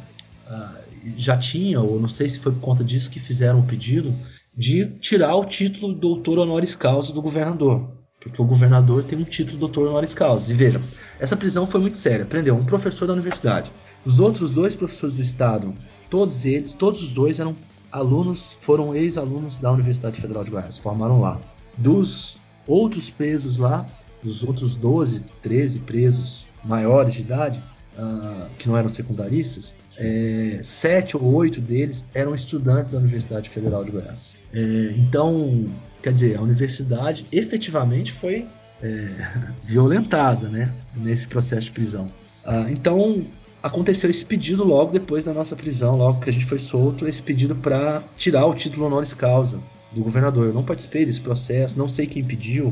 já 1.18 1.38
tinha, 1.38 1.80
ou 1.80 2.00
não 2.00 2.10
sei 2.10 2.30
se 2.30 2.40
foi 2.40 2.52
por 2.52 2.62
conta 2.62 2.84
disso 2.84 3.12
que 3.12 3.20
fizeram 3.20 3.60
o 3.60 3.64
pedido, 3.64 4.14
de 4.56 4.86
tirar 5.00 5.36
o 5.36 5.46
título 5.46 5.94
doutor 5.94 6.40
honoris 6.40 6.76
causa 6.76 7.14
do 7.14 7.22
governador. 7.22 7.88
Porque 8.26 8.42
o 8.42 8.46
governador 8.46 9.04
tem 9.04 9.20
um 9.20 9.24
título 9.24 9.60
doutor 9.60 9.88
honoris 9.88 10.14
causa. 10.14 10.52
E 10.52 10.56
veja, 10.56 10.82
essa 11.20 11.38
prisão 11.38 11.68
foi 11.68 11.80
muito 11.80 11.96
séria. 11.96 12.26
Prendeu 12.26 12.56
um 12.56 12.66
professor 12.66 13.06
da 13.06 13.14
universidade. 13.14 13.72
Os 14.04 14.20
outros 14.20 14.52
dois 14.52 14.76
professores 14.76 15.16
do 15.16 15.22
estado, 15.22 15.74
todos 16.10 16.44
eles, 16.44 16.74
todos 16.74 17.04
os 17.04 17.12
dois 17.12 17.38
eram 17.40 17.56
alunos, 17.92 18.58
foram 18.62 18.96
ex-alunos 18.96 19.60
da 19.60 19.72
Universidade 19.72 20.20
Federal 20.20 20.44
de 20.44 20.50
Goiás, 20.50 20.78
formaram 20.78 21.22
lá. 21.22 21.40
Dos 21.78 22.38
outros 22.68 23.12
presos 23.12 23.60
lá, 23.60 23.86
dos 24.24 24.44
outros 24.44 24.76
12, 24.76 25.24
13 25.44 25.80
presos 25.80 26.48
maiores 26.64 27.14
de 27.14 27.22
idade, 27.22 27.62
uh, 27.98 28.48
que 28.58 28.68
não 28.68 28.76
eram 28.76 28.90
secundaristas, 28.90 29.76
é, 29.98 30.60
sete 30.62 31.16
ou 31.16 31.24
oito 31.36 31.62
deles 31.62 32.06
eram 32.14 32.36
estudantes 32.36 32.92
da 32.92 32.98
Universidade 32.98 33.50
Federal 33.50 33.84
de 33.84 33.92
Goiás. 33.92 34.36
É, 34.54 34.94
então, 34.98 35.68
quer 36.06 36.14
dizer, 36.14 36.38
a 36.38 36.42
universidade 36.42 37.26
efetivamente 37.32 38.12
foi 38.12 38.46
é, 38.82 39.10
violentada 39.66 40.48
né, 40.48 40.72
nesse 40.96 41.28
processo 41.28 41.64
de 41.64 41.72
prisão. 41.72 42.12
Ah, 42.46 42.68
então, 42.70 43.26
aconteceu 43.64 44.08
esse 44.08 44.24
pedido 44.24 44.64
logo 44.64 44.92
depois 44.92 45.24
da 45.24 45.34
nossa 45.34 45.56
prisão, 45.56 45.96
logo 45.96 46.22
que 46.22 46.30
a 46.30 46.34
gente 46.34 46.46
foi 46.46 46.60
solto, 46.60 47.08
esse 47.08 47.24
pedido 47.24 47.56
para 47.56 48.04
tirar 48.16 48.46
o 48.46 48.54
título 48.54 48.86
honoris 48.86 49.16
causa 49.16 49.60
do 49.92 50.04
governador. 50.04 50.46
Eu 50.46 50.54
não 50.54 50.64
participei 50.64 51.08
desse 51.08 51.22
processo, 51.22 51.76
não 51.76 51.90
sei 51.90 52.06
quem 52.06 52.24
pediu, 52.24 52.72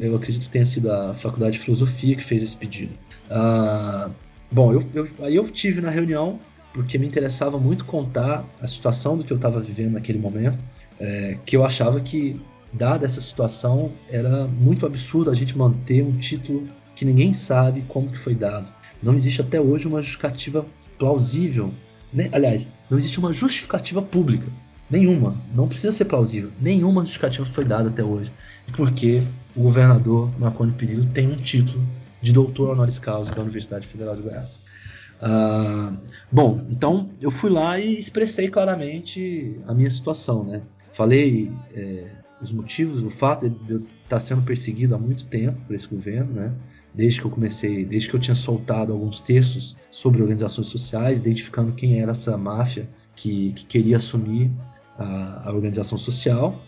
eu 0.00 0.16
acredito 0.16 0.42
que 0.42 0.48
tenha 0.48 0.66
sido 0.66 0.90
a 0.90 1.14
Faculdade 1.14 1.52
de 1.52 1.60
Filosofia 1.60 2.16
que 2.16 2.24
fez 2.24 2.42
esse 2.42 2.56
pedido. 2.56 2.92
Ah, 3.30 4.10
Bom, 4.50 4.72
eu, 4.72 4.84
eu, 4.94 5.08
aí 5.22 5.34
eu 5.36 5.48
tive 5.50 5.80
na 5.80 5.90
reunião 5.90 6.38
porque 6.72 6.98
me 6.98 7.06
interessava 7.06 7.58
muito 7.58 7.84
contar 7.84 8.44
a 8.60 8.66
situação 8.66 9.16
do 9.16 9.24
que 9.24 9.32
eu 9.32 9.36
estava 9.36 9.60
vivendo 9.60 9.92
naquele 9.92 10.18
momento, 10.18 10.58
é, 11.00 11.38
que 11.44 11.56
eu 11.56 11.64
achava 11.64 12.00
que, 12.00 12.38
dada 12.72 13.04
essa 13.04 13.20
situação, 13.20 13.90
era 14.10 14.46
muito 14.46 14.86
absurdo 14.86 15.30
a 15.30 15.34
gente 15.34 15.56
manter 15.56 16.02
um 16.02 16.16
título 16.18 16.66
que 16.94 17.04
ninguém 17.04 17.32
sabe 17.34 17.82
como 17.88 18.10
que 18.10 18.18
foi 18.18 18.34
dado. 18.34 18.66
Não 19.02 19.14
existe 19.14 19.40
até 19.40 19.60
hoje 19.60 19.86
uma 19.86 20.00
justificativa 20.00 20.66
plausível, 20.98 21.72
né? 22.12 22.28
aliás, 22.32 22.68
não 22.90 22.98
existe 22.98 23.18
uma 23.18 23.32
justificativa 23.32 24.00
pública, 24.00 24.46
nenhuma, 24.90 25.36
não 25.54 25.68
precisa 25.68 25.92
ser 25.92 26.06
plausível, 26.06 26.50
nenhuma 26.60 27.02
justificativa 27.02 27.44
foi 27.44 27.64
dada 27.64 27.88
até 27.88 28.02
hoje, 28.02 28.32
porque 28.74 29.22
o 29.54 29.62
governador 29.62 30.30
Marconi 30.38 30.72
Perillo 30.72 31.06
tem 31.06 31.30
um 31.30 31.36
título 31.36 31.82
de 32.22 32.32
doutor 32.32 32.70
honoris 32.70 32.98
causa 32.98 33.32
da 33.34 33.42
Universidade 33.42 33.86
Federal 33.86 34.16
de 34.16 34.22
Goiás. 34.22 34.62
Uh, 35.20 35.96
bom, 36.30 36.66
então 36.70 37.08
eu 37.20 37.30
fui 37.30 37.50
lá 37.50 37.78
e 37.78 37.98
expressei 37.98 38.48
claramente 38.48 39.58
a 39.66 39.72
minha 39.72 39.90
situação, 39.90 40.44
né? 40.44 40.62
Falei 40.92 41.50
é, 41.74 42.06
os 42.40 42.52
motivos, 42.52 43.02
o 43.02 43.10
fato 43.10 43.48
de 43.48 43.72
eu 43.72 43.86
estar 44.04 44.20
sendo 44.20 44.42
perseguido 44.42 44.94
há 44.94 44.98
muito 44.98 45.26
tempo 45.26 45.58
por 45.66 45.74
esse 45.74 45.86
governo, 45.86 46.32
né? 46.32 46.52
Desde 46.94 47.20
que 47.20 47.26
eu 47.26 47.30
comecei, 47.30 47.84
desde 47.84 48.08
que 48.08 48.16
eu 48.16 48.20
tinha 48.20 48.34
soltado 48.34 48.92
alguns 48.92 49.20
textos 49.20 49.76
sobre 49.90 50.22
organizações 50.22 50.68
sociais, 50.68 51.18
identificando 51.18 51.72
quem 51.72 52.00
era 52.00 52.12
essa 52.12 52.36
máfia 52.38 52.88
que, 53.14 53.52
que 53.52 53.66
queria 53.66 53.96
assumir 53.96 54.50
a, 54.98 55.48
a 55.48 55.52
organização 55.52 55.98
social, 55.98 56.62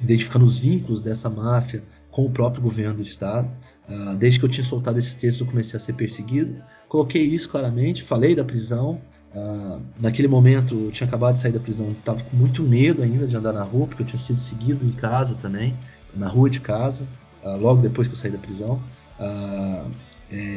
identificando 0.00 0.44
os 0.44 0.58
vínculos 0.58 1.02
dessa 1.02 1.28
máfia 1.28 1.82
com 2.10 2.24
o 2.24 2.30
próprio 2.30 2.62
governo 2.62 2.94
do 2.94 3.02
estado. 3.02 3.50
Uh, 3.88 4.14
desde 4.14 4.38
que 4.38 4.44
eu 4.44 4.48
tinha 4.48 4.64
soltado 4.64 4.98
esses 4.98 5.14
textos, 5.14 5.40
eu 5.40 5.46
comecei 5.46 5.76
a 5.76 5.80
ser 5.80 5.94
perseguido. 5.94 6.62
Coloquei 6.88 7.22
isso 7.22 7.48
claramente, 7.48 8.02
falei 8.02 8.34
da 8.34 8.44
prisão. 8.44 9.00
Uh, 9.34 9.80
naquele 10.00 10.28
momento, 10.28 10.74
eu 10.74 10.92
tinha 10.92 11.08
acabado 11.08 11.34
de 11.34 11.40
sair 11.40 11.50
da 11.50 11.58
prisão, 11.58 11.90
estava 11.90 12.22
com 12.22 12.36
muito 12.36 12.62
medo 12.62 13.02
ainda 13.02 13.26
de 13.26 13.36
andar 13.36 13.52
na 13.52 13.64
rua, 13.64 13.88
porque 13.88 14.02
eu 14.02 14.06
tinha 14.06 14.18
sido 14.18 14.40
seguido 14.40 14.86
em 14.86 14.92
casa 14.92 15.34
também, 15.42 15.74
na 16.14 16.28
rua 16.28 16.48
de 16.48 16.60
casa, 16.60 17.04
uh, 17.42 17.56
logo 17.56 17.82
depois 17.82 18.06
que 18.06 18.14
eu 18.14 18.18
saí 18.18 18.30
da 18.30 18.38
prisão. 18.38 18.80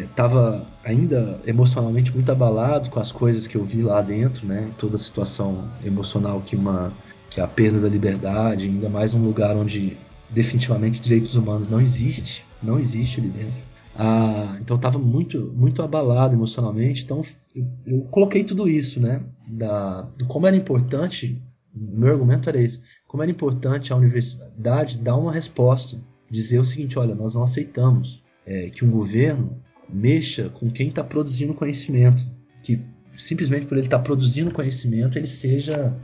Estava 0.09 0.65
é, 0.83 0.89
ainda 0.89 1.39
emocionalmente 1.45 2.11
muito 2.13 2.31
abalado 2.31 2.89
com 2.89 2.99
as 2.99 3.11
coisas 3.11 3.45
que 3.45 3.55
eu 3.55 3.63
vi 3.63 3.81
lá 3.81 4.01
dentro, 4.01 4.47
né? 4.47 4.69
Toda 4.77 4.95
a 4.95 4.99
situação 4.99 5.65
emocional 5.85 6.41
que 6.41 6.55
uma 6.55 6.91
que 7.29 7.41
a 7.41 7.47
perda 7.47 7.79
da 7.79 7.87
liberdade, 7.87 8.65
ainda 8.65 8.89
mais 8.89 9.13
um 9.13 9.23
lugar 9.23 9.55
onde 9.55 9.95
definitivamente 10.29 10.99
direitos 10.99 11.35
humanos 11.35 11.67
não 11.67 11.79
existe, 11.79 12.43
não 12.63 12.79
existe 12.79 13.19
ali 13.19 13.29
dentro. 13.29 13.67
Ah, 13.97 14.57
então 14.61 14.75
estava 14.75 14.99
muito 14.99 15.51
muito 15.55 15.81
abalado 15.81 16.35
emocionalmente. 16.35 17.03
Então 17.03 17.23
eu, 17.55 17.65
eu, 17.85 18.01
coloquei 18.11 18.43
tudo 18.43 18.69
isso, 18.69 18.99
né? 18.99 19.23
Da, 19.47 20.01
do 20.01 20.25
como 20.27 20.45
era 20.45 20.55
importante. 20.55 21.41
Meu 21.73 22.11
argumento 22.11 22.47
era 22.47 22.61
esse: 22.61 22.79
como 23.07 23.23
era 23.23 23.31
importante 23.31 23.91
a 23.91 23.95
universidade 23.95 24.99
dar 24.99 25.17
uma 25.17 25.33
resposta, 25.33 25.99
dizer 26.29 26.59
o 26.59 26.65
seguinte: 26.65 26.99
olha, 26.99 27.15
nós 27.15 27.33
não 27.33 27.41
aceitamos 27.41 28.23
é, 28.45 28.69
que 28.69 28.85
um 28.85 28.91
governo 28.91 29.57
mexa 29.89 30.49
com 30.49 30.69
quem 30.69 30.89
está 30.89 31.03
produzindo 31.03 31.53
conhecimento, 31.55 32.23
que 32.61 32.79
simplesmente 33.17 33.65
por 33.65 33.77
ele 33.77 33.87
estar 33.87 33.97
tá 33.97 34.03
produzindo 34.03 34.51
conhecimento 34.51 35.17
ele 35.17 35.27
seja 35.27 35.97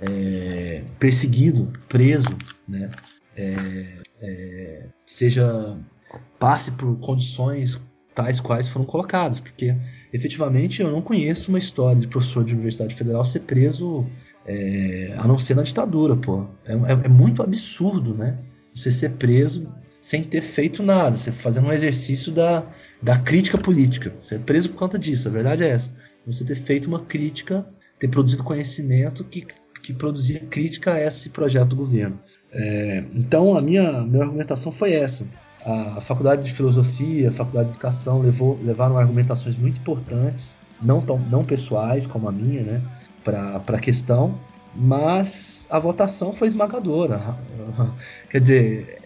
é, 0.00 0.84
perseguido, 1.00 1.72
preso, 1.88 2.28
né? 2.68 2.90
É, 3.36 4.00
é, 4.20 4.86
seja 5.06 5.76
passe 6.38 6.70
por 6.72 6.96
condições 6.98 7.80
tais 8.14 8.40
quais 8.40 8.68
foram 8.68 8.84
colocadas, 8.84 9.38
porque 9.38 9.74
efetivamente 10.12 10.82
eu 10.82 10.90
não 10.90 11.00
conheço 11.00 11.48
uma 11.48 11.58
história 11.58 12.00
de 12.00 12.08
professor 12.08 12.44
de 12.44 12.52
universidade 12.52 12.94
federal 12.94 13.24
ser 13.24 13.40
preso 13.40 14.06
é, 14.46 15.14
a 15.16 15.26
não 15.26 15.38
ser 15.38 15.54
na 15.54 15.62
ditadura, 15.62 16.16
pô. 16.16 16.46
É, 16.64 16.72
é, 16.72 16.92
é, 17.04 17.08
muito 17.08 17.42
absurdo, 17.42 18.14
né? 18.14 18.38
Você 18.74 18.90
ser 18.90 19.10
preso 19.12 19.72
sem 20.00 20.24
ter 20.24 20.40
feito 20.40 20.82
nada, 20.82 21.16
você 21.16 21.30
fazendo 21.30 21.68
um 21.68 21.72
exercício 21.72 22.32
da, 22.32 22.64
da 23.02 23.18
crítica 23.18 23.58
política. 23.58 24.14
Você 24.22 24.36
é 24.36 24.38
preso 24.38 24.70
por 24.70 24.78
conta 24.78 24.98
disso, 24.98 25.28
a 25.28 25.30
verdade 25.30 25.62
é 25.62 25.68
essa. 25.68 25.94
Você 26.26 26.44
ter 26.44 26.54
feito 26.54 26.86
uma 26.86 27.00
crítica, 27.00 27.66
ter 27.98 28.08
produzido 28.08 28.42
conhecimento 28.42 29.24
que, 29.24 29.46
que 29.82 29.92
produzia 29.92 30.40
crítica 30.40 30.94
a 30.94 31.06
esse 31.06 31.28
projeto 31.28 31.68
do 31.68 31.76
governo. 31.76 32.18
É, 32.52 33.04
então 33.14 33.56
a 33.56 33.60
minha, 33.60 34.02
minha 34.02 34.24
argumentação 34.24 34.72
foi 34.72 34.92
essa. 34.92 35.26
A 35.64 36.00
faculdade 36.00 36.44
de 36.44 36.52
filosofia, 36.52 37.28
a 37.28 37.32
faculdade 37.32 37.68
de 37.68 37.74
educação 37.74 38.20
levou, 38.20 38.58
levaram 38.62 38.96
argumentações 38.96 39.56
muito 39.56 39.78
importantes, 39.78 40.56
não, 40.80 41.00
tão, 41.00 41.18
não 41.18 41.44
pessoais 41.44 42.06
como 42.06 42.28
a 42.28 42.32
minha, 42.32 42.62
né, 42.62 42.82
para 43.22 43.62
a 43.66 43.78
questão, 43.78 44.34
mas 44.74 45.66
a 45.68 45.78
votação 45.78 46.32
foi 46.32 46.48
esmagadora. 46.48 47.36
Quer 48.30 48.40
dizer, 48.40 48.98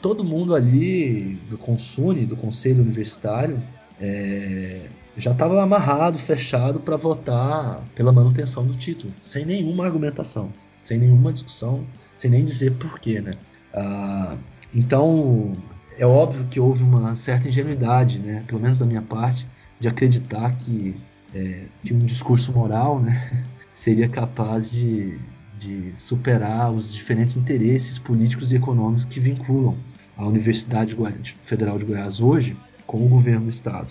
todo 0.00 0.22
mundo 0.22 0.54
ali 0.54 1.34
do 1.50 1.58
Consune, 1.58 2.26
do 2.26 2.36
Conselho 2.36 2.82
Universitário, 2.82 3.60
é, 4.00 4.82
já 5.16 5.32
estava 5.32 5.62
amarrado, 5.62 6.18
fechado 6.18 6.78
para 6.78 6.96
votar 6.96 7.82
pela 7.94 8.12
manutenção 8.12 8.64
do 8.64 8.76
título, 8.76 9.12
sem 9.22 9.44
nenhuma 9.44 9.84
argumentação, 9.84 10.50
sem 10.84 10.98
nenhuma 10.98 11.32
discussão, 11.32 11.84
sem 12.16 12.30
nem 12.30 12.44
dizer 12.44 12.74
porquê, 12.74 13.20
né? 13.20 13.34
Ah, 13.72 14.36
então, 14.74 15.54
é 15.98 16.06
óbvio 16.06 16.46
que 16.46 16.60
houve 16.60 16.82
uma 16.82 17.16
certa 17.16 17.48
ingenuidade, 17.48 18.18
né, 18.18 18.42
pelo 18.46 18.60
menos 18.60 18.78
da 18.78 18.86
minha 18.86 19.02
parte, 19.02 19.46
de 19.78 19.88
acreditar 19.88 20.54
que, 20.56 20.94
é, 21.34 21.64
que 21.82 21.94
um 21.94 21.98
discurso 21.98 22.52
moral 22.52 23.00
né, 23.00 23.44
seria 23.72 24.08
capaz 24.08 24.70
de, 24.70 25.18
de 25.58 25.92
superar 25.96 26.70
os 26.72 26.92
diferentes 26.92 27.36
interesses 27.36 27.98
políticos 27.98 28.52
e 28.52 28.56
econômicos 28.56 29.04
que 29.04 29.20
vinculam 29.20 29.76
a 30.16 30.24
Universidade 30.24 30.96
Federal 31.44 31.78
de 31.78 31.84
Goiás 31.84 32.20
hoje 32.20 32.56
com 32.86 33.04
o 33.04 33.08
governo 33.08 33.44
do 33.44 33.50
Estado. 33.50 33.88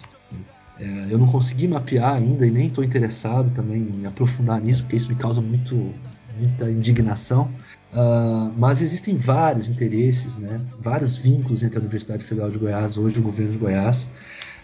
É, 0.79 1.07
eu 1.09 1.17
não 1.17 1.27
consegui 1.27 1.67
mapear 1.67 2.15
ainda 2.15 2.45
e 2.45 2.51
nem 2.51 2.67
estou 2.67 2.83
interessado 2.83 3.51
também 3.51 3.81
em 3.81 4.05
aprofundar 4.05 4.59
nisso, 4.59 4.83
porque 4.83 4.97
isso 4.97 5.07
me 5.07 5.15
causa 5.15 5.39
muito, 5.39 5.93
muita 6.37 6.69
indignação. 6.69 7.49
Uh, 7.93 8.51
mas 8.57 8.81
existem 8.81 9.15
vários 9.15 9.69
interesses, 9.69 10.35
né, 10.35 10.59
vários 10.79 11.17
vínculos 11.17 11.63
entre 11.63 11.77
a 11.77 11.81
Universidade 11.81 12.25
Federal 12.25 12.51
de 12.51 12.57
Goiás, 12.57 12.97
hoje 12.97 13.19
o 13.19 13.21
governo 13.21 13.53
de 13.53 13.57
Goiás. 13.57 14.09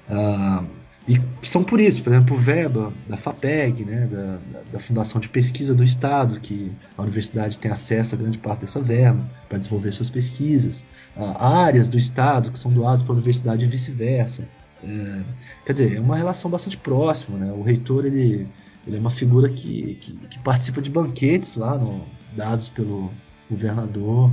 Uh, 0.10 0.65
e 1.07 1.19
são 1.41 1.64
por 1.64 1.80
isso, 1.80 2.03
por 2.03 2.14
exemplo, 2.14 2.35
o 2.35 2.39
verba 2.39 2.93
da 3.07 3.18
FAPEG, 3.18 3.85
né, 3.85 4.07
da, 4.11 4.38
da, 4.73 4.80
Fundação 4.80 5.19
de 5.19 5.30
Pesquisa 5.30 5.73
do 5.73 5.84
Estado, 5.84 6.39
que 6.39 6.72
a 6.98 7.02
universidade 7.02 7.57
tem 7.57 7.72
acesso 7.72 8.14
a 8.14 8.18
grande 8.18 8.38
parte 8.38 8.61
dessa 8.61 8.80
verba 8.80 9.23
para 9.49 9.57
desenvolver 9.57 9.91
suas 9.93 10.10
pesquisas, 10.10 10.84
uh, 11.15 11.43
áreas 11.43 11.88
do 11.88 11.98
Estado 11.98 12.52
que 12.52 12.60
são 12.60 12.72
doadas 12.72 13.02
para 13.02 13.14
a 13.14 13.15
universidade 13.15 13.65
e 13.65 13.68
vice-versa. 13.68 14.48
É, 14.84 15.22
quer 15.65 15.73
dizer, 15.73 15.95
é 15.95 15.99
uma 15.99 16.18
relação 16.18 16.49
bastante 16.49 16.77
próxima. 16.77 17.38
Né? 17.38 17.52
O 17.52 17.61
reitor 17.61 18.06
ele, 18.06 18.48
ele 18.86 18.98
é 18.98 18.99
uma 18.99 19.12
figura 19.12 19.49
que, 19.49 19.98
que, 20.02 20.14
que 20.14 20.40
participa 20.40 20.82
de 20.82 20.90
banquetes 20.90 21.56
lá, 21.56 21.78
no, 21.78 22.06
dados 22.36 22.70
pelo 22.70 23.12
governador 23.49 24.32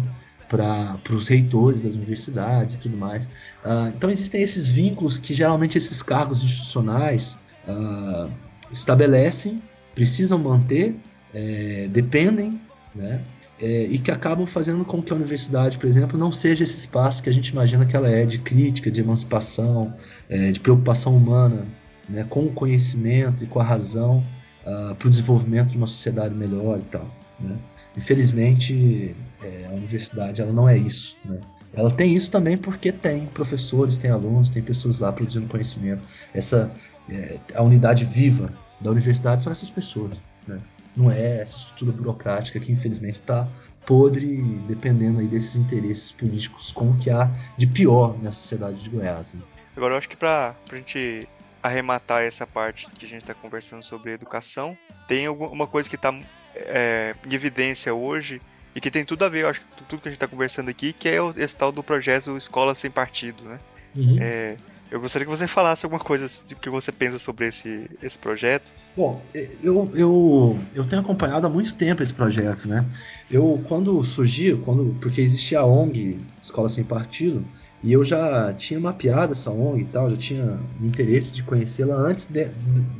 para 0.48 0.98
os 1.10 1.28
reitores 1.28 1.82
das 1.82 1.94
universidades 1.94 2.74
e 2.74 2.78
tudo 2.78 2.96
mais. 2.96 3.26
Uh, 3.26 3.88
então 3.94 4.10
existem 4.10 4.40
esses 4.40 4.66
vínculos 4.66 5.18
que 5.18 5.34
geralmente 5.34 5.76
esses 5.76 6.02
cargos 6.02 6.42
institucionais 6.42 7.36
uh, 7.68 8.30
estabelecem 8.72 9.60
precisam 9.94 10.38
manter, 10.38 10.94
é, 11.34 11.88
dependem, 11.90 12.60
né? 12.94 13.20
É, 13.60 13.82
e 13.86 13.98
que 13.98 14.12
acabam 14.12 14.46
fazendo 14.46 14.84
com 14.84 15.02
que 15.02 15.12
a 15.12 15.16
universidade, 15.16 15.76
por 15.76 15.88
exemplo, 15.88 16.16
não 16.16 16.30
seja 16.30 16.62
esse 16.62 16.78
espaço 16.78 17.20
que 17.20 17.28
a 17.28 17.32
gente 17.32 17.48
imagina 17.48 17.84
que 17.84 17.96
ela 17.96 18.08
é 18.08 18.24
de 18.24 18.38
crítica, 18.38 18.88
de 18.88 19.00
emancipação, 19.00 19.92
é, 20.28 20.52
de 20.52 20.60
preocupação 20.60 21.16
humana, 21.16 21.66
né, 22.08 22.24
com 22.30 22.46
o 22.46 22.52
conhecimento 22.52 23.42
e 23.42 23.48
com 23.48 23.58
a 23.58 23.64
razão 23.64 24.22
uh, 24.68 24.94
para 24.94 25.08
o 25.08 25.10
desenvolvimento 25.10 25.70
de 25.70 25.76
uma 25.76 25.86
sociedade 25.86 26.34
melhor 26.34 26.78
e 26.78 26.82
tal. 26.82 27.08
Né? 27.40 27.56
Infelizmente, 27.96 29.14
é, 29.42 29.66
a 29.68 29.74
universidade 29.74 30.40
ela 30.40 30.52
não 30.52 30.68
é 30.68 30.76
isso. 30.76 31.16
Né? 31.24 31.40
Ela 31.72 31.90
tem 31.90 32.14
isso 32.14 32.30
também 32.30 32.56
porque 32.56 32.92
tem 32.92 33.26
professores, 33.26 33.96
tem 33.96 34.10
alunos, 34.10 34.50
tem 34.50 34.62
pessoas 34.62 34.98
lá 34.98 35.12
produzindo 35.12 35.48
conhecimento. 35.48 36.02
Essa 36.34 36.70
é, 37.10 37.38
a 37.54 37.62
unidade 37.62 38.04
viva 38.04 38.52
da 38.80 38.90
universidade 38.90 39.42
são 39.42 39.50
essas 39.50 39.70
pessoas. 39.70 40.20
Né? 40.46 40.58
Não 40.96 41.10
é 41.10 41.40
essa 41.40 41.56
estrutura 41.56 41.92
burocrática 41.92 42.60
que 42.60 42.70
infelizmente 42.70 43.20
está 43.20 43.48
podre, 43.86 44.42
dependendo 44.68 45.20
aí 45.20 45.26
desses 45.26 45.56
interesses 45.56 46.12
políticos 46.12 46.72
com 46.72 46.90
o 46.90 46.96
que 46.98 47.10
há 47.10 47.30
de 47.56 47.66
pior 47.66 48.16
na 48.22 48.30
sociedade 48.30 48.82
de 48.82 48.90
Goiás. 48.90 49.32
Né? 49.32 49.40
Agora 49.76 49.94
eu 49.94 49.98
acho 49.98 50.08
que 50.08 50.16
para 50.16 50.54
a 50.70 50.76
gente 50.76 51.26
arrematar 51.62 52.22
essa 52.22 52.46
parte 52.46 52.88
que 52.88 53.06
a 53.06 53.08
gente 53.08 53.22
está 53.22 53.34
conversando 53.34 53.82
sobre 53.82 54.12
educação, 54.12 54.76
tem 55.06 55.26
alguma 55.26 55.66
coisa 55.66 55.88
que 55.88 55.96
está 55.96 56.14
é, 56.54 57.14
em 57.28 57.34
evidência 57.34 57.92
hoje 57.92 58.40
e 58.74 58.80
que 58.80 58.90
tem 58.90 59.04
tudo 59.04 59.24
a 59.24 59.28
ver, 59.28 59.42
eu 59.42 59.48
acho 59.48 59.60
que 59.60 59.84
tudo 59.88 60.02
que 60.02 60.08
a 60.08 60.10
gente 60.10 60.16
está 60.16 60.28
conversando 60.28 60.68
aqui, 60.68 60.92
que 60.92 61.08
é 61.08 61.16
esse 61.36 61.56
tal 61.56 61.72
do 61.72 61.82
projeto 61.82 62.36
Escola 62.36 62.74
Sem 62.74 62.90
Partido, 62.90 63.42
né? 63.44 63.58
Uhum. 63.96 64.18
É, 64.20 64.56
eu 64.90 65.00
gostaria 65.00 65.26
que 65.26 65.30
você 65.30 65.46
falasse 65.46 65.84
alguma 65.84 66.00
coisa 66.00 66.26
que 66.54 66.70
você 66.70 66.90
pensa 66.90 67.18
sobre 67.18 67.48
esse, 67.48 67.90
esse 68.02 68.18
projeto. 68.18 68.72
Bom, 68.96 69.20
eu, 69.62 69.90
eu, 69.94 70.58
eu 70.74 70.88
tenho 70.88 71.02
acompanhado 71.02 71.46
há 71.46 71.50
muito 71.50 71.74
tempo 71.74 72.02
esse 72.02 72.12
projeto, 72.12 72.66
né? 72.66 72.86
Eu, 73.30 73.62
quando 73.68 74.02
surgiu, 74.02 74.62
quando, 74.64 74.96
porque 75.00 75.20
existia 75.20 75.60
a 75.60 75.66
ONG 75.66 76.18
Escola 76.42 76.68
Sem 76.68 76.84
Partido, 76.84 77.44
e 77.82 77.92
eu 77.92 78.04
já 78.04 78.52
tinha 78.54 78.80
mapeado 78.80 79.32
essa 79.32 79.50
ONG 79.50 79.82
e 79.82 79.84
tal, 79.84 80.10
já 80.10 80.16
tinha 80.16 80.58
interesse 80.80 81.32
de 81.32 81.42
conhecê-la 81.42 81.94
antes 81.94 82.26
de, 82.26 82.48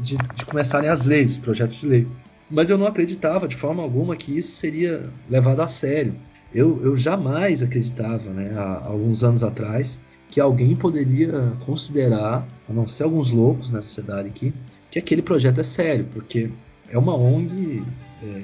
de, 0.01 0.17
de, 0.17 0.45
começarem 0.47 0.89
as 0.89 1.05
leis, 1.05 1.33
os 1.33 1.39
projetos 1.39 1.77
de 1.77 1.87
lei. 1.87 2.07
Mas 2.51 2.71
eu 2.71 2.79
não 2.79 2.87
acreditava 2.87 3.49
de 3.49 3.57
forma 3.57 3.83
alguma 3.83 4.17
que 4.17 4.39
isso 4.39 4.53
seria 4.53 5.11
levado 5.29 5.61
a 5.61 5.69
sério. 5.69 6.15
Eu, 6.55 6.81
eu 6.83 6.97
jamais 6.97 7.63
acreditava, 7.63 8.31
né, 8.31 8.55
há 8.57 8.87
alguns 8.87 9.23
anos 9.23 9.43
atrás, 9.43 10.01
que 10.31 10.41
alguém 10.41 10.77
poderia 10.77 11.53
considerar, 11.67 12.47
a 12.69 12.73
não 12.73 12.87
ser 12.87 13.03
alguns 13.03 13.31
loucos 13.31 13.71
na 13.71 13.83
sociedade 13.83 14.29
aqui, 14.29 14.55
que 14.91 14.99
aquele 14.99 15.23
projeto 15.23 15.61
é 15.61 15.65
sério, 15.65 16.07
porque 16.13 16.51
é 16.89 16.97
uma 16.97 17.15
ONG 17.15 17.83
é, 18.23 18.43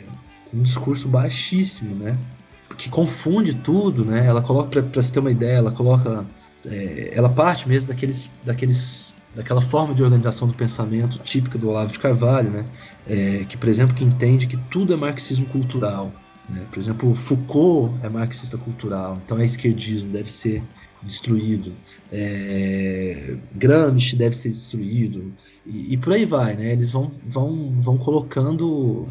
com 0.50 0.58
um 0.58 0.62
discurso 0.62 1.08
baixíssimo, 1.08 1.94
né? 1.94 2.16
Que 2.76 2.88
confunde 2.88 3.54
tudo, 3.54 4.04
né? 4.04 4.26
Ela 4.26 4.42
coloca, 4.42 4.82
para 4.82 5.02
você 5.02 5.12
ter 5.12 5.20
uma 5.20 5.30
ideia, 5.30 5.56
ela 5.56 5.70
coloca, 5.70 6.24
é, 6.66 7.12
ela 7.14 7.28
parte 7.28 7.68
mesmo 7.68 7.88
daqueles, 7.88 8.28
daqueles, 8.44 9.12
daquela 9.34 9.60
forma 9.60 9.94
de 9.94 10.02
organização 10.02 10.48
do 10.48 10.54
pensamento 10.54 11.18
típica 11.18 11.58
do 11.58 11.68
Olavo 11.68 11.92
de 11.92 11.98
Carvalho, 11.98 12.50
né? 12.50 12.64
É, 13.06 13.44
que, 13.48 13.56
por 13.56 13.68
exemplo, 13.68 13.94
que 13.94 14.04
entende 14.04 14.46
que 14.46 14.56
tudo 14.70 14.92
é 14.92 14.96
marxismo 14.96 15.46
cultural. 15.46 16.10
Né? 16.48 16.64
Por 16.70 16.78
exemplo, 16.78 17.14
Foucault 17.14 17.94
é 18.02 18.08
marxista 18.08 18.58
cultural, 18.58 19.18
então 19.24 19.38
é 19.38 19.44
esquerdismo, 19.44 20.10
deve 20.10 20.30
ser 20.30 20.62
destruído. 21.02 21.72
É, 22.10 23.36
Gramsci 23.54 24.16
deve 24.16 24.36
ser 24.36 24.50
destruído 24.50 25.32
e, 25.66 25.94
e, 25.94 25.96
por 25.96 26.12
aí 26.12 26.24
vai, 26.24 26.54
né? 26.54 26.72
Eles 26.72 26.90
vão, 26.90 27.12
vão, 27.26 27.72
vão 27.80 27.96
colocando 27.96 29.08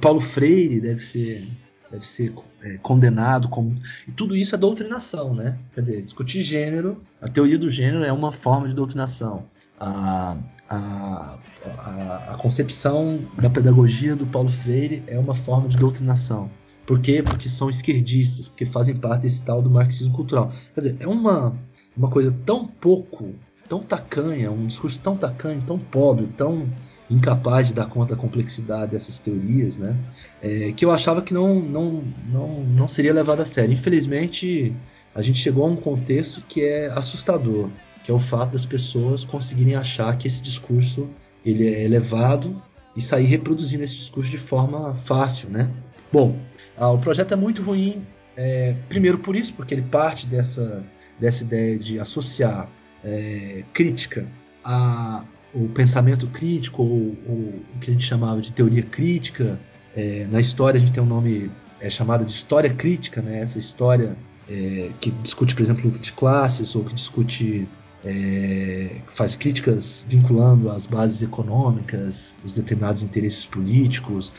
Paulo 0.00 0.20
Freire 0.20 0.80
deve 0.80 1.00
ser 1.00 1.46
deve 1.92 2.08
ser 2.08 2.32
é, 2.62 2.78
condenado 2.78 3.48
como 3.48 3.76
e 4.08 4.12
tudo 4.12 4.34
isso 4.34 4.54
é 4.54 4.58
doutrinação, 4.58 5.34
né? 5.34 5.58
Quer 5.74 5.82
dizer, 5.82 6.02
discutir 6.02 6.40
gênero, 6.40 7.00
a 7.20 7.28
teoria 7.28 7.58
do 7.58 7.70
gênero 7.70 8.02
é 8.02 8.12
uma 8.12 8.32
forma 8.32 8.66
de 8.66 8.74
doutrinação. 8.74 9.44
A, 9.78 10.36
a, 10.70 11.38
a, 11.64 12.32
a 12.32 12.36
concepção 12.38 13.20
da 13.40 13.50
pedagogia 13.50 14.16
do 14.16 14.26
Paulo 14.26 14.48
Freire 14.48 15.02
é 15.06 15.18
uma 15.18 15.34
forma 15.34 15.68
de 15.68 15.76
doutrinação. 15.76 16.50
Por 16.86 16.98
quê? 17.00 17.22
Porque 17.22 17.48
são 17.48 17.68
esquerdistas, 17.68 18.48
porque 18.48 18.64
fazem 18.64 18.96
parte 18.96 19.22
desse 19.22 19.42
tal 19.42 19.60
do 19.60 19.70
marxismo 19.70 20.14
cultural. 20.14 20.52
Quer 20.74 20.80
dizer, 20.80 20.96
é 20.98 21.06
uma, 21.06 21.54
uma 21.96 22.08
coisa 22.08 22.34
tão 22.44 22.64
pouco, 22.64 23.34
tão 23.68 23.80
tacanha, 23.80 24.50
um 24.50 24.66
discurso 24.66 25.00
tão 25.00 25.16
tacanho, 25.16 25.62
tão 25.66 25.78
pobre, 25.78 26.26
tão 26.36 26.68
incapaz 27.12 27.68
de 27.68 27.74
dar 27.74 27.86
conta 27.86 28.14
da 28.14 28.20
complexidade 28.20 28.92
dessas 28.92 29.18
teorias, 29.18 29.76
né? 29.76 29.96
É, 30.40 30.72
que 30.72 30.84
eu 30.84 30.90
achava 30.90 31.22
que 31.22 31.34
não, 31.34 31.60
não, 31.60 32.04
não, 32.26 32.64
não 32.64 32.88
seria 32.88 33.12
levado 33.12 33.40
a 33.40 33.44
sério. 33.44 33.72
Infelizmente, 33.72 34.74
a 35.14 35.22
gente 35.22 35.38
chegou 35.38 35.64
a 35.64 35.68
um 35.68 35.76
contexto 35.76 36.42
que 36.48 36.62
é 36.62 36.86
assustador, 36.90 37.68
que 38.04 38.10
é 38.10 38.14
o 38.14 38.18
fato 38.18 38.52
das 38.52 38.64
pessoas 38.64 39.24
conseguirem 39.24 39.74
achar 39.74 40.16
que 40.16 40.26
esse 40.26 40.42
discurso 40.42 41.08
ele 41.44 41.68
é 41.68 41.84
elevado 41.84 42.60
e 42.96 43.02
sair 43.02 43.26
reproduzindo 43.26 43.84
esse 43.84 43.96
discurso 43.96 44.30
de 44.30 44.38
forma 44.38 44.94
fácil, 44.94 45.48
né? 45.48 45.70
Bom, 46.12 46.36
ah, 46.76 46.90
o 46.90 46.98
projeto 46.98 47.32
é 47.32 47.36
muito 47.36 47.62
ruim, 47.62 48.02
é, 48.36 48.74
primeiro 48.88 49.18
por 49.18 49.36
isso, 49.36 49.52
porque 49.54 49.74
ele 49.74 49.82
parte 49.82 50.26
dessa, 50.26 50.84
dessa 51.18 51.42
ideia 51.42 51.78
de 51.78 51.98
associar 51.98 52.68
é, 53.04 53.64
crítica 53.72 54.26
a, 54.64 55.24
o 55.54 55.68
pensamento 55.68 56.26
crítico, 56.26 56.82
ou, 56.82 57.16
ou, 57.28 57.36
o 57.74 57.78
que 57.80 57.90
a 57.90 57.92
gente 57.92 58.06
chamava 58.06 58.40
de 58.40 58.52
teoria 58.52 58.82
crítica. 58.82 59.58
É, 59.94 60.26
na 60.30 60.40
história 60.40 60.78
a 60.78 60.80
gente 60.80 60.92
tem 60.92 61.02
um 61.02 61.06
nome 61.06 61.50
é 61.82 61.90
chamado 61.90 62.24
de 62.24 62.30
história 62.30 62.72
crítica, 62.72 63.20
né? 63.20 63.40
essa 63.40 63.58
história 63.58 64.16
é, 64.48 64.90
que 65.00 65.10
discute, 65.10 65.52
por 65.52 65.62
exemplo, 65.62 65.84
luta 65.84 65.98
de 65.98 66.12
classes, 66.12 66.76
ou 66.76 66.84
que 66.84 66.94
discute, 66.94 67.68
é, 68.04 68.96
faz 69.08 69.34
críticas 69.34 70.04
vinculando 70.08 70.70
as 70.70 70.86
bases 70.86 71.22
econômicas, 71.22 72.36
os 72.44 72.54
determinados 72.54 73.02
interesses 73.02 73.44
políticos. 73.44 74.32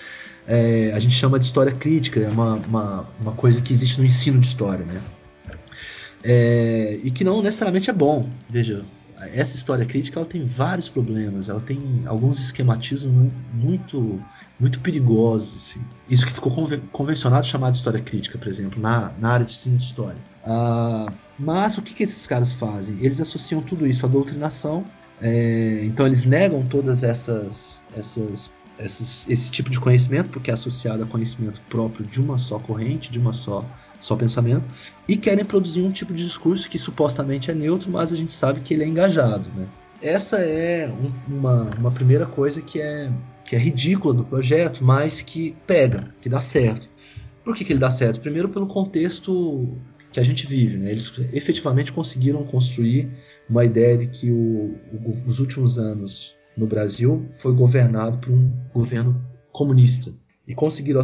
É, 0.48 0.94
a 0.95 0.99
gente 0.99 1.15
chama 1.15 1.38
de 1.38 1.45
história 1.45 1.72
crítica, 1.73 2.22
é 2.22 2.30
uma, 2.30 2.56
uma, 2.56 3.10
uma 3.22 3.31
coisa 3.34 3.61
que 3.61 3.73
existe 3.73 3.99
no 3.99 4.06
ensino 4.06 4.40
de 4.40 4.48
história, 4.48 4.85
né? 4.85 5.02
É, 6.23 6.98
e 7.03 7.11
que 7.11 7.26
não 7.26 7.41
necessariamente 7.41 7.90
é 7.90 7.94
bom. 7.94 8.30
Veja, 8.49 8.85
essa 9.33 9.55
história 9.55 9.85
crítica 9.85 10.19
ela 10.19 10.27
tem 10.27 10.43
vários 10.45 10.89
problemas, 10.89 11.49
ela 11.49 11.61
tem 11.61 12.03
alguns 12.05 12.39
esquematismos 12.39 13.31
muito 13.53 14.19
muito 14.59 14.79
perigosos. 14.79 15.55
Assim. 15.55 15.81
Isso 16.09 16.25
que 16.25 16.31
ficou 16.31 16.51
convencionado 16.91 17.45
chamado 17.45 17.73
de 17.73 17.79
história 17.79 18.01
crítica, 18.01 18.37
por 18.37 18.47
exemplo, 18.47 18.81
na, 18.81 19.11
na 19.19 19.31
área 19.31 19.45
de 19.45 19.51
ensino 19.51 19.77
de 19.77 19.83
história. 19.83 20.17
Ah, 20.45 21.11
mas 21.37 21.77
o 21.77 21.81
que, 21.81 21.93
que 21.93 22.03
esses 22.03 22.25
caras 22.27 22.51
fazem? 22.51 22.97
Eles 23.01 23.19
associam 23.19 23.61
tudo 23.61 23.85
isso 23.87 24.05
à 24.05 24.09
doutrinação, 24.09 24.85
é, 25.21 25.81
então 25.83 26.05
eles 26.05 26.23
negam 26.23 26.65
todas 26.65 27.03
essas, 27.03 27.83
essas 27.95 28.49
essas, 28.77 29.25
esse 29.29 29.51
tipo 29.51 29.69
de 29.69 29.79
conhecimento, 29.79 30.29
porque 30.29 30.49
é 30.49 30.53
associado 30.53 31.03
a 31.03 31.05
conhecimento 31.05 31.61
próprio 31.69 32.05
de 32.05 32.19
uma 32.19 32.39
só 32.39 32.59
corrente, 32.59 33.11
de 33.11 33.19
uma 33.19 33.33
só 33.33 33.65
só 34.03 34.17
pensamento, 34.17 34.65
e 35.07 35.15
querem 35.15 35.45
produzir 35.45 35.81
um 35.81 35.91
tipo 35.91 36.13
de 36.13 36.25
discurso 36.25 36.69
que 36.69 36.77
supostamente 36.77 37.49
é 37.49 37.53
neutro, 37.53 37.89
mas 37.89 38.11
a 38.11 38.17
gente 38.17 38.34
sabe 38.34 38.59
que 38.59 38.73
ele 38.73 38.84
é 38.84 38.88
engajado. 38.88 39.49
Né? 39.55 39.65
Essa 40.01 40.39
é 40.39 40.89
um, 40.89 41.38
uma, 41.38 41.69
uma 41.77 41.91
primeira 41.91 42.25
coisa 42.25 42.61
que 42.61 42.81
é, 42.81 43.09
que 43.45 43.55
é 43.55 43.59
ridícula 43.59 44.13
do 44.13 44.25
projeto, 44.25 44.84
mas 44.84 45.21
que 45.21 45.55
pega, 45.65 46.13
que 46.21 46.27
dá 46.27 46.41
certo. 46.41 46.89
Por 47.45 47.55
que, 47.55 47.63
que 47.63 47.71
ele 47.71 47.80
dá 47.80 47.89
certo? 47.89 48.19
Primeiro, 48.19 48.49
pelo 48.49 48.67
contexto 48.67 49.69
que 50.11 50.19
a 50.19 50.23
gente 50.23 50.45
vive. 50.45 50.77
Né? 50.77 50.91
Eles 50.91 51.11
efetivamente 51.31 51.93
conseguiram 51.93 52.43
construir 52.43 53.09
uma 53.49 53.63
ideia 53.63 53.97
de 53.97 54.07
que 54.07 54.30
o, 54.30 54.75
o, 54.91 55.23
os 55.25 55.39
últimos 55.39 55.80
anos 55.80 56.35
no 56.57 56.67
Brasil 56.67 57.25
foi 57.39 57.53
governado 57.53 58.17
por 58.17 58.31
um 58.31 58.51
governo 58.73 59.23
comunista 59.51 60.13
e 60.45 60.53
conseguiram 60.53 61.01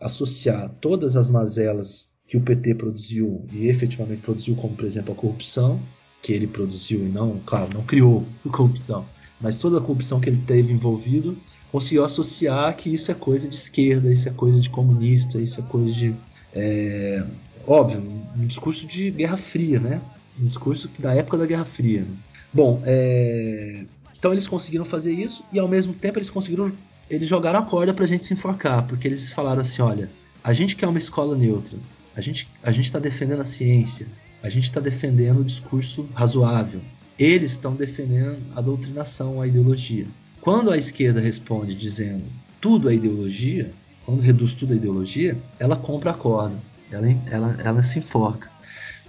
associar 0.00 0.68
todas 0.80 1.16
as 1.16 1.28
mazelas 1.28 2.10
que 2.32 2.38
o 2.38 2.40
PT 2.40 2.76
produziu 2.76 3.44
e 3.52 3.68
efetivamente 3.68 4.22
produziu, 4.22 4.56
como 4.56 4.74
por 4.74 4.86
exemplo 4.86 5.12
a 5.12 5.14
corrupção, 5.14 5.78
que 6.22 6.32
ele 6.32 6.46
produziu 6.46 7.04
e 7.04 7.08
não, 7.10 7.38
claro, 7.44 7.68
não 7.74 7.82
criou 7.82 8.26
corrupção, 8.50 9.04
mas 9.38 9.58
toda 9.58 9.76
a 9.76 9.80
corrupção 9.82 10.18
que 10.18 10.30
ele 10.30 10.42
teve 10.46 10.72
envolvido, 10.72 11.36
conseguiu 11.70 12.02
associar 12.06 12.74
que 12.74 12.88
isso 12.88 13.10
é 13.10 13.14
coisa 13.14 13.46
de 13.46 13.54
esquerda, 13.54 14.10
isso 14.10 14.30
é 14.30 14.32
coisa 14.32 14.58
de 14.62 14.70
comunista, 14.70 15.38
isso 15.38 15.60
é 15.60 15.62
coisa 15.62 15.92
de. 15.92 16.14
É, 16.54 17.22
óbvio, 17.66 18.02
um 18.34 18.46
discurso 18.46 18.86
de 18.86 19.10
Guerra 19.10 19.36
Fria, 19.36 19.78
né? 19.78 20.00
Um 20.40 20.46
discurso 20.46 20.88
da 20.98 21.12
época 21.12 21.36
da 21.36 21.44
Guerra 21.44 21.66
Fria. 21.66 22.00
Né? 22.00 22.16
Bom, 22.50 22.82
é, 22.86 23.84
então 24.16 24.32
eles 24.32 24.46
conseguiram 24.46 24.86
fazer 24.86 25.12
isso 25.12 25.44
e 25.52 25.58
ao 25.58 25.68
mesmo 25.68 25.92
tempo 25.92 26.18
eles 26.18 26.30
conseguiram. 26.30 26.72
Eles 27.10 27.28
jogaram 27.28 27.58
a 27.58 27.62
corda 27.66 27.92
pra 27.92 28.06
gente 28.06 28.24
se 28.24 28.32
enforcar, 28.32 28.86
porque 28.86 29.06
eles 29.06 29.30
falaram 29.30 29.60
assim: 29.60 29.82
olha, 29.82 30.08
a 30.42 30.54
gente 30.54 30.76
quer 30.76 30.88
uma 30.88 30.96
escola 30.96 31.36
neutra, 31.36 31.76
a 32.16 32.20
gente 32.20 32.48
a 32.62 32.70
está 32.70 32.98
defendendo 32.98 33.40
a 33.40 33.44
ciência, 33.44 34.06
a 34.42 34.48
gente 34.48 34.64
está 34.64 34.80
defendendo 34.80 35.40
o 35.40 35.44
discurso 35.44 36.08
razoável. 36.14 36.80
Eles 37.18 37.52
estão 37.52 37.74
defendendo 37.74 38.40
a 38.56 38.60
doutrinação, 38.60 39.40
a 39.40 39.46
ideologia. 39.46 40.06
Quando 40.40 40.70
a 40.70 40.76
esquerda 40.76 41.20
responde 41.20 41.74
dizendo 41.74 42.24
tudo 42.60 42.88
a 42.88 42.94
ideologia, 42.94 43.70
quando 44.04 44.20
reduz 44.20 44.54
tudo 44.54 44.72
a 44.72 44.76
ideologia, 44.76 45.36
ela 45.58 45.76
compra 45.76 46.10
a 46.10 46.14
corda, 46.14 46.56
ela, 46.90 47.06
ela, 47.30 47.56
ela 47.62 47.82
se 47.82 48.00
enforca. 48.00 48.50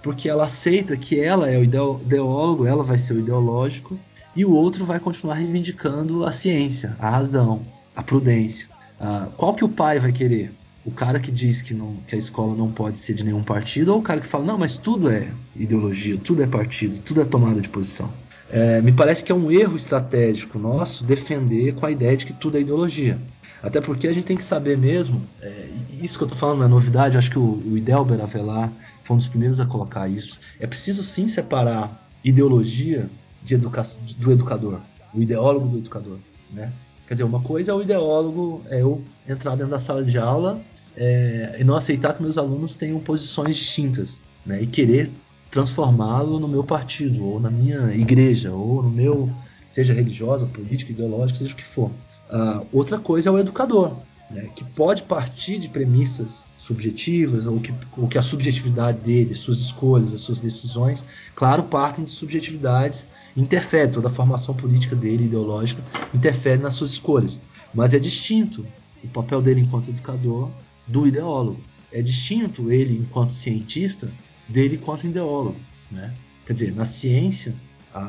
Porque 0.02 0.28
ela 0.28 0.44
aceita 0.44 0.96
que 0.96 1.18
ela 1.18 1.50
é 1.50 1.58
o 1.58 1.64
ideólogo, 1.64 2.66
ela 2.66 2.84
vai 2.84 2.98
ser 2.98 3.14
o 3.14 3.18
ideológico, 3.18 3.98
e 4.36 4.44
o 4.44 4.52
outro 4.52 4.84
vai 4.84 5.00
continuar 5.00 5.34
reivindicando 5.34 6.24
a 6.24 6.32
ciência, 6.32 6.96
a 6.98 7.10
razão, 7.10 7.62
a 7.94 8.02
prudência. 8.02 8.68
Ah, 9.00 9.28
qual 9.36 9.54
que 9.54 9.64
o 9.64 9.68
pai 9.68 9.98
vai 9.98 10.12
querer? 10.12 10.52
O 10.84 10.90
cara 10.90 11.18
que 11.18 11.30
diz 11.30 11.62
que, 11.62 11.72
não, 11.72 11.96
que 12.06 12.14
a 12.14 12.18
escola 12.18 12.54
não 12.54 12.70
pode 12.70 12.98
ser 12.98 13.14
de 13.14 13.24
nenhum 13.24 13.42
partido, 13.42 13.92
ou 13.92 14.00
o 14.00 14.02
cara 14.02 14.20
que 14.20 14.26
fala, 14.26 14.44
não, 14.44 14.58
mas 14.58 14.76
tudo 14.76 15.10
é 15.10 15.30
ideologia, 15.56 16.18
tudo 16.18 16.42
é 16.42 16.46
partido, 16.46 16.98
tudo 16.98 17.22
é 17.22 17.24
tomada 17.24 17.60
de 17.60 17.68
posição. 17.68 18.12
É, 18.50 18.82
me 18.82 18.92
parece 18.92 19.24
que 19.24 19.32
é 19.32 19.34
um 19.34 19.50
erro 19.50 19.76
estratégico 19.76 20.58
nosso 20.58 21.02
defender 21.02 21.74
com 21.74 21.86
a 21.86 21.90
ideia 21.90 22.16
de 22.16 22.26
que 22.26 22.32
tudo 22.32 22.58
é 22.58 22.60
ideologia. 22.60 23.18
Até 23.62 23.80
porque 23.80 24.06
a 24.06 24.12
gente 24.12 24.24
tem 24.24 24.36
que 24.36 24.44
saber 24.44 24.76
mesmo, 24.76 25.22
é, 25.40 25.68
isso 26.02 26.18
que 26.18 26.24
eu 26.24 26.26
estou 26.26 26.38
falando 26.38 26.58
não 26.58 26.66
é 26.66 26.68
novidade, 26.68 27.16
acho 27.16 27.30
que 27.30 27.38
o, 27.38 27.62
o 27.66 27.78
Idelber 27.78 28.20
Avelar 28.20 28.70
foi 29.02 29.14
um 29.14 29.18
dos 29.18 29.26
primeiros 29.26 29.58
a 29.58 29.64
colocar 29.64 30.06
isso. 30.06 30.38
É 30.60 30.66
preciso 30.66 31.02
sim 31.02 31.26
separar 31.26 32.06
ideologia 32.22 33.08
de 33.42 33.54
educa 33.54 33.82
do 34.18 34.32
educador, 34.32 34.80
o 35.14 35.22
ideólogo 35.22 35.66
do 35.66 35.78
educador. 35.78 36.18
Né? 36.52 36.70
Quer 37.06 37.14
dizer, 37.14 37.24
uma 37.24 37.40
coisa 37.40 37.72
é 37.72 37.74
o 37.74 37.82
ideólogo, 37.82 38.62
é 38.68 38.82
eu 38.82 39.02
entrar 39.26 39.56
dentro 39.56 39.70
da 39.70 39.78
sala 39.78 40.04
de 40.04 40.18
aula 40.18 40.60
é, 40.96 41.56
e 41.58 41.64
não 41.64 41.76
aceitar 41.76 42.14
que 42.14 42.22
meus 42.22 42.38
alunos 42.38 42.74
tenham 42.74 42.98
posições 43.00 43.56
distintas 43.56 44.20
né? 44.44 44.62
e 44.62 44.66
querer 44.66 45.10
transformá-lo 45.50 46.40
no 46.40 46.48
meu 46.48 46.64
partido, 46.64 47.24
ou 47.24 47.38
na 47.38 47.48
minha 47.48 47.94
igreja, 47.94 48.50
ou 48.50 48.82
no 48.82 48.90
meu, 48.90 49.30
seja 49.66 49.94
religiosa, 49.94 50.46
política, 50.46 50.90
ideológica, 50.90 51.38
seja 51.38 51.52
o 51.52 51.56
que 51.56 51.64
for. 51.64 51.90
Uh, 52.28 52.66
outra 52.72 52.98
coisa 52.98 53.28
é 53.28 53.32
o 53.32 53.38
educador, 53.38 53.92
né, 54.30 54.48
que 54.56 54.64
pode 54.64 55.04
partir 55.04 55.58
de 55.58 55.68
premissas 55.68 56.44
subjetivas, 56.58 57.46
ou 57.46 57.60
que, 57.60 57.72
ou 57.96 58.08
que 58.08 58.18
a 58.18 58.22
subjetividade 58.22 58.98
dele, 58.98 59.32
suas 59.32 59.58
escolhas, 59.58 60.12
as 60.12 60.22
suas 60.22 60.40
decisões, 60.40 61.04
claro, 61.36 61.62
partem 61.62 62.04
de 62.04 62.10
subjetividades, 62.10 63.06
interfere 63.36 63.92
toda 63.92 64.08
a 64.08 64.10
formação 64.10 64.56
política 64.56 64.96
dele, 64.96 65.26
ideológica, 65.26 65.82
interfere 66.12 66.60
nas 66.60 66.74
suas 66.74 66.90
escolhas. 66.90 67.38
Mas 67.72 67.94
é 67.94 67.98
distinto 68.00 68.66
o 69.04 69.08
papel 69.08 69.40
dele 69.40 69.60
enquanto 69.60 69.88
educador 69.88 70.50
do 70.86 71.06
ideólogo. 71.06 71.60
É 71.92 72.02
distinto 72.02 72.72
ele 72.72 72.98
enquanto 72.98 73.32
cientista 73.32 74.10
dele 74.48 74.76
enquanto 74.76 75.06
ideólogo. 75.06 75.56
Né? 75.90 76.12
Quer 76.46 76.52
dizer, 76.52 76.74
na 76.74 76.84
ciência, 76.84 77.54
a, 77.92 78.00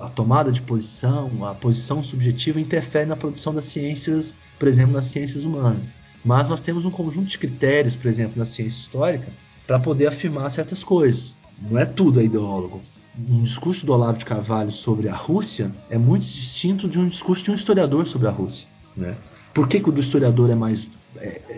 a, 0.00 0.06
a, 0.06 0.08
tomada 0.10 0.52
de 0.52 0.60
posição, 0.62 1.44
a 1.44 1.54
posição 1.54 2.02
subjetiva 2.02 2.60
interfere 2.60 3.06
na 3.06 3.16
produção 3.16 3.54
das 3.54 3.64
ciências, 3.64 4.36
por 4.58 4.68
exemplo, 4.68 4.92
nas 4.92 5.06
ciências 5.06 5.44
humanas. 5.44 5.92
Mas 6.24 6.48
nós 6.48 6.60
temos 6.60 6.84
um 6.84 6.90
conjunto 6.90 7.28
de 7.28 7.38
critérios, 7.38 7.96
por 7.96 8.08
exemplo, 8.08 8.34
na 8.36 8.44
ciência 8.44 8.78
histórica, 8.78 9.32
para 9.66 9.78
poder 9.78 10.06
afirmar 10.06 10.50
certas 10.50 10.84
coisas. 10.84 11.34
Não 11.60 11.78
é 11.78 11.86
tudo 11.86 12.20
é 12.20 12.24
ideólogo. 12.24 12.82
Um 13.18 13.42
discurso 13.42 13.84
do 13.84 13.92
Olavo 13.92 14.18
de 14.18 14.24
Carvalho 14.24 14.70
sobre 14.70 15.08
a 15.08 15.14
Rússia 15.14 15.72
é 15.88 15.98
muito 15.98 16.24
distinto 16.24 16.88
de 16.88 16.98
um 16.98 17.08
discurso 17.08 17.42
de 17.42 17.50
um 17.50 17.54
historiador 17.54 18.06
sobre 18.06 18.28
a 18.28 18.30
Rússia. 18.30 18.66
Né? 18.96 19.16
Por 19.52 19.66
que, 19.66 19.80
que 19.80 19.88
o 19.88 19.92
do 19.92 20.00
historiador 20.00 20.50
é 20.50 20.54
mais 20.54 20.88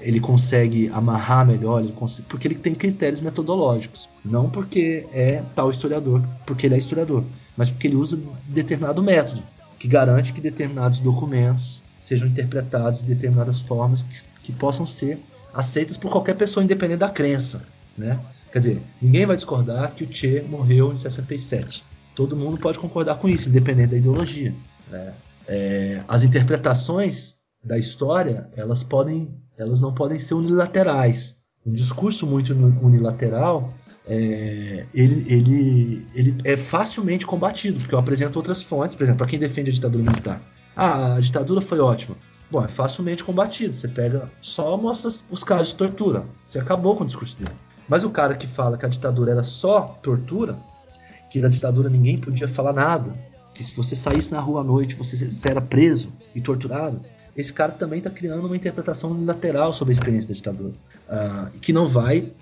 ele 0.01 0.21
consegue 0.21 0.89
amarrar 0.89 1.47
melhor, 1.47 1.83
ele 1.83 1.93
consegue, 1.93 2.27
porque 2.29 2.49
ele 2.49 2.55
tem 2.55 2.75
critérios 2.75 3.21
metodológicos. 3.21 4.09
Não 4.25 4.49
porque 4.49 5.07
é 5.13 5.43
tal 5.55 5.71
historiador, 5.71 6.23
porque 6.47 6.67
ele 6.67 6.75
é 6.75 6.79
historiador, 6.79 7.25
mas 7.57 7.71
porque 7.71 7.87
ele 7.87 7.97
usa 7.97 8.19
determinado 8.49 9.03
método 9.03 9.43
que 9.83 9.89
garante 9.89 10.33
que 10.33 10.41
determinados 10.41 11.01
documentos 11.01 11.83
sejam 12.01 12.29
interpretados 12.29 13.01
de 13.01 13.07
determinadas 13.07 13.59
formas 13.59 14.03
que, 14.03 14.23
que 14.45 14.53
possam 14.53 14.87
ser 14.87 15.19
aceitas 15.53 15.97
por 15.97 16.09
qualquer 16.09 16.37
pessoa, 16.37 16.63
independente 16.63 17.01
da 17.01 17.11
crença. 17.11 17.67
Né? 17.99 18.17
Quer 18.53 18.59
dizer, 18.61 18.83
ninguém 19.01 19.27
vai 19.27 19.35
discordar 19.35 19.93
que 19.93 20.05
o 20.05 20.15
Che 20.15 20.41
morreu 20.43 20.93
em 20.93 20.99
67. 20.99 21.83
Todo 22.15 22.37
mundo 22.37 22.59
pode 22.59 22.79
concordar 22.79 23.17
com 23.17 23.29
isso, 23.29 23.49
independente 23.49 23.91
da 23.91 23.97
ideologia. 23.97 24.55
Né? 24.89 25.15
É, 25.49 26.01
as 26.07 26.23
interpretações 26.23 27.37
da 27.63 27.79
história, 27.79 28.51
elas 28.57 28.83
podem, 28.83 29.35
elas 29.57 29.81
não 29.81 29.95
podem 29.95 30.19
ser 30.19 30.35
unilaterais. 30.35 31.37
Um 31.65 31.73
discurso 31.73 32.27
muito 32.27 32.53
unilateral, 32.53 33.73
é, 34.07 34.85
ele, 34.93 35.25
ele, 35.33 36.07
ele 36.15 36.37
é 36.45 36.57
facilmente 36.57 37.25
combatido, 37.25 37.79
porque 37.79 37.95
eu 37.95 37.99
apresento 37.99 38.39
outras 38.39 38.63
fontes, 38.63 38.97
por 38.97 39.05
exemplo, 39.05 39.19
para 39.19 39.29
quem 39.29 39.39
defende 39.39 39.71
a 39.71 39.73
ditadura 39.73 40.03
militar. 40.03 40.43
Ah, 40.75 41.15
a 41.15 41.21
ditadura 41.21 41.61
foi 41.61 41.79
ótima. 41.79 42.17
Bom, 42.51 42.65
é 42.65 42.69
facilmente 42.69 43.23
combatido. 43.23 43.75
Você 43.75 43.89
pega, 43.89 44.31
só 44.41 44.77
mostra 44.77 45.09
os 45.31 45.45
casos 45.45 45.69
de 45.69 45.77
tortura. 45.77 46.25
Você 46.43 46.59
acabou 46.59 46.97
com 46.97 47.05
o 47.05 47.07
discurso 47.07 47.37
dele. 47.39 47.55
Mas 47.89 48.05
o 48.05 48.11
cara 48.11 48.35
que 48.35 48.47
fala 48.47 48.77
que 48.77 48.85
a 48.85 48.89
ditadura 48.89 49.33
era 49.33 49.43
só 49.43 49.97
tortura, 50.03 50.59
que 51.31 51.41
na 51.41 51.49
ditadura 51.49 51.89
ninguém 51.89 52.19
podia 52.19 52.49
falar 52.49 52.73
nada, 52.73 53.15
que 53.55 53.63
se 53.65 53.75
você 53.77 53.95
saísse 53.95 54.33
na 54.33 54.41
rua 54.41 54.61
à 54.61 54.65
noite 54.65 54.95
você 54.95 55.49
era 55.49 55.61
preso 55.61 56.13
e 56.35 56.41
torturado, 56.41 57.01
esse 57.37 57.53
cara 57.53 57.73
também 57.73 57.99
está 57.99 58.11
criando 58.11 58.47
uma 58.47 58.57
interpretação 58.57 59.11
unilateral 59.11 59.73
sobre 59.73 59.93
a 59.93 59.95
experiência 59.95 60.29
da 60.29 60.35
ditadura, 60.35 60.75
uh, 61.09 61.59
que 61.61 61.73
não 61.73 61.89
vai 61.89 62.33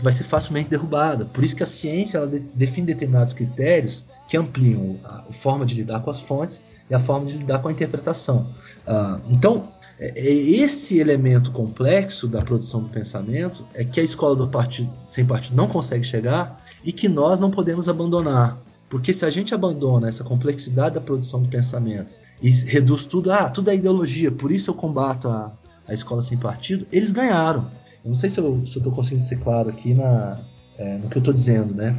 vai 0.00 0.12
ser 0.12 0.24
facilmente 0.24 0.68
derrubada. 0.68 1.24
Por 1.24 1.44
isso 1.44 1.54
que 1.54 1.62
a 1.62 1.66
ciência 1.66 2.26
de, 2.26 2.40
define 2.40 2.86
determinados 2.86 3.32
critérios 3.32 4.04
que 4.28 4.36
ampliam 4.36 4.98
a, 5.04 5.24
a, 5.28 5.32
forma 5.32 5.64
de 5.64 5.74
lidar 5.74 6.00
com 6.00 6.10
as 6.10 6.20
fontes 6.20 6.60
e 6.90 6.94
a 6.94 6.98
forma 6.98 7.26
de 7.26 7.38
lidar 7.38 7.60
com 7.60 7.68
a 7.68 7.72
interpretação. 7.72 8.52
Uh, 8.86 9.20
então, 9.30 9.68
é, 9.98 10.18
é 10.18 10.32
esse 10.32 10.98
elemento 10.98 11.50
complexo 11.50 12.26
da 12.26 12.42
produção 12.42 12.82
do 12.82 12.88
pensamento 12.88 13.64
é 13.74 13.84
que 13.84 14.00
a 14.00 14.02
escola 14.02 14.34
do 14.34 14.48
partido 14.48 14.90
sem 15.06 15.24
partido 15.24 15.56
não 15.56 15.68
consegue 15.68 16.04
chegar 16.04 16.64
e 16.84 16.92
que 16.92 17.08
nós 17.08 17.38
não 17.40 17.50
podemos 17.50 17.88
abandonar. 17.88 18.58
Porque 18.88 19.12
se 19.12 19.24
a 19.24 19.30
gente 19.30 19.54
abandona 19.54 20.08
essa 20.08 20.24
complexidade 20.24 20.94
da 20.94 21.00
produção 21.00 21.42
do 21.42 21.48
pensamento 21.48 22.14
e 22.42 22.50
reduz 22.50 23.04
tudo, 23.04 23.32
ah, 23.32 23.50
tudo 23.50 23.70
é 23.70 23.74
ideologia, 23.74 24.30
por 24.30 24.52
isso 24.52 24.70
eu 24.70 24.74
combato 24.74 25.28
a, 25.28 25.52
a 25.86 25.94
escola 25.94 26.22
sem 26.22 26.38
partido, 26.38 26.86
eles 26.92 27.12
ganharam. 27.12 27.70
Eu 28.04 28.10
não 28.10 28.14
sei 28.14 28.28
se 28.28 28.38
eu 28.38 28.62
estou 28.64 28.92
conseguindo 28.92 29.22
ser 29.22 29.40
claro 29.40 29.68
aqui 29.68 29.94
na, 29.94 30.40
é, 30.78 30.98
no 30.98 31.08
que 31.08 31.16
eu 31.16 31.20
estou 31.20 31.34
dizendo, 31.34 31.74
né? 31.74 31.96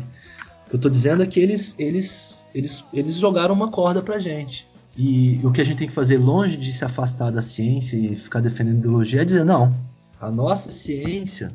O 0.66 0.70
que 0.70 0.76
eu 0.76 0.78
estou 0.78 0.90
dizendo 0.90 1.22
é 1.22 1.26
que 1.26 1.40
eles, 1.40 1.76
eles, 1.78 2.44
eles, 2.54 2.84
eles 2.94 3.16
jogaram 3.16 3.54
uma 3.54 3.70
corda 3.70 4.02
pra 4.02 4.20
gente. 4.20 4.68
E 4.98 5.40
o 5.44 5.52
que 5.52 5.62
a 5.62 5.64
gente 5.64 5.78
tem 5.78 5.88
que 5.88 5.94
fazer, 5.94 6.18
longe 6.18 6.58
de 6.58 6.72
se 6.74 6.84
afastar 6.84 7.32
da 7.32 7.42
ciência 7.42 7.96
e 7.96 8.16
ficar 8.16 8.42
defendendo 8.42 8.80
ideologia, 8.80 9.22
é 9.22 9.26
dizer, 9.26 9.44
não, 9.44 9.74
a 10.20 10.30
nossa 10.30 10.72
ciência, 10.72 11.52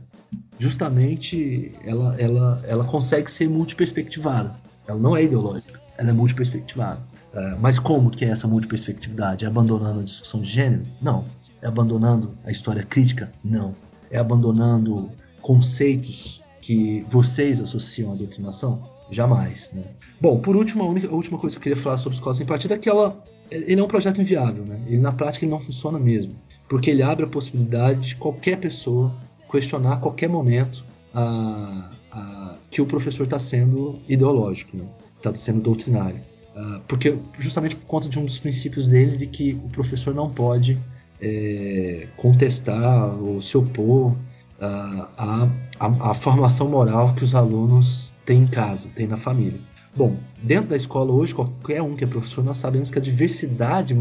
justamente, 0.58 1.74
ela, 1.84 2.16
ela, 2.18 2.62
ela 2.64 2.84
consegue 2.84 3.30
ser 3.30 3.48
multiperspectivada. 3.48 4.54
Ela 4.86 4.98
não 4.98 5.16
é 5.16 5.24
ideológica, 5.24 5.80
ela 5.98 6.10
é 6.10 6.12
multiperspectivada. 6.12 7.00
Uh, 7.34 7.58
mas 7.60 7.80
como 7.80 8.10
que 8.10 8.24
é 8.24 8.28
essa 8.28 8.46
multiperspectividade? 8.46 9.44
É 9.44 9.48
abandonando 9.48 10.00
a 10.00 10.02
discussão 10.04 10.40
de 10.40 10.50
gênero? 10.50 10.84
Não. 11.02 11.24
É 11.60 11.66
abandonando 11.66 12.32
a 12.44 12.52
história 12.52 12.84
crítica? 12.84 13.32
Não. 13.42 13.74
É 14.10 14.18
abandonando 14.18 15.10
conceitos 15.42 16.40
que 16.60 17.04
vocês 17.10 17.60
associam 17.60 18.12
à 18.12 18.14
doutrinação? 18.14 18.88
Jamais. 19.10 19.70
Né? 19.72 19.82
Bom, 20.20 20.38
por 20.38 20.56
último, 20.56 20.84
a, 20.84 20.86
única, 20.86 21.08
a 21.08 21.12
última 21.12 21.36
coisa 21.38 21.56
que 21.56 21.58
eu 21.58 21.62
queria 21.62 21.82
falar 21.82 21.96
sobre 21.96 22.16
escola 22.16 22.34
sem 22.34 22.46
partido 22.46 22.72
é 22.74 22.78
que 22.78 22.88
ela, 22.88 23.22
ele 23.50 23.80
é 23.80 23.82
um 23.82 23.88
projeto 23.88 24.20
inviável. 24.20 24.64
Né? 24.64 24.80
Ele, 24.86 24.98
na 24.98 25.12
prática, 25.12 25.44
ele 25.44 25.52
não 25.52 25.60
funciona 25.60 25.98
mesmo. 25.98 26.34
Porque 26.68 26.88
ele 26.88 27.02
abre 27.02 27.24
a 27.24 27.28
possibilidade 27.28 28.06
de 28.06 28.16
qualquer 28.16 28.58
pessoa 28.58 29.12
questionar 29.50 29.94
a 29.94 29.96
qualquer 29.96 30.28
momento 30.28 30.84
a, 31.12 31.90
a, 32.10 32.56
que 32.70 32.80
o 32.80 32.86
professor 32.86 33.24
está 33.24 33.38
sendo 33.38 33.98
ideológico, 34.08 34.76
está 35.16 35.30
né? 35.30 35.36
sendo 35.36 35.60
doutrinário. 35.60 36.20
Uh, 36.54 36.80
porque 36.86 37.18
justamente 37.38 37.74
por 37.74 37.86
conta 37.86 38.08
de 38.08 38.18
um 38.18 38.24
dos 38.24 38.38
princípios 38.38 38.86
dele 38.88 39.16
de 39.16 39.26
que 39.26 39.54
o 39.54 39.68
professor 39.70 40.14
não 40.14 40.30
pode 40.30 40.78
é, 41.20 42.06
contestar 42.16 43.12
ou 43.20 43.42
se 43.42 43.56
opor 43.56 44.12
uh, 44.12 45.48
à, 45.80 46.14
formação 46.14 46.68
moral 46.68 47.14
que 47.14 47.24
os 47.24 47.34
alunos 47.34 48.12
têm 48.24 48.42
em 48.42 48.46
casa, 48.46 48.88
têm 48.94 49.06
na 49.06 49.16
família. 49.16 49.58
Bom, 49.96 50.16
dentro 50.42 50.70
da 50.70 50.76
escola 50.76 51.12
hoje, 51.12 51.34
qualquer 51.34 51.82
um 51.82 51.94
que 51.96 52.04
é 52.04 52.06
professor, 52.06 52.44
nós 52.44 52.58
sabemos 52.58 52.90
que 52.90 52.98
a 52.98 53.02
diversidade 53.02 53.96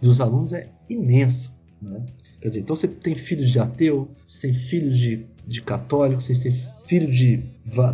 dos 0.00 0.20
alunos 0.20 0.52
é 0.52 0.68
imensa. 0.88 1.50
Né? 1.80 2.02
Quer 2.40 2.48
dizer, 2.48 2.60
então 2.60 2.76
você 2.76 2.88
tem 2.88 3.14
filhos 3.14 3.50
de 3.50 3.58
ateu, 3.58 4.08
você 4.26 4.48
tem 4.48 4.54
filhos 4.54 4.98
de, 4.98 5.24
de 5.46 5.62
católicos, 5.62 6.24
você 6.24 6.34
tem 6.34 6.52
filhos 6.86 7.16
de, 7.16 7.42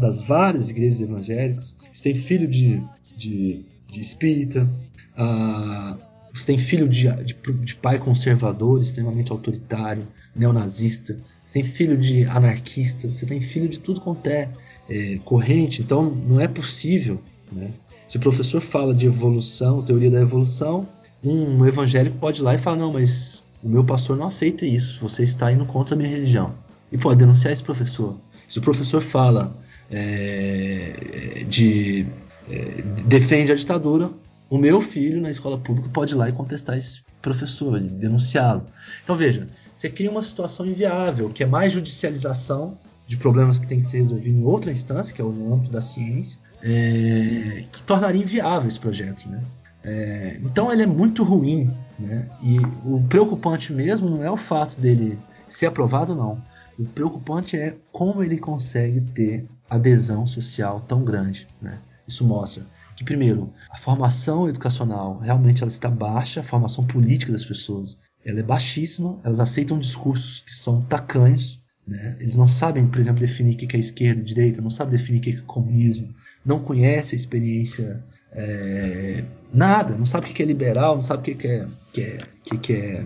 das 0.01 0.23
várias 0.23 0.71
igrejas 0.71 1.01
evangélicas, 1.01 1.77
você 1.93 2.13
tem 2.13 2.23
filho 2.23 2.49
de, 2.49 2.83
de 3.17 3.65
de 3.91 4.01
espírita. 4.01 4.69
Ah, 5.17 5.97
você 6.33 6.47
tem 6.47 6.59
filho 6.59 6.89
de, 6.89 7.11
de, 7.25 7.35
de, 7.35 7.75
pai 7.75 7.99
conservador, 7.99 8.81
extremamente 8.81 9.33
autoritário, 9.33 10.07
neonazista. 10.35 11.19
Você 11.45 11.55
tem 11.55 11.65
filho 11.65 11.99
de 11.99 12.25
anarquista. 12.25 13.11
Você 13.11 13.27
tem 13.27 13.41
filho 13.41 13.69
de 13.69 13.81
tudo 13.81 14.01
quanto 14.01 14.27
é, 14.29 14.49
é 14.89 15.19
corrente. 15.25 15.83
Então 15.83 16.05
não 16.11 16.41
é 16.41 16.47
possível. 16.47 17.21
Né? 17.51 17.71
Se 18.09 18.17
o 18.17 18.21
professor 18.21 18.61
fala 18.61 18.95
de 18.95 19.07
evolução, 19.07 19.83
teoria 19.83 20.11
da 20.11 20.21
evolução, 20.21 20.89
um 21.23 21.67
evangélico 21.67 22.17
pode 22.19 22.41
ir 22.41 22.45
lá 22.45 22.55
e 22.55 22.59
falar: 22.59 22.77
não, 22.77 22.93
mas 22.93 23.43
o 23.63 23.69
meu 23.69 23.85
pastor 23.85 24.17
não 24.17 24.27
aceita 24.27 24.65
isso, 24.65 24.99
você 25.01 25.23
está 25.23 25.53
indo 25.53 25.67
contra 25.67 25.95
a 25.95 25.99
minha 25.99 26.09
religião. 26.09 26.55
E 26.91 26.99
pode 26.99 27.19
denunciar 27.19 27.53
esse 27.53 27.63
professor. 27.63 28.17
Se 28.49 28.59
o 28.59 28.63
professor 28.63 29.01
fala 29.01 29.57
é, 29.91 31.45
de 31.49 32.07
é, 32.51 32.83
defende 33.07 33.53
a 33.53 33.55
ditadura, 33.55 34.11
o 34.49 34.59
meu 34.59 34.81
filho 34.81 35.21
na 35.21 35.31
escola 35.31 35.59
pública 35.59 35.89
pode 35.93 36.15
ir 36.15 36.17
lá 36.17 36.29
e 36.29 36.33
contestar 36.33 36.77
esse 36.77 37.01
professor, 37.23 37.79
denunciá-lo. 37.79 38.67
Então 39.05 39.15
veja, 39.15 39.47
você 39.73 39.89
cria 39.89 40.11
uma 40.11 40.23
situação 40.23 40.67
inviável, 40.67 41.31
que 41.31 41.43
é 41.43 41.47
mais 41.47 41.73
judicialização 41.73 42.77
de 43.07 43.17
problemas 43.17 43.59
que 43.59 43.67
tem 43.67 43.81
que 43.81 43.87
ser 43.87 43.99
resolvido 43.99 44.39
em 44.39 44.45
outra 44.45 44.71
instância, 44.71 45.15
que 45.15 45.21
é 45.21 45.25
o 45.25 45.53
âmbito 45.53 45.71
da 45.71 45.81
ciência, 45.81 46.39
é, 46.63 47.65
que 47.73 47.83
tornaria 47.83 48.23
inviável 48.23 48.69
esse 48.69 48.79
projeto. 48.79 49.29
Né? 49.29 49.43
É, 49.83 50.39
então 50.43 50.73
ele 50.73 50.83
é 50.83 50.87
muito 50.87 51.23
ruim. 51.23 51.71
Né? 51.99 52.29
E 52.43 52.59
o 52.85 53.03
preocupante 53.09 53.73
mesmo 53.73 54.09
não 54.09 54.25
é 54.25 54.31
o 54.31 54.37
fato 54.37 54.81
dele 54.81 55.19
ser 55.49 55.67
aprovado, 55.67 56.15
não. 56.15 56.43
O 56.79 56.85
preocupante 56.85 57.57
é 57.57 57.77
como 57.93 58.23
ele 58.23 58.39
consegue 58.39 59.01
ter 59.01 59.47
adesão 59.69 60.27
social 60.27 60.81
tão 60.87 61.05
grande. 61.05 61.47
Né? 61.61 61.79
Isso 62.11 62.25
mostra 62.25 62.67
que, 62.97 63.05
primeiro, 63.05 63.53
a 63.71 63.79
formação 63.79 64.49
educacional 64.49 65.19
realmente 65.21 65.63
ela 65.63 65.71
está 65.71 65.89
baixa, 65.89 66.41
a 66.41 66.45
formação 66.45 66.85
política 66.85 67.33
das 67.33 67.45
pessoas 67.45 67.97
ela 68.25 68.41
é 68.41 68.43
baixíssima, 68.43 69.19
elas 69.25 69.41
aceitam 69.41 69.79
discursos 69.79 70.41
que 70.41 70.55
são 70.55 70.83
tacanhos, 70.83 71.63
né? 71.87 72.17
eles 72.21 72.37
não 72.37 72.49
sabem, 72.49 72.87
por 72.87 73.01
exemplo, 73.01 73.21
definir 73.21 73.55
o 73.55 73.57
que 73.57 73.77
é 73.77 73.81
esquerda 73.81 74.21
e 74.21 74.25
direita, 74.25 74.61
não 74.61 74.71
sabem 74.71 74.99
definir 74.99 75.19
o 75.19 75.23
que 75.23 75.31
é 75.31 75.41
comunismo, 75.47 76.15
não 76.45 76.61
conhecem 76.61 77.17
a 77.17 77.21
experiência, 77.21 78.05
é, 78.33 79.25
nada, 79.55 79.97
não 79.97 80.05
sabem 80.05 80.31
o 80.31 80.35
que 80.35 80.43
é 80.43 80.47
liberal, 80.47 80.97
não 80.97 81.03
sabem 81.03 81.35
o 81.35 81.39
que 81.39 81.47
é, 81.47 81.67
que 81.93 82.03
é, 82.03 82.19
que, 82.45 82.59
que 82.59 82.73
é 82.75 83.05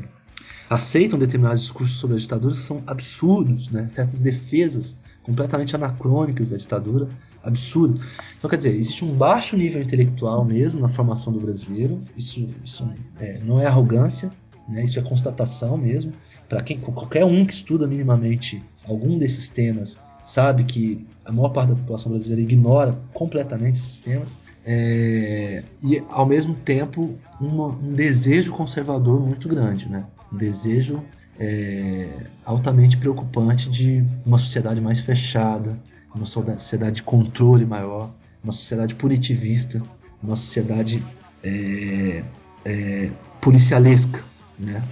aceitam 0.68 1.18
determinados 1.18 1.60
discursos 1.60 1.98
sobre 1.98 2.16
a 2.16 2.18
ditadura 2.18 2.54
que 2.54 2.60
são 2.60 2.82
absurdos, 2.86 3.70
né? 3.70 3.86
certas 3.88 4.20
defesas 4.20 4.98
completamente 5.24 5.74
anacrônicas 5.74 6.50
da 6.50 6.56
ditadura, 6.56 7.08
absurdo. 7.42 8.00
Então, 8.38 8.48
quer 8.48 8.56
dizer, 8.56 8.74
existe 8.76 9.04
um 9.04 9.12
baixo 9.12 9.56
nível 9.56 9.82
intelectual 9.82 10.44
mesmo 10.44 10.80
na 10.80 10.88
formação 10.88 11.32
do 11.32 11.40
brasileiro, 11.40 12.00
isso, 12.16 12.46
isso 12.64 12.88
é, 13.18 13.40
não 13.42 13.60
é 13.60 13.66
arrogância, 13.66 14.30
né? 14.68 14.84
isso 14.84 14.98
é 14.98 15.02
constatação 15.02 15.76
mesmo. 15.76 16.12
Para 16.48 16.62
quem 16.62 16.78
qualquer 16.78 17.24
um 17.24 17.44
que 17.44 17.54
estuda 17.54 17.86
minimamente 17.86 18.62
algum 18.86 19.18
desses 19.18 19.48
temas 19.48 19.98
sabe 20.22 20.64
que 20.64 21.06
a 21.24 21.32
maior 21.32 21.50
parte 21.50 21.70
da 21.70 21.76
população 21.76 22.12
brasileira 22.12 22.42
ignora 22.42 22.98
completamente 23.12 23.76
esses 23.76 23.98
temas. 23.98 24.36
É, 24.66 25.62
e 25.82 26.02
ao 26.08 26.24
mesmo 26.24 26.54
tempo 26.54 27.18
uma, 27.38 27.66
um 27.68 27.92
desejo 27.92 28.52
conservador 28.52 29.20
muito 29.20 29.46
grande, 29.46 29.88
né? 29.88 30.04
um 30.32 30.36
desejo 30.36 31.02
é, 31.38 32.08
altamente 32.44 32.96
preocupante 32.96 33.68
de 33.68 34.04
uma 34.24 34.38
sociedade 34.38 34.80
mais 34.80 35.00
fechada, 35.00 35.78
uma 36.14 36.26
sociedade 36.26 36.96
de 36.96 37.02
controle 37.02 37.66
maior, 37.66 38.10
uma 38.42 38.52
sociedade 38.52 38.94
punitivista, 38.94 39.82
uma 40.22 40.36
sociedade 40.36 41.02
é, 41.42 42.22
é, 42.64 43.10
policialesca. 43.40 44.22
Né? 44.58 44.82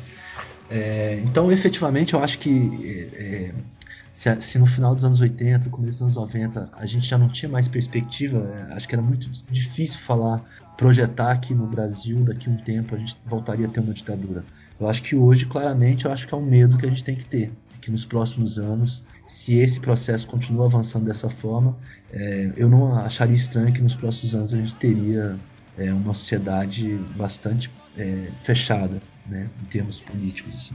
É, 0.71 1.23
então, 1.25 1.53
efetivamente, 1.53 2.15
eu 2.15 2.23
acho 2.23 2.39
que 2.39 3.11
é, 3.15 3.53
se, 4.13 4.41
se, 4.41 4.59
no 4.59 4.67
final 4.67 4.95
dos 4.95 5.05
anos 5.05 5.21
80, 5.21 5.71
começo 5.71 6.05
dos 6.05 6.17
anos 6.17 6.33
90, 6.35 6.71
a 6.73 6.87
gente 6.87 7.09
já 7.09 7.17
não 7.17 7.29
tinha 7.29 7.51
mais 7.51 7.69
perspectiva, 7.69 8.39
é, 8.39 8.75
acho 8.75 8.89
que 8.89 8.95
era 8.95 9.03
muito 9.03 9.31
difícil 9.51 9.99
falar, 10.01 10.43
projetar 10.77 11.37
que 11.39 11.55
no 11.55 11.67
Brasil, 11.67 12.19
daqui 12.25 12.49
a 12.49 12.53
um 12.53 12.57
tempo, 12.57 12.95
a 12.95 12.99
gente 12.99 13.17
voltaria 13.27 13.67
a 13.67 13.69
ter 13.69 13.81
uma 13.81 13.93
ditadura. 13.93 14.45
Eu 14.83 14.89
acho 14.89 15.03
que 15.05 15.15
hoje, 15.15 15.47
claramente, 15.47 16.07
eu 16.07 16.13
acho 16.13 16.27
que 16.27 16.35
é 16.35 16.37
um 16.37 16.45
medo 16.45 16.77
que 16.77 16.85
a 16.85 16.89
gente 16.89 17.05
tem 17.05 17.15
que 17.15 17.25
ter. 17.25 17.53
Que 17.81 17.89
nos 17.89 18.05
próximos 18.05 18.59
anos, 18.59 19.05
se 19.29 19.55
esse 19.55 19.79
processo 19.79 20.27
continua 20.27 20.67
avançando 20.67 21.05
dessa 21.05 21.31
forma, 21.31 21.79
é, 22.13 22.53
eu 22.57 22.69
não 22.69 22.97
acharia 22.97 23.37
estranho 23.37 23.73
que 23.73 23.81
nos 23.81 23.95
próximos 23.95 24.35
anos 24.35 24.53
a 24.53 24.57
gente 24.57 24.75
teria 24.75 25.37
é, 25.79 25.93
uma 25.93 26.13
sociedade 26.13 26.97
bastante 27.15 27.71
é, 27.97 28.27
fechada, 28.43 29.01
né, 29.25 29.49
em 29.63 29.67
termos 29.67 30.01
políticos. 30.01 30.53
Assim. 30.53 30.75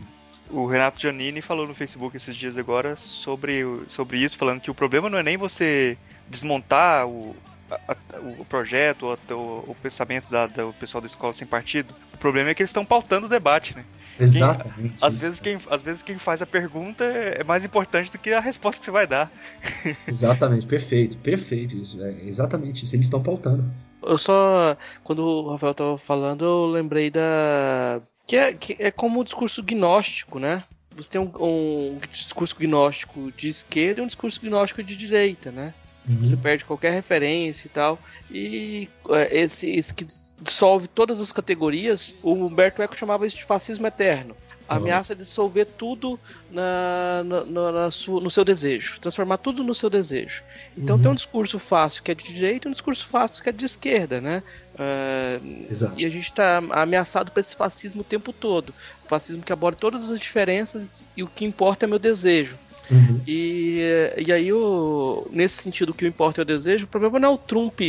O 0.49 0.65
Renato 0.65 1.01
Giannini 1.01 1.41
falou 1.41 1.67
no 1.67 1.75
Facebook 1.75 2.15
esses 2.15 2.33
dias 2.33 2.57
agora 2.57 2.95
sobre, 2.95 3.65
sobre 3.89 4.19
isso, 4.19 4.37
falando 4.37 4.61
que 4.61 4.71
o 4.71 4.75
problema 4.75 5.09
não 5.09 5.17
é 5.17 5.23
nem 5.23 5.35
você 5.35 5.97
desmontar 6.29 7.05
o, 7.05 7.35
a, 7.71 7.95
o 8.39 8.45
projeto, 8.45 9.17
o, 9.31 9.71
o, 9.71 9.75
pensamento 9.81 10.29
da, 10.29 10.47
do 10.47 10.73
pessoal 10.79 11.01
da 11.01 11.07
escola 11.07 11.33
sem 11.33 11.47
partido. 11.47 11.93
O 12.13 12.17
problema 12.17 12.49
é 12.49 12.53
que 12.53 12.61
eles 12.61 12.69
estão 12.69 12.85
pautando 12.85 13.25
o 13.25 13.29
debate, 13.29 13.75
né? 13.75 13.85
Exatamente. 14.19 14.97
Quem, 14.97 15.07
às, 15.07 15.17
vezes 15.17 15.41
quem, 15.41 15.59
às 15.69 15.81
vezes 15.81 16.03
quem 16.03 16.17
faz 16.17 16.41
a 16.41 16.45
pergunta 16.45 17.03
é 17.03 17.43
mais 17.43 17.63
importante 17.63 18.11
do 18.11 18.17
que 18.17 18.31
a 18.31 18.39
resposta 18.39 18.79
que 18.79 18.85
você 18.85 18.91
vai 18.91 19.05
dar. 19.05 19.31
Exatamente, 20.07 20.65
perfeito, 20.65 21.17
perfeito 21.17 21.75
isso. 21.75 22.01
É 22.01 22.23
exatamente 22.25 22.83
isso. 22.83 22.95
Eles 22.95 23.05
estão 23.05 23.21
pautando. 23.21 23.63
Eu 24.03 24.17
só. 24.17 24.75
Quando 25.03 25.23
o 25.23 25.51
Rafael 25.51 25.71
estava 25.71 25.97
falando, 25.97 26.45
eu 26.45 26.65
lembrei 26.65 27.11
da. 27.11 28.01
Que 28.25 28.35
é, 28.35 28.53
que 28.53 28.75
é 28.79 28.91
como 28.91 29.21
o 29.21 29.23
discurso 29.23 29.63
gnóstico, 29.63 30.39
né? 30.39 30.63
Você 30.95 31.11
tem 31.11 31.21
um, 31.21 31.31
um 31.39 31.99
discurso 32.11 32.55
gnóstico 32.57 33.31
de 33.31 33.49
esquerda 33.49 34.01
e 34.01 34.03
um 34.03 34.07
discurso 34.07 34.41
gnóstico 34.41 34.81
de 34.81 34.95
direita, 34.95 35.51
né? 35.51 35.73
Uhum. 36.07 36.19
Você 36.19 36.37
perde 36.37 36.63
qualquer 36.63 36.93
referência 36.93 37.67
e 37.67 37.69
tal. 37.69 37.99
E 38.31 38.89
é, 39.09 39.41
esse, 39.41 39.69
esse 39.69 39.93
que 39.93 40.05
dissolve 40.39 40.87
todas 40.87 41.19
as 41.19 41.31
categorias, 41.31 42.15
o 42.23 42.33
Humberto 42.33 42.81
Eco 42.81 42.95
chamava 42.95 43.27
isso 43.27 43.37
de 43.37 43.43
fascismo 43.43 43.85
eterno. 43.85 44.35
A 44.69 44.75
uhum. 44.75 44.81
ameaça 44.81 45.15
de 45.15 45.23
dissolver 45.23 45.65
tudo 45.65 46.19
na, 46.51 47.23
na, 47.23 47.45
na, 47.45 47.71
na 47.71 47.91
sua, 47.91 48.19
no 48.19 48.29
seu 48.29 48.43
desejo, 48.43 48.99
transformar 48.99 49.37
tudo 49.37 49.63
no 49.63 49.73
seu 49.73 49.89
desejo. 49.89 50.43
Então 50.77 50.95
uhum. 50.95 51.01
tem 51.01 51.11
um 51.11 51.15
discurso 51.15 51.57
fácil 51.57 52.03
que 52.03 52.11
é 52.11 52.15
de 52.15 52.25
direita 52.25 52.67
e 52.67 52.69
um 52.69 52.73
discurso 52.73 53.05
fácil 53.07 53.41
que 53.41 53.49
é 53.49 53.51
de 53.53 53.65
esquerda, 53.65 54.19
né? 54.19 54.43
Uh, 54.73 55.95
e 55.97 56.05
a 56.05 56.09
gente 56.09 56.25
está 56.25 56.57
ameaçado 56.71 57.31
por 57.31 57.39
esse 57.39 57.55
fascismo 57.55 58.01
o 58.01 58.03
tempo 58.03 58.33
todo. 58.33 58.73
O 59.05 59.07
fascismo 59.07 59.41
que 59.41 59.53
aborda 59.53 59.77
todas 59.77 60.09
as 60.09 60.19
diferenças 60.19 60.89
e 61.15 61.23
o 61.23 61.27
que 61.27 61.45
importa 61.45 61.85
é 61.85 61.87
meu 61.87 61.99
desejo. 61.99 62.57
Uhum. 62.89 63.21
E, 63.27 63.79
e 64.17 64.31
aí, 64.31 64.51
o, 64.53 65.27
nesse 65.31 65.61
sentido, 65.61 65.89
o 65.89 65.93
que 65.93 66.07
importa 66.07 66.41
é 66.41 66.43
o 66.43 66.45
desejo. 66.45 66.85
O 66.85 66.89
problema 66.89 67.19
não 67.19 67.29
é 67.29 67.33
o 67.33 67.37
Trump 67.37 67.81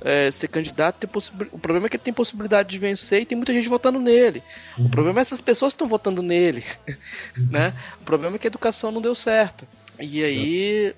é, 0.00 0.30
ser 0.30 0.48
candidato, 0.48 1.08
o 1.52 1.58
problema 1.58 1.86
é 1.86 1.88
que 1.88 1.96
ele 1.96 2.02
tem 2.02 2.12
possibilidade 2.12 2.68
de 2.68 2.78
vencer 2.78 3.22
e 3.22 3.26
tem 3.26 3.36
muita 3.36 3.52
gente 3.52 3.68
votando 3.68 3.98
nele. 3.98 4.42
Uhum. 4.78 4.86
O 4.86 4.90
problema 4.90 5.20
é 5.20 5.22
essas 5.22 5.40
pessoas 5.40 5.72
que 5.72 5.76
estão 5.76 5.88
votando 5.88 6.22
nele. 6.22 6.64
Uhum. 7.36 7.48
Né? 7.50 7.74
O 8.00 8.04
problema 8.04 8.36
é 8.36 8.38
que 8.38 8.46
a 8.46 8.48
educação 8.48 8.90
não 8.90 9.00
deu 9.00 9.14
certo. 9.14 9.66
E 10.00 10.24
aí 10.24 10.94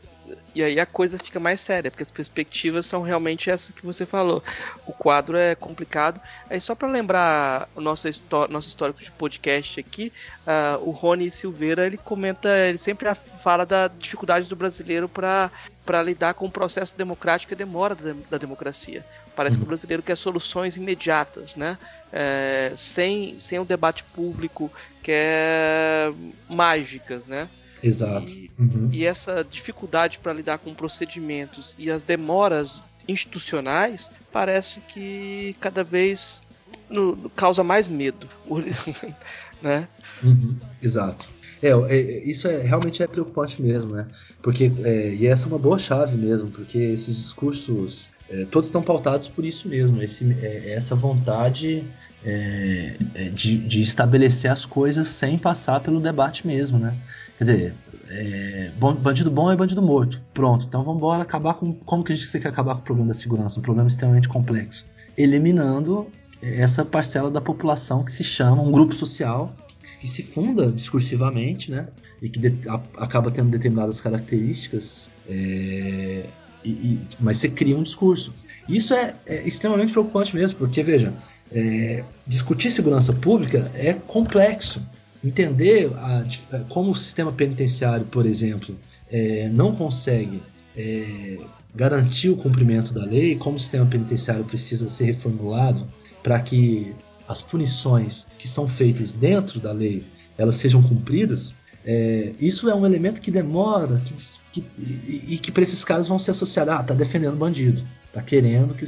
e 0.55 0.63
aí 0.63 0.81
a 0.81 0.87
coisa 0.87 1.19
fica 1.19 1.39
mais 1.39 1.61
séria, 1.61 1.91
porque 1.91 2.03
as 2.03 2.11
perspectivas 2.11 2.87
são 2.87 3.03
realmente 3.03 3.51
essas 3.51 3.75
que 3.75 3.85
você 3.85 4.05
falou. 4.05 4.43
O 4.87 4.93
quadro 4.93 5.37
é 5.37 5.55
complicado. 5.55 6.21
Aí 6.49 6.61
só 6.61 6.75
para 6.75 6.89
lembrar 6.89 7.69
o 7.75 7.81
nosso, 7.81 8.09
nosso 8.49 8.69
histórico 8.69 9.03
de 9.03 9.11
podcast 9.11 9.79
aqui, 9.79 10.13
uh, 10.47 10.83
o 10.89 10.91
Rony 10.91 11.31
Silveira 11.31 11.87
ele 11.87 11.97
comenta, 11.97 12.49
ele 12.67 12.79
sempre 12.79 13.09
fala 13.43 13.65
da 13.65 13.89
dificuldade 13.89 14.49
do 14.49 14.57
brasileiro 14.57 15.09
para 15.09 16.03
lidar 16.03 16.35
com 16.35 16.47
o 16.47 16.51
processo 16.51 16.97
democrático 16.97 17.53
e 17.53 17.57
demora 17.57 17.95
da, 17.95 18.15
da 18.31 18.39
democracia. 18.39 19.05
Parece 19.37 19.55
uhum. 19.57 19.61
que 19.61 19.67
o 19.67 19.69
brasileiro 19.69 20.03
quer 20.03 20.17
soluções 20.17 20.77
imediatas, 20.77 21.55
né? 21.55 21.79
É, 22.13 22.73
sem, 22.77 23.39
sem 23.39 23.59
um 23.59 23.65
debate 23.65 24.03
público, 24.03 24.73
quer 25.03 26.13
mágicas, 26.49 27.27
né? 27.27 27.49
Exato. 27.83 28.31
E, 28.31 28.51
uhum. 28.59 28.89
e 28.93 29.05
essa 29.05 29.47
dificuldade 29.49 30.19
para 30.19 30.33
lidar 30.33 30.59
com 30.59 30.75
procedimentos 30.75 31.75
e 31.79 31.91
as 31.91 32.05
demoras 32.05 32.83
institucionais 33.09 34.11
parece 34.33 34.81
que 34.81 35.57
cada 35.61 35.83
vez 35.83 36.43
no, 36.89 37.17
no, 37.17 37.31
causa 37.31 37.63
mais 37.63 37.89
medo, 37.89 38.29
né? 39.63 39.89
Uhum. 40.23 40.57
Exato. 40.83 41.31
É, 41.63 41.71
é, 41.71 42.25
isso 42.25 42.47
é, 42.47 42.61
realmente 42.63 43.03
é 43.03 43.07
preocupante 43.07 43.61
mesmo, 43.61 43.93
né? 43.93 44.07
Porque, 44.43 44.71
é, 44.85 45.15
e 45.15 45.27
essa 45.27 45.47
é 45.47 45.49
uma 45.49 45.59
boa 45.59 45.79
chave 45.79 46.17
mesmo, 46.17 46.51
porque 46.51 46.79
esses 46.79 47.17
discursos, 47.17 48.09
é, 48.29 48.45
todos 48.45 48.69
estão 48.69 48.83
pautados 48.83 49.27
por 49.27 49.45
isso 49.45 49.69
mesmo, 49.69 50.01
esse, 50.03 50.25
é, 50.41 50.73
essa 50.73 50.95
vontade 50.95 51.85
é, 52.25 52.97
de, 53.33 53.59
de, 53.59 53.81
estabelecer 53.81 54.51
as 54.51 54.65
coisas 54.65 55.09
sem 55.09 55.39
passar 55.39 55.81
pelo 55.81 56.01
debate 56.01 56.47
mesmo, 56.47 56.79
né? 56.79 56.97
Quer 57.37 57.45
dizer, 57.45 57.75
é, 58.09 58.71
bandido 59.01 59.31
bom 59.31 59.51
é 59.51 59.57
bandido 59.57 59.81
morto. 59.81 60.21
Pronto, 60.35 60.67
então 60.67 60.83
vamos 60.83 60.99
embora 60.99 61.23
acabar 61.23 61.55
com. 61.55 61.73
Como 61.73 62.03
que 62.03 62.13
a 62.13 62.17
gente 62.17 62.29
quer 62.39 62.49
acabar 62.49 62.75
com 62.75 62.81
o 62.81 62.85
problema 62.85 63.09
da 63.09 63.15
segurança? 63.15 63.59
Um 63.59 63.63
problema 63.63 63.89
extremamente 63.89 64.29
complexo. 64.29 64.85
Eliminando 65.17 66.07
essa 66.43 66.85
parcela 66.85 67.31
da 67.31 67.41
população 67.41 68.05
que 68.05 68.13
se 68.13 68.25
chama 68.25 68.63
um 68.63 68.71
grupo 68.71 68.95
social 68.95 69.55
que, 69.83 69.99
que 69.99 70.09
se 70.09 70.23
funda 70.23 70.71
discursivamente, 70.71 71.71
né? 71.71 71.89
E 72.21 72.29
que 72.29 72.39
de, 72.39 72.69
a, 72.69 72.81
acaba 72.97 73.31
tendo 73.31 73.51
determinadas 73.51 74.01
características. 74.01 75.09
É, 75.29 76.25
e, 76.65 76.71
e, 76.71 77.01
mas 77.21 77.39
você 77.39 77.49
cria 77.49 77.77
um 77.77 77.83
discurso. 77.83 78.33
Isso 78.69 78.93
é, 78.93 79.15
é 79.27 79.47
extremamente 79.47 79.93
preocupante 79.93 80.35
mesmo, 80.35 80.59
porque 80.59 80.83
veja, 80.83 81.13
é, 81.53 82.05
discutir 82.27 82.71
segurança 82.71 83.13
pública 83.13 83.71
é 83.75 83.93
complexo. 83.95 84.83
entender 85.25 85.91
a, 85.97 86.25
como 86.69 86.93
o 86.93 86.97
sistema 86.97 87.33
penitenciário, 87.33 88.07
por 88.07 88.27
exemplo, 88.27 88.77
é, 89.11 89.49
não 89.49 89.75
consegue 89.75 90.41
é, 90.77 91.39
garantir 91.75 92.31
o 92.31 92.37
cumprimento 92.37 92.93
da 92.93 93.05
lei, 93.05 93.37
como 93.37 93.57
o 93.57 93.61
sistema 93.61 93.87
penitenciário 93.87 94.45
precisa 94.45 94.89
ser 94.89 95.05
reformulado 95.07 95.87
para 96.23 96.41
que 96.41 96.95
as 97.27 97.43
punições 97.43 98.27
que 98.39 98.49
são 98.49 98.69
feitas 98.69 99.13
dentro 99.13 99.61
da 99.61 99.73
lei 99.73 100.05
elas 100.37 100.57
sejam 100.57 100.81
cumpridas, 100.81 101.53
é, 101.85 102.33
isso 102.41 102.69
é 102.69 102.75
um 102.75 102.87
elemento 102.87 103.21
que 103.21 103.31
demora 103.31 104.01
que, 104.05 104.15
que, 104.53 104.65
e, 104.79 105.39
que 105.39 105.51
para 105.51 105.63
esses 105.63 105.85
caras 105.85 106.07
vão 106.07 106.19
se 106.19 106.31
associar, 106.31 106.69
ah, 106.69 106.83
tá 106.83 106.95
defendendo 106.95 107.37
bandido, 107.37 107.83
tá 108.13 108.23
querendo 108.23 108.75
que, 108.75 108.85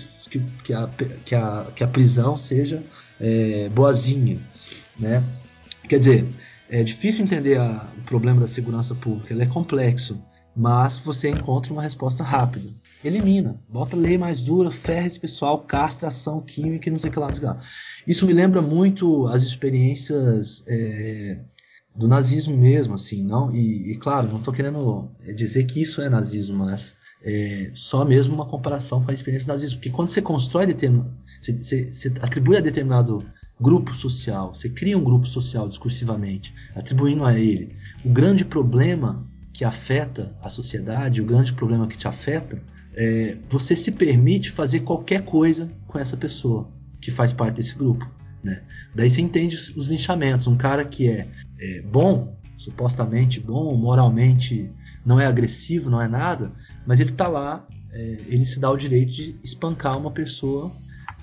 que, 0.65 0.73
a, 0.73 0.89
que, 1.25 1.35
a, 1.35 1.67
que 1.75 1.85
a 1.85 1.89
prisão 1.89 2.37
seja 2.37 2.83
é, 3.21 3.69
boazinha, 3.69 4.41
né? 4.99 5.23
Quer 5.89 5.99
dizer, 5.99 6.29
é 6.69 6.83
difícil 6.83 7.25
entender 7.25 7.59
a, 7.59 7.89
o 7.99 8.03
problema 8.03 8.41
da 8.41 8.47
segurança 8.47 8.95
pública, 8.95 9.33
ele 9.33 9.43
é 9.43 9.47
complexo, 9.47 10.21
mas 10.57 10.99
você 10.99 11.29
encontra 11.29 11.73
uma 11.73 11.83
resposta 11.83 12.23
rápida. 12.23 12.69
Elimina, 13.05 13.61
bota 13.69 13.97
lei 13.97 14.19
mais 14.19 14.43
dura, 14.43 14.71
ferra 14.71 15.07
esse 15.07 15.19
pessoal, 15.19 15.61
castra 15.61 16.09
ação 16.09 16.41
química 16.41 16.89
e 16.89 16.93
não 16.93 16.99
sei 16.99 17.09
o 17.09 17.13
que 17.13 17.19
lá. 17.19 17.31
Sei 17.31 17.41
que 17.41 17.47
lá. 17.47 17.61
Isso 18.07 18.27
me 18.27 18.33
lembra 18.33 18.61
muito 18.61 19.27
as 19.29 19.43
experiências 19.43 20.65
é, 20.67 21.39
do 21.95 22.07
nazismo 22.07 22.57
mesmo, 22.57 22.95
assim, 22.95 23.23
não? 23.23 23.55
E, 23.55 23.93
e 23.93 23.97
claro, 23.97 24.29
não 24.29 24.39
estou 24.39 24.53
querendo 24.53 25.11
dizer 25.35 25.65
que 25.65 25.81
isso 25.81 26.03
é 26.03 26.09
nazismo, 26.09 26.59
mas 26.59 26.97
é 27.23 27.71
só 27.75 28.05
mesmo 28.05 28.35
uma 28.35 28.47
comparação 28.47 29.03
com 29.05 29.11
a 29.11 29.15
experiência 29.15 29.47
do 29.47 29.51
nazismo, 29.51 29.79
porque 29.79 29.91
quando 29.91 30.09
você 30.09 30.23
constrói 30.23 30.67
determinado, 30.67 31.11
você, 31.41 31.53
você, 31.53 31.85
você 31.93 32.09
atribui 32.21 32.57
a 32.57 32.61
determinado 32.61 33.25
grupo 33.61 33.95
social, 33.95 34.55
você 34.55 34.69
cria 34.71 34.97
um 34.97 35.05
grupo 35.05 35.27
social 35.27 35.69
discursivamente, 35.69 36.53
atribuindo 36.75 37.25
a 37.25 37.39
ele 37.39 37.77
o 38.05 38.09
grande 38.09 38.45
problema 38.45 39.27
que 39.53 39.65
afeta 39.65 40.35
a 40.43 40.49
sociedade, 40.49 41.21
o 41.21 41.25
grande 41.25 41.53
problema 41.53 41.87
que 41.87 41.99
te 41.99 42.09
afeta, 42.09 42.63
é, 42.95 43.37
você 43.49 43.77
se 43.77 43.93
permite 43.93 44.51
fazer 44.51 44.81
qualquer 44.81 45.23
coisa 45.25 45.71
com 45.87 45.99
essa 45.99 46.17
pessoa 46.17 46.69
que 47.01 47.11
faz 47.11 47.33
parte 47.33 47.57
desse 47.57 47.75
grupo. 47.75 48.09
Né? 48.43 48.63
Daí 48.95 49.11
você 49.11 49.21
entende 49.21 49.57
os 49.77 49.89
linchamentos. 49.89 50.47
Um 50.47 50.57
cara 50.57 50.85
que 50.85 51.09
é, 51.09 51.29
é 51.59 51.83
bom, 51.83 52.37
supostamente 52.57 53.39
bom, 53.39 53.75
moralmente 53.77 54.71
não 55.05 55.21
é 55.21 55.27
agressivo, 55.27 55.91
não 55.91 56.01
é 56.01 56.09
nada, 56.09 56.53
mas 56.87 57.01
ele 57.01 57.11
está 57.11 57.29
lá, 57.29 57.67
é, 57.93 58.19
ele 58.27 58.45
se 58.45 58.59
dá 58.61 58.71
o 58.71 58.77
direito 58.77 59.13
de 59.13 59.37
espancar 59.43 59.99
uma 59.99 60.11
pessoa 60.11 60.73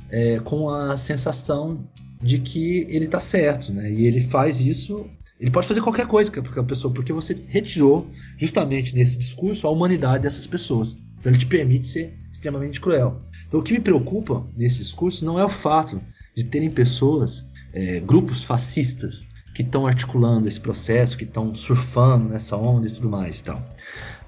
é, 0.10 0.40
com 0.40 0.70
a 0.70 0.98
sensação 0.98 1.88
de 2.22 2.40
que 2.40 2.88
ele 2.90 3.06
está 3.06 3.20
certo, 3.20 3.72
né? 3.72 3.91
E 3.91 4.06
ele 4.06 4.22
faz 4.22 4.60
isso, 4.60 5.06
ele 5.40 5.52
pode 5.52 5.68
fazer 5.68 5.82
qualquer 5.82 6.08
coisa 6.08 6.32
com 6.32 6.60
a 6.60 6.64
pessoa, 6.64 6.94
porque 6.94 7.14
você 7.14 7.38
retirou 7.48 8.08
justamente 8.38 8.95
nesse 8.95 9.18
discurso 9.18 9.68
a 9.68 9.70
humanidade 9.70 10.24
dessas 10.24 10.48
pessoas. 10.48 10.98
Então 11.20 11.32
ele 11.32 11.40
te 11.40 11.45
permite 11.45 11.88
ser 11.88 12.18
extremamente 12.32 12.82
cruel. 12.82 13.22
Então, 13.48 13.60
o 13.60 13.64
que 13.64 13.74
me 13.74 13.80
preocupa 13.80 14.45
nesse 14.56 14.80
discurso 14.80 15.26
não 15.26 15.40
é 15.40 15.45
o 15.45 15.49
fato 15.49 16.02
de 16.36 16.44
terem 16.44 16.70
pessoas, 16.70 17.45
é, 17.74 17.99
grupos 17.99 18.44
fascistas, 18.44 19.26
que 19.57 19.63
estão 19.63 19.88
articulando 19.88 20.47
esse 20.47 20.59
processo, 20.59 21.17
que 21.17 21.23
estão 21.23 21.55
surfando 21.55 22.29
nessa 22.29 22.55
onda 22.55 22.88
e 22.88 22.91
tudo 22.91 23.09
mais. 23.09 23.41
Tal. 23.41 23.59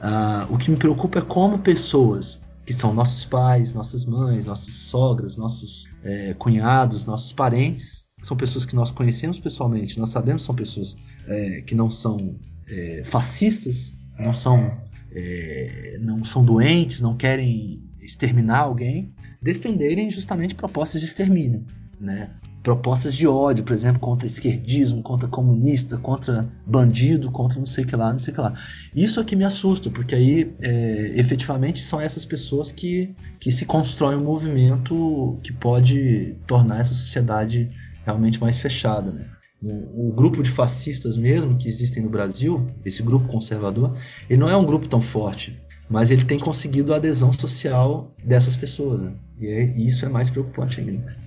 Ah, 0.02 0.48
o 0.50 0.58
que 0.58 0.72
me 0.72 0.76
preocupa 0.76 1.20
é 1.20 1.22
como 1.22 1.60
pessoas 1.60 2.42
que 2.66 2.74
são 2.74 2.96
nossos 2.96 3.26
pais, 3.26 3.72
nossas 3.72 4.06
mães, 4.06 4.48
nossas 4.48 4.74
sogras, 4.74 5.38
nossos 5.38 5.88
é, 6.04 6.34
cunhados, 6.34 7.06
nossos 7.06 7.32
parentes, 7.32 8.08
são 8.24 8.36
pessoas 8.36 8.66
que 8.66 8.76
nós 8.76 8.90
conhecemos 8.90 9.38
pessoalmente, 9.38 10.00
nós 10.00 10.10
sabemos 10.10 10.42
que 10.42 10.46
são 10.48 10.56
pessoas 10.56 10.98
é, 11.28 11.62
que 11.62 11.76
não 11.76 11.92
são 11.92 12.36
é, 12.68 13.04
fascistas, 13.06 13.96
não 14.18 14.34
são, 14.34 14.82
é, 15.12 16.00
não 16.02 16.24
são 16.24 16.44
doentes, 16.44 17.02
não 17.02 17.16
querem 17.16 17.84
exterminar 18.02 18.62
alguém, 18.62 19.14
defenderem 19.40 20.10
justamente 20.10 20.56
propostas 20.56 21.00
de 21.00 21.06
extermínio, 21.06 21.64
né? 22.00 22.32
Propostas 22.62 23.16
de 23.16 23.28
ódio, 23.28 23.64
por 23.64 23.74
exemplo, 23.74 24.00
contra 24.00 24.28
esquerdismo, 24.28 25.02
contra 25.02 25.28
comunista, 25.28 25.98
contra 25.98 26.48
bandido, 26.66 27.32
contra 27.32 27.58
não 27.58 27.66
sei 27.66 27.84
o 27.84 27.88
que 27.88 27.96
lá, 27.96 28.12
não 28.12 28.20
sei 28.20 28.32
o 28.32 28.36
que 28.36 28.42
lá. 28.42 28.54
Isso 28.96 29.20
é 29.20 29.24
que 29.24 29.36
me 29.36 29.46
assusta, 29.46 29.90
porque 29.90 30.14
aí 30.14 30.54
é, 30.62 31.14
efetivamente 31.16 31.82
são 31.82 32.02
essas 32.02 32.26
pessoas 32.26 32.72
que, 32.72 33.16
que 33.40 33.50
se 33.50 33.66
constroem 33.66 34.18
um 34.18 34.24
movimento 34.24 35.40
que 35.44 35.54
pode 35.54 36.36
tornar 36.46 36.82
essa 36.82 36.94
sociedade 36.94 37.72
realmente 38.06 38.40
mais 38.40 38.58
fechada, 38.58 39.12
né? 39.12 39.26
O, 39.62 40.14
grupo 40.14 40.42
de 40.42 40.50
fascistas 40.50 41.18
mesmo 41.18 41.58
que 41.58 41.68
existem 41.68 42.02
no 42.02 42.10
Brasil, 42.10 42.66
esse 42.86 43.04
grupo 43.04 43.28
conservador, 43.28 43.94
ele 44.30 44.40
não 44.40 44.48
é 44.48 44.56
um 44.56 44.66
grupo 44.66 44.88
tão 44.88 45.02
forte 45.02 45.60
mas 45.90 46.12
ele 46.12 46.24
tem 46.24 46.38
conseguido 46.38 46.94
a 46.94 46.98
adesão 46.98 47.34
social 47.34 48.16
dessas 48.24 48.56
pessoas. 48.56 49.02
Né? 49.02 49.14
E, 49.40 49.48
é, 49.48 49.64
e, 49.76 49.88
isso 49.88 50.06
é 50.06 50.10
mais 50.10 50.30
preocupante 50.30 50.80
ainda. 50.80 51.18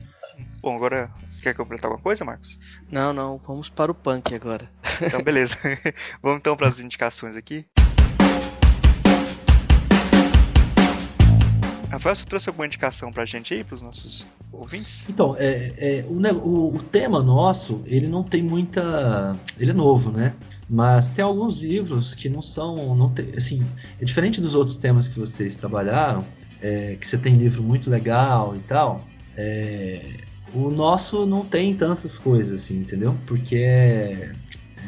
Bom, 0.63 0.77
agora 0.77 1.11
você 1.27 1.43
quer 1.43 1.55
completar 1.55 1.91
alguma 1.91 2.01
coisa, 2.01 2.25
Marcos? 2.25 2.57
Não, 2.89 3.13
não, 3.13 3.37
vamos 3.45 3.69
para 3.69 3.91
o 3.91 3.95
punk 3.95 4.33
agora. 4.33 4.71
Então, 5.03 5.21
beleza. 5.25 5.57
vamos 6.23 6.39
então 6.39 6.57
para 6.57 6.69
as 6.69 6.79
indicações 6.79 7.35
aqui. 7.37 7.67
Rafael, 11.91 12.15
você 12.15 12.25
trouxe 12.25 12.49
alguma 12.49 12.65
indicação 12.65 13.13
para 13.13 13.25
a 13.25 13.27
gente 13.27 13.53
aí, 13.53 13.65
para 13.65 13.75
os 13.75 13.83
nossos 13.83 14.25
ouvintes? 14.53 15.09
Então, 15.09 15.35
é, 15.37 15.75
é 15.77 16.05
o, 16.09 16.15
o, 16.39 16.77
o, 16.77 16.79
tema 16.81 17.21
nosso, 17.21 17.83
ele 17.85 18.07
não 18.07 18.23
tem 18.23 18.41
muita. 18.41 19.37
Ele 19.59 19.73
é 19.73 19.75
novo, 19.75 20.13
né? 20.13 20.33
Mas 20.71 21.11
tem 21.11 21.25
alguns 21.25 21.61
livros 21.61 22.15
que 22.15 22.29
não 22.29 22.41
são. 22.41 22.95
Não 22.95 23.11
tem, 23.11 23.35
assim, 23.37 23.67
é 24.01 24.05
diferente 24.05 24.41
dos 24.41 24.55
outros 24.55 24.77
temas 24.77 25.09
que 25.09 25.19
vocês 25.19 25.57
trabalharam, 25.57 26.25
é, 26.61 26.97
que 27.01 27.07
você 27.07 27.19
tem 27.19 27.37
livro 27.37 27.65
muito 27.65 27.91
legal 27.91 28.55
e 28.55 28.61
tal. 28.61 29.05
É, 29.37 30.31
o 30.55 30.71
nosso 30.71 31.25
não 31.27 31.45
tem 31.45 31.75
tantas 31.75 32.19
coisas, 32.19 32.63
assim, 32.63 32.79
entendeu? 32.79 33.17
Porque 33.27 33.57
é, 33.57 34.33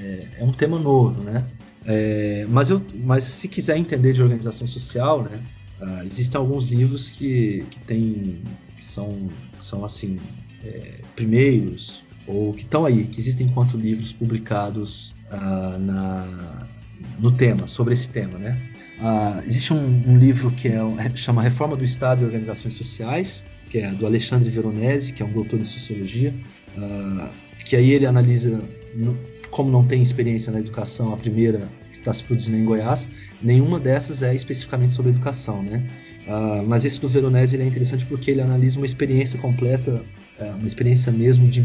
é, 0.00 0.28
é 0.38 0.44
um 0.44 0.52
tema 0.52 0.78
novo, 0.78 1.22
né? 1.22 1.44
É, 1.86 2.46
mas, 2.48 2.70
eu, 2.70 2.82
mas 2.94 3.24
se 3.24 3.48
quiser 3.48 3.76
entender 3.76 4.12
de 4.12 4.22
organização 4.22 4.66
social, 4.66 5.22
né? 5.22 5.40
Uh, 5.80 6.06
existem 6.06 6.38
alguns 6.38 6.70
livros 6.70 7.10
que, 7.10 7.64
que, 7.70 7.78
tem, 7.80 8.42
que 8.76 8.84
são, 8.84 9.28
são 9.60 9.84
assim, 9.84 10.18
é, 10.64 11.00
primeiros, 11.16 12.04
ou 12.26 12.54
que 12.54 12.62
estão 12.62 12.86
aí, 12.86 13.06
que 13.06 13.20
existem 13.20 13.46
enquanto 13.46 13.76
livros 13.76 14.12
publicados 14.12 15.14
uh, 15.30 15.78
na, 15.78 16.66
no 17.18 17.32
tema, 17.32 17.68
sobre 17.68 17.94
esse 17.94 18.08
tema, 18.08 18.38
né? 18.38 18.70
Uh, 18.98 19.46
existe 19.46 19.74
um, 19.74 20.02
um, 20.08 20.16
livro 20.16 20.50
que 20.52 20.68
é, 20.68 21.16
chama 21.16 21.42
Reforma 21.42 21.76
do 21.76 21.84
Estado 21.84 22.22
e 22.22 22.24
Organizações 22.24 22.74
Sociais, 22.74 23.44
que 23.70 23.78
é 23.78 23.90
do 23.90 24.06
Alexandre 24.06 24.48
Veronese, 24.50 25.12
que 25.12 25.22
é 25.22 25.26
um 25.26 25.32
doutor 25.32 25.60
em 25.60 25.64
sociologia, 25.64 26.34
uh, 26.76 27.28
que 27.64 27.76
aí 27.76 27.90
ele 27.90 28.06
analisa, 28.06 28.60
como 29.50 29.70
não 29.70 29.84
tem 29.84 30.02
experiência 30.02 30.52
na 30.52 30.60
educação, 30.60 31.12
a 31.12 31.16
primeira 31.16 31.68
está 31.92 32.12
se 32.12 32.22
produzindo 32.22 32.56
em 32.56 32.64
Goiás, 32.64 33.08
nenhuma 33.42 33.80
dessas 33.80 34.22
é 34.22 34.34
especificamente 34.34 34.92
sobre 34.92 35.10
educação, 35.10 35.62
né? 35.62 35.86
Uh, 36.26 36.66
mas 36.66 36.84
esse 36.84 37.00
do 37.00 37.08
Veronese 37.08 37.60
é 37.60 37.64
interessante 37.64 38.04
porque 38.06 38.30
ele 38.30 38.40
analisa 38.40 38.78
uma 38.78 38.86
experiência 38.86 39.38
completa, 39.38 40.02
uh, 40.40 40.56
uma 40.56 40.66
experiência 40.66 41.12
mesmo 41.12 41.48
de, 41.48 41.60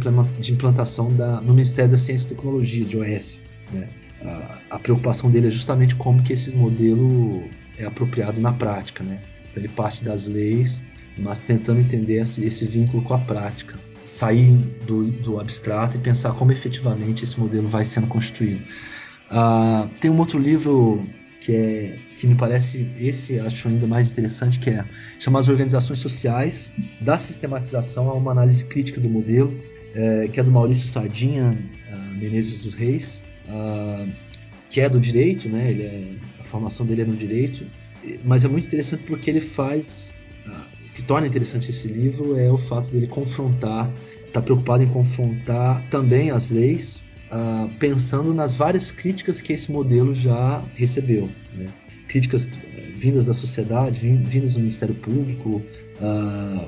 implantação 0.51 1.13
da, 1.13 1.39
no 1.39 1.53
Ministério 1.53 1.91
da 1.91 1.97
Ciência 1.97 2.25
e 2.25 2.29
Tecnologia, 2.35 2.85
de 2.85 2.97
OS. 2.97 3.41
Né? 3.71 3.87
A, 4.21 4.59
a, 4.71 4.79
preocupação 4.79 5.31
dele 5.31 5.47
é 5.47 5.51
justamente 5.51 5.95
como 5.95 6.21
que 6.23 6.33
esse 6.33 6.51
modelo 6.53 7.43
é 7.77 7.85
apropriado 7.85 8.41
na 8.41 8.51
prática. 8.51 9.01
Né? 9.01 9.19
Ele 9.55 9.69
parte 9.69 10.03
das 10.03 10.25
leis, 10.25 10.83
mas 11.19 11.39
tentando 11.39 11.79
entender 11.79 12.21
esse, 12.21 12.43
esse 12.43 12.65
vínculo 12.65 13.03
com 13.03 13.13
a 13.13 13.19
prática. 13.19 13.77
Sair 14.07 14.57
do, 14.85 15.05
do, 15.05 15.39
abstrato 15.39 15.97
e 15.97 15.99
pensar 15.99 16.33
como 16.33 16.51
efetivamente 16.51 17.23
esse 17.23 17.39
modelo 17.39 17.67
vai 17.67 17.85
sendo 17.85 18.07
construído. 18.07 18.61
Uh, 19.29 19.87
tem 19.99 20.09
um 20.09 20.17
outro 20.17 20.39
livro 20.39 21.05
que 21.41 21.55
é 21.55 21.99
que 22.17 22.27
me 22.27 22.35
parece 22.35 22.89
esse 22.99 23.39
acho 23.39 23.67
ainda 23.67 23.87
mais 23.87 24.11
interessante 24.11 24.59
que 24.59 24.71
é 24.71 24.83
chama 25.19 25.39
as 25.39 25.47
organizações 25.47 25.99
sociais 25.99 26.69
da 26.99 27.17
sistematização 27.17 28.09
a 28.09 28.13
uma 28.13 28.31
análise 28.31 28.65
crítica 28.65 28.99
do 28.99 29.07
modelo 29.07 29.57
é, 29.95 30.27
que 30.27 30.37
é 30.37 30.43
do 30.43 30.51
Maurício 30.51 30.85
Sardinha 30.87 31.57
uh, 31.93 32.17
Menezes 32.19 32.57
dos 32.57 32.73
Reis 32.73 33.21
uh, 33.47 34.09
que 34.69 34.79
é 34.79 34.87
do 34.87 34.99
direito, 34.99 35.49
né? 35.49 35.71
Ele 35.71 35.83
é, 35.83 36.13
a 36.39 36.43
formação 36.43 36.85
dele 36.85 37.01
é 37.01 37.05
no 37.05 37.15
direito, 37.15 37.65
mas 38.23 38.45
é 38.45 38.47
muito 38.47 38.67
interessante 38.67 39.03
porque 39.03 39.29
ele 39.29 39.41
faz 39.41 40.15
uh, 40.45 40.78
que 40.99 41.05
torna 41.05 41.25
interessante 41.25 41.71
esse 41.71 41.87
livro 41.87 42.37
é 42.37 42.51
o 42.51 42.57
fato 42.57 42.91
dele 42.91 43.07
confrontar, 43.07 43.89
está 44.27 44.41
preocupado 44.41 44.83
em 44.83 44.87
confrontar 44.87 45.81
também 45.89 46.29
as 46.29 46.49
leis, 46.49 47.01
uh, 47.31 47.69
pensando 47.79 48.33
nas 48.33 48.53
várias 48.53 48.91
críticas 48.91 49.39
que 49.39 49.53
esse 49.53 49.71
modelo 49.71 50.13
já 50.13 50.61
recebeu, 50.75 51.29
né? 51.53 51.67
críticas 52.09 52.49
vindas 52.97 53.25
da 53.25 53.33
sociedade, 53.33 54.09
vindas 54.09 54.55
do 54.55 54.59
Ministério 54.59 54.93
Público, 54.95 55.61
uh, 56.01 56.67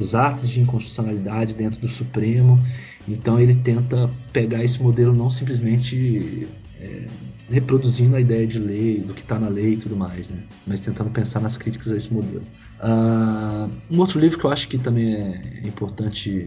os 0.00 0.16
atos 0.16 0.48
de 0.48 0.60
inconstitucionalidade 0.60 1.54
dentro 1.54 1.80
do 1.80 1.86
Supremo. 1.86 2.58
Então 3.06 3.38
ele 3.38 3.54
tenta 3.54 4.10
pegar 4.32 4.64
esse 4.64 4.82
modelo 4.82 5.14
não 5.14 5.30
simplesmente 5.30 6.48
é, 6.80 7.06
reproduzindo 7.48 8.16
a 8.16 8.20
ideia 8.20 8.46
de 8.46 8.58
lei, 8.58 8.98
do 8.98 9.14
que 9.14 9.20
está 9.20 9.38
na 9.38 9.48
lei 9.48 9.74
e 9.74 9.76
tudo 9.76 9.96
mais, 9.96 10.28
né? 10.28 10.42
mas 10.66 10.80
tentando 10.80 11.10
pensar 11.10 11.40
nas 11.40 11.56
críticas 11.56 11.92
a 11.92 11.96
esse 11.96 12.12
modelo. 12.12 12.44
Uh, 12.84 13.70
um 13.90 13.98
outro 13.98 14.20
livro 14.20 14.38
que 14.38 14.44
eu 14.44 14.50
acho 14.50 14.68
que 14.68 14.76
também 14.76 15.14
é 15.14 15.66
importante 15.66 16.46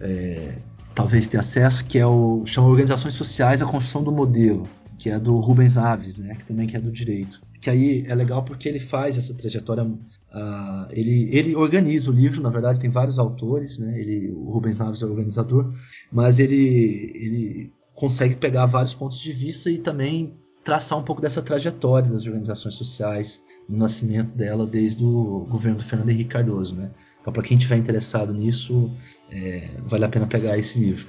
é, 0.00 0.54
talvez 0.94 1.28
ter 1.28 1.36
acesso, 1.36 1.84
que 1.84 1.98
é 1.98 2.06
o 2.06 2.42
chama 2.46 2.68
Organizações 2.68 3.12
Sociais, 3.12 3.60
a 3.60 3.66
construção 3.66 4.02
do 4.02 4.10
modelo, 4.10 4.66
que 4.98 5.10
é 5.10 5.18
do 5.18 5.36
Rubens 5.36 5.74
Naves, 5.74 6.16
né, 6.16 6.36
que 6.36 6.44
também 6.46 6.66
que 6.66 6.74
é 6.74 6.80
do 6.80 6.90
direito. 6.90 7.38
Que 7.60 7.68
aí 7.68 8.04
é 8.08 8.14
legal 8.14 8.42
porque 8.42 8.66
ele 8.66 8.80
faz 8.80 9.18
essa 9.18 9.34
trajetória 9.34 9.86
Uh, 10.34 10.90
ele, 10.90 11.28
ele 11.30 11.54
organiza 11.54 12.10
o 12.10 12.12
livro, 12.12 12.42
na 12.42 12.48
verdade 12.48 12.80
tem 12.80 12.90
vários 12.90 13.20
autores, 13.20 13.78
né? 13.78 13.96
ele, 13.96 14.32
o 14.32 14.50
Rubens 14.50 14.78
Naves 14.78 15.00
é 15.00 15.06
o 15.06 15.10
organizador, 15.10 15.72
mas 16.10 16.40
ele, 16.40 17.12
ele 17.14 17.72
consegue 17.94 18.34
pegar 18.34 18.66
vários 18.66 18.92
pontos 18.92 19.20
de 19.20 19.32
vista 19.32 19.70
e 19.70 19.78
também 19.78 20.34
traçar 20.64 20.98
um 20.98 21.04
pouco 21.04 21.22
dessa 21.22 21.40
trajetória 21.40 22.10
das 22.10 22.26
organizações 22.26 22.74
sociais, 22.74 23.40
no 23.68 23.78
nascimento 23.78 24.34
dela 24.34 24.66
desde 24.66 25.04
o 25.04 25.46
governo 25.48 25.78
do 25.78 25.84
Fernando 25.84 26.10
Henrique 26.10 26.30
Cardoso. 26.30 26.74
Né? 26.74 26.90
Então, 27.20 27.32
para 27.32 27.42
quem 27.42 27.56
tiver 27.56 27.76
interessado 27.76 28.32
nisso, 28.32 28.90
é, 29.30 29.70
vale 29.86 30.04
a 30.04 30.08
pena 30.08 30.26
pegar 30.26 30.58
esse 30.58 30.78
livro. 30.78 31.06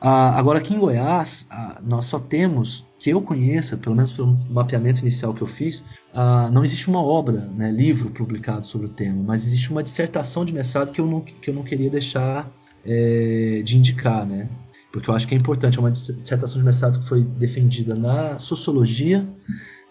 Uh, 0.00 0.32
agora, 0.34 0.58
aqui 0.58 0.74
em 0.74 0.78
Goiás, 0.78 1.46
uh, 1.50 1.78
nós 1.82 2.06
só 2.06 2.18
temos 2.18 2.86
que 2.98 3.10
eu 3.10 3.20
conheça, 3.20 3.76
pelo 3.76 3.94
menos 3.94 4.12
pelo 4.12 4.34
mapeamento 4.50 5.00
inicial 5.00 5.34
que 5.34 5.42
eu 5.42 5.46
fiz, 5.46 5.78
uh, 6.14 6.50
não 6.52 6.64
existe 6.64 6.88
uma 6.88 7.02
obra, 7.02 7.40
né, 7.54 7.70
livro 7.70 8.10
publicado 8.10 8.66
sobre 8.66 8.86
o 8.86 8.90
tema, 8.90 9.22
mas 9.22 9.46
existe 9.46 9.70
uma 9.70 9.82
dissertação 9.82 10.44
de 10.44 10.52
mestrado 10.52 10.90
que 10.90 11.00
eu 11.00 11.06
não, 11.06 11.20
que 11.20 11.48
eu 11.48 11.54
não 11.54 11.62
queria 11.62 11.90
deixar 11.90 12.50
é, 12.84 13.62
de 13.62 13.76
indicar, 13.76 14.26
né? 14.26 14.48
Porque 14.92 15.08
eu 15.08 15.14
acho 15.14 15.28
que 15.28 15.34
é 15.34 15.38
importante, 15.38 15.78
é 15.78 15.80
uma 15.80 15.90
dissertação 15.90 16.58
de 16.58 16.64
mestrado 16.64 16.98
que 16.98 17.06
foi 17.06 17.22
defendida 17.22 17.94
na 17.94 18.38
sociologia, 18.38 19.26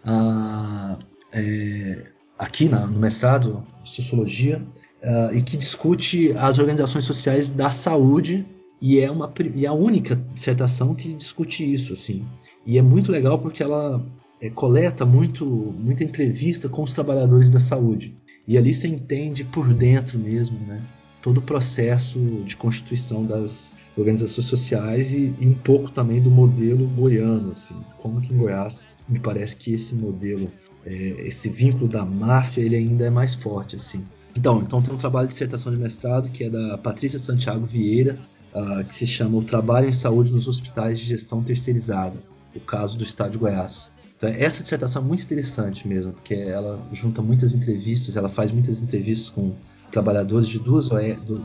uh, 0.03 0.98
é, 1.31 2.06
aqui 2.38 2.68
na, 2.68 2.85
no 2.85 2.99
mestrado 2.99 3.65
de 3.84 3.89
sociologia, 3.89 4.61
uh, 5.03 5.35
e 5.35 5.41
que 5.41 5.57
discute 5.57 6.31
as 6.34 6.60
organizações 6.60 7.06
sociais 7.06 7.51
da 7.51 7.69
saúde 7.69 8.45
e 8.81 8.99
é 8.99 9.11
uma 9.11 9.31
e 9.53 9.65
é 9.65 9.68
a 9.68 9.73
única 9.73 10.15
dissertação 10.34 10.95
que 10.95 11.14
discute 11.14 11.69
isso 11.73 11.91
assim 11.91 12.26
e 12.65 12.77
é 12.77 12.81
muito 12.81 13.11
legal 13.11 13.39
porque 13.39 13.61
ela 13.61 14.06
é, 14.41 14.49
coleta 14.49 15.06
muito, 15.06 15.45
muita 15.45 16.03
entrevista 16.03 16.69
com 16.69 16.84
os 16.84 16.93
trabalhadores 16.93 17.49
da 17.49 17.60
saúde. 17.60 18.15
E 18.47 18.57
ali 18.57 18.73
você 18.73 18.88
entende 18.88 19.43
por 19.43 19.73
dentro 19.73 20.18
mesmo, 20.18 20.57
né? 20.65 20.81
Todo 21.22 21.39
o 21.39 21.41
processo 21.41 22.18
de 22.45 22.56
constituição 22.56 23.26
das 23.26 23.77
organizações 23.97 24.47
sociais 24.47 25.14
e, 25.14 25.34
e 25.39 25.47
um 25.47 25.53
pouco 25.53 25.91
também 25.91 26.22
do 26.22 26.31
modelo 26.31 26.88
goiano, 26.88 27.51
assim, 27.51 27.76
como 27.97 28.22
que 28.22 28.34
em 28.34 28.38
Goiás 28.38 28.80
me 29.07 29.19
parece 29.19 29.56
que 29.56 29.73
esse 29.73 29.93
modelo, 29.93 30.49
é, 30.85 30.91
esse 31.27 31.49
vínculo 31.49 31.88
da 31.88 32.06
máfia, 32.06 32.61
ele 32.61 32.76
ainda 32.76 33.06
é 33.06 33.10
mais 33.10 33.34
forte, 33.34 33.76
assim. 33.76 34.03
Então, 34.35 34.61
então 34.61 34.81
tem 34.81 34.93
um 34.93 34.97
trabalho 34.97 35.27
de 35.27 35.34
dissertação 35.34 35.73
de 35.73 35.80
mestrado 35.80 36.30
que 36.30 36.43
é 36.43 36.49
da 36.49 36.77
Patrícia 36.77 37.19
Santiago 37.19 37.65
Vieira, 37.65 38.18
uh, 38.53 38.84
que 38.85 38.95
se 38.95 39.07
chama 39.07 39.38
O 39.38 39.43
Trabalho 39.43 39.89
em 39.89 39.93
Saúde 39.93 40.31
nos 40.31 40.47
Hospitais 40.47 40.99
de 40.99 41.06
Gestão 41.06 41.43
Terceirizada 41.43 42.18
o 42.56 42.60
caso 42.60 42.97
do 42.97 43.03
Estado 43.03 43.31
de 43.31 43.38
Goiás. 43.38 43.91
Então, 44.18 44.30
essa 44.30 44.61
dissertação 44.61 45.01
é 45.01 45.06
muito 45.06 45.23
interessante 45.23 45.88
mesmo, 45.88 46.11
porque 46.14 46.34
ela 46.34 46.80
junta 46.91 47.22
muitas 47.22 47.53
entrevistas, 47.53 48.15
ela 48.15 48.27
faz 48.27 48.51
muitas 48.51 48.81
entrevistas 48.81 49.30
com 49.30 49.53
trabalhadores 49.91 50.47
de 50.47 50.60
duas, 50.60 50.89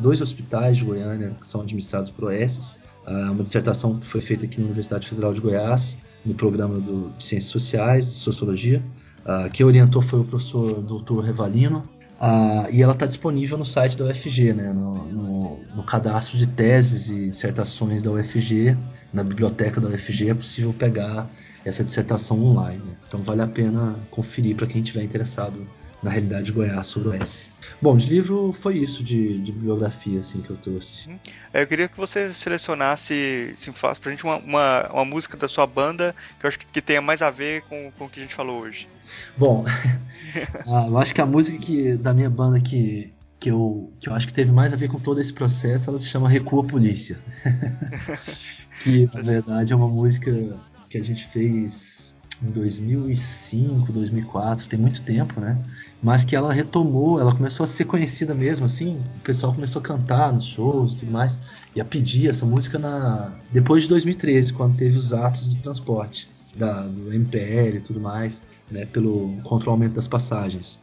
dois 0.01 0.21
hospitais 0.21 0.77
de 0.77 0.85
Goiânia 0.85 1.37
que 1.39 1.47
são 1.47 1.61
administrados 1.61 2.11
por 2.11 2.33
OS. 2.33 2.77
Ah, 3.07 3.31
uma 3.31 3.45
dissertação 3.45 3.99
que 3.99 4.07
foi 4.07 4.21
feita 4.21 4.45
aqui 4.45 4.59
na 4.59 4.67
Universidade 4.67 5.09
Federal 5.09 5.33
de 5.33 5.41
Goiás, 5.41 5.97
no 6.27 6.35
programa 6.35 6.81
do, 6.81 7.11
de 7.17 7.25
Ciências 7.25 7.53
Sociais, 7.53 8.07
de 8.07 8.13
Sociologia. 8.13 8.83
Uh, 9.25 9.51
quem 9.51 9.65
orientou 9.65 10.03
foi 10.03 10.21
o 10.21 10.25
professor 10.25 10.83
Dr. 10.83 11.21
Revalino, 11.21 11.79
uh, 12.21 12.71
e 12.71 12.83
ela 12.83 12.93
está 12.93 13.07
disponível 13.07 13.57
no 13.57 13.65
site 13.65 13.97
da 13.97 14.05
UFG, 14.05 14.53
né, 14.53 14.73
no, 14.73 15.05
no, 15.07 15.59
no, 15.77 15.83
cadastro 15.83 16.37
de 16.37 16.47
teses 16.47 17.09
e 17.09 17.31
dissertações 17.31 18.03
da 18.03 18.11
UFG 18.11 18.77
na 19.13 19.25
biblioteca 19.25 19.81
da 19.81 19.89
UFG 19.89 20.31
é 20.31 20.35
possível 20.35 20.75
pegar 20.75 21.27
essa 21.65 21.83
dissertação 21.83 22.45
online. 22.45 22.83
Então 23.09 23.23
vale 23.23 23.41
a 23.41 23.47
pena 23.47 23.97
conferir 24.11 24.57
para 24.57 24.67
quem 24.67 24.83
estiver 24.83 25.03
interessado 25.03 25.67
na 26.05 26.11
realidade 26.11 26.45
de 26.45 26.53
Goiás 26.53 26.87
sobre 26.87 27.09
o 27.09 27.15
S. 27.15 27.51
Bom, 27.81 27.97
de 27.97 28.07
livro 28.07 28.53
foi 28.53 28.79
isso 28.79 29.03
de, 29.03 29.39
de 29.43 29.51
bibliografia 29.51 30.21
assim, 30.21 30.41
que 30.41 30.51
eu 30.51 30.57
trouxe. 30.57 31.09
Uhum. 31.09 31.19
É, 31.53 31.63
eu 31.63 31.67
queria 31.67 31.89
que 31.89 31.97
você 31.97 32.33
selecionasse, 32.33 33.55
se 33.57 33.73
faz 33.73 33.99
pra 33.99 34.11
gente 34.11 34.25
uma, 34.25 34.37
uma, 34.39 34.91
uma, 34.93 35.05
música 35.05 35.37
da 35.37 35.49
sua 35.49 35.67
banda 35.67 36.15
que 36.39 36.47
eu 36.47 36.49
acho 36.49 36.59
que, 36.59 36.67
que 36.67 36.81
tenha 36.81 37.03
mais 37.03 37.23
a 37.23 37.31
ver 37.31 37.63
com, 37.63 37.91
com 37.99 38.05
o 38.05 38.09
que 38.09 38.21
a 38.21 38.23
gente 38.23 38.35
falou 38.35 38.63
hoje. 38.63 38.89
Bom, 39.37 39.65
ah, 40.67 40.87
eu 40.87 40.99
acho 40.99 41.15
que 41.15 41.21
a 41.21 41.27
música 41.27 41.59
que, 41.59 41.97
da 41.97 42.15
minha 42.15 42.31
banda 42.31 42.61
que, 42.61 43.13
que, 43.41 43.51
eu, 43.51 43.93
que 44.01 44.09
eu 44.09 44.15
acho 44.15 44.27
que 44.27 44.35
teve 44.35 44.53
mais 44.53 44.73
a 44.73 44.77
ver 44.77 44.89
com 44.89 44.99
todo 44.99 45.21
esse 45.21 45.33
processo, 45.33 45.91
ela 45.91 45.99
se 45.99 46.07
chama 46.07 46.29
Recua 46.29 46.65
Polícia. 46.65 47.19
que 48.83 49.09
na 49.13 49.21
verdade 49.23 49.73
é 49.73 49.77
uma 49.77 49.89
música 49.89 50.33
que 50.89 50.99
a 50.99 51.03
gente 51.03 51.27
fez 51.29 52.14
em 52.43 52.51
2005, 52.51 53.93
2004, 53.93 54.69
tem 54.69 54.79
muito 54.79 55.03
tempo, 55.03 55.41
né? 55.41 55.59
Mas 56.03 56.25
que 56.25 56.37
ela 56.37 56.53
retomou, 56.53 57.21
ela 57.21 57.35
começou 57.35 57.65
a 57.65 57.67
ser 57.67 57.85
conhecida 57.85 58.35
mesmo, 58.35 58.67
assim, 58.67 59.01
o 59.17 59.21
pessoal 59.21 59.53
começou 59.55 59.81
a 59.81 59.83
cantar 59.83 60.33
nos 60.33 60.45
shows 60.45 60.95
e 60.95 60.99
tudo 60.99 61.13
mais, 61.13 61.39
e 61.75 61.81
a 61.81 61.85
pedir 61.85 62.29
essa 62.29 62.45
música 62.45 62.79
na 62.79 63.33
depois 63.53 63.85
de 63.85 63.89
2013, 63.89 64.53
quando 64.53 64.77
teve 64.77 64.97
os 64.97 65.13
atos 65.13 65.55
de 65.55 65.63
transporte 65.63 66.29
da, 66.57 66.83
do 66.83 67.13
MPL 67.13 67.77
e 67.77 67.81
tudo 67.81 68.01
mais, 68.01 68.43
né, 68.71 68.87
pelo 68.87 69.37
contra 69.43 69.69
o 69.69 69.73
aumento 69.73 69.95
das 69.95 70.09
passagens. 70.09 70.79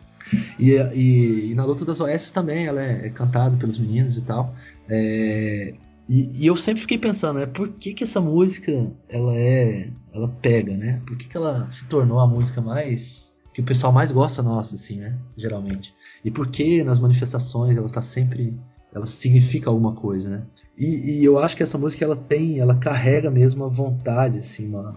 E, 0.57 0.71
e, 0.71 1.51
e, 1.51 1.55
na 1.55 1.65
luta 1.65 1.83
das 1.83 1.99
OS 1.99 2.31
também, 2.31 2.65
ela 2.65 2.81
é, 2.81 3.07
é 3.07 3.09
cantada 3.09 3.57
pelos 3.57 3.77
meninos 3.77 4.17
e 4.17 4.21
tal. 4.21 4.55
É, 4.87 5.73
e, 6.09 6.43
e, 6.43 6.47
eu 6.47 6.55
sempre 6.57 6.81
fiquei 6.81 6.97
pensando, 6.97 7.39
né, 7.39 7.45
por 7.45 7.69
que, 7.69 7.93
que 7.93 8.03
essa 8.03 8.19
música 8.19 8.91
ela 9.07 9.35
é, 9.35 9.89
ela 10.13 10.27
pega, 10.27 10.75
né? 10.75 11.01
Por 11.05 11.17
que, 11.17 11.27
que 11.27 11.37
ela 11.37 11.69
se 11.69 11.85
tornou 11.87 12.19
a 12.19 12.27
música 12.27 12.61
mais 12.61 13.31
que 13.53 13.61
o 13.61 13.63
pessoal 13.63 13.91
mais 13.91 14.11
gosta 14.11 14.41
nossa, 14.41 14.75
assim, 14.75 14.97
né? 14.97 15.17
Geralmente. 15.37 15.93
E 16.23 16.31
por 16.31 16.47
que 16.47 16.83
nas 16.83 16.99
manifestações 16.99 17.77
ela 17.77 17.89
tá 17.89 18.01
sempre, 18.01 18.57
ela 18.93 19.05
significa 19.05 19.69
alguma 19.69 19.93
coisa, 19.93 20.29
né? 20.29 20.43
E, 20.77 21.19
e 21.19 21.25
eu 21.25 21.37
acho 21.37 21.55
que 21.55 21.63
essa 21.63 21.77
música 21.77 22.03
ela 22.03 22.15
tem, 22.15 22.59
ela 22.59 22.75
carrega 22.75 23.29
mesmo 23.29 23.63
uma 23.63 23.69
vontade, 23.69 24.39
assim, 24.39 24.67
uma, 24.67 24.95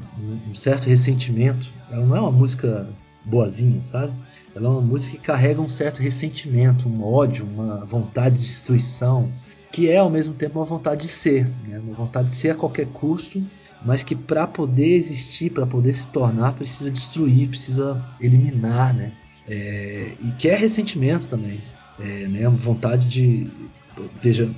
um 0.49 0.55
certo 0.55 0.89
ressentimento. 0.89 1.69
Ela 1.91 2.05
não 2.05 2.17
é 2.17 2.21
uma 2.21 2.33
música 2.33 2.89
boazinha, 3.25 3.83
sabe? 3.83 4.13
Ela 4.55 4.67
é 4.67 4.71
uma 4.71 4.81
música 4.81 5.17
que 5.17 5.23
carrega 5.23 5.61
um 5.61 5.69
certo 5.69 6.01
ressentimento, 6.01 6.89
um 6.89 7.05
ódio, 7.05 7.45
uma 7.45 7.85
vontade 7.85 8.37
de 8.37 8.43
destruição 8.43 9.29
que 9.75 9.91
é 9.91 9.97
ao 9.97 10.09
mesmo 10.09 10.35
tempo 10.35 10.61
uma 10.61 10.65
vontade 10.65 11.03
de 11.03 11.09
ser, 11.09 11.49
né? 11.67 11.81
uma 11.81 11.97
vontade 11.97 12.29
de 12.29 12.37
ser 12.37 12.51
a 12.51 12.55
qualquer 12.55 12.87
custo, 12.87 13.43
mas 13.85 14.05
que 14.05 14.15
para 14.15 14.47
poder 14.47 14.95
existir, 14.95 15.51
para 15.51 15.67
poder 15.67 15.93
se 15.93 16.07
tornar, 16.07 16.53
precisa 16.53 16.89
destruir, 16.93 17.49
precisa 17.49 18.01
eliminar, 18.21 18.95
né? 18.95 19.11
É, 19.49 20.13
e 20.23 20.31
quer 20.39 20.61
ressentimento 20.61 21.27
também, 21.27 21.61
é, 21.99 22.29
né? 22.29 22.47
Uma 22.47 22.57
vontade 22.57 23.09
de, 23.09 23.49
veja, 24.23 24.49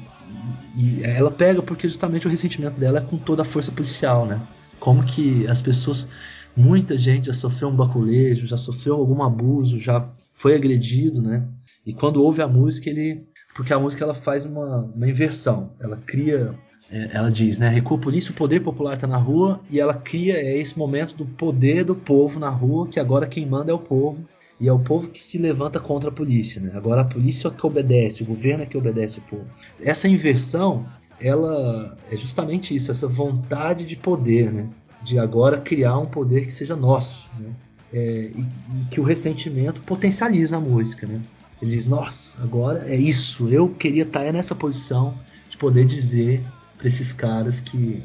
e 0.76 1.02
ela 1.02 1.30
pega 1.30 1.62
porque 1.62 1.88
justamente 1.88 2.26
o 2.26 2.30
ressentimento 2.30 2.78
dela 2.78 2.98
é 2.98 3.00
com 3.00 3.16
toda 3.16 3.40
a 3.40 3.44
força 3.44 3.72
policial, 3.72 4.26
né? 4.26 4.38
Como 4.78 5.02
que 5.02 5.46
as 5.46 5.62
pessoas, 5.62 6.06
muita 6.54 6.98
gente 6.98 7.28
já 7.28 7.32
sofreu 7.32 7.70
um 7.70 7.74
baculejo, 7.74 8.46
já 8.46 8.58
sofreu 8.58 8.96
algum 8.96 9.22
abuso, 9.22 9.80
já 9.80 10.06
foi 10.34 10.54
agredido, 10.54 11.22
né? 11.22 11.42
E 11.86 11.94
quando 11.94 12.22
ouve 12.22 12.42
a 12.42 12.46
música 12.46 12.90
ele 12.90 13.24
porque 13.56 13.72
a 13.72 13.78
música 13.78 14.04
ela 14.04 14.12
faz 14.12 14.44
uma, 14.44 14.82
uma 14.94 15.08
inversão. 15.08 15.70
Ela 15.80 15.96
cria, 15.96 16.54
é, 16.90 17.16
ela 17.16 17.30
diz, 17.30 17.56
né, 17.56 17.68
recua 17.70 17.96
por 17.96 18.14
isso 18.14 18.32
o 18.32 18.34
poder 18.34 18.60
popular 18.60 18.94
está 18.94 19.06
na 19.06 19.16
rua 19.16 19.60
e 19.70 19.80
ela 19.80 19.94
cria 19.94 20.34
é 20.34 20.58
esse 20.58 20.78
momento 20.78 21.16
do 21.16 21.24
poder 21.24 21.82
do 21.82 21.94
povo 21.94 22.38
na 22.38 22.50
rua, 22.50 22.86
que 22.86 23.00
agora 23.00 23.26
quem 23.26 23.46
manda 23.46 23.72
é 23.72 23.74
o 23.74 23.78
povo 23.78 24.18
e 24.60 24.68
é 24.68 24.72
o 24.72 24.78
povo 24.78 25.08
que 25.08 25.22
se 25.22 25.38
levanta 25.38 25.80
contra 25.80 26.10
a 26.10 26.12
polícia, 26.12 26.60
né? 26.60 26.72
Agora 26.74 27.00
a 27.00 27.04
polícia 27.04 27.48
é 27.48 27.50
que 27.50 27.66
obedece, 27.66 28.22
o 28.22 28.26
governo 28.26 28.62
é 28.62 28.66
que 28.66 28.76
obedece 28.76 29.18
o 29.18 29.22
povo. 29.22 29.46
Essa 29.80 30.06
inversão, 30.06 30.86
ela 31.18 31.96
é 32.10 32.16
justamente 32.16 32.74
isso, 32.74 32.90
essa 32.90 33.08
vontade 33.08 33.84
de 33.86 33.96
poder, 33.96 34.52
né? 34.52 34.68
De 35.02 35.18
agora 35.18 35.60
criar 35.60 35.98
um 35.98 36.06
poder 36.06 36.44
que 36.46 36.52
seja 36.52 36.76
nosso, 36.76 37.28
né? 37.38 37.50
É, 37.92 38.30
e, 38.34 38.40
e 38.40 38.84
que 38.90 39.00
o 39.00 39.04
ressentimento 39.04 39.80
potencializa 39.82 40.56
a 40.56 40.60
música, 40.60 41.06
né? 41.06 41.20
Ele 41.60 41.70
diz: 41.70 41.86
Nossa, 41.86 42.42
agora 42.42 42.84
é 42.86 42.96
isso. 42.96 43.48
Eu 43.48 43.68
queria 43.68 44.02
estar 44.02 44.32
nessa 44.32 44.54
posição 44.54 45.14
de 45.48 45.56
poder 45.56 45.84
dizer 45.84 46.42
para 46.76 46.88
esses 46.88 47.12
caras 47.12 47.60
que, 47.60 48.02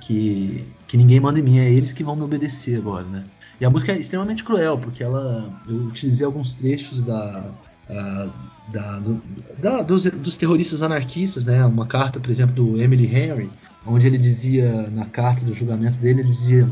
que, 0.00 0.66
que 0.86 0.96
ninguém 0.96 1.20
manda 1.20 1.38
em 1.38 1.42
mim, 1.42 1.58
é 1.58 1.70
eles 1.70 1.92
que 1.92 2.02
vão 2.02 2.16
me 2.16 2.22
obedecer 2.22 2.78
agora, 2.78 3.04
né? 3.04 3.24
E 3.60 3.64
a 3.64 3.70
música 3.70 3.92
é 3.92 3.98
extremamente 3.98 4.44
cruel, 4.44 4.78
porque 4.78 5.02
ela. 5.02 5.52
Eu 5.68 5.76
utilizei 5.76 6.24
alguns 6.24 6.54
trechos 6.54 7.02
da. 7.02 7.50
Da, 8.70 9.00
da 9.58 9.82
dos, 9.82 10.04
dos, 10.04 10.36
terroristas 10.36 10.82
anarquistas, 10.82 11.46
né? 11.46 11.64
Uma 11.64 11.86
carta, 11.86 12.20
por 12.20 12.30
exemplo, 12.30 12.54
do 12.54 12.82
Emily 12.82 13.06
Henry, 13.06 13.50
onde 13.86 14.06
ele 14.06 14.18
dizia, 14.18 14.90
na 14.90 15.06
carta 15.06 15.42
do 15.42 15.54
julgamento 15.54 15.98
dele, 15.98 16.20
ele 16.20 16.28
dizia 16.28 16.68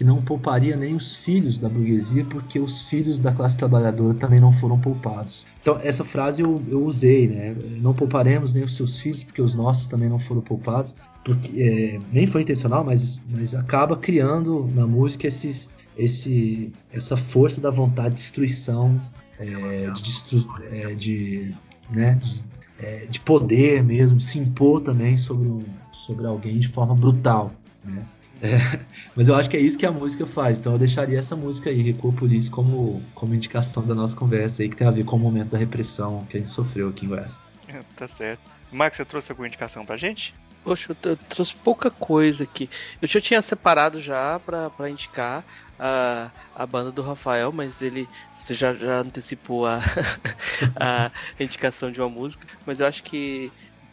que 0.00 0.04
não 0.04 0.22
pouparia 0.22 0.78
nem 0.78 0.94
os 0.94 1.14
filhos 1.14 1.58
da 1.58 1.68
burguesia, 1.68 2.24
porque 2.24 2.58
os 2.58 2.84
filhos 2.84 3.18
da 3.18 3.34
classe 3.34 3.58
trabalhadora 3.58 4.14
também 4.14 4.40
não 4.40 4.50
foram 4.50 4.80
poupados. 4.80 5.44
Então, 5.60 5.78
essa 5.82 6.02
frase 6.02 6.40
eu, 6.40 6.58
eu 6.70 6.82
usei, 6.86 7.28
né? 7.28 7.54
Não 7.82 7.92
pouparemos 7.92 8.54
nem 8.54 8.64
os 8.64 8.74
seus 8.76 8.98
filhos, 8.98 9.22
porque 9.22 9.42
os 9.42 9.54
nossos 9.54 9.88
também 9.88 10.08
não 10.08 10.18
foram 10.18 10.40
poupados. 10.40 10.96
Porque, 11.22 11.52
é, 11.62 11.98
nem 12.10 12.26
foi 12.26 12.40
intencional, 12.40 12.82
mas, 12.82 13.20
mas 13.28 13.54
acaba 13.54 13.94
criando 13.94 14.70
na 14.74 14.86
música 14.86 15.26
esses, 15.26 15.68
esse, 15.98 16.72
essa 16.90 17.14
força 17.14 17.60
da 17.60 17.68
vontade 17.70 18.14
de 18.14 18.22
destruição, 18.22 18.98
é, 19.38 19.90
de, 19.90 20.02
destru, 20.02 20.46
é, 20.72 20.94
de, 20.94 21.54
né, 21.90 22.18
de, 22.22 22.42
é, 22.78 23.04
de, 23.04 23.20
poder 23.20 23.84
mesmo, 23.84 24.18
se 24.18 24.38
impor 24.38 24.80
também 24.80 25.18
sobre, 25.18 25.46
um, 25.46 25.60
sobre 25.92 26.26
alguém 26.26 26.58
de 26.58 26.68
forma 26.68 26.94
brutal. 26.94 27.52
Né? 27.84 28.02
É, 28.42 28.80
mas 29.14 29.28
eu 29.28 29.34
acho 29.34 29.50
que 29.50 29.56
é 29.56 29.60
isso 29.60 29.76
que 29.76 29.86
a 29.86 29.92
música 29.92 30.26
faz. 30.26 30.58
Então 30.58 30.72
eu 30.72 30.78
deixaria 30.78 31.18
essa 31.18 31.36
música 31.36 31.70
aí, 31.70 31.82
Recuo 31.82 32.12
Polícia, 32.12 32.50
como, 32.50 33.02
como 33.14 33.34
indicação 33.34 33.86
da 33.86 33.94
nossa 33.94 34.16
conversa 34.16 34.62
aí, 34.62 34.68
que 34.68 34.76
tem 34.76 34.86
a 34.86 34.90
ver 34.90 35.04
com 35.04 35.16
o 35.16 35.18
momento 35.18 35.50
da 35.50 35.58
repressão 35.58 36.24
que 36.26 36.36
a 36.36 36.40
gente 36.40 36.50
sofreu 36.50 36.88
aqui 36.88 37.04
em 37.04 37.08
Goiás. 37.08 37.38
É, 37.68 37.82
tá 37.96 38.08
certo. 38.08 38.40
Marcos, 38.72 38.96
você 38.96 39.04
trouxe 39.04 39.32
alguma 39.32 39.48
indicação 39.48 39.84
pra 39.84 39.96
gente? 39.96 40.34
Poxa, 40.62 40.94
eu, 41.04 41.16
trouxe 41.16 41.54
pouca 41.54 41.90
coisa 41.90 42.44
aqui. 42.44 42.68
Eu 43.00 43.08
já 43.08 43.20
tinha 43.20 43.40
separado 43.40 44.00
já 44.00 44.38
para 44.38 44.90
indicar 44.90 45.44
a, 45.78 46.30
a 46.54 46.66
banda 46.66 46.92
do 46.92 47.00
Rafael, 47.00 47.50
mas 47.50 47.80
ele 47.80 48.06
você 48.32 48.52
já, 48.54 48.74
já 48.74 49.00
antecipou 49.00 49.66
a, 49.66 49.80
a 50.76 51.10
indicação 51.40 51.90
de 51.90 52.00
uma 52.00 52.10
música. 52.10 52.46
Mas 52.66 52.80
eu 52.80 52.86
acho 52.86 53.02
que 53.02 53.50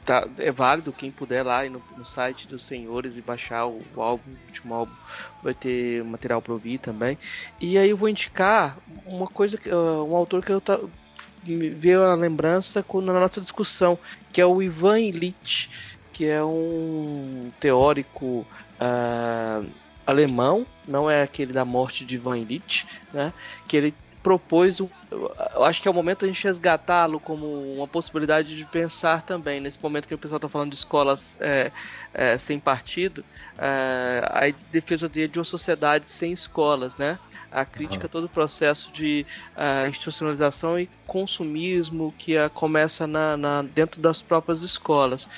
tá, 0.08 0.26
é 0.38 0.52
válido 0.54 0.94
quem 0.94 1.12
puder 1.12 1.44
lá 1.44 1.66
ir 1.66 1.70
no, 1.70 1.82
no 1.98 2.06
site 2.06 2.48
dos 2.48 2.64
senhores 2.64 3.18
e 3.18 3.22
baixar 3.22 3.68
o, 3.68 3.84
o, 3.94 4.02
álbum, 4.02 4.32
o 4.32 4.48
último 4.48 4.74
álbum, 4.74 4.94
vai 5.44 5.54
ter 5.54 6.02
material 6.06 6.42
para 6.42 6.54
ouvir 6.54 6.78
também. 6.78 7.18
E 7.60 7.78
aí 7.78 7.90
eu 7.90 7.98
vou 7.98 8.08
indicar 8.08 8.78
uma 9.06 9.28
coisa, 9.28 9.60
uh, 9.68 10.10
um 10.10 10.16
autor 10.16 10.46
que 10.46 10.52
eu 10.52 10.62
tá, 10.62 10.80
me 11.44 11.70
veio 11.70 12.04
a 12.04 12.16
lembrança 12.16 12.84
na 13.04 13.14
nossa 13.14 13.42
discussão, 13.42 14.00
que 14.32 14.40
é 14.40 14.46
o 14.46 14.62
Ivan 14.62 14.98
Illich, 14.98 15.70
que 16.14 16.26
é 16.26 16.42
um 16.42 17.52
teórico 17.60 18.48
uh, 18.80 19.70
alemão, 20.06 20.66
não 20.88 21.12
é 21.12 21.22
aquele 21.22 21.52
da 21.52 21.66
morte 21.66 22.06
de 22.06 22.16
Ivan 22.16 22.40
Illich, 22.40 22.88
né? 23.14 23.34
Que 23.68 23.76
ele 23.76 23.94
propôs, 24.24 24.80
um, 24.80 24.90
eu 25.10 25.64
acho 25.64 25.82
que 25.82 25.88
é 25.88 25.92
o 25.92 25.94
momento 25.94 26.26
a 26.26 26.28
gente 26.28 26.44
resgatá-lo 26.44 27.20
como 27.20 27.46
uma 27.76 27.88
possibilidade 27.88 28.56
de 28.56 28.66
pensar 28.66 29.22
também, 29.22 29.60
nesse 29.60 29.82
momento 29.82 30.08
que 30.08 30.14
o 30.14 30.18
pessoal 30.18 30.38
está 30.38 30.50
falando 30.50 30.72
de 30.72 30.76
escolas 30.76 31.34
é, 31.40 31.72
é, 32.14 32.38
sem 32.38 32.60
partido, 32.60 33.24
é, 33.58 34.22
a 34.26 34.54
defesa 34.72 35.08
de 35.08 35.32
uma 35.36 35.46
sociedade 35.46 36.10
sem 36.10 36.34
escolas, 36.34 36.98
né? 36.98 37.18
A 37.50 37.64
crítica 37.64 38.08
a 38.08 38.10
todo 38.10 38.26
o 38.26 38.30
processo 38.30 38.92
de 38.92 39.26
uh, 39.56 39.88
institucionalização 39.88 40.78
e 40.78 40.90
consumismo 41.08 42.14
que 42.18 42.38
uh, 42.38 42.50
começa 42.50 43.08
na, 43.08 43.38
na, 43.38 43.62
dentro 43.62 44.02
das 44.02 44.22
próprias 44.22 44.62
escolas. 44.64 45.30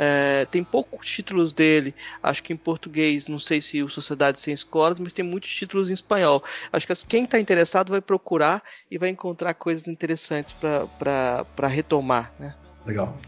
É, 0.00 0.46
tem 0.50 0.62
poucos 0.62 1.08
títulos 1.08 1.52
dele, 1.52 1.92
acho 2.22 2.40
que 2.42 2.52
em 2.52 2.56
português, 2.56 3.26
não 3.26 3.40
sei 3.40 3.60
se 3.60 3.82
o 3.82 3.88
Sociedade 3.88 4.40
Sem 4.40 4.54
Escolas, 4.54 4.98
mas 5.00 5.12
tem 5.12 5.24
muitos 5.24 5.52
títulos 5.52 5.90
em 5.90 5.92
espanhol. 5.92 6.42
Acho 6.72 6.86
que 6.86 6.94
quem 7.06 7.24
está 7.24 7.40
interessado 7.40 7.90
vai 7.90 8.00
procurar 8.00 8.62
e 8.88 8.96
vai 8.96 9.10
encontrar 9.18 9.52
coisas 9.54 9.88
interessantes 9.88 10.52
para 10.52 11.66
retomar. 11.66 12.32
Né? 12.38 12.54
Legal. 12.86 13.18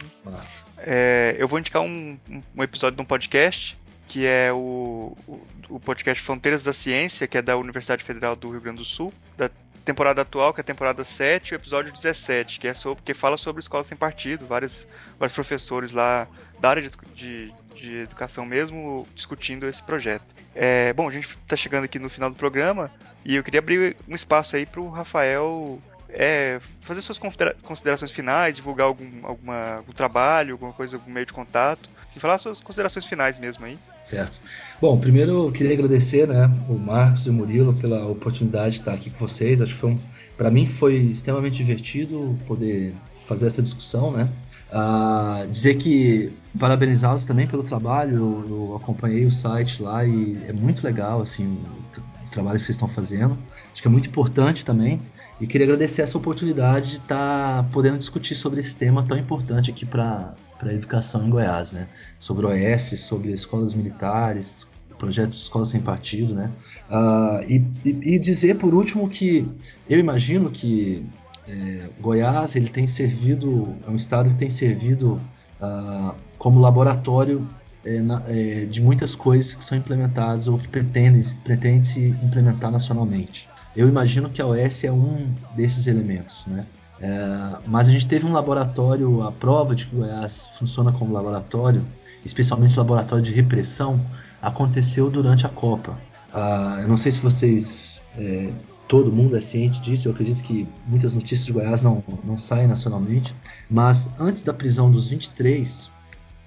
É, 0.78 1.34
eu 1.36 1.48
vou 1.48 1.58
indicar 1.58 1.82
um, 1.82 2.16
um 2.56 2.62
episódio 2.62 2.96
de 2.96 3.02
um 3.02 3.04
podcast 3.04 3.76
que 4.06 4.26
é 4.26 4.52
o, 4.52 5.16
o, 5.28 5.40
o, 5.68 5.78
podcast 5.78 6.20
Fronteiras 6.24 6.64
da 6.64 6.72
Ciência, 6.72 7.28
que 7.28 7.38
é 7.38 7.42
da 7.42 7.56
Universidade 7.56 8.02
Federal 8.02 8.34
do 8.34 8.50
Rio 8.50 8.60
Grande 8.60 8.78
do 8.78 8.84
Sul, 8.84 9.14
da 9.36 9.48
temporada 9.84 10.22
atual, 10.22 10.52
que 10.52 10.60
é 10.60 10.62
a 10.62 10.64
temporada 10.64 11.04
7, 11.04 11.50
e 11.50 11.54
o 11.54 11.56
episódio 11.56 11.92
17, 11.92 12.60
que 12.60 12.68
é 12.68 12.74
sobre 12.74 13.02
que 13.02 13.14
fala 13.14 13.36
sobre 13.36 13.60
escola 13.60 13.84
sem 13.84 13.96
partido, 13.96 14.46
vários, 14.46 14.86
vários 15.18 15.34
professores 15.34 15.92
lá 15.92 16.26
da 16.58 16.70
área 16.70 16.82
de, 16.82 16.90
de, 17.14 17.54
de 17.74 17.96
educação 17.98 18.44
mesmo 18.44 19.06
discutindo 19.14 19.66
esse 19.66 19.82
projeto. 19.82 20.34
É, 20.54 20.92
bom, 20.92 21.08
a 21.08 21.12
gente 21.12 21.28
está 21.28 21.56
chegando 21.56 21.84
aqui 21.84 21.98
no 21.98 22.10
final 22.10 22.30
do 22.30 22.36
programa 22.36 22.90
e 23.24 23.36
eu 23.36 23.42
queria 23.42 23.60
abrir 23.60 23.96
um 24.08 24.14
espaço 24.14 24.56
aí 24.56 24.66
para 24.66 24.80
o 24.80 24.88
Rafael 24.88 25.80
é, 26.12 26.60
fazer 26.80 27.00
suas 27.02 27.18
considerações 27.18 28.12
finais, 28.12 28.56
divulgar 28.56 28.86
algum, 28.86 29.08
alguma, 29.22 29.76
algum 29.76 29.92
trabalho, 29.92 30.52
alguma 30.52 30.72
coisa, 30.72 30.96
algum 30.96 31.10
meio 31.10 31.26
de 31.26 31.32
contato. 31.32 31.88
Se 32.08 32.18
falar 32.18 32.38
suas 32.38 32.60
considerações 32.60 33.06
finais 33.06 33.38
mesmo 33.38 33.64
aí. 33.64 33.78
Certo. 34.02 34.38
Bom, 34.80 34.98
primeiro 34.98 35.46
eu 35.46 35.52
queria 35.52 35.72
agradecer, 35.72 36.26
né, 36.26 36.50
o 36.68 36.74
Marcos 36.74 37.26
e 37.26 37.30
o 37.30 37.32
Murilo 37.32 37.72
pela 37.74 38.06
oportunidade 38.06 38.76
de 38.76 38.80
estar 38.80 38.94
aqui 38.94 39.10
com 39.10 39.28
vocês. 39.28 39.62
Acho 39.62 39.74
que 39.74 39.80
foi 39.80 39.90
um, 39.90 39.98
para 40.36 40.50
mim 40.50 40.66
foi 40.66 40.96
extremamente 40.96 41.56
divertido 41.56 42.36
poder 42.46 42.94
fazer 43.26 43.46
essa 43.46 43.62
discussão, 43.62 44.10
né? 44.10 44.28
Ah, 44.72 45.46
dizer 45.50 45.74
que 45.76 46.32
parabenizá-los 46.58 47.24
também 47.24 47.46
pelo 47.46 47.62
trabalho. 47.62 48.14
Eu, 48.14 48.46
eu, 48.48 48.76
acompanhei 48.76 49.26
o 49.26 49.32
site 49.32 49.82
lá 49.82 50.04
e 50.04 50.40
é 50.48 50.52
muito 50.52 50.84
legal 50.84 51.20
assim 51.20 51.44
o, 51.44 52.00
o 52.26 52.30
trabalho 52.30 52.58
que 52.58 52.64
vocês 52.64 52.76
estão 52.76 52.88
fazendo. 52.88 53.36
Acho 53.72 53.82
que 53.82 53.88
é 53.88 53.90
muito 53.90 54.08
importante 54.08 54.64
também. 54.64 55.00
E 55.40 55.46
queria 55.46 55.66
agradecer 55.66 56.02
essa 56.02 56.18
oportunidade 56.18 56.90
de 56.90 56.96
estar 56.98 57.68
podendo 57.70 57.98
discutir 57.98 58.34
sobre 58.34 58.60
esse 58.60 58.76
tema 58.76 59.02
tão 59.02 59.16
importante 59.16 59.70
aqui 59.70 59.86
para 59.86 60.34
a 60.60 60.72
educação 60.72 61.26
em 61.26 61.30
Goiás, 61.30 61.72
né? 61.72 61.88
Sobre 62.18 62.46
OS, 62.46 63.00
sobre 63.00 63.32
escolas 63.32 63.72
militares, 63.72 64.68
projetos 64.98 65.38
de 65.38 65.42
escolas 65.44 65.68
sem 65.68 65.80
partido, 65.80 66.34
né? 66.34 66.50
Uh, 66.90 67.42
e, 67.50 67.64
e, 67.84 68.18
dizer 68.18 68.56
por 68.56 68.74
último 68.74 69.08
que 69.08 69.48
eu 69.88 69.98
imagino 69.98 70.50
que 70.50 71.02
é, 71.48 71.88
Goiás 71.98 72.54
ele 72.54 72.68
tem 72.68 72.86
servido, 72.86 73.74
é 73.86 73.90
um 73.90 73.96
estado 73.96 74.28
que 74.28 74.36
tem 74.36 74.50
servido 74.50 75.18
uh, 75.60 76.14
como 76.38 76.60
laboratório 76.60 77.48
é, 77.84 77.98
na, 78.00 78.22
é, 78.28 78.66
de 78.66 78.80
muitas 78.80 79.14
coisas 79.14 79.54
que 79.54 79.64
são 79.64 79.76
implementadas 79.78 80.46
ou 80.46 80.58
que 80.58 80.68
pretendem, 80.68 81.24
pretende 81.42 81.86
se 81.86 82.08
implementar 82.22 82.70
nacionalmente. 82.70 83.48
Eu 83.76 83.88
imagino 83.88 84.28
que 84.30 84.42
a 84.42 84.46
OS 84.46 84.84
é 84.84 84.90
um 84.90 85.32
desses 85.54 85.86
elementos, 85.86 86.42
né? 86.46 86.66
É, 87.00 87.56
mas 87.66 87.88
a 87.88 87.90
gente 87.90 88.06
teve 88.06 88.26
um 88.26 88.32
laboratório, 88.32 89.22
a 89.22 89.32
prova 89.32 89.74
de 89.74 89.86
que 89.86 89.96
Goiás 89.96 90.46
funciona 90.58 90.92
como 90.92 91.14
laboratório, 91.14 91.82
especialmente 92.24 92.76
laboratório 92.76 93.24
de 93.24 93.32
repressão, 93.32 93.98
aconteceu 94.42 95.10
durante 95.10 95.46
a 95.46 95.48
Copa. 95.48 95.96
Ah, 96.32 96.78
eu 96.82 96.88
não 96.88 96.98
sei 96.98 97.12
se 97.12 97.18
vocês, 97.18 98.00
é, 98.18 98.52
todo 98.86 99.10
mundo 99.10 99.34
é 99.36 99.40
ciente 99.40 99.80
disso, 99.80 100.08
eu 100.08 100.12
acredito 100.12 100.42
que 100.42 100.68
muitas 100.86 101.14
notícias 101.14 101.46
de 101.46 101.52
Goiás 101.52 101.80
não, 101.80 102.04
não 102.22 102.38
saem 102.38 102.66
nacionalmente, 102.66 103.34
mas 103.70 104.10
antes 104.18 104.42
da 104.42 104.52
prisão 104.52 104.90
dos 104.90 105.08
23 105.08 105.90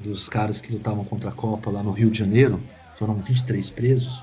dos 0.03 0.29
caras 0.29 0.61
que 0.61 0.71
lutavam 0.71 1.03
contra 1.05 1.29
a 1.29 1.33
Copa 1.33 1.71
lá 1.71 1.81
no 1.81 1.91
Rio 1.91 2.11
de 2.11 2.19
Janeiro, 2.19 2.59
foram 2.95 3.15
23 3.15 3.71
presos, 3.71 4.21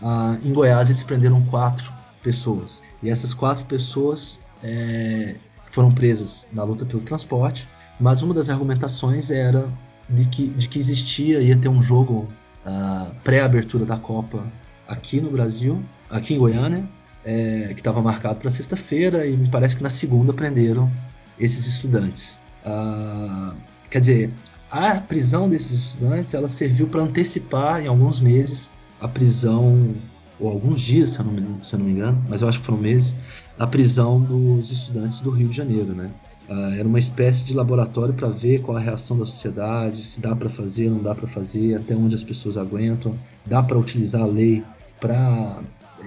ah, 0.00 0.38
em 0.42 0.52
Goiás 0.52 0.88
eles 0.88 1.02
prenderam 1.02 1.44
quatro 1.46 1.99
pessoas. 2.22 2.82
E 3.02 3.10
essas 3.10 3.32
quatro 3.32 3.64
pessoas 3.64 4.38
é, 4.62 5.36
foram 5.66 5.92
presas 5.92 6.46
na 6.52 6.62
luta 6.64 6.84
pelo 6.84 7.02
transporte, 7.02 7.66
mas 7.98 8.22
uma 8.22 8.34
das 8.34 8.48
argumentações 8.50 9.30
era 9.30 9.68
de 10.08 10.24
que, 10.26 10.48
de 10.48 10.68
que 10.68 10.78
existia, 10.78 11.40
ia 11.40 11.56
ter 11.56 11.68
um 11.68 11.82
jogo 11.82 12.28
uh, 12.66 13.14
pré-abertura 13.22 13.84
da 13.84 13.96
Copa 13.96 14.44
aqui 14.88 15.20
no 15.20 15.30
Brasil, 15.30 15.82
aqui 16.10 16.34
em 16.34 16.38
Goiânia, 16.38 16.84
é, 17.24 17.68
que 17.74 17.80
estava 17.80 18.00
marcado 18.00 18.40
para 18.40 18.50
sexta-feira 18.50 19.26
e 19.26 19.36
me 19.36 19.48
parece 19.48 19.76
que 19.76 19.82
na 19.82 19.90
segunda 19.90 20.32
prenderam 20.32 20.90
esses 21.38 21.66
estudantes. 21.66 22.38
Uh, 22.64 23.54
quer 23.90 24.00
dizer, 24.00 24.30
a 24.70 24.98
prisão 25.00 25.48
desses 25.48 25.90
estudantes 25.90 26.34
ela 26.34 26.48
serviu 26.48 26.86
para 26.88 27.02
antecipar 27.02 27.82
em 27.82 27.86
alguns 27.86 28.20
meses 28.20 28.70
a 29.00 29.06
prisão 29.06 29.94
ou 30.40 30.50
alguns 30.50 30.80
dias, 30.80 31.10
se 31.10 31.20
eu, 31.20 31.24
não 31.24 31.32
me, 31.32 31.64
se 31.64 31.74
eu 31.74 31.78
não 31.78 31.86
me 31.86 31.92
engano, 31.92 32.22
mas 32.28 32.42
eu 32.42 32.48
acho 32.48 32.60
que 32.60 32.66
foram 32.66 32.78
meses, 32.78 33.14
a 33.58 33.66
prisão 33.66 34.20
dos 34.20 34.70
estudantes 34.70 35.20
do 35.20 35.30
Rio 35.30 35.48
de 35.48 35.56
Janeiro, 35.56 35.92
né? 35.92 36.10
Uh, 36.48 36.74
era 36.74 36.88
uma 36.88 36.98
espécie 36.98 37.44
de 37.44 37.54
laboratório 37.54 38.12
para 38.12 38.28
ver 38.28 38.60
qual 38.62 38.76
a 38.76 38.80
reação 38.80 39.16
da 39.16 39.24
sociedade, 39.24 40.02
se 40.04 40.20
dá 40.20 40.34
para 40.34 40.48
fazer, 40.48 40.90
não 40.90 41.00
dá 41.00 41.14
para 41.14 41.28
fazer, 41.28 41.76
até 41.76 41.94
onde 41.94 42.14
as 42.14 42.24
pessoas 42.24 42.56
aguentam, 42.56 43.14
dá 43.46 43.62
para 43.62 43.78
utilizar 43.78 44.22
a 44.22 44.26
lei 44.26 44.64
para 45.00 45.60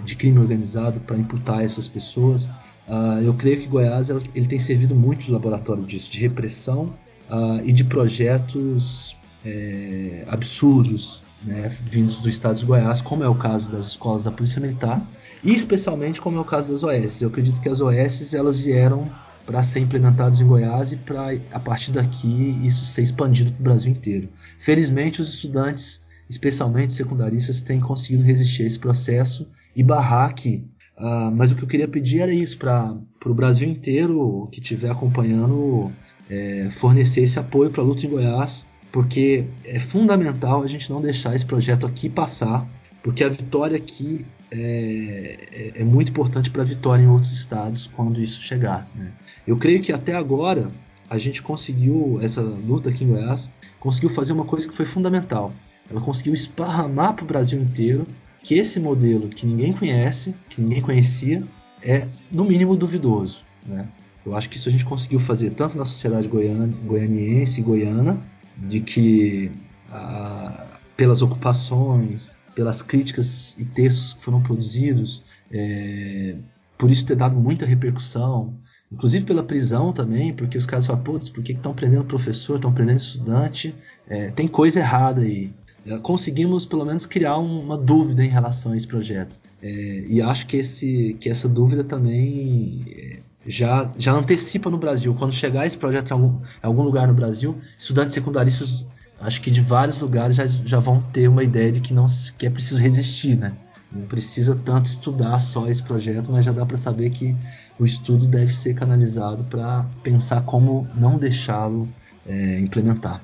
de 0.04 0.16
crime 0.16 0.40
organizado 0.40 1.00
para 1.02 1.16
imputar 1.18 1.64
essas 1.64 1.88
pessoas. 1.88 2.46
Uh, 2.88 3.22
eu 3.24 3.34
creio 3.36 3.62
que 3.62 3.68
Goiás 3.68 4.10
ele 4.10 4.48
tem 4.48 4.60
servido 4.60 4.96
muito 4.96 5.22
de 5.22 5.32
laboratório 5.32 5.84
disso, 5.84 6.12
de 6.12 6.20
repressão 6.20 6.94
uh, 7.30 7.62
e 7.64 7.72
de 7.72 7.84
projetos 7.84 9.16
é, 9.46 10.26
absurdos 10.28 11.23
né, 11.44 11.70
vindos 11.84 12.20
do 12.20 12.30
estado 12.30 12.58
de 12.58 12.66
Goiás, 12.66 13.02
como 13.02 13.24
é 13.24 13.28
o 13.28 13.36
caso 13.36 13.72
das 13.72 13.88
escolas 13.88 14.24
da 14.24 14.32
Polícia 14.32 14.62
Militar 14.62 15.06
E 15.44 15.54
especialmente 15.54 16.22
como 16.22 16.38
é 16.38 16.42
o 16.42 16.46
caso 16.46 16.72
das 16.72 16.84
OS. 16.84 17.22
Eu 17.22 17.30
acredito 17.30 17.60
que 17.60 17.70
as 17.70 17.82
OS 17.82 18.34
elas 18.34 18.60
vieram 18.60 19.10
para 19.46 19.62
ser 19.62 19.82
implementadas 19.82 20.40
em 20.40 20.48
Goiás 20.48 20.94
e 20.94 20.98
para 20.98 21.38
a 21.52 21.60
partir 21.60 21.92
daqui 21.92 22.60
isso 22.64 22.86
ser 22.86 23.02
expandido 23.02 23.52
para 23.52 23.60
o 23.60 23.64
Brasil 23.64 23.92
inteiro. 23.92 24.30
Felizmente 24.58 25.22
os 25.22 25.34
estudantes, 25.34 26.02
especialmente 26.30 26.94
secundaristas, 26.94 27.60
têm 27.60 27.80
conseguido 27.80 28.24
resistir 28.24 28.64
a 28.64 28.68
esse 28.68 28.80
processo 28.80 29.48
e 29.76 29.84
barrar 29.84 30.30
aqui. 30.30 30.66
Uh, 30.98 31.30
mas 31.36 31.52
o 31.52 31.56
que 31.56 31.64
eu 31.64 31.68
queria 31.68 31.88
pedir 31.88 32.20
era 32.20 32.34
isso 32.34 32.58
para 32.58 32.96
o 33.26 33.34
Brasil 33.34 33.68
inteiro 33.68 34.48
que 34.52 34.62
estiver 34.62 34.92
acompanhando 34.92 35.92
é, 36.30 36.70
fornecer 36.72 37.24
esse 37.24 37.38
apoio 37.38 37.70
para 37.70 37.82
a 37.82 37.86
luta 37.86 38.06
em 38.06 38.10
Goiás, 38.10 38.66
porque 38.94 39.46
é 39.66 39.80
fundamental 39.80 40.62
a 40.62 40.68
gente 40.68 40.88
não 40.92 41.02
deixar 41.02 41.36
esse 41.36 41.44
projeto 41.44 41.84
aqui 41.84 42.08
passar, 42.08 42.64
porque 43.02 43.24
a 43.24 43.28
vitória 43.28 43.76
aqui 43.76 44.24
é, 44.52 45.38
é, 45.52 45.82
é 45.82 45.84
muito 45.84 46.12
importante 46.12 46.52
para 46.52 46.62
a 46.62 46.66
vitória 46.66 47.02
em 47.02 47.08
outros 47.08 47.34
estados 47.34 47.90
quando 47.96 48.22
isso 48.22 48.40
chegar. 48.40 48.88
Né? 48.94 49.12
Eu 49.48 49.58
creio 49.58 49.82
que 49.82 49.92
até 49.92 50.14
agora 50.14 50.70
a 51.10 51.18
gente 51.18 51.42
conseguiu, 51.42 52.20
essa 52.22 52.40
luta 52.42 52.92
aqui 52.92 53.04
em 53.04 53.08
Goiás, 53.08 53.50
conseguiu 53.80 54.12
fazer 54.12 54.32
uma 54.32 54.46
coisa 54.46 54.68
que 54.68 54.76
foi 54.76 54.86
fundamental. 54.86 55.52
Ela 55.90 56.00
conseguiu 56.00 56.36
esparramar 56.36 57.16
para 57.16 57.26
o 57.26 57.28
Brasil 57.28 57.60
inteiro 57.60 58.06
que 58.44 58.54
esse 58.54 58.80
modelo 58.80 59.28
que 59.28 59.48
ninguém 59.48 59.74
conhece, 59.74 60.36
que 60.50 60.62
ninguém 60.62 60.84
conhecia, 60.84 61.44
é 61.82 62.06
no 62.32 62.46
mínimo 62.46 62.76
duvidoso. 62.76 63.40
Né? 63.66 63.88
Eu 64.24 64.36
acho 64.38 64.48
que 64.52 64.58
isso 64.58 64.70
a 64.70 64.72
gente 64.72 64.86
conseguiu 64.86 65.20
fazer 65.20 65.50
tanto 65.50 65.80
na 65.80 65.84
sociedade 65.84 66.28
goiana, 66.28 66.72
goianiense 66.86 67.60
e 67.60 67.64
goiana, 67.64 68.22
de 68.58 68.80
que 68.80 69.52
ah, 69.92 70.66
pelas 70.96 71.22
ocupações, 71.22 72.32
pelas 72.56 72.82
críticas 72.82 73.54
e 73.58 73.66
textos 73.66 74.14
que 74.14 74.24
foram 74.24 74.42
produzidos, 74.42 75.24
é, 75.52 76.36
por 76.78 76.92
isso 76.92 77.06
ter 77.06 77.16
dado 77.16 77.36
muita 77.36 77.66
repercussão, 77.66 78.54
inclusive 78.92 79.26
pela 79.26 79.44
prisão 79.44 79.92
também, 79.92 80.34
porque 80.34 80.58
os 80.58 80.66
caras 80.66 80.86
falam, 80.86 81.02
putz, 81.02 81.30
por 81.30 81.44
que 81.44 81.54
estão 81.54 81.74
prendendo 81.74 82.06
professor, 82.06 82.56
estão 82.56 82.74
prendendo 82.74 82.98
estudante? 82.98 83.74
É, 84.08 84.30
tem 84.32 84.48
coisa 84.48 84.80
errada 84.80 85.22
aí. 85.22 85.52
É, 85.86 85.98
conseguimos 85.98 86.66
pelo 86.66 86.86
menos 86.86 87.06
criar 87.06 87.38
uma 87.38 87.78
dúvida 87.78 88.24
em 88.24 88.30
relação 88.30 88.72
a 88.72 88.78
esse 88.78 88.88
projeto. 88.88 89.40
É, 89.62 90.06
e 90.08 90.22
acho 90.22 90.46
que, 90.48 90.58
esse, 90.58 91.18
que 91.20 91.30
essa 91.30 91.50
dúvida 91.50 91.84
também 91.84 92.86
é, 92.96 93.20
já, 93.46 93.92
já 93.98 94.14
antecipa 94.14 94.70
no 94.70 94.78
Brasil. 94.78 95.14
Quando 95.18 95.34
chegar 95.34 95.66
esse 95.66 95.78
projeto 95.78 96.12
em 96.12 96.14
algum, 96.14 96.28
em 96.28 96.66
algum 96.68 96.84
lugar 96.84 97.08
no 97.08 97.14
Brasil, 97.14 97.58
estudantes 97.78 98.14
secundaristas, 98.14 98.86
acho 99.20 99.42
que 99.42 99.52
de 99.52 99.62
vários 99.62 100.00
lugares 100.00 100.36
já, 100.36 100.46
já 100.48 100.80
vão 100.80 101.02
ter 101.14 101.28
uma 101.28 101.44
ideia 101.44 101.72
de 101.72 101.82
que, 101.82 101.94
não, 101.94 102.08
que 102.38 102.46
é 102.46 102.50
preciso 102.50 102.82
resistir, 102.82 103.36
né? 103.36 103.54
Não 103.92 104.08
precisa 104.08 104.58
tanto 104.66 104.88
estudar 104.88 105.40
só 105.40 105.68
esse 105.68 105.84
projeto, 105.84 106.32
mas 106.32 106.46
já 106.46 106.52
dá 106.52 106.66
para 106.66 106.78
saber 106.78 107.12
que 107.12 107.36
o 107.78 107.86
estudo 107.86 108.26
deve 108.26 108.54
ser 108.54 108.74
canalizado 108.74 109.44
para 109.44 109.86
pensar 110.02 110.42
como 110.44 110.88
não 110.96 111.18
deixá-lo 111.18 111.88
é, 112.26 112.60
implementar. 112.60 113.22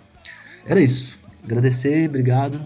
Era 0.65 0.79
isso. 0.79 1.17
Agradecer, 1.43 2.07
obrigado. 2.07 2.61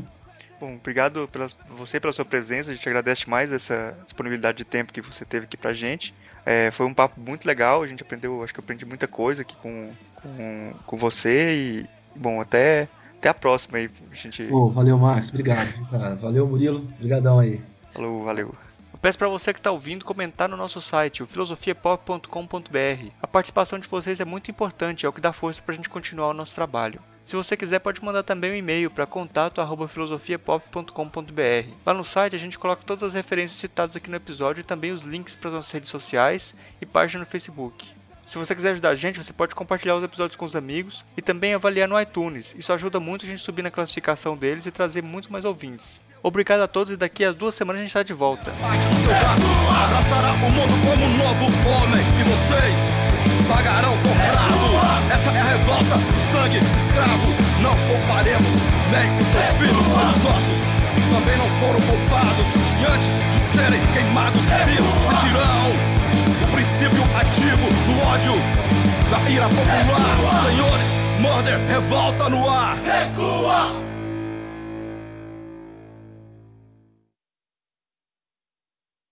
Bom, 0.64 0.76
obrigado 0.76 1.28
pela, 1.28 1.50
você 1.72 2.00
pela 2.00 2.14
sua 2.14 2.24
presença. 2.24 2.72
A 2.72 2.74
gente 2.74 2.88
agradece 2.88 3.30
mais 3.30 3.52
essa 3.52 3.98
disponibilidade 4.06 4.60
de 4.60 4.64
tempo 4.64 4.94
que 4.94 5.02
você 5.02 5.26
teve 5.26 5.44
aqui 5.44 5.58
pra 5.58 5.74
gente. 5.74 6.14
É, 6.46 6.72
foi 6.72 6.86
um 6.86 6.94
papo 6.94 7.20
muito 7.20 7.46
legal, 7.46 7.84
a 7.84 7.88
gente 7.88 8.02
aprendeu, 8.02 8.42
acho 8.42 8.54
que 8.54 8.62
eu 8.62 8.64
aprendi 8.64 8.86
muita 8.86 9.06
coisa 9.06 9.42
aqui 9.42 9.58
com, 9.58 9.92
com, 10.16 10.72
com 10.86 10.98
você 10.98 11.54
e, 11.54 11.86
bom, 12.16 12.40
até, 12.40 12.88
até 13.18 13.28
a 13.28 13.34
próxima 13.34 13.78
aí. 13.78 13.90
A 14.10 14.16
gente... 14.16 14.48
Oh, 14.50 14.70
valeu, 14.70 14.98
Marcos, 14.98 15.28
obrigado. 15.28 15.68
Valeu, 16.22 16.48
Murilo, 16.48 16.88
obrigadão 16.96 17.40
aí. 17.40 17.60
Falou, 17.92 18.24
valeu. 18.24 18.56
Eu 18.94 19.00
peço 19.02 19.18
para 19.18 19.28
você 19.28 19.52
que 19.52 19.60
está 19.60 19.72
ouvindo 19.72 20.06
comentar 20.06 20.48
no 20.48 20.56
nosso 20.56 20.80
site, 20.80 21.22
o 21.22 21.26
filosofiapop.com.br. 21.26 23.10
A 23.22 23.28
participação 23.28 23.80
de 23.80 23.88
vocês 23.90 24.22
é 24.22 24.26
muito 24.26 24.50
importante, 24.50 25.06
é 25.06 25.10
o 25.10 25.14
que 25.14 25.20
dá 25.20 25.34
força 25.34 25.62
para 25.62 25.74
a 25.74 25.76
gente 25.76 25.90
continuar 25.90 26.30
o 26.30 26.34
nosso 26.34 26.56
trabalho. 26.56 27.02
Se 27.24 27.38
você 27.38 27.56
quiser, 27.56 27.80
pode 27.80 28.04
mandar 28.04 28.24
também 28.24 28.52
um 28.52 28.56
e-mail 28.56 28.92
para 28.92 29.06
contato@filosofiapop.com.br. 29.06 31.70
Lá 31.86 31.94
no 31.94 32.04
site 32.04 32.36
a 32.36 32.40
gente 32.40 32.60
coloca 32.60 32.84
todas 32.86 33.04
as 33.04 33.14
referências 33.14 33.60
citadas 33.60 33.96
aqui 33.96 34.10
no 34.10 34.18
episódio 34.18 34.60
e 34.62 34.64
também 34.64 34.92
os 34.92 35.04
links 35.04 35.36
para 35.36 35.50
as 35.50 35.56
nossas 35.56 35.72
redes 35.72 35.90
sociais 35.90 36.56
e 36.82 36.86
página 36.86 37.22
no 37.22 37.26
Facebook. 37.26 37.88
Se 38.26 38.38
você 38.38 38.56
quiser 38.56 38.72
ajudar 38.72 38.90
a 38.90 38.96
gente, 38.96 39.22
você 39.22 39.34
pode 39.34 39.56
compartilhar 39.56 39.96
os 39.96 40.04
episódios 40.04 40.36
com 40.36 40.46
os 40.46 40.56
amigos 40.56 41.06
e 41.16 41.22
também 41.22 41.54
avaliar 41.54 41.88
no 41.88 42.00
iTunes. 42.00 42.56
Isso 42.58 42.74
ajuda 42.74 43.00
muito 43.00 43.26
a 43.26 43.28
gente 43.28 43.42
subir 43.42 43.62
na 43.62 43.72
classificação 43.72 44.38
deles 44.38 44.66
e 44.66 44.72
trazer 44.72 45.02
muito 45.02 45.32
mais 45.32 45.46
ouvintes. 45.46 46.00
Obrigado 46.22 46.62
a 46.62 46.68
todos 46.68 46.94
e 46.94 46.98
daqui 46.98 47.26
a 47.26 47.34
duas 47.34 47.54
semanas 47.54 47.82
a 47.82 47.84
gente 47.84 47.90
está 47.90 48.04
de 48.04 48.14
volta. 48.14 48.54
Pagarão 53.48 53.98
por 53.98 54.16
bravo. 54.16 55.14
Essa 55.14 55.30
é 55.30 55.40
a 55.40 55.44
revolta 55.44 55.98
sangue 56.32 56.60
escravo. 56.76 57.28
Não 57.62 57.76
pouparemos 57.88 58.56
nem 58.92 59.18
os 59.20 59.28
seus 59.28 59.46
filhos, 59.58 59.88
os 59.88 60.24
nossos 60.24 60.68
também 61.14 61.38
não 61.38 61.50
foram 61.60 61.80
poupados. 61.82 62.48
E 62.80 62.86
antes 62.86 63.14
de 63.32 63.58
serem 63.58 63.82
queimados 63.94 64.42
vivos, 64.66 64.94
sentirão 65.08 65.94
o 66.42 66.52
princípio 66.52 67.04
ativo 67.20 67.68
do 67.86 68.08
ódio, 68.08 68.34
da 69.12 69.30
ira 69.30 69.48
popular. 69.50 70.44
Senhores, 70.50 70.98
murder, 71.20 71.60
revolta 71.70 72.30
no 72.30 72.50
ar. 72.50 72.78
Recua! 72.84 73.93